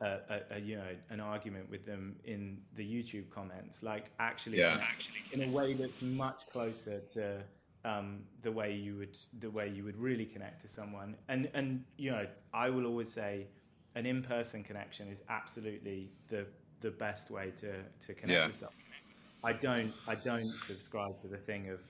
a, 0.00 0.18
a, 0.50 0.58
you 0.60 0.76
know 0.76 0.94
an 1.10 1.20
argument 1.20 1.68
with 1.70 1.84
them 1.84 2.16
in 2.24 2.58
the 2.76 2.84
YouTube 2.84 3.30
comments, 3.30 3.82
like 3.82 4.10
actually, 4.18 4.58
yeah. 4.58 4.80
in 5.32 5.42
a 5.42 5.48
way 5.50 5.74
that's 5.74 6.02
much 6.02 6.46
closer 6.52 7.00
to 7.14 7.42
um, 7.84 8.20
the 8.42 8.52
way 8.52 8.74
you 8.74 8.96
would 8.96 9.18
the 9.40 9.50
way 9.50 9.68
you 9.68 9.84
would 9.84 9.96
really 9.96 10.24
connect 10.24 10.60
to 10.62 10.68
someone. 10.68 11.16
And 11.28 11.50
and 11.54 11.84
you 11.96 12.10
know, 12.10 12.26
I 12.52 12.70
will 12.70 12.86
always 12.86 13.12
say 13.12 13.46
an 13.94 14.06
in 14.06 14.22
person 14.22 14.62
connection 14.62 15.08
is 15.08 15.22
absolutely 15.28 16.10
the 16.28 16.46
the 16.80 16.90
best 16.90 17.30
way 17.30 17.52
to 17.56 17.72
to 18.00 18.14
connect 18.14 18.38
yeah. 18.38 18.46
with 18.46 18.56
someone. 18.56 18.74
I 19.44 19.52
don't 19.52 19.92
I 20.06 20.14
don't 20.16 20.52
subscribe 20.60 21.20
to 21.20 21.28
the 21.28 21.36
thing 21.36 21.68
of 21.70 21.80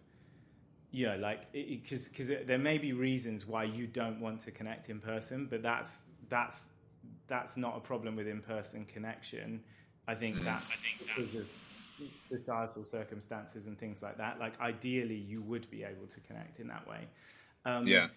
know 0.93 1.17
like 1.19 1.53
because 1.53 2.09
because 2.09 2.29
there 2.29 2.59
may 2.59 2.79
be 2.79 2.93
reasons 2.93 3.47
why 3.47 3.65
you 3.65 3.87
don't 3.87 4.21
want 4.21 4.41
to 4.43 4.51
connect 4.51 4.89
in 4.89 5.01
person, 5.01 5.47
but 5.51 5.63
that's 5.63 6.05
that's 6.29 6.67
that's 7.27 7.57
not 7.57 7.77
a 7.77 7.81
problem 7.81 8.17
with 8.17 8.27
in 8.27 8.41
person 8.41 8.85
connection. 8.87 9.61
I 10.07 10.15
think 10.15 10.37
mm. 10.37 10.45
that's 10.45 10.79
because 10.99 11.35
of 11.35 11.49
societal 12.19 12.85
circumstances 12.85 13.67
and 13.67 13.79
things 13.79 14.03
like 14.03 14.17
that. 14.19 14.39
Like 14.39 14.59
ideally, 14.61 15.17
you 15.17 15.43
would 15.43 15.71
be 15.71 15.85
able 15.85 16.07
to 16.07 16.21
connect 16.21 16.61
in 16.61 16.69
that 16.69 16.87
way. 16.89 17.07
Um, 17.65 17.87
yeah 17.87 18.09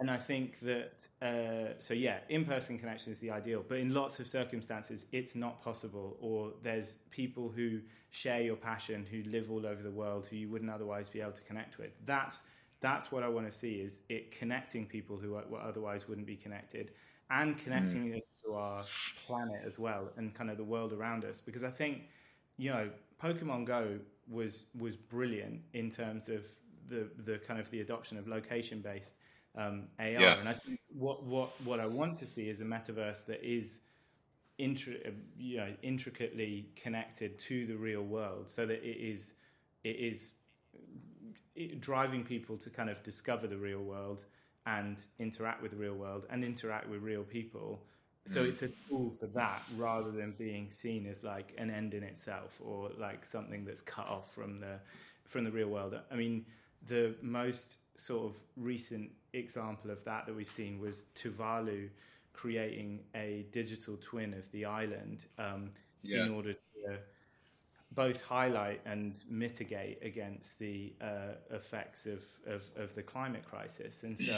and 0.00 0.10
I 0.10 0.16
think 0.16 0.58
that 0.60 1.06
uh, 1.20 1.74
so 1.78 1.92
yeah, 1.92 2.20
in-person 2.30 2.78
connection 2.78 3.12
is 3.12 3.20
the 3.20 3.30
ideal, 3.30 3.62
but 3.68 3.78
in 3.78 3.92
lots 3.92 4.18
of 4.18 4.26
circumstances, 4.26 5.06
it's 5.12 5.34
not 5.34 5.62
possible. 5.62 6.16
Or 6.20 6.52
there's 6.62 6.94
people 7.10 7.52
who 7.54 7.80
share 8.08 8.40
your 8.40 8.56
passion, 8.56 9.06
who 9.10 9.22
live 9.30 9.50
all 9.50 9.66
over 9.66 9.82
the 9.82 9.90
world, 9.90 10.26
who 10.28 10.36
you 10.36 10.48
wouldn't 10.48 10.70
otherwise 10.70 11.10
be 11.10 11.20
able 11.20 11.32
to 11.32 11.42
connect 11.42 11.76
with. 11.78 11.90
That's 12.06 12.42
that's 12.80 13.12
what 13.12 13.22
I 13.22 13.28
want 13.28 13.44
to 13.46 13.52
see 13.52 13.74
is 13.74 14.00
it 14.08 14.32
connecting 14.32 14.86
people 14.86 15.18
who 15.18 15.36
otherwise 15.36 16.08
wouldn't 16.08 16.26
be 16.26 16.36
connected, 16.36 16.92
and 17.30 17.58
connecting 17.58 18.10
mm. 18.10 18.16
us 18.16 18.24
to 18.46 18.52
our 18.54 18.82
planet 19.26 19.60
as 19.66 19.78
well, 19.78 20.08
and 20.16 20.32
kind 20.34 20.48
of 20.48 20.56
the 20.56 20.64
world 20.64 20.94
around 20.94 21.26
us. 21.26 21.42
Because 21.42 21.62
I 21.62 21.70
think 21.70 22.04
you 22.56 22.70
know, 22.70 22.88
Pokemon 23.22 23.66
Go 23.66 23.98
was 24.30 24.64
was 24.78 24.96
brilliant 24.96 25.60
in 25.74 25.90
terms 25.90 26.30
of 26.30 26.50
the 26.88 27.06
the 27.26 27.38
kind 27.38 27.60
of 27.60 27.70
the 27.70 27.82
adoption 27.82 28.16
of 28.16 28.26
location 28.26 28.80
based 28.80 29.16
um, 29.56 29.84
AR. 29.98 30.08
Yeah. 30.08 30.38
And 30.38 30.48
I 30.48 30.52
think 30.52 30.78
what, 30.98 31.24
what, 31.24 31.50
what 31.64 31.80
I 31.80 31.86
want 31.86 32.16
to 32.18 32.26
see 32.26 32.48
is 32.48 32.60
a 32.60 32.64
metaverse 32.64 33.26
that 33.26 33.42
is 33.42 33.80
intri- 34.58 35.14
you 35.38 35.56
know, 35.58 35.72
intricately 35.82 36.68
connected 36.76 37.38
to 37.38 37.66
the 37.66 37.76
real 37.76 38.02
world 38.02 38.48
so 38.48 38.66
that 38.66 38.82
it 38.84 38.96
is, 38.96 39.34
it 39.84 39.96
is 39.96 40.32
it, 41.54 41.80
driving 41.80 42.24
people 42.24 42.56
to 42.58 42.70
kind 42.70 42.90
of 42.90 43.02
discover 43.02 43.46
the 43.46 43.56
real 43.56 43.80
world 43.80 44.24
and 44.66 45.02
interact 45.18 45.62
with 45.62 45.72
the 45.72 45.76
real 45.76 45.94
world 45.94 46.26
and 46.30 46.44
interact 46.44 46.88
with 46.88 47.02
real 47.02 47.22
people. 47.24 47.82
So 48.26 48.44
mm. 48.44 48.48
it's 48.48 48.62
a 48.62 48.68
tool 48.88 49.10
for 49.10 49.26
that 49.28 49.62
rather 49.76 50.10
than 50.10 50.34
being 50.38 50.70
seen 50.70 51.06
as 51.06 51.24
like 51.24 51.54
an 51.58 51.70
end 51.70 51.94
in 51.94 52.02
itself 52.02 52.60
or 52.62 52.90
like 52.98 53.24
something 53.24 53.64
that's 53.64 53.82
cut 53.82 54.06
off 54.06 54.32
from 54.32 54.60
the 54.60 54.78
from 55.24 55.44
the 55.44 55.50
real 55.50 55.68
world. 55.68 55.98
I 56.10 56.16
mean, 56.16 56.44
the 56.86 57.14
most 57.22 57.78
sort 57.96 58.24
of 58.26 58.36
recent 58.56 59.10
example 59.32 59.90
of 59.90 60.04
that 60.04 60.26
that 60.26 60.34
we've 60.34 60.50
seen 60.50 60.78
was 60.78 61.04
Tuvalu 61.14 61.88
creating 62.32 63.00
a 63.14 63.46
digital 63.52 63.96
twin 64.00 64.34
of 64.34 64.50
the 64.52 64.64
island 64.64 65.26
um, 65.38 65.70
yeah. 66.02 66.24
in 66.24 66.32
order 66.32 66.52
to 66.52 66.98
both 67.92 68.22
highlight 68.22 68.80
and 68.86 69.24
mitigate 69.28 69.98
against 70.02 70.58
the 70.58 70.92
uh, 71.00 71.34
effects 71.50 72.06
of, 72.06 72.22
of, 72.46 72.68
of, 72.76 72.94
the 72.94 73.02
climate 73.02 73.44
crisis. 73.44 74.04
And 74.04 74.16
so 74.16 74.32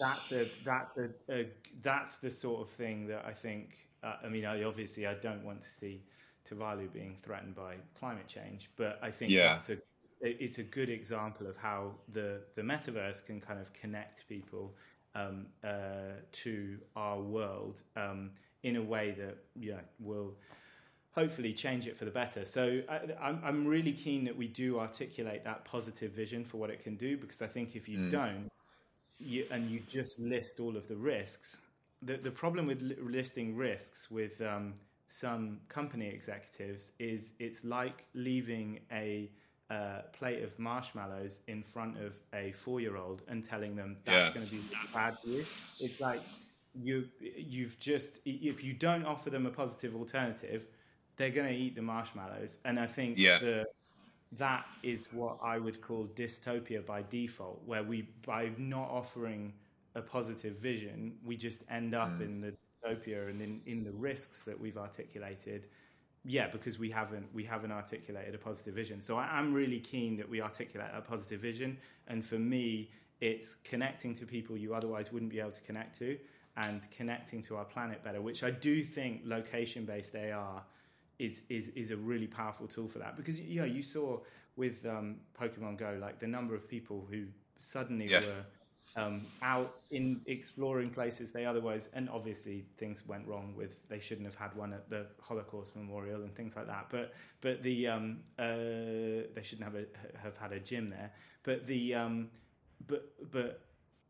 that's 0.00 0.32
a 0.32 0.46
that's 0.64 0.96
a, 0.96 1.10
a, 1.28 1.48
that's 1.82 2.16
the 2.16 2.30
sort 2.30 2.60
of 2.60 2.68
thing 2.68 3.06
that 3.08 3.24
I 3.26 3.32
think. 3.32 3.76
Uh, 4.04 4.14
I 4.24 4.28
mean, 4.28 4.44
I, 4.44 4.62
obviously, 4.62 5.08
I 5.08 5.14
don't 5.14 5.44
want 5.44 5.60
to 5.62 5.68
see 5.68 6.04
Tuvalu 6.48 6.92
being 6.92 7.16
threatened 7.22 7.56
by 7.56 7.74
climate 7.98 8.28
change, 8.28 8.70
but 8.76 9.00
I 9.02 9.10
think 9.10 9.32
yeah. 9.32 9.54
that's 9.54 9.70
a 9.70 9.78
it's 10.20 10.58
a 10.58 10.62
good 10.62 10.90
example 10.90 11.46
of 11.46 11.56
how 11.56 11.92
the 12.12 12.40
the 12.54 12.62
metaverse 12.62 13.24
can 13.24 13.40
kind 13.40 13.60
of 13.60 13.72
connect 13.72 14.28
people 14.28 14.74
um, 15.14 15.46
uh, 15.64 16.20
to 16.32 16.78
our 16.96 17.20
world 17.20 17.82
um, 17.96 18.30
in 18.62 18.76
a 18.76 18.82
way 18.82 19.14
that 19.18 19.38
yeah 19.54 19.80
will 20.00 20.34
hopefully 21.12 21.52
change 21.52 21.86
it 21.86 21.96
for 21.96 22.04
the 22.04 22.10
better. 22.10 22.44
So 22.44 22.80
I, 22.88 23.28
am 23.28 23.40
I'm 23.44 23.66
really 23.66 23.92
keen 23.92 24.24
that 24.24 24.36
we 24.36 24.46
do 24.46 24.78
articulate 24.78 25.42
that 25.44 25.64
positive 25.64 26.12
vision 26.12 26.44
for 26.44 26.58
what 26.58 26.70
it 26.70 26.82
can 26.82 26.96
do 26.96 27.16
because 27.16 27.42
I 27.42 27.46
think 27.46 27.74
if 27.74 27.88
you 27.88 27.98
mm. 27.98 28.10
don't, 28.10 28.48
you, 29.18 29.44
and 29.50 29.68
you 29.68 29.80
just 29.88 30.20
list 30.20 30.60
all 30.60 30.76
of 30.76 30.86
the 30.86 30.96
risks, 30.96 31.58
the 32.02 32.16
the 32.16 32.30
problem 32.30 32.66
with 32.66 32.82
listing 33.00 33.56
risks 33.56 34.10
with 34.10 34.40
um, 34.40 34.74
some 35.08 35.58
company 35.68 36.06
executives 36.06 36.92
is 36.98 37.32
it's 37.38 37.64
like 37.64 38.04
leaving 38.14 38.78
a 38.92 39.30
uh, 39.70 40.00
plate 40.12 40.42
of 40.42 40.58
marshmallows 40.58 41.40
in 41.46 41.62
front 41.62 41.98
of 42.02 42.18
a 42.32 42.52
four-year-old 42.52 43.22
and 43.28 43.44
telling 43.44 43.76
them 43.76 43.96
that's 44.04 44.28
yeah. 44.28 44.34
going 44.34 44.46
to 44.46 44.52
be 44.52 44.62
bad 44.94 45.18
for 45.18 45.28
you. 45.28 45.40
It's 45.80 46.00
like 46.00 46.20
you 46.74 47.08
you've 47.20 47.78
just 47.78 48.20
if 48.24 48.64
you 48.64 48.72
don't 48.72 49.04
offer 49.04 49.30
them 49.30 49.46
a 49.46 49.50
positive 49.50 49.94
alternative, 49.94 50.66
they're 51.16 51.30
going 51.30 51.48
to 51.48 51.54
eat 51.54 51.74
the 51.74 51.82
marshmallows. 51.82 52.58
And 52.64 52.78
I 52.78 52.86
think 52.86 53.18
yeah. 53.18 53.38
the, 53.38 53.66
that 54.38 54.66
is 54.82 55.08
what 55.12 55.38
I 55.42 55.58
would 55.58 55.80
call 55.80 56.06
dystopia 56.14 56.84
by 56.84 57.02
default, 57.10 57.62
where 57.66 57.82
we 57.82 58.08
by 58.24 58.50
not 58.56 58.88
offering 58.90 59.52
a 59.94 60.02
positive 60.02 60.56
vision, 60.58 61.14
we 61.24 61.36
just 61.36 61.64
end 61.70 61.94
up 61.94 62.18
mm. 62.18 62.22
in 62.22 62.40
the 62.40 62.52
dystopia 62.52 63.28
and 63.28 63.42
in, 63.42 63.60
in 63.66 63.84
the 63.84 63.92
risks 63.92 64.42
that 64.42 64.58
we've 64.58 64.78
articulated 64.78 65.66
yeah, 66.24 66.48
because 66.48 66.78
we 66.78 66.90
haven't 66.90 67.26
we 67.34 67.44
haven't 67.44 67.72
articulated 67.72 68.34
a 68.34 68.38
positive 68.38 68.74
vision. 68.74 69.00
So 69.00 69.16
I, 69.16 69.38
am 69.38 69.52
really 69.52 69.80
keen 69.80 70.16
that 70.16 70.28
we 70.28 70.40
articulate 70.40 70.90
a 70.94 71.00
positive 71.00 71.40
vision, 71.40 71.78
and 72.06 72.24
for 72.24 72.38
me, 72.38 72.90
it's 73.20 73.56
connecting 73.64 74.14
to 74.14 74.26
people 74.26 74.56
you 74.56 74.74
otherwise 74.74 75.12
wouldn't 75.12 75.30
be 75.30 75.40
able 75.40 75.52
to 75.52 75.60
connect 75.62 75.98
to, 75.98 76.18
and 76.56 76.88
connecting 76.90 77.42
to 77.42 77.56
our 77.56 77.64
planet 77.64 78.02
better. 78.02 78.20
Which 78.20 78.42
I 78.42 78.50
do 78.50 78.82
think 78.82 79.22
location 79.24 79.84
based 79.84 80.14
AR 80.16 80.62
is 81.18 81.42
is 81.48 81.68
is 81.70 81.90
a 81.90 81.96
really 81.96 82.26
powerful 82.26 82.66
tool 82.66 82.88
for 82.88 82.98
that 82.98 83.16
because 83.16 83.40
you 83.40 83.60
know 83.60 83.66
you 83.66 83.82
saw 83.82 84.18
with 84.56 84.84
um, 84.86 85.16
Pokemon 85.40 85.78
Go 85.78 85.96
like 86.00 86.18
the 86.18 86.26
number 86.26 86.54
of 86.54 86.68
people 86.68 87.06
who 87.10 87.24
suddenly 87.58 88.08
yeah. 88.08 88.20
were 88.20 88.44
um, 88.98 89.26
out 89.42 89.74
in 89.90 90.20
exploring 90.26 90.90
places 90.90 91.30
they 91.30 91.44
otherwise, 91.44 91.88
and 91.94 92.08
obviously 92.10 92.64
things 92.76 93.06
went 93.06 93.26
wrong 93.26 93.54
with 93.56 93.76
they 93.88 94.00
shouldn't 94.00 94.26
have 94.26 94.34
had 94.34 94.54
one 94.56 94.72
at 94.72 94.88
the 94.90 95.06
Holocaust 95.20 95.76
Memorial 95.76 96.22
and 96.22 96.34
things 96.34 96.56
like 96.56 96.66
that. 96.66 96.86
But 96.90 97.12
but 97.40 97.62
the 97.62 97.86
um, 97.86 98.18
uh, 98.38 99.28
they 99.34 99.42
shouldn't 99.42 99.64
have 99.64 99.76
a, 99.76 99.84
have 100.22 100.36
had 100.36 100.52
a 100.52 100.60
gym 100.60 100.90
there. 100.90 101.12
But 101.44 101.66
the 101.66 101.94
um, 101.94 102.28
but 102.86 103.04
but 103.30 103.60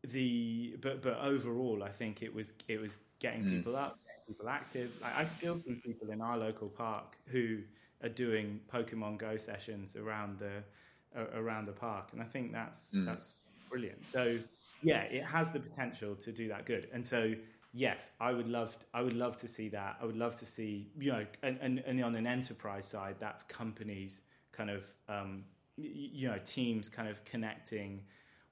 the 0.03 0.77
but 0.81 1.01
but 1.01 1.19
overall, 1.19 1.83
I 1.83 1.89
think 1.89 2.23
it 2.23 2.33
was 2.33 2.53
it 2.67 2.81
was 2.81 2.97
getting 3.19 3.43
mm. 3.43 3.57
people 3.57 3.75
up, 3.75 3.97
getting 3.97 4.35
people 4.35 4.49
active. 4.49 4.91
I, 5.03 5.21
I 5.21 5.25
still 5.25 5.57
see 5.57 5.75
people 5.75 6.09
in 6.09 6.21
our 6.21 6.37
local 6.37 6.67
park 6.67 7.15
who 7.27 7.59
are 8.01 8.09
doing 8.09 8.59
Pokemon 8.73 9.17
Go 9.19 9.37
sessions 9.37 9.95
around 9.95 10.39
the 10.39 10.63
uh, 11.15 11.39
around 11.39 11.67
the 11.67 11.73
park, 11.73 12.09
and 12.13 12.21
I 12.21 12.25
think 12.25 12.51
that's 12.51 12.89
mm. 12.91 13.05
that's 13.05 13.35
brilliant. 13.69 14.07
So 14.07 14.39
yeah, 14.81 15.01
it 15.03 15.23
has 15.25 15.51
the 15.51 15.59
potential 15.59 16.15
to 16.15 16.31
do 16.31 16.47
that 16.47 16.65
good. 16.65 16.87
And 16.93 17.05
so, 17.05 17.33
yes, 17.73 18.11
I 18.19 18.31
would 18.31 18.47
love, 18.47 18.77
to, 18.79 18.85
I 18.93 19.01
would 19.01 19.13
love 19.13 19.37
to 19.37 19.47
see 19.47 19.69
that. 19.69 19.97
I 20.01 20.05
would 20.05 20.17
love 20.17 20.37
to 20.39 20.45
see, 20.45 20.89
you 20.99 21.11
know, 21.11 21.25
and, 21.43 21.57
and, 21.61 21.83
and 21.85 22.03
on 22.03 22.15
an 22.15 22.27
enterprise 22.27 22.87
side, 22.87 23.15
that's 23.19 23.43
companies 23.43 24.21
kind 24.51 24.69
of, 24.69 24.89
um, 25.07 25.43
you 25.77 26.27
know, 26.27 26.37
teams 26.45 26.89
kind 26.89 27.07
of 27.07 27.23
connecting. 27.25 28.01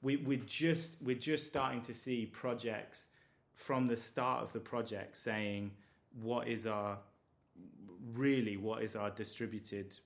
We, 0.02 0.18
we're 0.18 0.44
just, 0.46 1.02
we're 1.02 1.16
just 1.16 1.48
starting 1.48 1.82
to 1.82 1.94
see 1.94 2.26
projects 2.26 3.06
from 3.54 3.88
the 3.88 3.98
start 3.98 4.44
of 4.44 4.54
the 4.54 4.60
project 4.60 5.18
saying, 5.18 5.72
what 6.22 6.48
is 6.48 6.68
our, 6.68 6.98
really, 8.14 8.58
what 8.58 8.84
is 8.84 8.96
our 8.96 9.10
distributed 9.10 9.98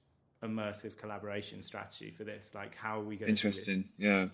immersive 0.44 0.98
collaboration 0.98 1.62
strategy 1.62 2.10
for 2.10 2.24
this? 2.24 2.54
Like, 2.56 2.76
how 2.76 3.00
are 3.00 3.04
we 3.04 3.16
going? 3.16 3.28
To 3.28 3.32
interesting, 3.32 3.84
yeah. 3.98 4.28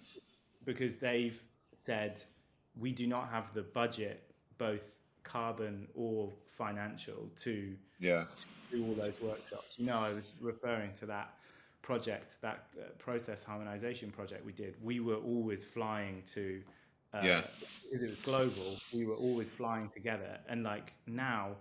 Because 0.66 0.98
they've 0.98 1.42
said 1.88 2.14
we 2.80 2.92
do 2.92 3.08
not 3.08 3.26
have 3.30 3.46
the 3.54 3.66
budget, 3.82 4.18
both 4.58 4.98
carbon 5.24 5.88
or 5.96 6.32
financial, 6.46 7.30
to, 7.44 7.54
yeah. 8.00 8.26
to 8.42 8.46
do 8.72 8.86
all 8.86 8.94
those 8.94 9.18
workshops. 9.22 9.80
You 9.80 9.86
know, 9.88 10.00
I 10.10 10.14
was 10.14 10.34
referring 10.42 10.92
to 11.02 11.06
that 11.06 11.30
project, 11.82 12.30
that 12.42 12.60
uh, 12.78 12.84
process 12.98 13.44
harmonization 13.44 14.12
project 14.12 14.46
we 14.46 14.52
did. 14.52 14.76
We 14.84 15.00
were 15.00 15.22
always 15.34 15.64
flying 15.64 16.24
to, 16.36 16.62
uh, 17.14 17.22
yeah. 17.24 17.42
because 17.84 18.04
it 18.04 18.10
was 18.16 18.20
global, 18.32 18.70
we 18.94 19.06
were 19.06 19.20
always 19.28 19.50
flying 19.50 19.88
together. 19.88 20.34
And 20.50 20.64
like 20.64 20.94
now, 21.08 21.56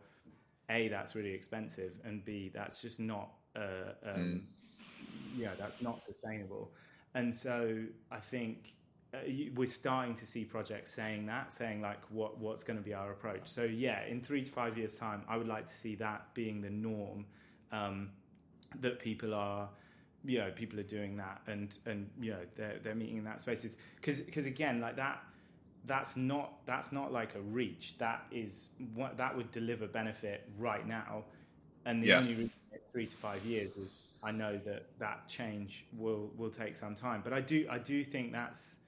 A, 0.70 0.88
that's 0.88 1.14
really 1.14 1.34
expensive, 1.40 1.92
and 2.04 2.24
B, 2.24 2.50
that's 2.52 2.82
just 2.82 2.98
not, 2.98 3.28
uh, 3.54 4.10
um, 4.10 4.42
mm. 5.36 5.44
know, 5.44 5.56
that's 5.56 5.80
not 5.80 6.02
sustainable. 6.02 6.72
And 7.14 7.34
so 7.34 7.84
I 8.10 8.20
think 8.32 8.76
we're 9.54 9.66
starting 9.66 10.14
to 10.14 10.26
see 10.26 10.44
projects 10.44 10.92
saying 10.92 11.26
that, 11.26 11.52
saying 11.52 11.80
like 11.80 12.00
what 12.10 12.38
what's 12.38 12.64
going 12.64 12.78
to 12.78 12.82
be 12.82 12.94
our 12.94 13.12
approach. 13.12 13.46
So 13.48 13.64
yeah, 13.64 14.04
in 14.04 14.20
three 14.20 14.42
to 14.42 14.50
five 14.50 14.76
years' 14.76 14.96
time, 14.96 15.22
I 15.28 15.36
would 15.36 15.48
like 15.48 15.66
to 15.66 15.74
see 15.74 15.94
that 15.96 16.32
being 16.34 16.60
the 16.60 16.70
norm. 16.70 17.26
Um, 17.72 18.10
that 18.80 18.98
people 18.98 19.32
are, 19.34 19.68
you 20.24 20.38
know, 20.38 20.50
people 20.50 20.78
are 20.80 20.84
doing 20.84 21.16
that, 21.16 21.40
and 21.46 21.76
and 21.86 22.08
you 22.20 22.32
know 22.32 22.40
they're 22.54 22.78
they're 22.82 22.94
meeting 22.94 23.18
in 23.18 23.24
that 23.24 23.40
space. 23.40 23.76
Because 23.96 24.18
because 24.18 24.46
again, 24.46 24.80
like 24.80 24.96
that, 24.96 25.22
that's 25.86 26.16
not 26.16 26.64
that's 26.66 26.92
not 26.92 27.12
like 27.12 27.34
a 27.34 27.40
reach. 27.40 27.94
That 27.98 28.24
is 28.30 28.70
what 28.94 29.16
that 29.18 29.36
would 29.36 29.50
deliver 29.52 29.86
benefit 29.86 30.48
right 30.58 30.86
now, 30.86 31.24
and 31.84 32.02
the 32.02 32.08
yeah. 32.08 32.18
only 32.18 32.34
reason 32.34 32.50
three 32.92 33.06
to 33.06 33.16
five 33.16 33.44
years 33.44 33.76
is 33.76 34.08
I 34.22 34.30
know 34.30 34.58
that 34.64 34.86
that 34.98 35.28
change 35.28 35.84
will 35.96 36.30
will 36.36 36.50
take 36.50 36.74
some 36.74 36.94
time. 36.94 37.20
But 37.22 37.32
I 37.32 37.40
do 37.40 37.66
I 37.70 37.78
do 37.78 38.02
think 38.02 38.32
that's 38.32 38.78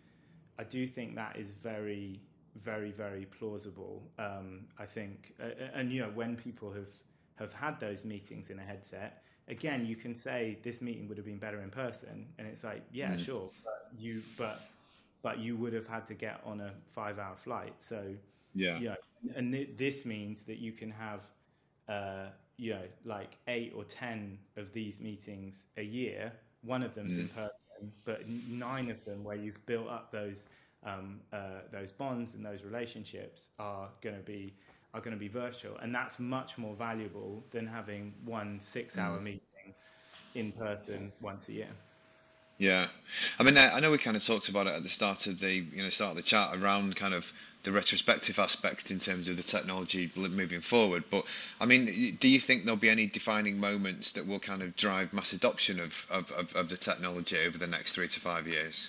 I 0.59 0.65
do 0.65 0.87
think 0.87 1.15
that 1.15 1.37
is 1.37 1.53
very, 1.53 2.21
very, 2.57 2.91
very 2.91 3.27
plausible. 3.27 4.11
Um, 4.19 4.67
I 4.79 4.87
think, 4.87 5.35
uh, 5.41 5.51
and 5.75 5.93
you 5.93 6.01
know, 6.03 6.11
when 6.15 6.37
people 6.37 6.73
have 6.73 6.91
have 7.39 7.53
had 7.53 7.79
those 7.79 8.05
meetings 8.05 8.51
in 8.51 8.59
a 8.59 8.63
headset, 8.63 9.23
again, 9.47 9.87
you 9.87 9.95
can 9.95 10.15
say 10.15 10.59
this 10.63 10.83
meeting 10.83 11.07
would 11.09 11.17
have 11.17 11.27
been 11.27 11.39
better 11.39 11.61
in 11.63 11.71
person, 11.71 12.27
and 12.39 12.47
it's 12.47 12.65
like, 12.65 12.83
yeah, 12.93 13.13
mm. 13.13 13.25
sure, 13.25 13.49
but 13.65 13.93
you, 13.97 14.23
but 14.37 14.63
but 15.23 15.39
you 15.39 15.57
would 15.57 15.73
have 15.73 15.87
had 15.87 16.07
to 16.07 16.15
get 16.15 16.41
on 16.45 16.61
a 16.61 16.73
five-hour 16.93 17.37
flight. 17.37 17.75
So 17.79 18.15
yeah, 18.55 18.79
yeah, 18.81 18.97
and 19.37 19.53
th- 19.53 19.71
this 19.77 20.05
means 20.05 20.43
that 20.45 20.59
you 20.59 20.73
can 20.73 20.91
have. 20.91 21.25
Uh, 21.89 22.27
you 22.59 22.75
know, 22.75 22.83
like 23.05 23.39
eight 23.47 23.73
or 23.75 23.85
ten 23.85 24.37
of 24.57 24.73
these 24.73 25.01
meetings 25.01 25.69
a 25.77 25.83
year. 25.83 26.33
One 26.63 26.83
of 26.83 26.93
them's 26.93 27.15
mm. 27.15 27.21
in 27.21 27.29
person 27.29 27.51
but 28.05 28.29
nine 28.29 28.91
of 28.91 29.05
them 29.05 29.25
where 29.25 29.37
you've 29.37 29.65
built 29.67 29.89
up 29.89 30.11
those 30.11 30.47
um, 30.85 31.21
uh, 31.33 31.61
those 31.73 31.91
bonds 31.91 32.35
and 32.35 32.45
those 32.45 32.63
relationships 32.63 33.51
are 33.59 33.89
going 34.01 34.17
to 34.17 34.23
be 34.23 34.55
are 34.95 35.01
going 35.01 35.15
to 35.15 35.21
be 35.21 35.29
virtual, 35.29 35.77
and 35.79 35.95
that's 35.95 36.19
much 36.19 36.57
more 36.57 36.75
valuable 36.75 37.45
than 37.51 37.67
having 37.67 38.15
one 38.25 38.59
six-hour 38.61 39.19
mm. 39.19 39.23
meeting 39.23 39.75
in 40.35 40.53
person 40.53 41.13
once 41.21 41.49
a 41.49 41.53
year. 41.53 41.69
Yeah, 42.59 42.89
I 43.39 43.45
mean, 43.45 43.57
I 43.57 43.79
know 43.79 43.93
we 43.93 43.99
kind 43.99 44.17
of 44.17 44.27
talked 44.27 44.49
about 44.49 44.67
it 44.67 44.75
at 44.75 44.83
the 44.83 44.89
start 44.89 45.29
of 45.29 45.39
the 45.39 45.53
you 45.53 45.83
know 45.83 45.91
start 45.91 46.11
of 46.11 46.17
the 46.17 46.23
chat 46.23 46.51
around 46.55 46.97
kind 46.97 47.15
of 47.15 47.33
the 47.63 47.73
retrospective 47.73 48.39
aspect 48.39 48.91
in 48.91 48.99
terms 48.99 49.29
of 49.29 49.37
the 49.37 49.43
technology 49.43 50.11
moving 50.17 50.61
forward. 50.61 51.05
But 51.11 51.25
I 51.61 51.67
mean, 51.67 52.17
do 52.21 52.29
you 52.29 52.41
think 52.41 52.65
there'll 52.65 52.77
be 52.77 52.89
any 52.89 53.07
defining 53.07 53.61
moments 53.61 54.13
that 54.13 54.27
will 54.27 54.39
kind 54.41 54.63
of 54.63 54.75
drive 54.77 55.13
mass 55.13 55.33
adoption 55.33 55.79
of, 55.81 56.07
of, 56.11 56.31
of, 56.33 56.55
of 56.57 56.69
the 56.69 56.77
technology 56.77 57.37
over 57.47 57.59
the 57.59 57.67
next 57.67 57.93
three 57.93 58.09
to 58.09 58.21
five 58.21 58.47
years? 58.47 58.89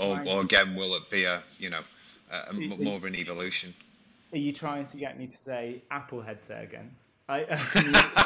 Or, 0.00 0.20
or 0.26 0.42
again, 0.42 0.74
will 0.74 0.94
it 0.96 1.08
be 1.08 1.24
a 1.24 1.42
you 1.58 1.70
know 1.70 1.82
a, 2.30 2.50
a 2.50 2.52
more 2.52 2.96
of 2.96 3.04
an 3.04 3.14
evolution? 3.14 3.74
Are 4.32 4.38
you 4.38 4.52
trying 4.52 4.86
to 4.86 4.96
get 4.96 5.18
me 5.18 5.26
to 5.26 5.36
say 5.36 5.82
Apple 5.90 6.20
headset 6.20 6.64
again? 6.64 6.90
I, 7.28 7.46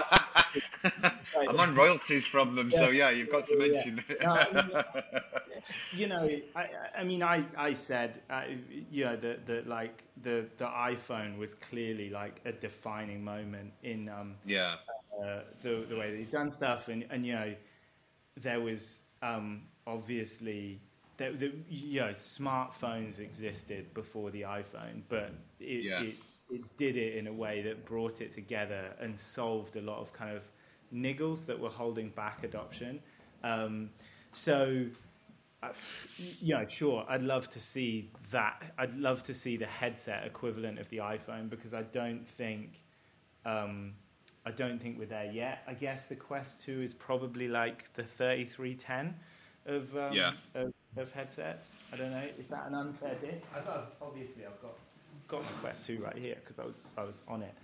I'm 1.49 1.59
on 1.61 1.75
royalties 1.75 2.27
from 2.27 2.55
them, 2.55 2.71
yeah, 2.71 2.79
so 2.79 2.89
yeah, 2.91 3.11
you've 3.11 3.31
got 3.31 3.47
to 3.49 3.57
mention. 3.57 4.03
Yeah. 4.21 4.47
No, 4.53 4.83
you 5.93 6.07
know, 6.07 6.29
I, 6.55 6.69
I 6.99 7.05
mean, 7.05 7.23
I, 7.23 7.45
I 7.57 7.75
said, 7.75 8.21
uh, 8.31 8.43
you 8.91 9.05
know, 9.05 9.17
that 9.17 9.47
the 9.47 9.63
like 9.67 10.03
the 10.23 10.47
the 10.59 10.67
iPhone 10.67 11.39
was 11.39 11.55
clearly 11.55 12.11
like 12.11 12.41
a 12.45 12.53
defining 12.53 13.23
moment 13.25 13.73
in 13.83 14.09
um, 14.09 14.35
yeah 14.47 14.77
uh, 15.23 15.41
the 15.63 15.87
the 15.89 15.97
way 15.97 16.11
that 16.11 16.19
he'd 16.19 16.31
done 16.31 16.51
stuff, 16.51 16.89
and 16.89 17.05
and 17.11 17.27
you 17.27 17.33
know, 17.35 17.55
there 18.37 18.61
was 18.61 19.01
um, 19.23 19.63
obviously. 19.87 20.81
that 21.19 21.41
the, 21.41 21.51
you 21.71 22.01
know, 22.01 22.13
smartphones 22.13 23.21
existed 23.21 23.95
before 23.95 24.31
the 24.31 24.43
iPhone, 24.43 25.01
but 25.09 25.33
it, 25.59 25.83
Yeah. 25.85 26.03
it, 26.03 26.15
it 26.51 26.77
did 26.77 26.97
it 26.97 27.17
in 27.17 27.27
a 27.27 27.33
way 27.33 27.63
that 27.63 27.85
brought 27.85 28.21
it 28.21 28.33
together 28.33 28.95
and 29.01 29.19
solved 29.19 29.77
a 29.77 29.81
lot 29.81 29.99
of 29.99 30.13
kind 30.13 30.37
of 30.37 30.49
niggles 30.95 31.47
that 31.47 31.59
were 31.59 31.69
holding 31.69 32.11
back 32.11 32.45
adoption. 32.45 33.01
Um, 33.43 33.91
so, 34.33 34.87
uh, 35.63 35.69
you 36.41 36.55
know, 36.55 36.67
sure, 36.69 37.05
I'd 37.09 37.23
love 37.23 37.49
to 37.51 37.61
see 37.61 38.11
that. 38.31 38.63
I'd 38.79 38.95
love 38.95 39.23
to 39.25 39.35
see 39.35 39.57
the 39.57 39.67
headset 39.67 40.27
equivalent 40.27 40.79
of 40.79 40.89
the 40.91 40.99
iPhone 40.99 41.51
because 41.51 41.75
I 41.75 41.83
don't 41.83 42.27
think, 42.27 42.81
um, 43.45 43.95
I 44.45 44.53
don't 44.53 44.81
think 44.81 44.99
we're 44.99 45.07
there 45.07 45.31
yet. 45.33 45.63
I 45.67 45.75
guess 45.75 46.07
the 46.07 46.17
Quest 46.17 46.63
Two 46.63 46.81
is 46.81 46.95
probably 46.95 47.49
like 47.49 47.93
the 47.95 48.05
thirty 48.05 48.45
three 48.45 48.75
ten 48.75 49.15
of, 49.67 49.97
um, 49.97 50.13
Yeah. 50.13 50.33
of 50.55 50.73
of 50.97 51.13
headsets. 51.13 51.77
I 51.93 51.97
don't 51.97 52.11
know. 52.11 52.27
Is 52.39 52.49
that 52.49 52.67
an 52.69 52.75
unfair 52.75 53.17
diss? 53.21 53.47
I've, 53.55 53.69
I've, 53.69 53.89
obviously 54.01 54.47
I've 54.47 54.61
got 54.63 54.79
got 55.29 55.43
my 55.43 55.49
Quest 55.61 55.85
Two 55.85 55.99
right 55.99 56.17
here 56.17 56.37
because 56.41 56.59
I 56.59 56.65
was 56.65 56.87
I 56.97 57.05
was 57.05 57.23
on 57.29 57.43
it. 57.43 57.55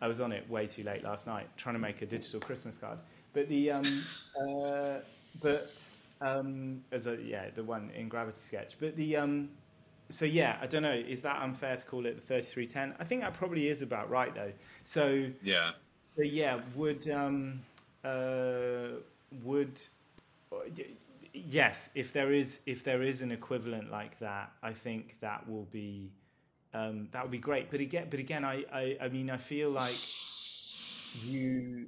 I 0.00 0.08
was 0.08 0.20
on 0.20 0.32
it 0.32 0.48
way 0.50 0.66
too 0.66 0.82
late 0.82 1.02
last 1.02 1.26
night 1.26 1.48
trying 1.56 1.74
to 1.74 1.78
make 1.78 2.02
a 2.02 2.06
digital 2.06 2.40
Christmas 2.40 2.76
card. 2.76 2.98
But 3.32 3.48
the 3.48 3.70
um, 3.70 4.02
uh, 4.40 4.98
but 5.42 5.72
um, 6.20 6.82
as 6.92 7.06
a 7.06 7.16
yeah 7.22 7.50
the 7.54 7.62
one 7.62 7.90
in 7.94 8.08
Gravity 8.08 8.38
Sketch. 8.38 8.76
But 8.78 8.96
the 8.96 9.16
um, 9.16 9.50
so 10.08 10.24
yeah 10.24 10.58
I 10.60 10.66
don't 10.66 10.82
know. 10.82 10.92
Is 10.92 11.22
that 11.22 11.42
unfair 11.42 11.76
to 11.76 11.84
call 11.84 12.06
it 12.06 12.16
the 12.16 12.22
thirty 12.22 12.44
three 12.46 12.66
ten? 12.66 12.94
I 13.00 13.04
think 13.04 13.22
that 13.22 13.34
probably 13.34 13.68
is 13.68 13.82
about 13.82 14.10
right 14.10 14.34
though. 14.34 14.52
So 14.84 15.28
Yeah. 15.42 15.72
so 16.16 16.22
yeah, 16.22 16.60
would 16.74 17.08
um, 17.10 17.60
uh, 18.04 19.00
would 19.42 19.80
yes, 21.32 21.90
if 21.94 22.12
there 22.12 22.32
is 22.32 22.60
if 22.66 22.84
there 22.84 23.02
is 23.02 23.22
an 23.22 23.32
equivalent 23.32 23.90
like 23.90 24.18
that, 24.20 24.52
I 24.62 24.72
think 24.72 25.18
that 25.20 25.48
will 25.48 25.66
be 25.72 26.10
um, 26.74 27.08
that 27.12 27.22
would 27.22 27.30
be 27.32 27.38
great. 27.38 27.70
But 27.70 27.80
again, 27.80 28.06
but 28.10 28.20
again, 28.20 28.44
I, 28.44 28.64
I 28.72 28.96
I 29.02 29.08
mean, 29.08 29.30
I 29.30 29.36
feel 29.36 29.70
like 29.70 29.94
you 31.24 31.86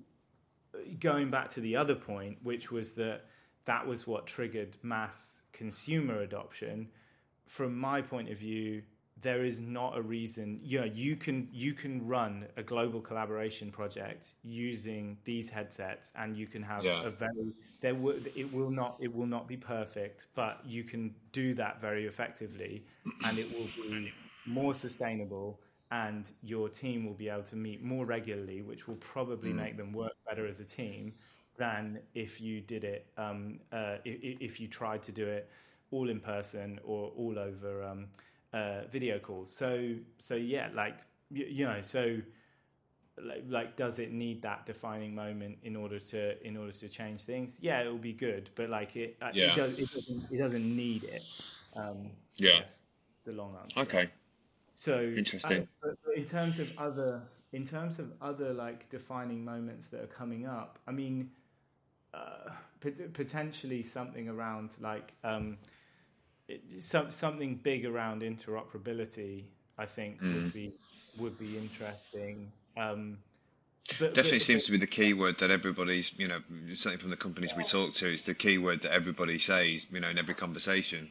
going 1.01 1.31
back 1.31 1.51
to 1.51 1.61
the 1.61 1.77
other 1.77 1.95
point, 1.95 2.39
which 2.43 2.71
was 2.71 2.93
that 2.95 3.23
that 3.65 3.87
was 3.87 4.07
what 4.07 4.27
triggered 4.27 4.77
mass 4.83 5.43
consumer 5.53 6.21
adoption. 6.21 6.89
From 7.47 7.79
my 7.79 8.03
point 8.03 8.31
of 8.31 8.39
view, 8.39 8.83
there 9.21 9.45
is 9.45 9.59
not 9.59 9.97
a 9.97 10.03
reason. 10.03 10.61
You 10.63 10.81
know, 10.81 10.87
you 10.87 11.17
can 11.17 11.49
you 11.53 11.75
can 11.75 12.07
run 12.07 12.47
a 12.57 12.63
global 12.63 13.01
collaboration 13.01 13.71
project 13.71 14.35
using 14.45 15.19
these 15.25 15.51
headsets, 15.51 16.13
and 16.15 16.37
you 16.37 16.47
can 16.47 16.63
have 16.63 16.85
Yeah. 16.85 17.05
a 17.05 17.11
very 17.11 17.53
there 17.81 17.95
will 17.95 18.17
it 18.35 18.53
will 18.53 18.71
not 18.71 18.97
it 19.01 19.15
will 19.15 19.27
not 19.27 19.49
be 19.49 19.57
perfect, 19.57 20.27
but 20.35 20.61
you 20.67 20.85
can 20.85 21.15
do 21.33 21.55
that 21.55 21.81
very 21.81 22.07
effectively, 22.07 22.85
and 23.25 23.39
it 23.39 23.51
will 23.51 23.69
be 23.91 24.13
more 24.49 24.75
sustainable. 24.75 25.61
And 25.91 26.31
your 26.43 26.69
team 26.69 27.07
will 27.07 27.15
be 27.15 27.31
able 27.31 27.45
to 27.45 27.57
meet 27.57 27.83
more 27.83 28.05
regularly, 28.05 28.61
which 28.61 28.87
will 28.87 28.97
probably 28.97 29.55
make 29.55 29.79
them 29.79 29.93
work 29.93 30.13
better 30.29 30.47
as 30.47 30.61
a 30.61 30.65
team 30.65 31.15
than 31.59 31.99
if 32.15 32.41
you 32.41 32.61
did 32.61 32.85
it 32.85 33.07
um, 33.17 33.59
uh, 33.73 33.97
if, 34.05 34.37
if 34.41 34.61
you 34.61 34.69
tried 34.69 35.03
to 35.03 35.13
do 35.13 35.27
it 35.27 35.51
all 35.91 36.09
in 36.09 36.21
person 36.21 36.79
or 36.85 37.11
all 37.17 37.39
over 37.39 37.83
um, 37.83 38.07
uh, 38.53 38.83
video 38.93 39.19
calls. 39.19 39.51
So 39.51 39.95
so 40.19 40.35
yeah, 40.35 40.69
like 40.75 40.97
you, 41.31 41.47
you 41.47 41.65
know, 41.65 41.81
so 41.83 42.19
like, 43.23 43.45
like 43.49 43.77
does 43.77 43.99
it 43.99 44.13
need 44.13 44.43
that 44.43 44.67
defining 44.67 45.15
moment 45.15 45.59
in 45.63 45.75
order 45.75 45.99
to 45.99 46.47
in 46.47 46.57
order 46.57 46.73
to 46.73 46.89
change 46.89 47.23
things? 47.23 47.59
Yeah, 47.61 47.81
it 47.81 47.89
will 47.89 47.99
be 47.99 48.13
good, 48.13 48.51
but 48.55 48.71
like 48.71 48.97
it 48.97 49.17
uh, 49.21 49.31
Yeah. 49.35 49.53
it, 49.53 49.57
does, 49.57 49.73
it 49.79 49.91
doesn't 49.91 50.25
it 50.31 50.39
doesn't 50.39 50.77
need 50.77 51.05
it. 51.05 51.25
Um, 51.77 52.11
Yeah. 52.37 52.61
yes, 52.61 52.85
the 53.25 53.33
long 53.33 53.57
answer. 53.61 53.81
Okay. 53.81 54.11
So 54.81 55.01
Interesting. 55.17 55.67
uh, 55.85 55.89
but 56.05 56.17
in 56.17 56.25
terms 56.25 56.59
of 56.61 56.73
other, 56.79 57.23
in 57.53 57.67
terms 57.67 57.99
of 57.99 58.13
other 58.23 58.53
like 58.53 58.89
defining 58.91 59.45
moments 59.45 59.89
that 59.89 60.01
are 60.03 60.07
coming 60.07 60.47
up, 60.47 60.79
I 60.87 60.93
mean, 60.93 61.31
uh, 62.15 62.51
pot- 62.81 63.13
potentially 63.13 63.83
something 63.83 64.29
around 64.29 64.71
like 64.81 65.13
um, 65.25 65.59
it, 66.47 66.63
some 66.81 67.11
something 67.11 67.57
big 67.57 67.85
around 67.87 68.23
interoperability. 68.23 69.45
I 69.77 69.87
think 69.87 70.21
Mm. 70.21 70.35
would 70.35 70.53
be 70.53 70.73
would 71.19 71.39
be 71.39 71.59
interesting. 71.59 72.53
Um, 72.77 73.19
but, 73.99 74.15
Definitely 74.15 74.39
but- 74.39 74.43
seems 74.43 74.65
to 74.67 74.71
be 74.73 74.79
the 74.79 74.87
key 74.87 75.13
word 75.15 75.39
that 75.39 75.51
everybody's, 75.51 76.13
you 76.19 76.29
know, 76.29 76.41
certainly 76.75 76.99
from 76.99 77.11
the 77.11 77.17
companies 77.17 77.51
we 77.57 77.65
talk 77.65 77.95
to, 77.95 78.07
it's 78.13 78.23
the 78.25 78.35
key 78.35 78.59
word 78.59 78.83
that 78.83 78.93
everybody 78.93 79.39
says, 79.39 79.87
you 79.91 79.99
know, 80.01 80.09
in 80.11 80.19
every 80.19 80.35
conversation. 80.35 81.09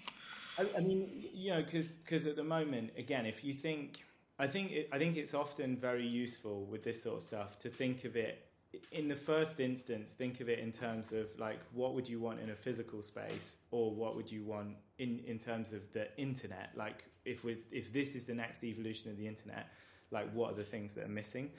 I, 0.58 0.68
I 0.78 0.80
mean, 0.82 1.26
you 1.34 1.52
know, 1.52 1.64
because 1.64 2.26
at 2.26 2.36
the 2.36 2.44
moment, 2.44 2.92
again, 2.98 3.26
if 3.26 3.44
you 3.44 3.54
think, 3.54 4.04
I 4.40 4.48
think 4.48 4.72
it, 4.72 4.90
I 4.92 4.98
think 4.98 5.18
it's 5.18 5.34
often 5.34 5.78
very 5.78 6.06
useful 6.06 6.66
with 6.66 6.84
this 6.84 7.02
sort 7.02 7.18
of 7.18 7.24
stuff 7.24 7.60
to 7.60 7.70
think 7.70 8.06
of 8.06 8.16
it 8.16 8.46
in 8.92 9.08
the 9.08 9.16
first 9.16 9.60
instance. 9.60 10.14
Think 10.14 10.42
of 10.42 10.50
it 10.50 10.60
in 10.60 10.72
terms 10.72 11.12
of 11.12 11.38
like, 11.40 11.60
what 11.74 11.94
would 11.94 12.08
you 12.08 12.20
want 12.20 12.40
in 12.40 12.50
a 12.50 12.56
physical 12.56 13.02
space, 13.02 13.58
or 13.72 13.92
what 13.92 14.16
would 14.16 14.32
you 14.32 14.44
want 14.44 14.76
in 15.00 15.22
in 15.26 15.40
terms 15.40 15.74
of 15.74 15.92
the 15.94 16.08
internet? 16.18 16.72
Like, 16.76 17.06
if 17.26 17.44
we 17.44 17.58
if 17.72 17.94
this 17.94 18.16
is 18.16 18.26
the 18.26 18.34
next 18.34 18.64
evolution 18.64 19.12
of 19.12 19.18
the 19.18 19.28
internet, 19.28 19.68
like, 20.12 20.32
what 20.34 20.52
are 20.52 20.56
the 20.56 20.64
things 20.64 20.94
that 20.94 21.06
are 21.06 21.10
missing? 21.10 21.52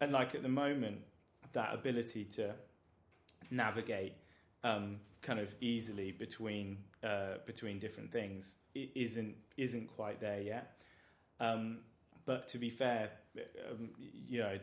And 0.00 0.10
like 0.12 0.34
at 0.34 0.42
the 0.42 0.48
moment, 0.48 0.98
that 1.52 1.72
ability 1.72 2.24
to 2.24 2.54
navigate 3.50 4.14
um, 4.64 4.96
kind 5.20 5.38
of 5.38 5.54
easily 5.60 6.12
between 6.12 6.78
uh, 7.02 7.38
between 7.46 7.78
different 7.78 8.12
things 8.12 8.58
isn't 8.74 9.34
isn't 9.56 9.88
quite 9.88 10.20
there 10.20 10.40
yet. 10.40 10.76
Um, 11.40 11.78
but 12.24 12.46
to 12.48 12.58
be 12.58 12.70
fair, 12.70 13.10
um, 13.70 13.90
you 14.28 14.40
know, 14.40 14.58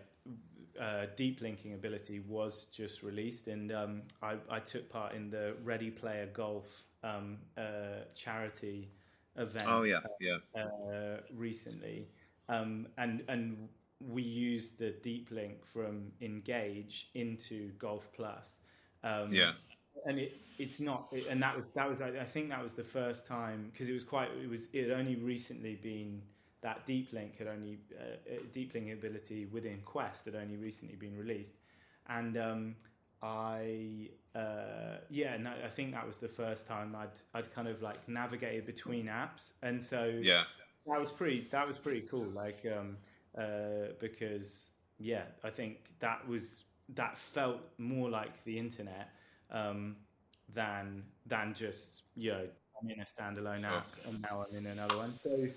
uh, 0.79 1.07
deep 1.15 1.41
linking 1.41 1.73
ability 1.73 2.21
was 2.21 2.65
just 2.71 3.03
released, 3.03 3.47
and 3.47 3.71
um, 3.71 4.01
I, 4.21 4.35
I 4.49 4.59
took 4.59 4.89
part 4.89 5.13
in 5.13 5.29
the 5.29 5.55
Ready 5.63 5.91
Player 5.91 6.27
Golf 6.33 6.85
um, 7.03 7.37
uh, 7.57 8.05
charity 8.15 8.89
event 9.35 9.65
Oh, 9.67 9.83
yeah, 9.83 9.99
yeah. 10.21 10.37
uh, 10.55 11.17
recently, 11.33 12.07
um, 12.47 12.87
and 12.97 13.23
and 13.27 13.67
we 13.99 14.21
used 14.21 14.79
the 14.79 14.91
deep 15.03 15.29
link 15.31 15.65
from 15.65 16.11
Engage 16.21 17.09
into 17.15 17.71
Golf 17.77 18.09
Plus. 18.13 18.59
Um, 19.03 19.33
Yeah. 19.33 19.51
And 20.05 20.19
it 20.19 20.41
it's 20.57 20.79
not, 20.81 21.11
and 21.29 21.41
that 21.41 21.55
was 21.55 21.69
that 21.69 21.87
was 21.87 22.01
I 22.01 22.23
think 22.25 22.49
that 22.49 22.61
was 22.61 22.73
the 22.73 22.83
first 22.83 23.25
time 23.27 23.69
because 23.71 23.89
it 23.89 23.93
was 23.93 24.03
quite 24.03 24.29
it 24.43 24.49
was 24.49 24.67
it 24.73 24.89
had 24.89 24.99
only 24.99 25.15
recently 25.15 25.75
been 25.75 26.21
that 26.61 26.85
deep 26.85 27.13
link 27.13 27.37
had 27.37 27.47
only 27.47 27.79
uh, 27.97 28.03
uh, 28.29 28.39
deep 28.51 28.73
link 28.73 28.91
ability 28.91 29.45
within 29.45 29.79
Quest 29.85 30.25
had 30.25 30.35
only 30.35 30.57
recently 30.57 30.95
been 30.95 31.15
released, 31.17 31.55
and 32.07 32.37
um, 32.37 32.75
I 33.21 34.09
uh, 34.35 34.97
yeah, 35.09 35.37
no, 35.37 35.53
I 35.63 35.69
think 35.69 35.93
that 35.93 36.05
was 36.05 36.17
the 36.17 36.27
first 36.27 36.67
time 36.67 36.95
I'd 36.95 37.19
I'd 37.33 37.51
kind 37.53 37.67
of 37.67 37.81
like 37.81 38.07
navigated 38.07 38.65
between 38.65 39.05
apps, 39.07 39.53
and 39.61 39.81
so 39.83 40.23
Yeah. 40.23 40.43
that 40.85 40.99
was 40.99 41.11
pretty 41.11 41.47
that 41.51 41.67
was 41.67 41.77
pretty 41.77 42.01
cool. 42.01 42.29
Like 42.31 42.65
um, 42.77 42.97
uh, 43.37 43.93
because 43.99 44.71
yeah, 44.97 45.23
I 45.43 45.49
think 45.49 45.77
that 45.99 46.27
was 46.27 46.63
that 46.89 47.17
felt 47.17 47.61
more 47.77 48.09
like 48.09 48.43
the 48.43 48.57
internet 48.57 49.11
um, 49.51 49.95
than 50.53 51.03
than 51.25 51.53
just 51.53 52.03
you 52.15 52.31
know 52.31 52.47
I'm 52.81 52.89
in 52.89 52.99
a 52.99 53.05
standalone 53.05 53.61
Sure. 53.61 53.69
app 53.69 53.89
and 54.05 54.21
now 54.21 54.45
I'm 54.49 54.55
in 54.55 54.65
another 54.67 54.97
one. 54.97 55.13
So, 55.13 55.29
uh, 55.31 55.47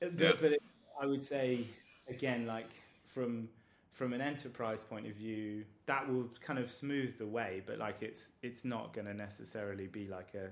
but, 0.00 0.18
Yeah. 0.18 0.32
but 0.40 0.52
it, 0.52 0.62
I 1.00 1.06
would 1.06 1.24
say 1.24 1.66
again, 2.08 2.46
like 2.46 2.70
from 3.04 3.48
from 3.90 4.14
an 4.14 4.22
enterprise 4.22 4.82
point 4.82 5.06
of 5.06 5.12
view, 5.12 5.64
that 5.86 6.08
will 6.08 6.30
kind 6.40 6.58
of 6.58 6.70
smooth 6.70 7.18
the 7.18 7.26
way, 7.26 7.62
but 7.66 7.78
like 7.78 8.02
it's 8.02 8.32
it's 8.42 8.64
not 8.64 8.92
going 8.94 9.06
to 9.06 9.14
necessarily 9.14 9.86
be 9.86 10.06
like 10.06 10.34
a 10.34 10.50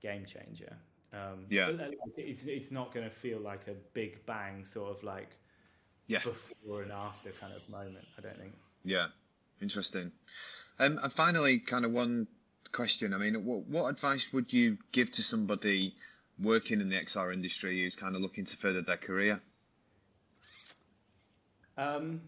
game 0.00 0.26
changer. 0.26 0.76
Um, 1.12 1.46
Yeah. 1.48 1.70
it's 2.16 2.46
it's 2.46 2.70
not 2.70 2.92
going 2.92 3.04
to 3.04 3.14
feel 3.14 3.38
like 3.38 3.68
a 3.68 3.74
big 3.94 4.24
bang 4.26 4.64
sort 4.64 4.90
of 4.90 5.02
like 5.02 5.36
Yeah. 6.08 6.20
before 6.22 6.82
and 6.82 6.92
after 6.92 7.30
kind 7.30 7.52
of 7.54 7.66
moment. 7.70 8.06
I 8.18 8.20
don't 8.20 8.38
think. 8.38 8.52
Yeah, 8.84 9.06
interesting. 9.62 10.12
Um, 10.78 10.98
and 11.02 11.12
finally, 11.12 11.58
kind 11.58 11.84
of 11.84 11.92
one 11.92 12.26
question. 12.72 13.14
I 13.14 13.18
mean, 13.18 13.44
what, 13.44 13.66
what 13.66 13.88
advice 13.88 14.32
would 14.32 14.52
you 14.52 14.78
give 14.92 15.12
to 15.12 15.22
somebody 15.22 15.94
working 16.38 16.80
in 16.80 16.88
the 16.88 16.96
XR 16.96 17.32
industry 17.32 17.80
who's 17.80 17.96
kind 17.96 18.16
of 18.16 18.22
looking 18.22 18.44
to 18.44 18.56
further 18.56 18.82
their 18.82 18.96
career? 18.96 19.40
Um, 21.76 22.20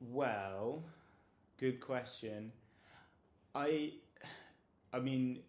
well, 0.00 0.82
good 1.58 1.80
question. 1.80 2.52
I, 3.54 3.92
I 4.92 4.98
mean, 4.98 5.40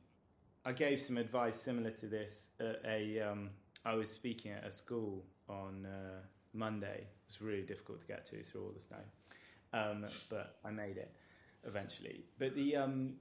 I 0.66 0.74
gave 0.74 1.02
some 1.02 1.18
advice 1.18 1.60
similar 1.60 1.92
to 1.92 2.08
this 2.08 2.50
at 2.60 2.82
a. 2.86 3.20
Um, 3.22 3.50
I 3.86 3.96
was 3.96 4.10
speaking 4.10 4.52
at 4.52 4.66
a 4.66 4.72
school 4.72 5.24
on 5.50 5.86
uh, 5.86 6.22
Monday. 6.54 7.00
It 7.02 7.08
was 7.28 7.42
really 7.42 7.64
difficult 7.64 8.00
to 8.02 8.08
get 8.08 8.26
to 8.28 8.44
through 8.44 8.64
all 8.64 8.72
the 8.72 8.80
snow, 8.80 8.98
um, 9.74 10.06
but 10.30 10.58
I 10.64 10.72
made 10.72 10.98
it. 10.98 11.12
Eventually. 11.66 12.26
But 12.40 12.56
the 12.56 12.76
um, 12.76 13.14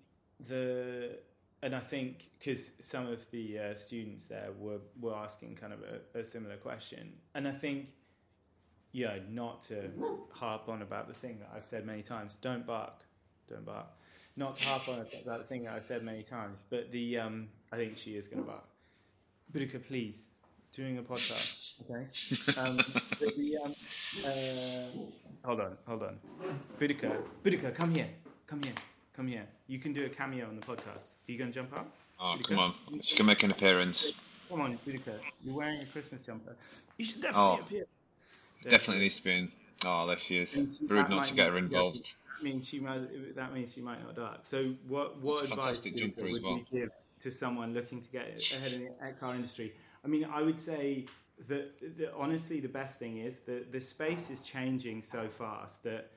the 0.48 1.18
and 1.62 1.74
I 1.74 1.80
think 1.80 2.30
because 2.38 2.70
some 2.78 3.06
of 3.06 3.28
the 3.30 3.58
uh, 3.58 3.74
students 3.76 4.24
there 4.24 4.50
were 4.58 4.80
were 5.00 5.14
asking 5.14 5.56
kind 5.56 5.72
of 5.72 5.80
a, 5.82 6.18
a 6.18 6.24
similar 6.24 6.56
question, 6.56 7.12
and 7.34 7.46
I 7.46 7.52
think 7.52 7.88
yeah, 8.92 9.18
not 9.30 9.62
to 9.62 9.90
harp 10.30 10.68
on 10.68 10.82
about 10.82 11.08
the 11.08 11.14
thing 11.14 11.38
that 11.40 11.50
I've 11.54 11.66
said 11.66 11.86
many 11.86 12.02
times. 12.02 12.36
Don't 12.40 12.66
bark, 12.66 13.04
don't 13.48 13.64
bark. 13.64 13.86
Not 14.36 14.54
to 14.56 14.68
harp 14.68 14.88
on 14.88 15.06
about 15.24 15.38
the 15.38 15.44
thing 15.44 15.64
that 15.64 15.74
I've 15.74 15.82
said 15.82 16.02
many 16.02 16.22
times, 16.22 16.64
but 16.68 16.90
the 16.92 17.18
um, 17.18 17.48
I 17.72 17.76
think 17.76 17.96
she 17.96 18.16
is 18.16 18.28
going 18.28 18.42
to 18.42 18.48
bark. 18.48 18.64
Boudica, 19.52 19.86
please, 19.86 20.28
doing 20.72 20.98
a 20.98 21.02
podcast, 21.02 21.82
okay? 21.82 22.60
Um, 22.60 22.76
the, 23.20 23.58
um, 23.62 23.74
uh, 24.24 25.46
hold 25.46 25.60
on, 25.60 25.76
hold 25.86 26.02
on. 26.02 26.18
Boudica, 26.80 27.16
Boudica, 27.44 27.74
come 27.74 27.94
here, 27.94 28.08
come 28.52 28.62
here, 28.64 28.74
come 29.16 29.26
here. 29.26 29.46
You 29.66 29.78
can 29.78 29.94
do 29.94 30.04
a 30.04 30.10
cameo 30.10 30.46
on 30.46 30.56
the 30.56 30.66
podcast. 30.66 31.14
Are 31.26 31.32
you 31.32 31.38
going 31.38 31.50
to 31.50 31.54
jump 31.54 31.72
up? 31.74 31.88
Oh, 32.20 32.36
come 32.46 32.58
on. 32.58 32.74
She 33.00 33.16
can 33.16 33.24
make 33.24 33.42
an 33.42 33.50
appearance. 33.50 34.22
Come 34.50 34.60
on, 34.60 34.78
Boudica. 34.86 35.14
You're 35.42 35.56
wearing 35.56 35.80
a 35.80 35.86
Christmas 35.86 36.22
jumper. 36.26 36.54
You 36.98 37.06
should 37.06 37.22
definitely 37.22 37.58
Oh. 37.58 37.60
appear. 37.62 37.86
Definitely 38.62 39.04
needs 39.04 39.16
to 39.16 39.24
be 39.24 39.32
in. 39.32 39.52
Oh, 39.86 40.06
there 40.06 40.18
she 40.18 40.36
is. 40.36 40.54
Rude 40.86 41.08
not 41.08 41.24
to 41.28 41.34
get 41.34 41.48
her 41.48 41.56
involved. 41.56 42.12
that 42.36 42.44
means 42.44 42.68
she 42.68 42.78
might. 42.78 43.34
That 43.34 43.54
means 43.54 43.72
she 43.72 43.80
might 43.80 44.04
not 44.04 44.14
dark. 44.14 44.40
So, 44.42 44.74
what 44.86 45.18
what 45.22 45.44
advice 45.44 45.58
fantastic 45.58 45.94
would, 45.94 46.02
jumper 46.02 46.30
would 46.30 46.42
well. 46.42 46.58
you 46.70 46.80
give 46.80 46.90
to 47.22 47.30
someone 47.30 47.72
looking 47.72 48.02
to 48.02 48.08
get 48.10 48.26
ahead 48.54 48.72
in 48.74 48.84
the 48.84 48.90
XR 49.02 49.34
industry? 49.34 49.72
I 50.04 50.08
mean, 50.08 50.26
I 50.26 50.42
would 50.42 50.60
say 50.60 51.06
that, 51.48 51.70
that 51.98 52.12
honestly, 52.14 52.60
the 52.60 52.68
best 52.68 52.98
thing 52.98 53.16
is 53.18 53.38
that 53.46 53.72
the 53.72 53.80
space 53.80 54.28
is 54.30 54.44
changing 54.44 55.02
so 55.02 55.26
fast 55.28 55.82
that 55.84 56.10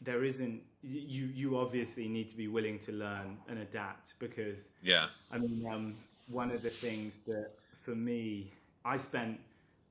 there 0.00 0.24
isn't. 0.24 0.62
You 0.82 1.26
you 1.26 1.56
obviously 1.58 2.08
need 2.08 2.28
to 2.28 2.36
be 2.36 2.48
willing 2.48 2.78
to 2.80 2.92
learn 2.92 3.38
and 3.48 3.58
adapt 3.58 4.14
because 4.18 4.70
Yeah. 4.82 5.06
I 5.30 5.38
mean, 5.38 5.64
um, 5.72 5.96
one 6.26 6.50
of 6.50 6.62
the 6.62 6.70
things 6.70 7.20
that 7.26 7.50
for 7.82 7.94
me, 7.94 8.52
I 8.84 8.96
spent, 8.96 9.40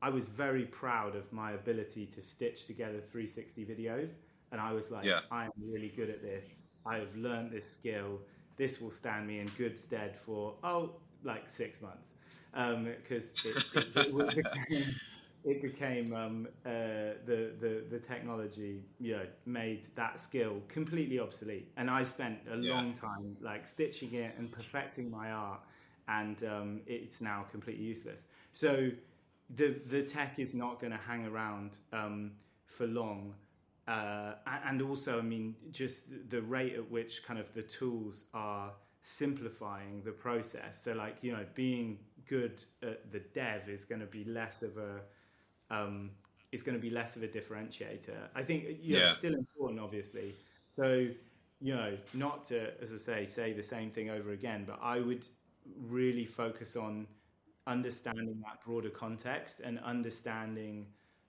I 0.02 0.10
was 0.10 0.28
very 0.28 0.66
proud 0.66 1.16
of 1.16 1.32
my 1.32 1.52
ability 1.54 2.06
to 2.08 2.22
stitch 2.22 2.66
together 2.66 3.00
360 3.02 3.66
videos. 3.66 4.12
And 4.52 4.62
I 4.62 4.72
was 4.74 4.92
like, 4.92 5.06
Yeah. 5.06 5.22
I 5.32 5.46
am 5.46 5.52
really 5.58 5.90
good 5.90 6.10
at 6.10 6.22
this. 6.22 6.64
I 6.86 6.98
have 6.98 7.16
learned 7.16 7.52
this 7.52 7.70
skill. 7.70 8.22
This 8.58 8.80
will 8.80 8.92
stand 8.92 9.28
me 9.28 9.40
in 9.40 9.48
good 9.58 9.78
stead 9.78 10.16
for, 10.16 10.56
oh, 10.64 10.96
like 11.24 11.50
six 11.50 11.82
months. 11.82 12.14
Um 12.54 12.86
because 12.86 13.36
it, 13.44 13.58
it, 13.74 13.88
it 13.96 14.36
became, 14.54 14.96
it 15.46 15.62
became 15.62 16.14
um, 16.14 16.48
uh, 16.66 16.70
the, 17.26 17.52
the, 17.62 17.84
the 17.90 18.00
technology, 18.00 18.84
you 19.00 19.14
know, 19.18 19.26
made 19.46 19.88
that 19.96 20.20
skill 20.20 20.62
completely 20.68 21.20
obsolete. 21.20 21.72
And 21.78 21.90
I 21.90 22.04
spent 22.04 22.40
a 22.52 22.58
Yeah. 22.60 22.74
long 22.74 22.94
time 22.94 23.38
like 23.42 23.66
stitching 23.68 24.14
it 24.16 24.36
and 24.38 24.52
perfecting 24.52 25.12
my 25.12 25.32
art, 25.32 25.62
and 26.10 26.44
um, 26.46 26.82
it's 26.88 27.22
now 27.22 27.46
completely 27.52 27.86
useless. 27.86 28.26
So 28.54 28.90
the 29.56 29.80
the 29.88 30.04
tech 30.04 30.40
is 30.40 30.54
not 30.54 30.80
going 30.80 30.92
to 30.92 30.98
hang 31.00 31.26
around 31.26 31.78
um, 31.94 32.32
for 32.68 32.88
long. 32.88 33.36
Uh, 33.88 34.34
and 34.66 34.82
also, 34.82 35.20
I 35.20 35.22
mean, 35.22 35.56
just 35.72 36.06
the 36.30 36.42
rate 36.42 36.74
at 36.74 36.90
which 36.90 37.24
kind 37.24 37.40
of 37.40 37.54
the 37.54 37.62
tools 37.62 38.26
are 38.34 38.72
simplifying 39.04 40.02
the 40.04 40.12
process. 40.12 40.82
So, 40.82 40.94
like, 40.94 41.18
you 41.22 41.32
know, 41.34 41.46
being 41.54 42.00
good 42.28 42.62
at 42.82 43.12
the 43.12 43.20
dev 43.20 43.70
is 43.70 43.86
going 43.86 44.02
to 44.02 44.08
be 44.08 44.24
less 44.26 44.64
of 44.64 44.78
a 44.78 45.02
um, 45.70 46.12
is 46.52 46.64
going 46.64 46.78
to 46.78 46.82
be 46.82 46.90
less 46.90 47.16
of 47.16 47.24
a 47.24 47.28
differentiator. 47.28 48.30
I 48.36 48.44
think 48.44 48.66
you 48.82 48.94
know, 48.94 49.00
Yeah. 49.00 49.10
it's 49.10 49.18
still 49.18 49.34
important, 49.36 49.80
obviously. 49.80 50.34
So, 50.76 51.08
you 51.62 51.76
know, 51.76 51.98
not 52.14 52.44
to, 52.46 52.80
as 52.82 52.94
I 52.94 52.98
say, 52.98 53.26
say 53.26 53.54
the 53.54 53.64
same 53.64 53.90
thing 53.90 54.10
over 54.10 54.32
again, 54.32 54.64
but 54.66 54.80
I 54.82 55.00
would 55.00 55.28
really 55.82 56.26
focus 56.26 56.76
on 56.76 57.08
understanding 57.68 58.42
that 58.46 58.64
broader 58.64 58.90
context 58.90 59.60
and 59.62 59.80
understanding, 59.80 60.86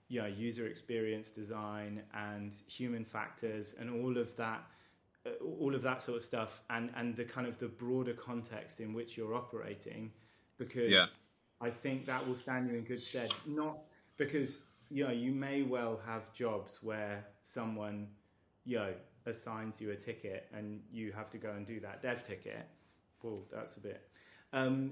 you 0.07 0.21
know, 0.21 0.27
user 0.27 0.67
experience 0.67 1.31
design 1.31 2.03
and 2.13 2.53
human 2.67 3.03
factors 3.03 3.75
and 3.79 3.89
all 3.89 4.17
of 4.17 4.35
that, 4.35 4.63
uh, 5.25 5.29
all 5.43 5.73
of 5.73 5.81
that 5.81 6.01
sort 6.01 6.17
of 6.17 6.23
stuff, 6.23 6.61
and 6.69 6.91
and 6.95 7.15
the 7.15 7.23
kind 7.25 7.47
of 7.47 7.57
the 7.57 7.67
broader 7.67 8.13
context 8.13 8.79
in 8.79 8.93
which 8.93 9.17
you're 9.17 9.33
operating, 9.33 10.11
because 10.57 10.91
Yeah. 10.91 11.07
I 11.59 11.71
think 11.71 12.05
that 12.05 12.25
will 12.27 12.35
stand 12.35 12.69
you 12.69 12.75
in 12.75 12.83
good 12.83 12.99
stead. 13.01 13.31
Not 13.47 13.79
because 14.17 14.61
you 14.89 15.03
know 15.05 15.11
you 15.11 15.31
may 15.31 15.61
well 15.63 15.99
have 16.05 16.33
jobs 16.33 16.79
where 16.81 17.25
someone, 17.43 18.07
you 18.65 18.77
know, 18.77 18.93
assigns 19.25 19.81
you 19.81 19.91
a 19.91 19.95
ticket 19.95 20.47
and 20.53 20.81
you 20.91 21.11
have 21.11 21.29
to 21.31 21.37
go 21.37 21.51
and 21.51 21.65
do 21.65 21.79
that 21.81 22.01
dev 22.01 22.25
ticket. 22.25 22.67
Well, 23.21 23.39
that's 23.51 23.77
a 23.77 23.79
bit. 23.79 24.01
Um, 24.53 24.91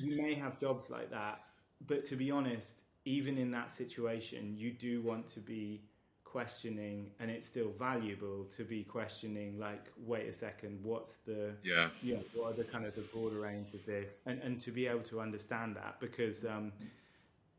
you 0.00 0.20
may 0.22 0.34
have 0.34 0.60
jobs 0.60 0.90
like 0.90 1.10
that, 1.10 1.40
but 1.86 2.04
to 2.06 2.16
be 2.16 2.30
honest, 2.30 2.82
even 3.04 3.36
in 3.38 3.50
that 3.50 3.72
situation, 3.72 4.54
you 4.56 4.70
do 4.70 5.02
want 5.02 5.26
to 5.28 5.40
be 5.40 5.82
questioning, 6.24 7.10
and 7.20 7.30
it's 7.30 7.46
still 7.46 7.72
valuable 7.78 8.44
to 8.56 8.64
be 8.64 8.84
questioning. 8.84 9.58
Like, 9.58 9.86
wait 9.98 10.28
a 10.28 10.32
second, 10.32 10.78
what's 10.82 11.16
the 11.16 11.54
Yeah. 11.62 11.88
yeah, 12.02 12.18
what 12.34 12.52
are 12.52 12.56
the 12.56 12.64
kind 12.64 12.86
of 12.86 12.94
the 12.94 13.02
broader 13.02 13.46
aims 13.46 13.74
of 13.74 13.84
this, 13.84 14.20
and 14.26 14.40
and 14.40 14.60
to 14.60 14.70
be 14.70 14.86
able 14.86 15.02
to 15.02 15.20
understand 15.20 15.76
that 15.76 15.98
because 16.00 16.44
um, 16.46 16.72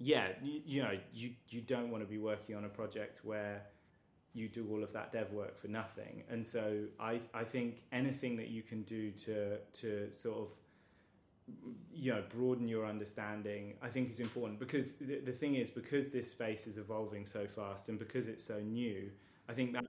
yeah, 0.04 0.30
you, 0.44 0.62
you 0.66 0.82
know, 0.84 0.98
you 1.14 1.32
you 1.50 1.62
don't 1.62 1.90
want 1.92 2.04
to 2.04 2.10
be 2.10 2.18
working 2.20 2.56
on 2.56 2.66
a 2.66 2.70
project 2.70 3.22
where 3.24 3.62
you 4.34 4.50
do 4.50 4.68
all 4.72 4.84
of 4.84 4.92
that 4.94 5.12
dev 5.14 5.32
work 5.32 5.58
for 5.58 5.68
nothing, 5.68 6.24
and 6.30 6.46
so 6.46 6.86
I 7.00 7.22
I 7.34 7.44
think 7.44 7.84
anything 7.92 8.36
that 8.38 8.50
you 8.50 8.64
can 8.64 8.84
do 8.84 9.12
to 9.26 9.58
to 9.82 10.12
sort 10.12 10.38
of 10.40 10.48
you 11.94 12.12
know 12.14 12.24
broaden 12.30 12.68
your 12.68 12.86
understanding 12.86 13.74
i 13.82 13.90
think 13.90 14.10
is 14.10 14.20
important. 14.20 14.60
Because 14.60 14.94
the, 14.94 15.20
the 15.20 15.32
thing 15.32 15.56
is 15.56 15.70
because 15.70 16.10
this 16.10 16.32
space 16.32 16.68
is 16.68 16.78
evolving 16.78 17.26
so 17.26 17.46
fast 17.48 17.90
and 17.90 18.00
because 18.00 18.28
it's 18.28 18.44
so 18.44 18.60
new 18.62 19.12
i 19.50 19.54
think 19.54 19.74
that 19.74 19.86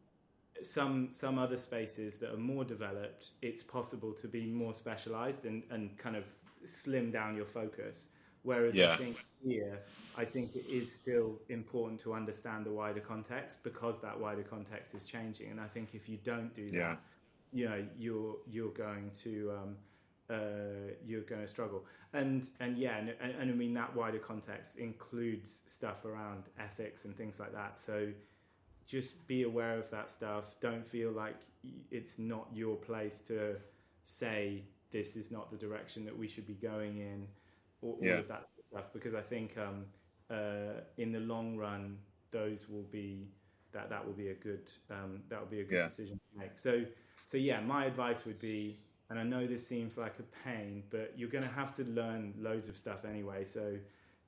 some 0.62 1.10
some 1.10 1.38
other 1.38 1.56
spaces 1.56 2.16
that 2.16 2.32
are 2.32 2.36
more 2.38 2.64
developed 2.64 3.32
it's 3.42 3.62
possible 3.62 4.12
to 4.12 4.28
be 4.28 4.46
more 4.46 4.74
specialized 4.74 5.44
and 5.46 5.62
and 5.70 5.96
kind 5.98 6.16
of 6.16 6.24
slim 6.66 7.10
down 7.10 7.36
your 7.36 7.46
focus. 7.46 8.08
Whereas 8.42 8.74
Yeah. 8.74 8.92
i 8.94 8.96
think 8.96 9.16
here 9.44 9.78
i 10.16 10.24
think 10.24 10.54
it 10.54 10.66
is 10.68 10.92
still 10.92 11.40
important 11.48 12.00
to 12.00 12.12
understand 12.14 12.64
the 12.66 12.72
wider 12.72 13.00
context 13.00 13.62
because 13.62 14.00
that 14.00 14.18
wider 14.18 14.42
context 14.42 14.94
is 14.94 15.06
changing. 15.06 15.50
And 15.50 15.60
i 15.60 15.66
think 15.66 15.90
if 15.94 16.08
you 16.08 16.18
don't 16.24 16.52
do 16.54 16.68
that 16.68 16.74
Yeah. 16.76 16.96
you 17.52 17.68
know 17.68 17.84
you're 17.96 18.36
you're 18.46 18.72
going 18.72 19.10
to 19.24 19.32
um, 19.58 19.76
uh, 20.30 20.94
you're 21.04 21.20
going 21.22 21.42
to 21.42 21.48
struggle. 21.48 21.84
And 22.14 22.48
and 22.60 22.78
yeah 22.78 22.96
and, 22.96 23.08
and, 23.20 23.32
and 23.40 23.50
I 23.50 23.54
mean 23.54 23.74
that 23.74 23.94
wider 23.94 24.18
context 24.18 24.78
includes 24.78 25.62
stuff 25.66 26.04
around 26.06 26.44
ethics 26.58 27.04
and 27.04 27.14
things 27.16 27.38
like 27.38 27.52
that. 27.52 27.78
So 27.78 28.08
just 28.86 29.26
be 29.26 29.42
aware 29.42 29.76
of 29.78 29.90
that 29.90 30.10
stuff. 30.10 30.54
Don't 30.60 30.86
feel 30.86 31.10
like 31.10 31.36
it's 31.90 32.18
not 32.18 32.46
your 32.54 32.76
place 32.76 33.20
to 33.28 33.56
say 34.04 34.64
this 34.92 35.16
is 35.16 35.30
not 35.30 35.50
the 35.50 35.56
direction 35.56 36.04
that 36.04 36.16
we 36.16 36.28
should 36.28 36.46
be 36.46 36.54
going 36.54 36.98
in 36.98 37.26
or 37.82 37.94
all 37.94 37.98
Yeah. 38.02 38.18
of 38.24 38.28
that 38.28 38.46
stuff. 38.46 38.92
Because 38.92 39.14
I 39.14 39.22
think 39.22 39.56
um, 39.58 39.84
uh, 40.30 40.80
in 40.98 41.12
the 41.12 41.20
long 41.20 41.56
run 41.56 41.98
those 42.30 42.68
will 42.68 42.86
be 42.90 43.28
that 43.72 43.88
that 43.90 44.04
will 44.04 44.12
be 44.14 44.28
a 44.28 44.34
good 44.34 44.70
um, 44.90 45.22
that 45.28 45.40
will 45.40 45.46
be 45.46 45.60
a 45.60 45.64
good 45.64 45.74
Yeah. 45.76 45.88
decision 45.88 46.18
to 46.32 46.38
make 46.38 46.56
so 46.58 46.84
so 47.26 47.36
yeah 47.36 47.60
my 47.60 47.84
advice 47.86 48.24
would 48.24 48.40
be 48.40 48.78
and 49.10 49.18
I 49.18 49.22
know 49.22 49.46
this 49.46 49.66
seems 49.66 49.98
like 49.98 50.14
a 50.18 50.22
pain 50.48 50.82
but 50.90 51.12
you're 51.16 51.28
going 51.28 51.44
to 51.44 51.50
have 51.50 51.74
to 51.76 51.84
learn 51.84 52.34
loads 52.38 52.68
of 52.68 52.76
stuff 52.76 53.04
anyway 53.04 53.44
so 53.44 53.76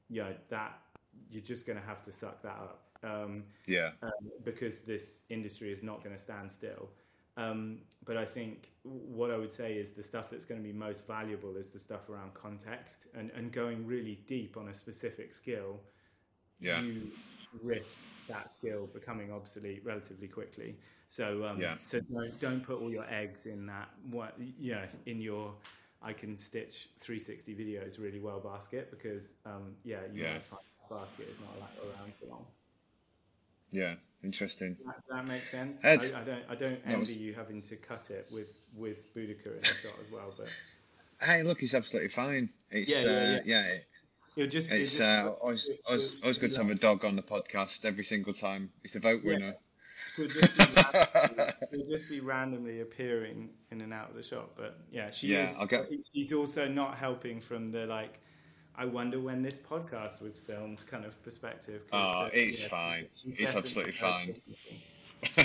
you 0.08 0.22
know 0.22 0.34
that 0.50 0.78
you're 1.30 1.42
just 1.42 1.66
going 1.66 1.78
to 1.78 1.84
have 1.84 2.02
to 2.02 2.12
suck 2.12 2.42
that 2.42 2.56
up 2.56 2.82
um, 3.02 3.44
Yeah. 3.66 3.90
um, 4.02 4.10
because 4.44 4.80
this 4.80 5.20
industry 5.30 5.72
is 5.72 5.82
not 5.82 6.02
going 6.02 6.14
to 6.14 6.20
stand 6.20 6.50
still. 6.50 6.88
Um, 7.36 7.80
but 8.04 8.16
I 8.16 8.24
think 8.24 8.70
what 8.82 9.30
I 9.30 9.36
would 9.36 9.52
say 9.52 9.74
is 9.74 9.90
the 9.90 10.02
stuff 10.02 10.30
that's 10.30 10.44
going 10.44 10.60
to 10.60 10.66
be 10.66 10.72
most 10.72 11.06
valuable 11.06 11.56
is 11.56 11.68
the 11.68 11.78
stuff 11.78 12.08
around 12.08 12.32
context 12.34 13.08
and, 13.14 13.30
and 13.36 13.52
going 13.52 13.86
really 13.86 14.20
deep 14.26 14.56
on 14.56 14.68
a 14.68 14.74
specific 14.74 15.32
skill. 15.32 15.80
Yeah. 16.60 16.80
You 16.80 17.10
risk 17.62 17.98
that 18.28 18.52
skill 18.52 18.88
becoming 18.92 19.32
obsolete 19.32 19.82
relatively 19.84 20.28
quickly. 20.28 20.76
So 21.08 21.44
um, 21.44 21.60
Yeah. 21.60 21.76
so 21.82 22.00
don't 22.00 22.40
don't 22.40 22.60
put 22.64 22.80
all 22.80 22.90
your 22.90 23.06
eggs 23.10 23.46
in 23.46 23.66
that 23.66 23.88
what 24.10 24.34
know 24.58 24.84
in 25.04 25.20
your 25.20 25.52
I 26.02 26.12
can 26.12 26.36
stitch 26.36 26.88
360 27.00 27.54
videos 27.54 27.98
really 28.00 28.20
well 28.20 28.40
basket 28.40 28.90
because 28.90 29.34
um, 29.44 29.74
yeah 29.84 29.98
you 30.12 30.22
Yeah. 30.22 30.32
might 30.34 30.42
find 30.42 30.62
that 30.90 30.96
basket 30.96 31.28
is 31.28 31.38
not 31.40 31.60
like 31.60 31.76
around 31.84 32.12
for 32.18 32.26
long. 32.26 32.46
Yeah. 33.70 33.94
Interesting. 34.26 34.76
That, 34.84 34.96
that 35.08 35.26
makes 35.28 35.48
sense. 35.52 35.78
Ed, 35.84 36.00
I, 36.14 36.20
I 36.20 36.24
don't. 36.24 36.42
I 36.50 36.54
don't 36.56 36.80
envy 36.86 36.96
was- 36.98 37.16
you 37.16 37.32
having 37.32 37.62
to 37.62 37.76
cut 37.76 38.02
it 38.10 38.26
with 38.32 38.68
with 38.76 39.14
Boudica 39.14 39.54
in 39.54 39.60
the 39.60 39.66
shot 39.66 39.92
as 40.04 40.12
well. 40.12 40.34
But 40.36 40.48
Hey, 41.24 41.44
look, 41.44 41.62
it's 41.62 41.74
absolutely 41.74 42.08
fine. 42.08 42.48
It's 42.72 42.90
Yeah, 42.90 43.02
yeah, 43.02 43.06
uh, 43.06 43.12
yeah. 43.12 43.40
yeah. 43.44 43.78
it'll 44.36 44.50
just. 44.50 44.72
It's 44.72 44.98
it'll 44.98 45.28
uh, 45.28 45.32
always, 45.34 45.70
always, 45.86 46.14
always 46.24 46.38
good 46.38 46.50
to 46.52 46.58
have 46.62 46.70
a 46.70 46.74
dog 46.74 47.04
on 47.04 47.14
the 47.14 47.22
podcast 47.22 47.84
every 47.84 48.02
single 48.02 48.32
time. 48.32 48.70
It's 48.82 48.96
a 48.96 49.00
vote 49.00 49.20
Yeah. 49.24 49.32
winner. 49.34 49.54
she'll 50.16 50.26
just, 50.26 50.58
be 50.58 50.64
randomly, 50.74 51.52
she'll 51.72 51.86
just 51.88 52.08
be 52.08 52.20
randomly 52.20 52.80
appearing 52.80 53.50
in 53.70 53.80
and 53.80 53.92
out 53.94 54.10
of 54.10 54.16
the 54.16 54.24
shop. 54.24 54.54
But 54.56 54.76
yeah, 54.90 55.12
she 55.12 55.28
Yeah, 55.28 55.48
is. 55.62 55.68
Get- 55.68 55.88
She's 56.12 56.32
also 56.32 56.66
not 56.66 56.96
helping 56.98 57.40
from 57.40 57.70
the 57.70 57.86
like. 57.86 58.20
I 58.78 58.84
wonder 58.84 59.20
when 59.20 59.42
this 59.42 59.58
podcast 59.58 60.20
was 60.22 60.38
filmed, 60.38 60.86
kind 60.86 61.04
of 61.04 61.20
perspective. 61.22 61.82
Oh, 61.92 61.96
uh, 61.96 62.30
it's 62.32 62.60
yeah, 62.60 62.68
fine. 62.68 63.06
It's 63.38 63.56
absolutely 63.56 63.92
fine. 63.92 64.34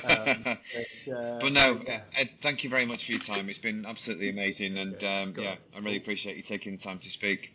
Um, 0.03 0.43
but, 0.43 1.13
uh, 1.15 1.39
But 1.39 1.53
no, 1.53 1.81
yeah. 1.87 2.01
Ed, 2.17 2.29
thank 2.41 2.63
you 2.63 2.69
very 2.69 2.85
much 2.85 3.05
for 3.05 3.13
your 3.13 3.21
time. 3.21 3.49
It's 3.49 3.57
been 3.57 3.85
absolutely 3.85 4.29
amazing, 4.29 4.77
and 4.77 4.95
um, 5.03 5.33
yeah. 5.37 5.55
I 5.75 5.79
really 5.79 5.97
appreciate 5.97 6.35
you 6.35 6.43
taking 6.43 6.73
the 6.73 6.77
time 6.77 6.99
to 6.99 7.09
speak. 7.09 7.53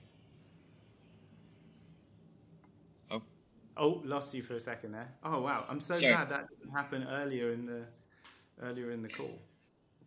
Oh, 3.11 3.23
Oh, 3.77 4.01
lost 4.05 4.35
you 4.35 4.43
for 4.43 4.55
a 4.55 4.61
second 4.61 4.93
there. 4.93 5.09
Oh 5.23 5.41
wow, 5.43 5.65
I'm 5.69 5.81
so 5.81 5.95
Sorry. 5.95 6.15
glad 6.15 6.31
that 6.31 6.49
didn't 6.49 6.75
happen 6.75 7.07
earlier 7.09 7.53
in 7.53 7.67
the 7.67 7.83
earlier 8.63 8.91
in 8.91 9.03
the 9.03 9.09
call. 9.09 9.39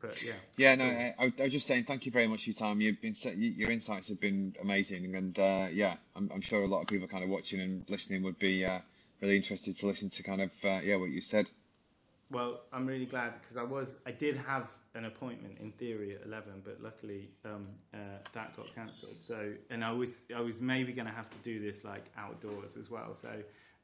But 0.01 0.23
yeah, 0.23 0.33
yeah, 0.57 0.75
no, 0.75 0.85
I, 0.85 1.13
I 1.19 1.43
was 1.43 1.51
just 1.51 1.67
saying 1.67 1.83
thank 1.83 2.05
you 2.05 2.11
very 2.11 2.27
much 2.27 2.43
for 2.43 2.49
your 2.51 2.55
time. 2.55 2.79
You've 2.79 3.01
been 3.01 3.15
your 3.35 3.69
insights 3.69 4.07
have 4.07 4.19
been 4.19 4.55
amazing, 4.61 5.13
and 5.15 5.37
uh, 5.37 5.67
yeah, 5.71 5.95
I'm, 6.15 6.31
I'm 6.33 6.41
sure 6.41 6.63
a 6.63 6.67
lot 6.67 6.81
of 6.81 6.87
people 6.87 7.07
kind 7.07 7.23
of 7.23 7.29
watching 7.29 7.59
and 7.59 7.83
listening 7.89 8.23
would 8.23 8.39
be 8.39 8.63
uh, 8.65 8.79
really 9.21 9.35
interested 9.35 9.77
to 9.77 9.87
listen 9.87 10.09
to 10.11 10.23
kind 10.23 10.41
of 10.41 10.53
uh, 10.63 10.79
yeah 10.83 10.95
what 10.95 11.09
you 11.09 11.21
said. 11.21 11.49
well, 12.31 12.61
I'm 12.71 12.85
really 12.85 13.05
glad 13.05 13.33
because 13.41 13.57
I 13.57 13.63
was 13.63 13.95
I 14.05 14.11
did 14.11 14.37
have 14.37 14.71
an 14.95 15.05
appointment 15.05 15.57
in 15.59 15.71
theory 15.73 16.15
at 16.15 16.25
11, 16.25 16.61
but 16.63 16.81
luckily 16.81 17.29
um, 17.45 17.67
uh, 17.93 17.97
that 18.33 18.55
got 18.55 18.73
cancelled. 18.73 19.17
So 19.21 19.53
and 19.69 19.83
I 19.83 19.91
was 19.91 20.21
I 20.35 20.39
was 20.39 20.61
maybe 20.61 20.93
going 20.93 21.07
to 21.07 21.13
have 21.13 21.29
to 21.29 21.37
do 21.43 21.59
this 21.59 21.83
like 21.83 22.05
outdoors 22.17 22.77
as 22.77 22.89
well. 22.89 23.13
So 23.13 23.29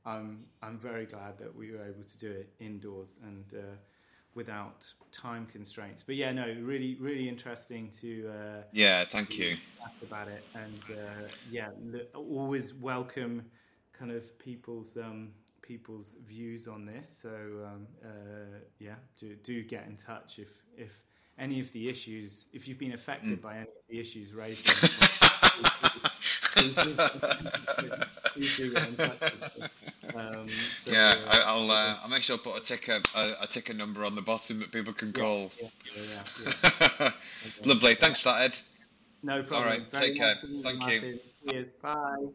I'm 0.05 0.45
I'm 0.61 0.77
very 0.77 1.05
glad 1.07 1.37
that 1.39 1.53
we 1.53 1.71
were 1.71 1.83
able 1.83 2.03
to 2.03 2.17
do 2.17 2.31
it 2.31 2.49
indoors 2.59 3.17
and. 3.23 3.45
Uh, 3.53 3.75
Without 4.35 4.91
time 5.11 5.45
constraints, 5.45 6.03
but 6.03 6.15
yeah, 6.15 6.31
no, 6.33 6.45
really, 6.61 6.97
really 6.99 7.27
interesting 7.29 7.89
to 8.01 8.29
uh, 8.29 8.63
Yeah, 8.73 9.05
thank 9.05 9.37
you. 9.39 9.55
about 10.03 10.27
it, 10.27 10.43
and 10.53 10.79
uh, 10.91 11.27
yeah, 11.49 11.69
l- 11.93 12.01
always 12.21 12.73
welcome 12.73 13.43
kind 13.97 14.11
of 14.11 14.37
people's 14.37 14.97
um, 14.97 15.31
people's 15.61 16.15
views 16.27 16.67
on 16.67 16.85
this. 16.85 17.19
So 17.21 17.29
um, 17.29 17.87
uh, 18.03 18.59
yeah, 18.79 18.95
do 19.17 19.35
do 19.35 19.63
get 19.63 19.87
in 19.87 19.95
touch 19.95 20.37
if 20.39 20.61
if 20.77 21.01
any 21.39 21.59
of 21.61 21.71
the 21.71 21.87
issues, 21.89 22.47
if 22.53 22.67
you've 22.67 22.77
been 22.79 22.93
affected 22.93 23.41
by 23.41 23.53
any 23.55 23.61
of 23.63 23.87
the 23.89 23.99
issues 23.99 24.33
raised. 24.33 24.65
the 26.55 26.73
podcast, 26.75 28.33
please 28.33 28.57
do 28.57 28.71
get 28.71 28.87
in 28.87 28.95
touch 28.95 29.19
with 29.21 29.43
us. 29.43 29.69
Um, 30.15 30.47
so, 30.47 30.91
Yeah, 30.91 31.13
uh, 31.27 31.29
I, 31.29 31.39
I'll 31.45 31.71
uh, 31.71 31.97
I'll 32.03 32.09
make 32.09 32.23
sure 32.23 32.35
I 32.35 32.39
put 32.39 32.57
a 32.57 32.63
ticker 32.63 32.99
a, 33.15 33.33
a 33.41 33.47
ticker 33.47 33.73
number 33.73 34.05
on 34.05 34.15
the 34.15 34.21
bottom 34.21 34.59
that 34.59 34.71
people 34.71 34.93
can 34.93 35.11
call. 35.11 35.51
yeah, 35.61 35.67
yeah, 36.43 36.53
yeah. 37.01 37.11
Lovely, 37.65 37.95
thanks 37.95 38.21
for 38.21 38.29
that, 38.29 38.41
Ed. 38.41 38.59
No 39.23 39.43
problem. 39.43 39.69
right, 39.69 39.91
Very 39.91 40.07
take 40.07 40.19
nice 40.19 40.41
care. 40.41 40.49
Thank 40.61 41.03
you. 41.03 41.19
Cheers. 41.49 41.73
Bye. 41.81 42.27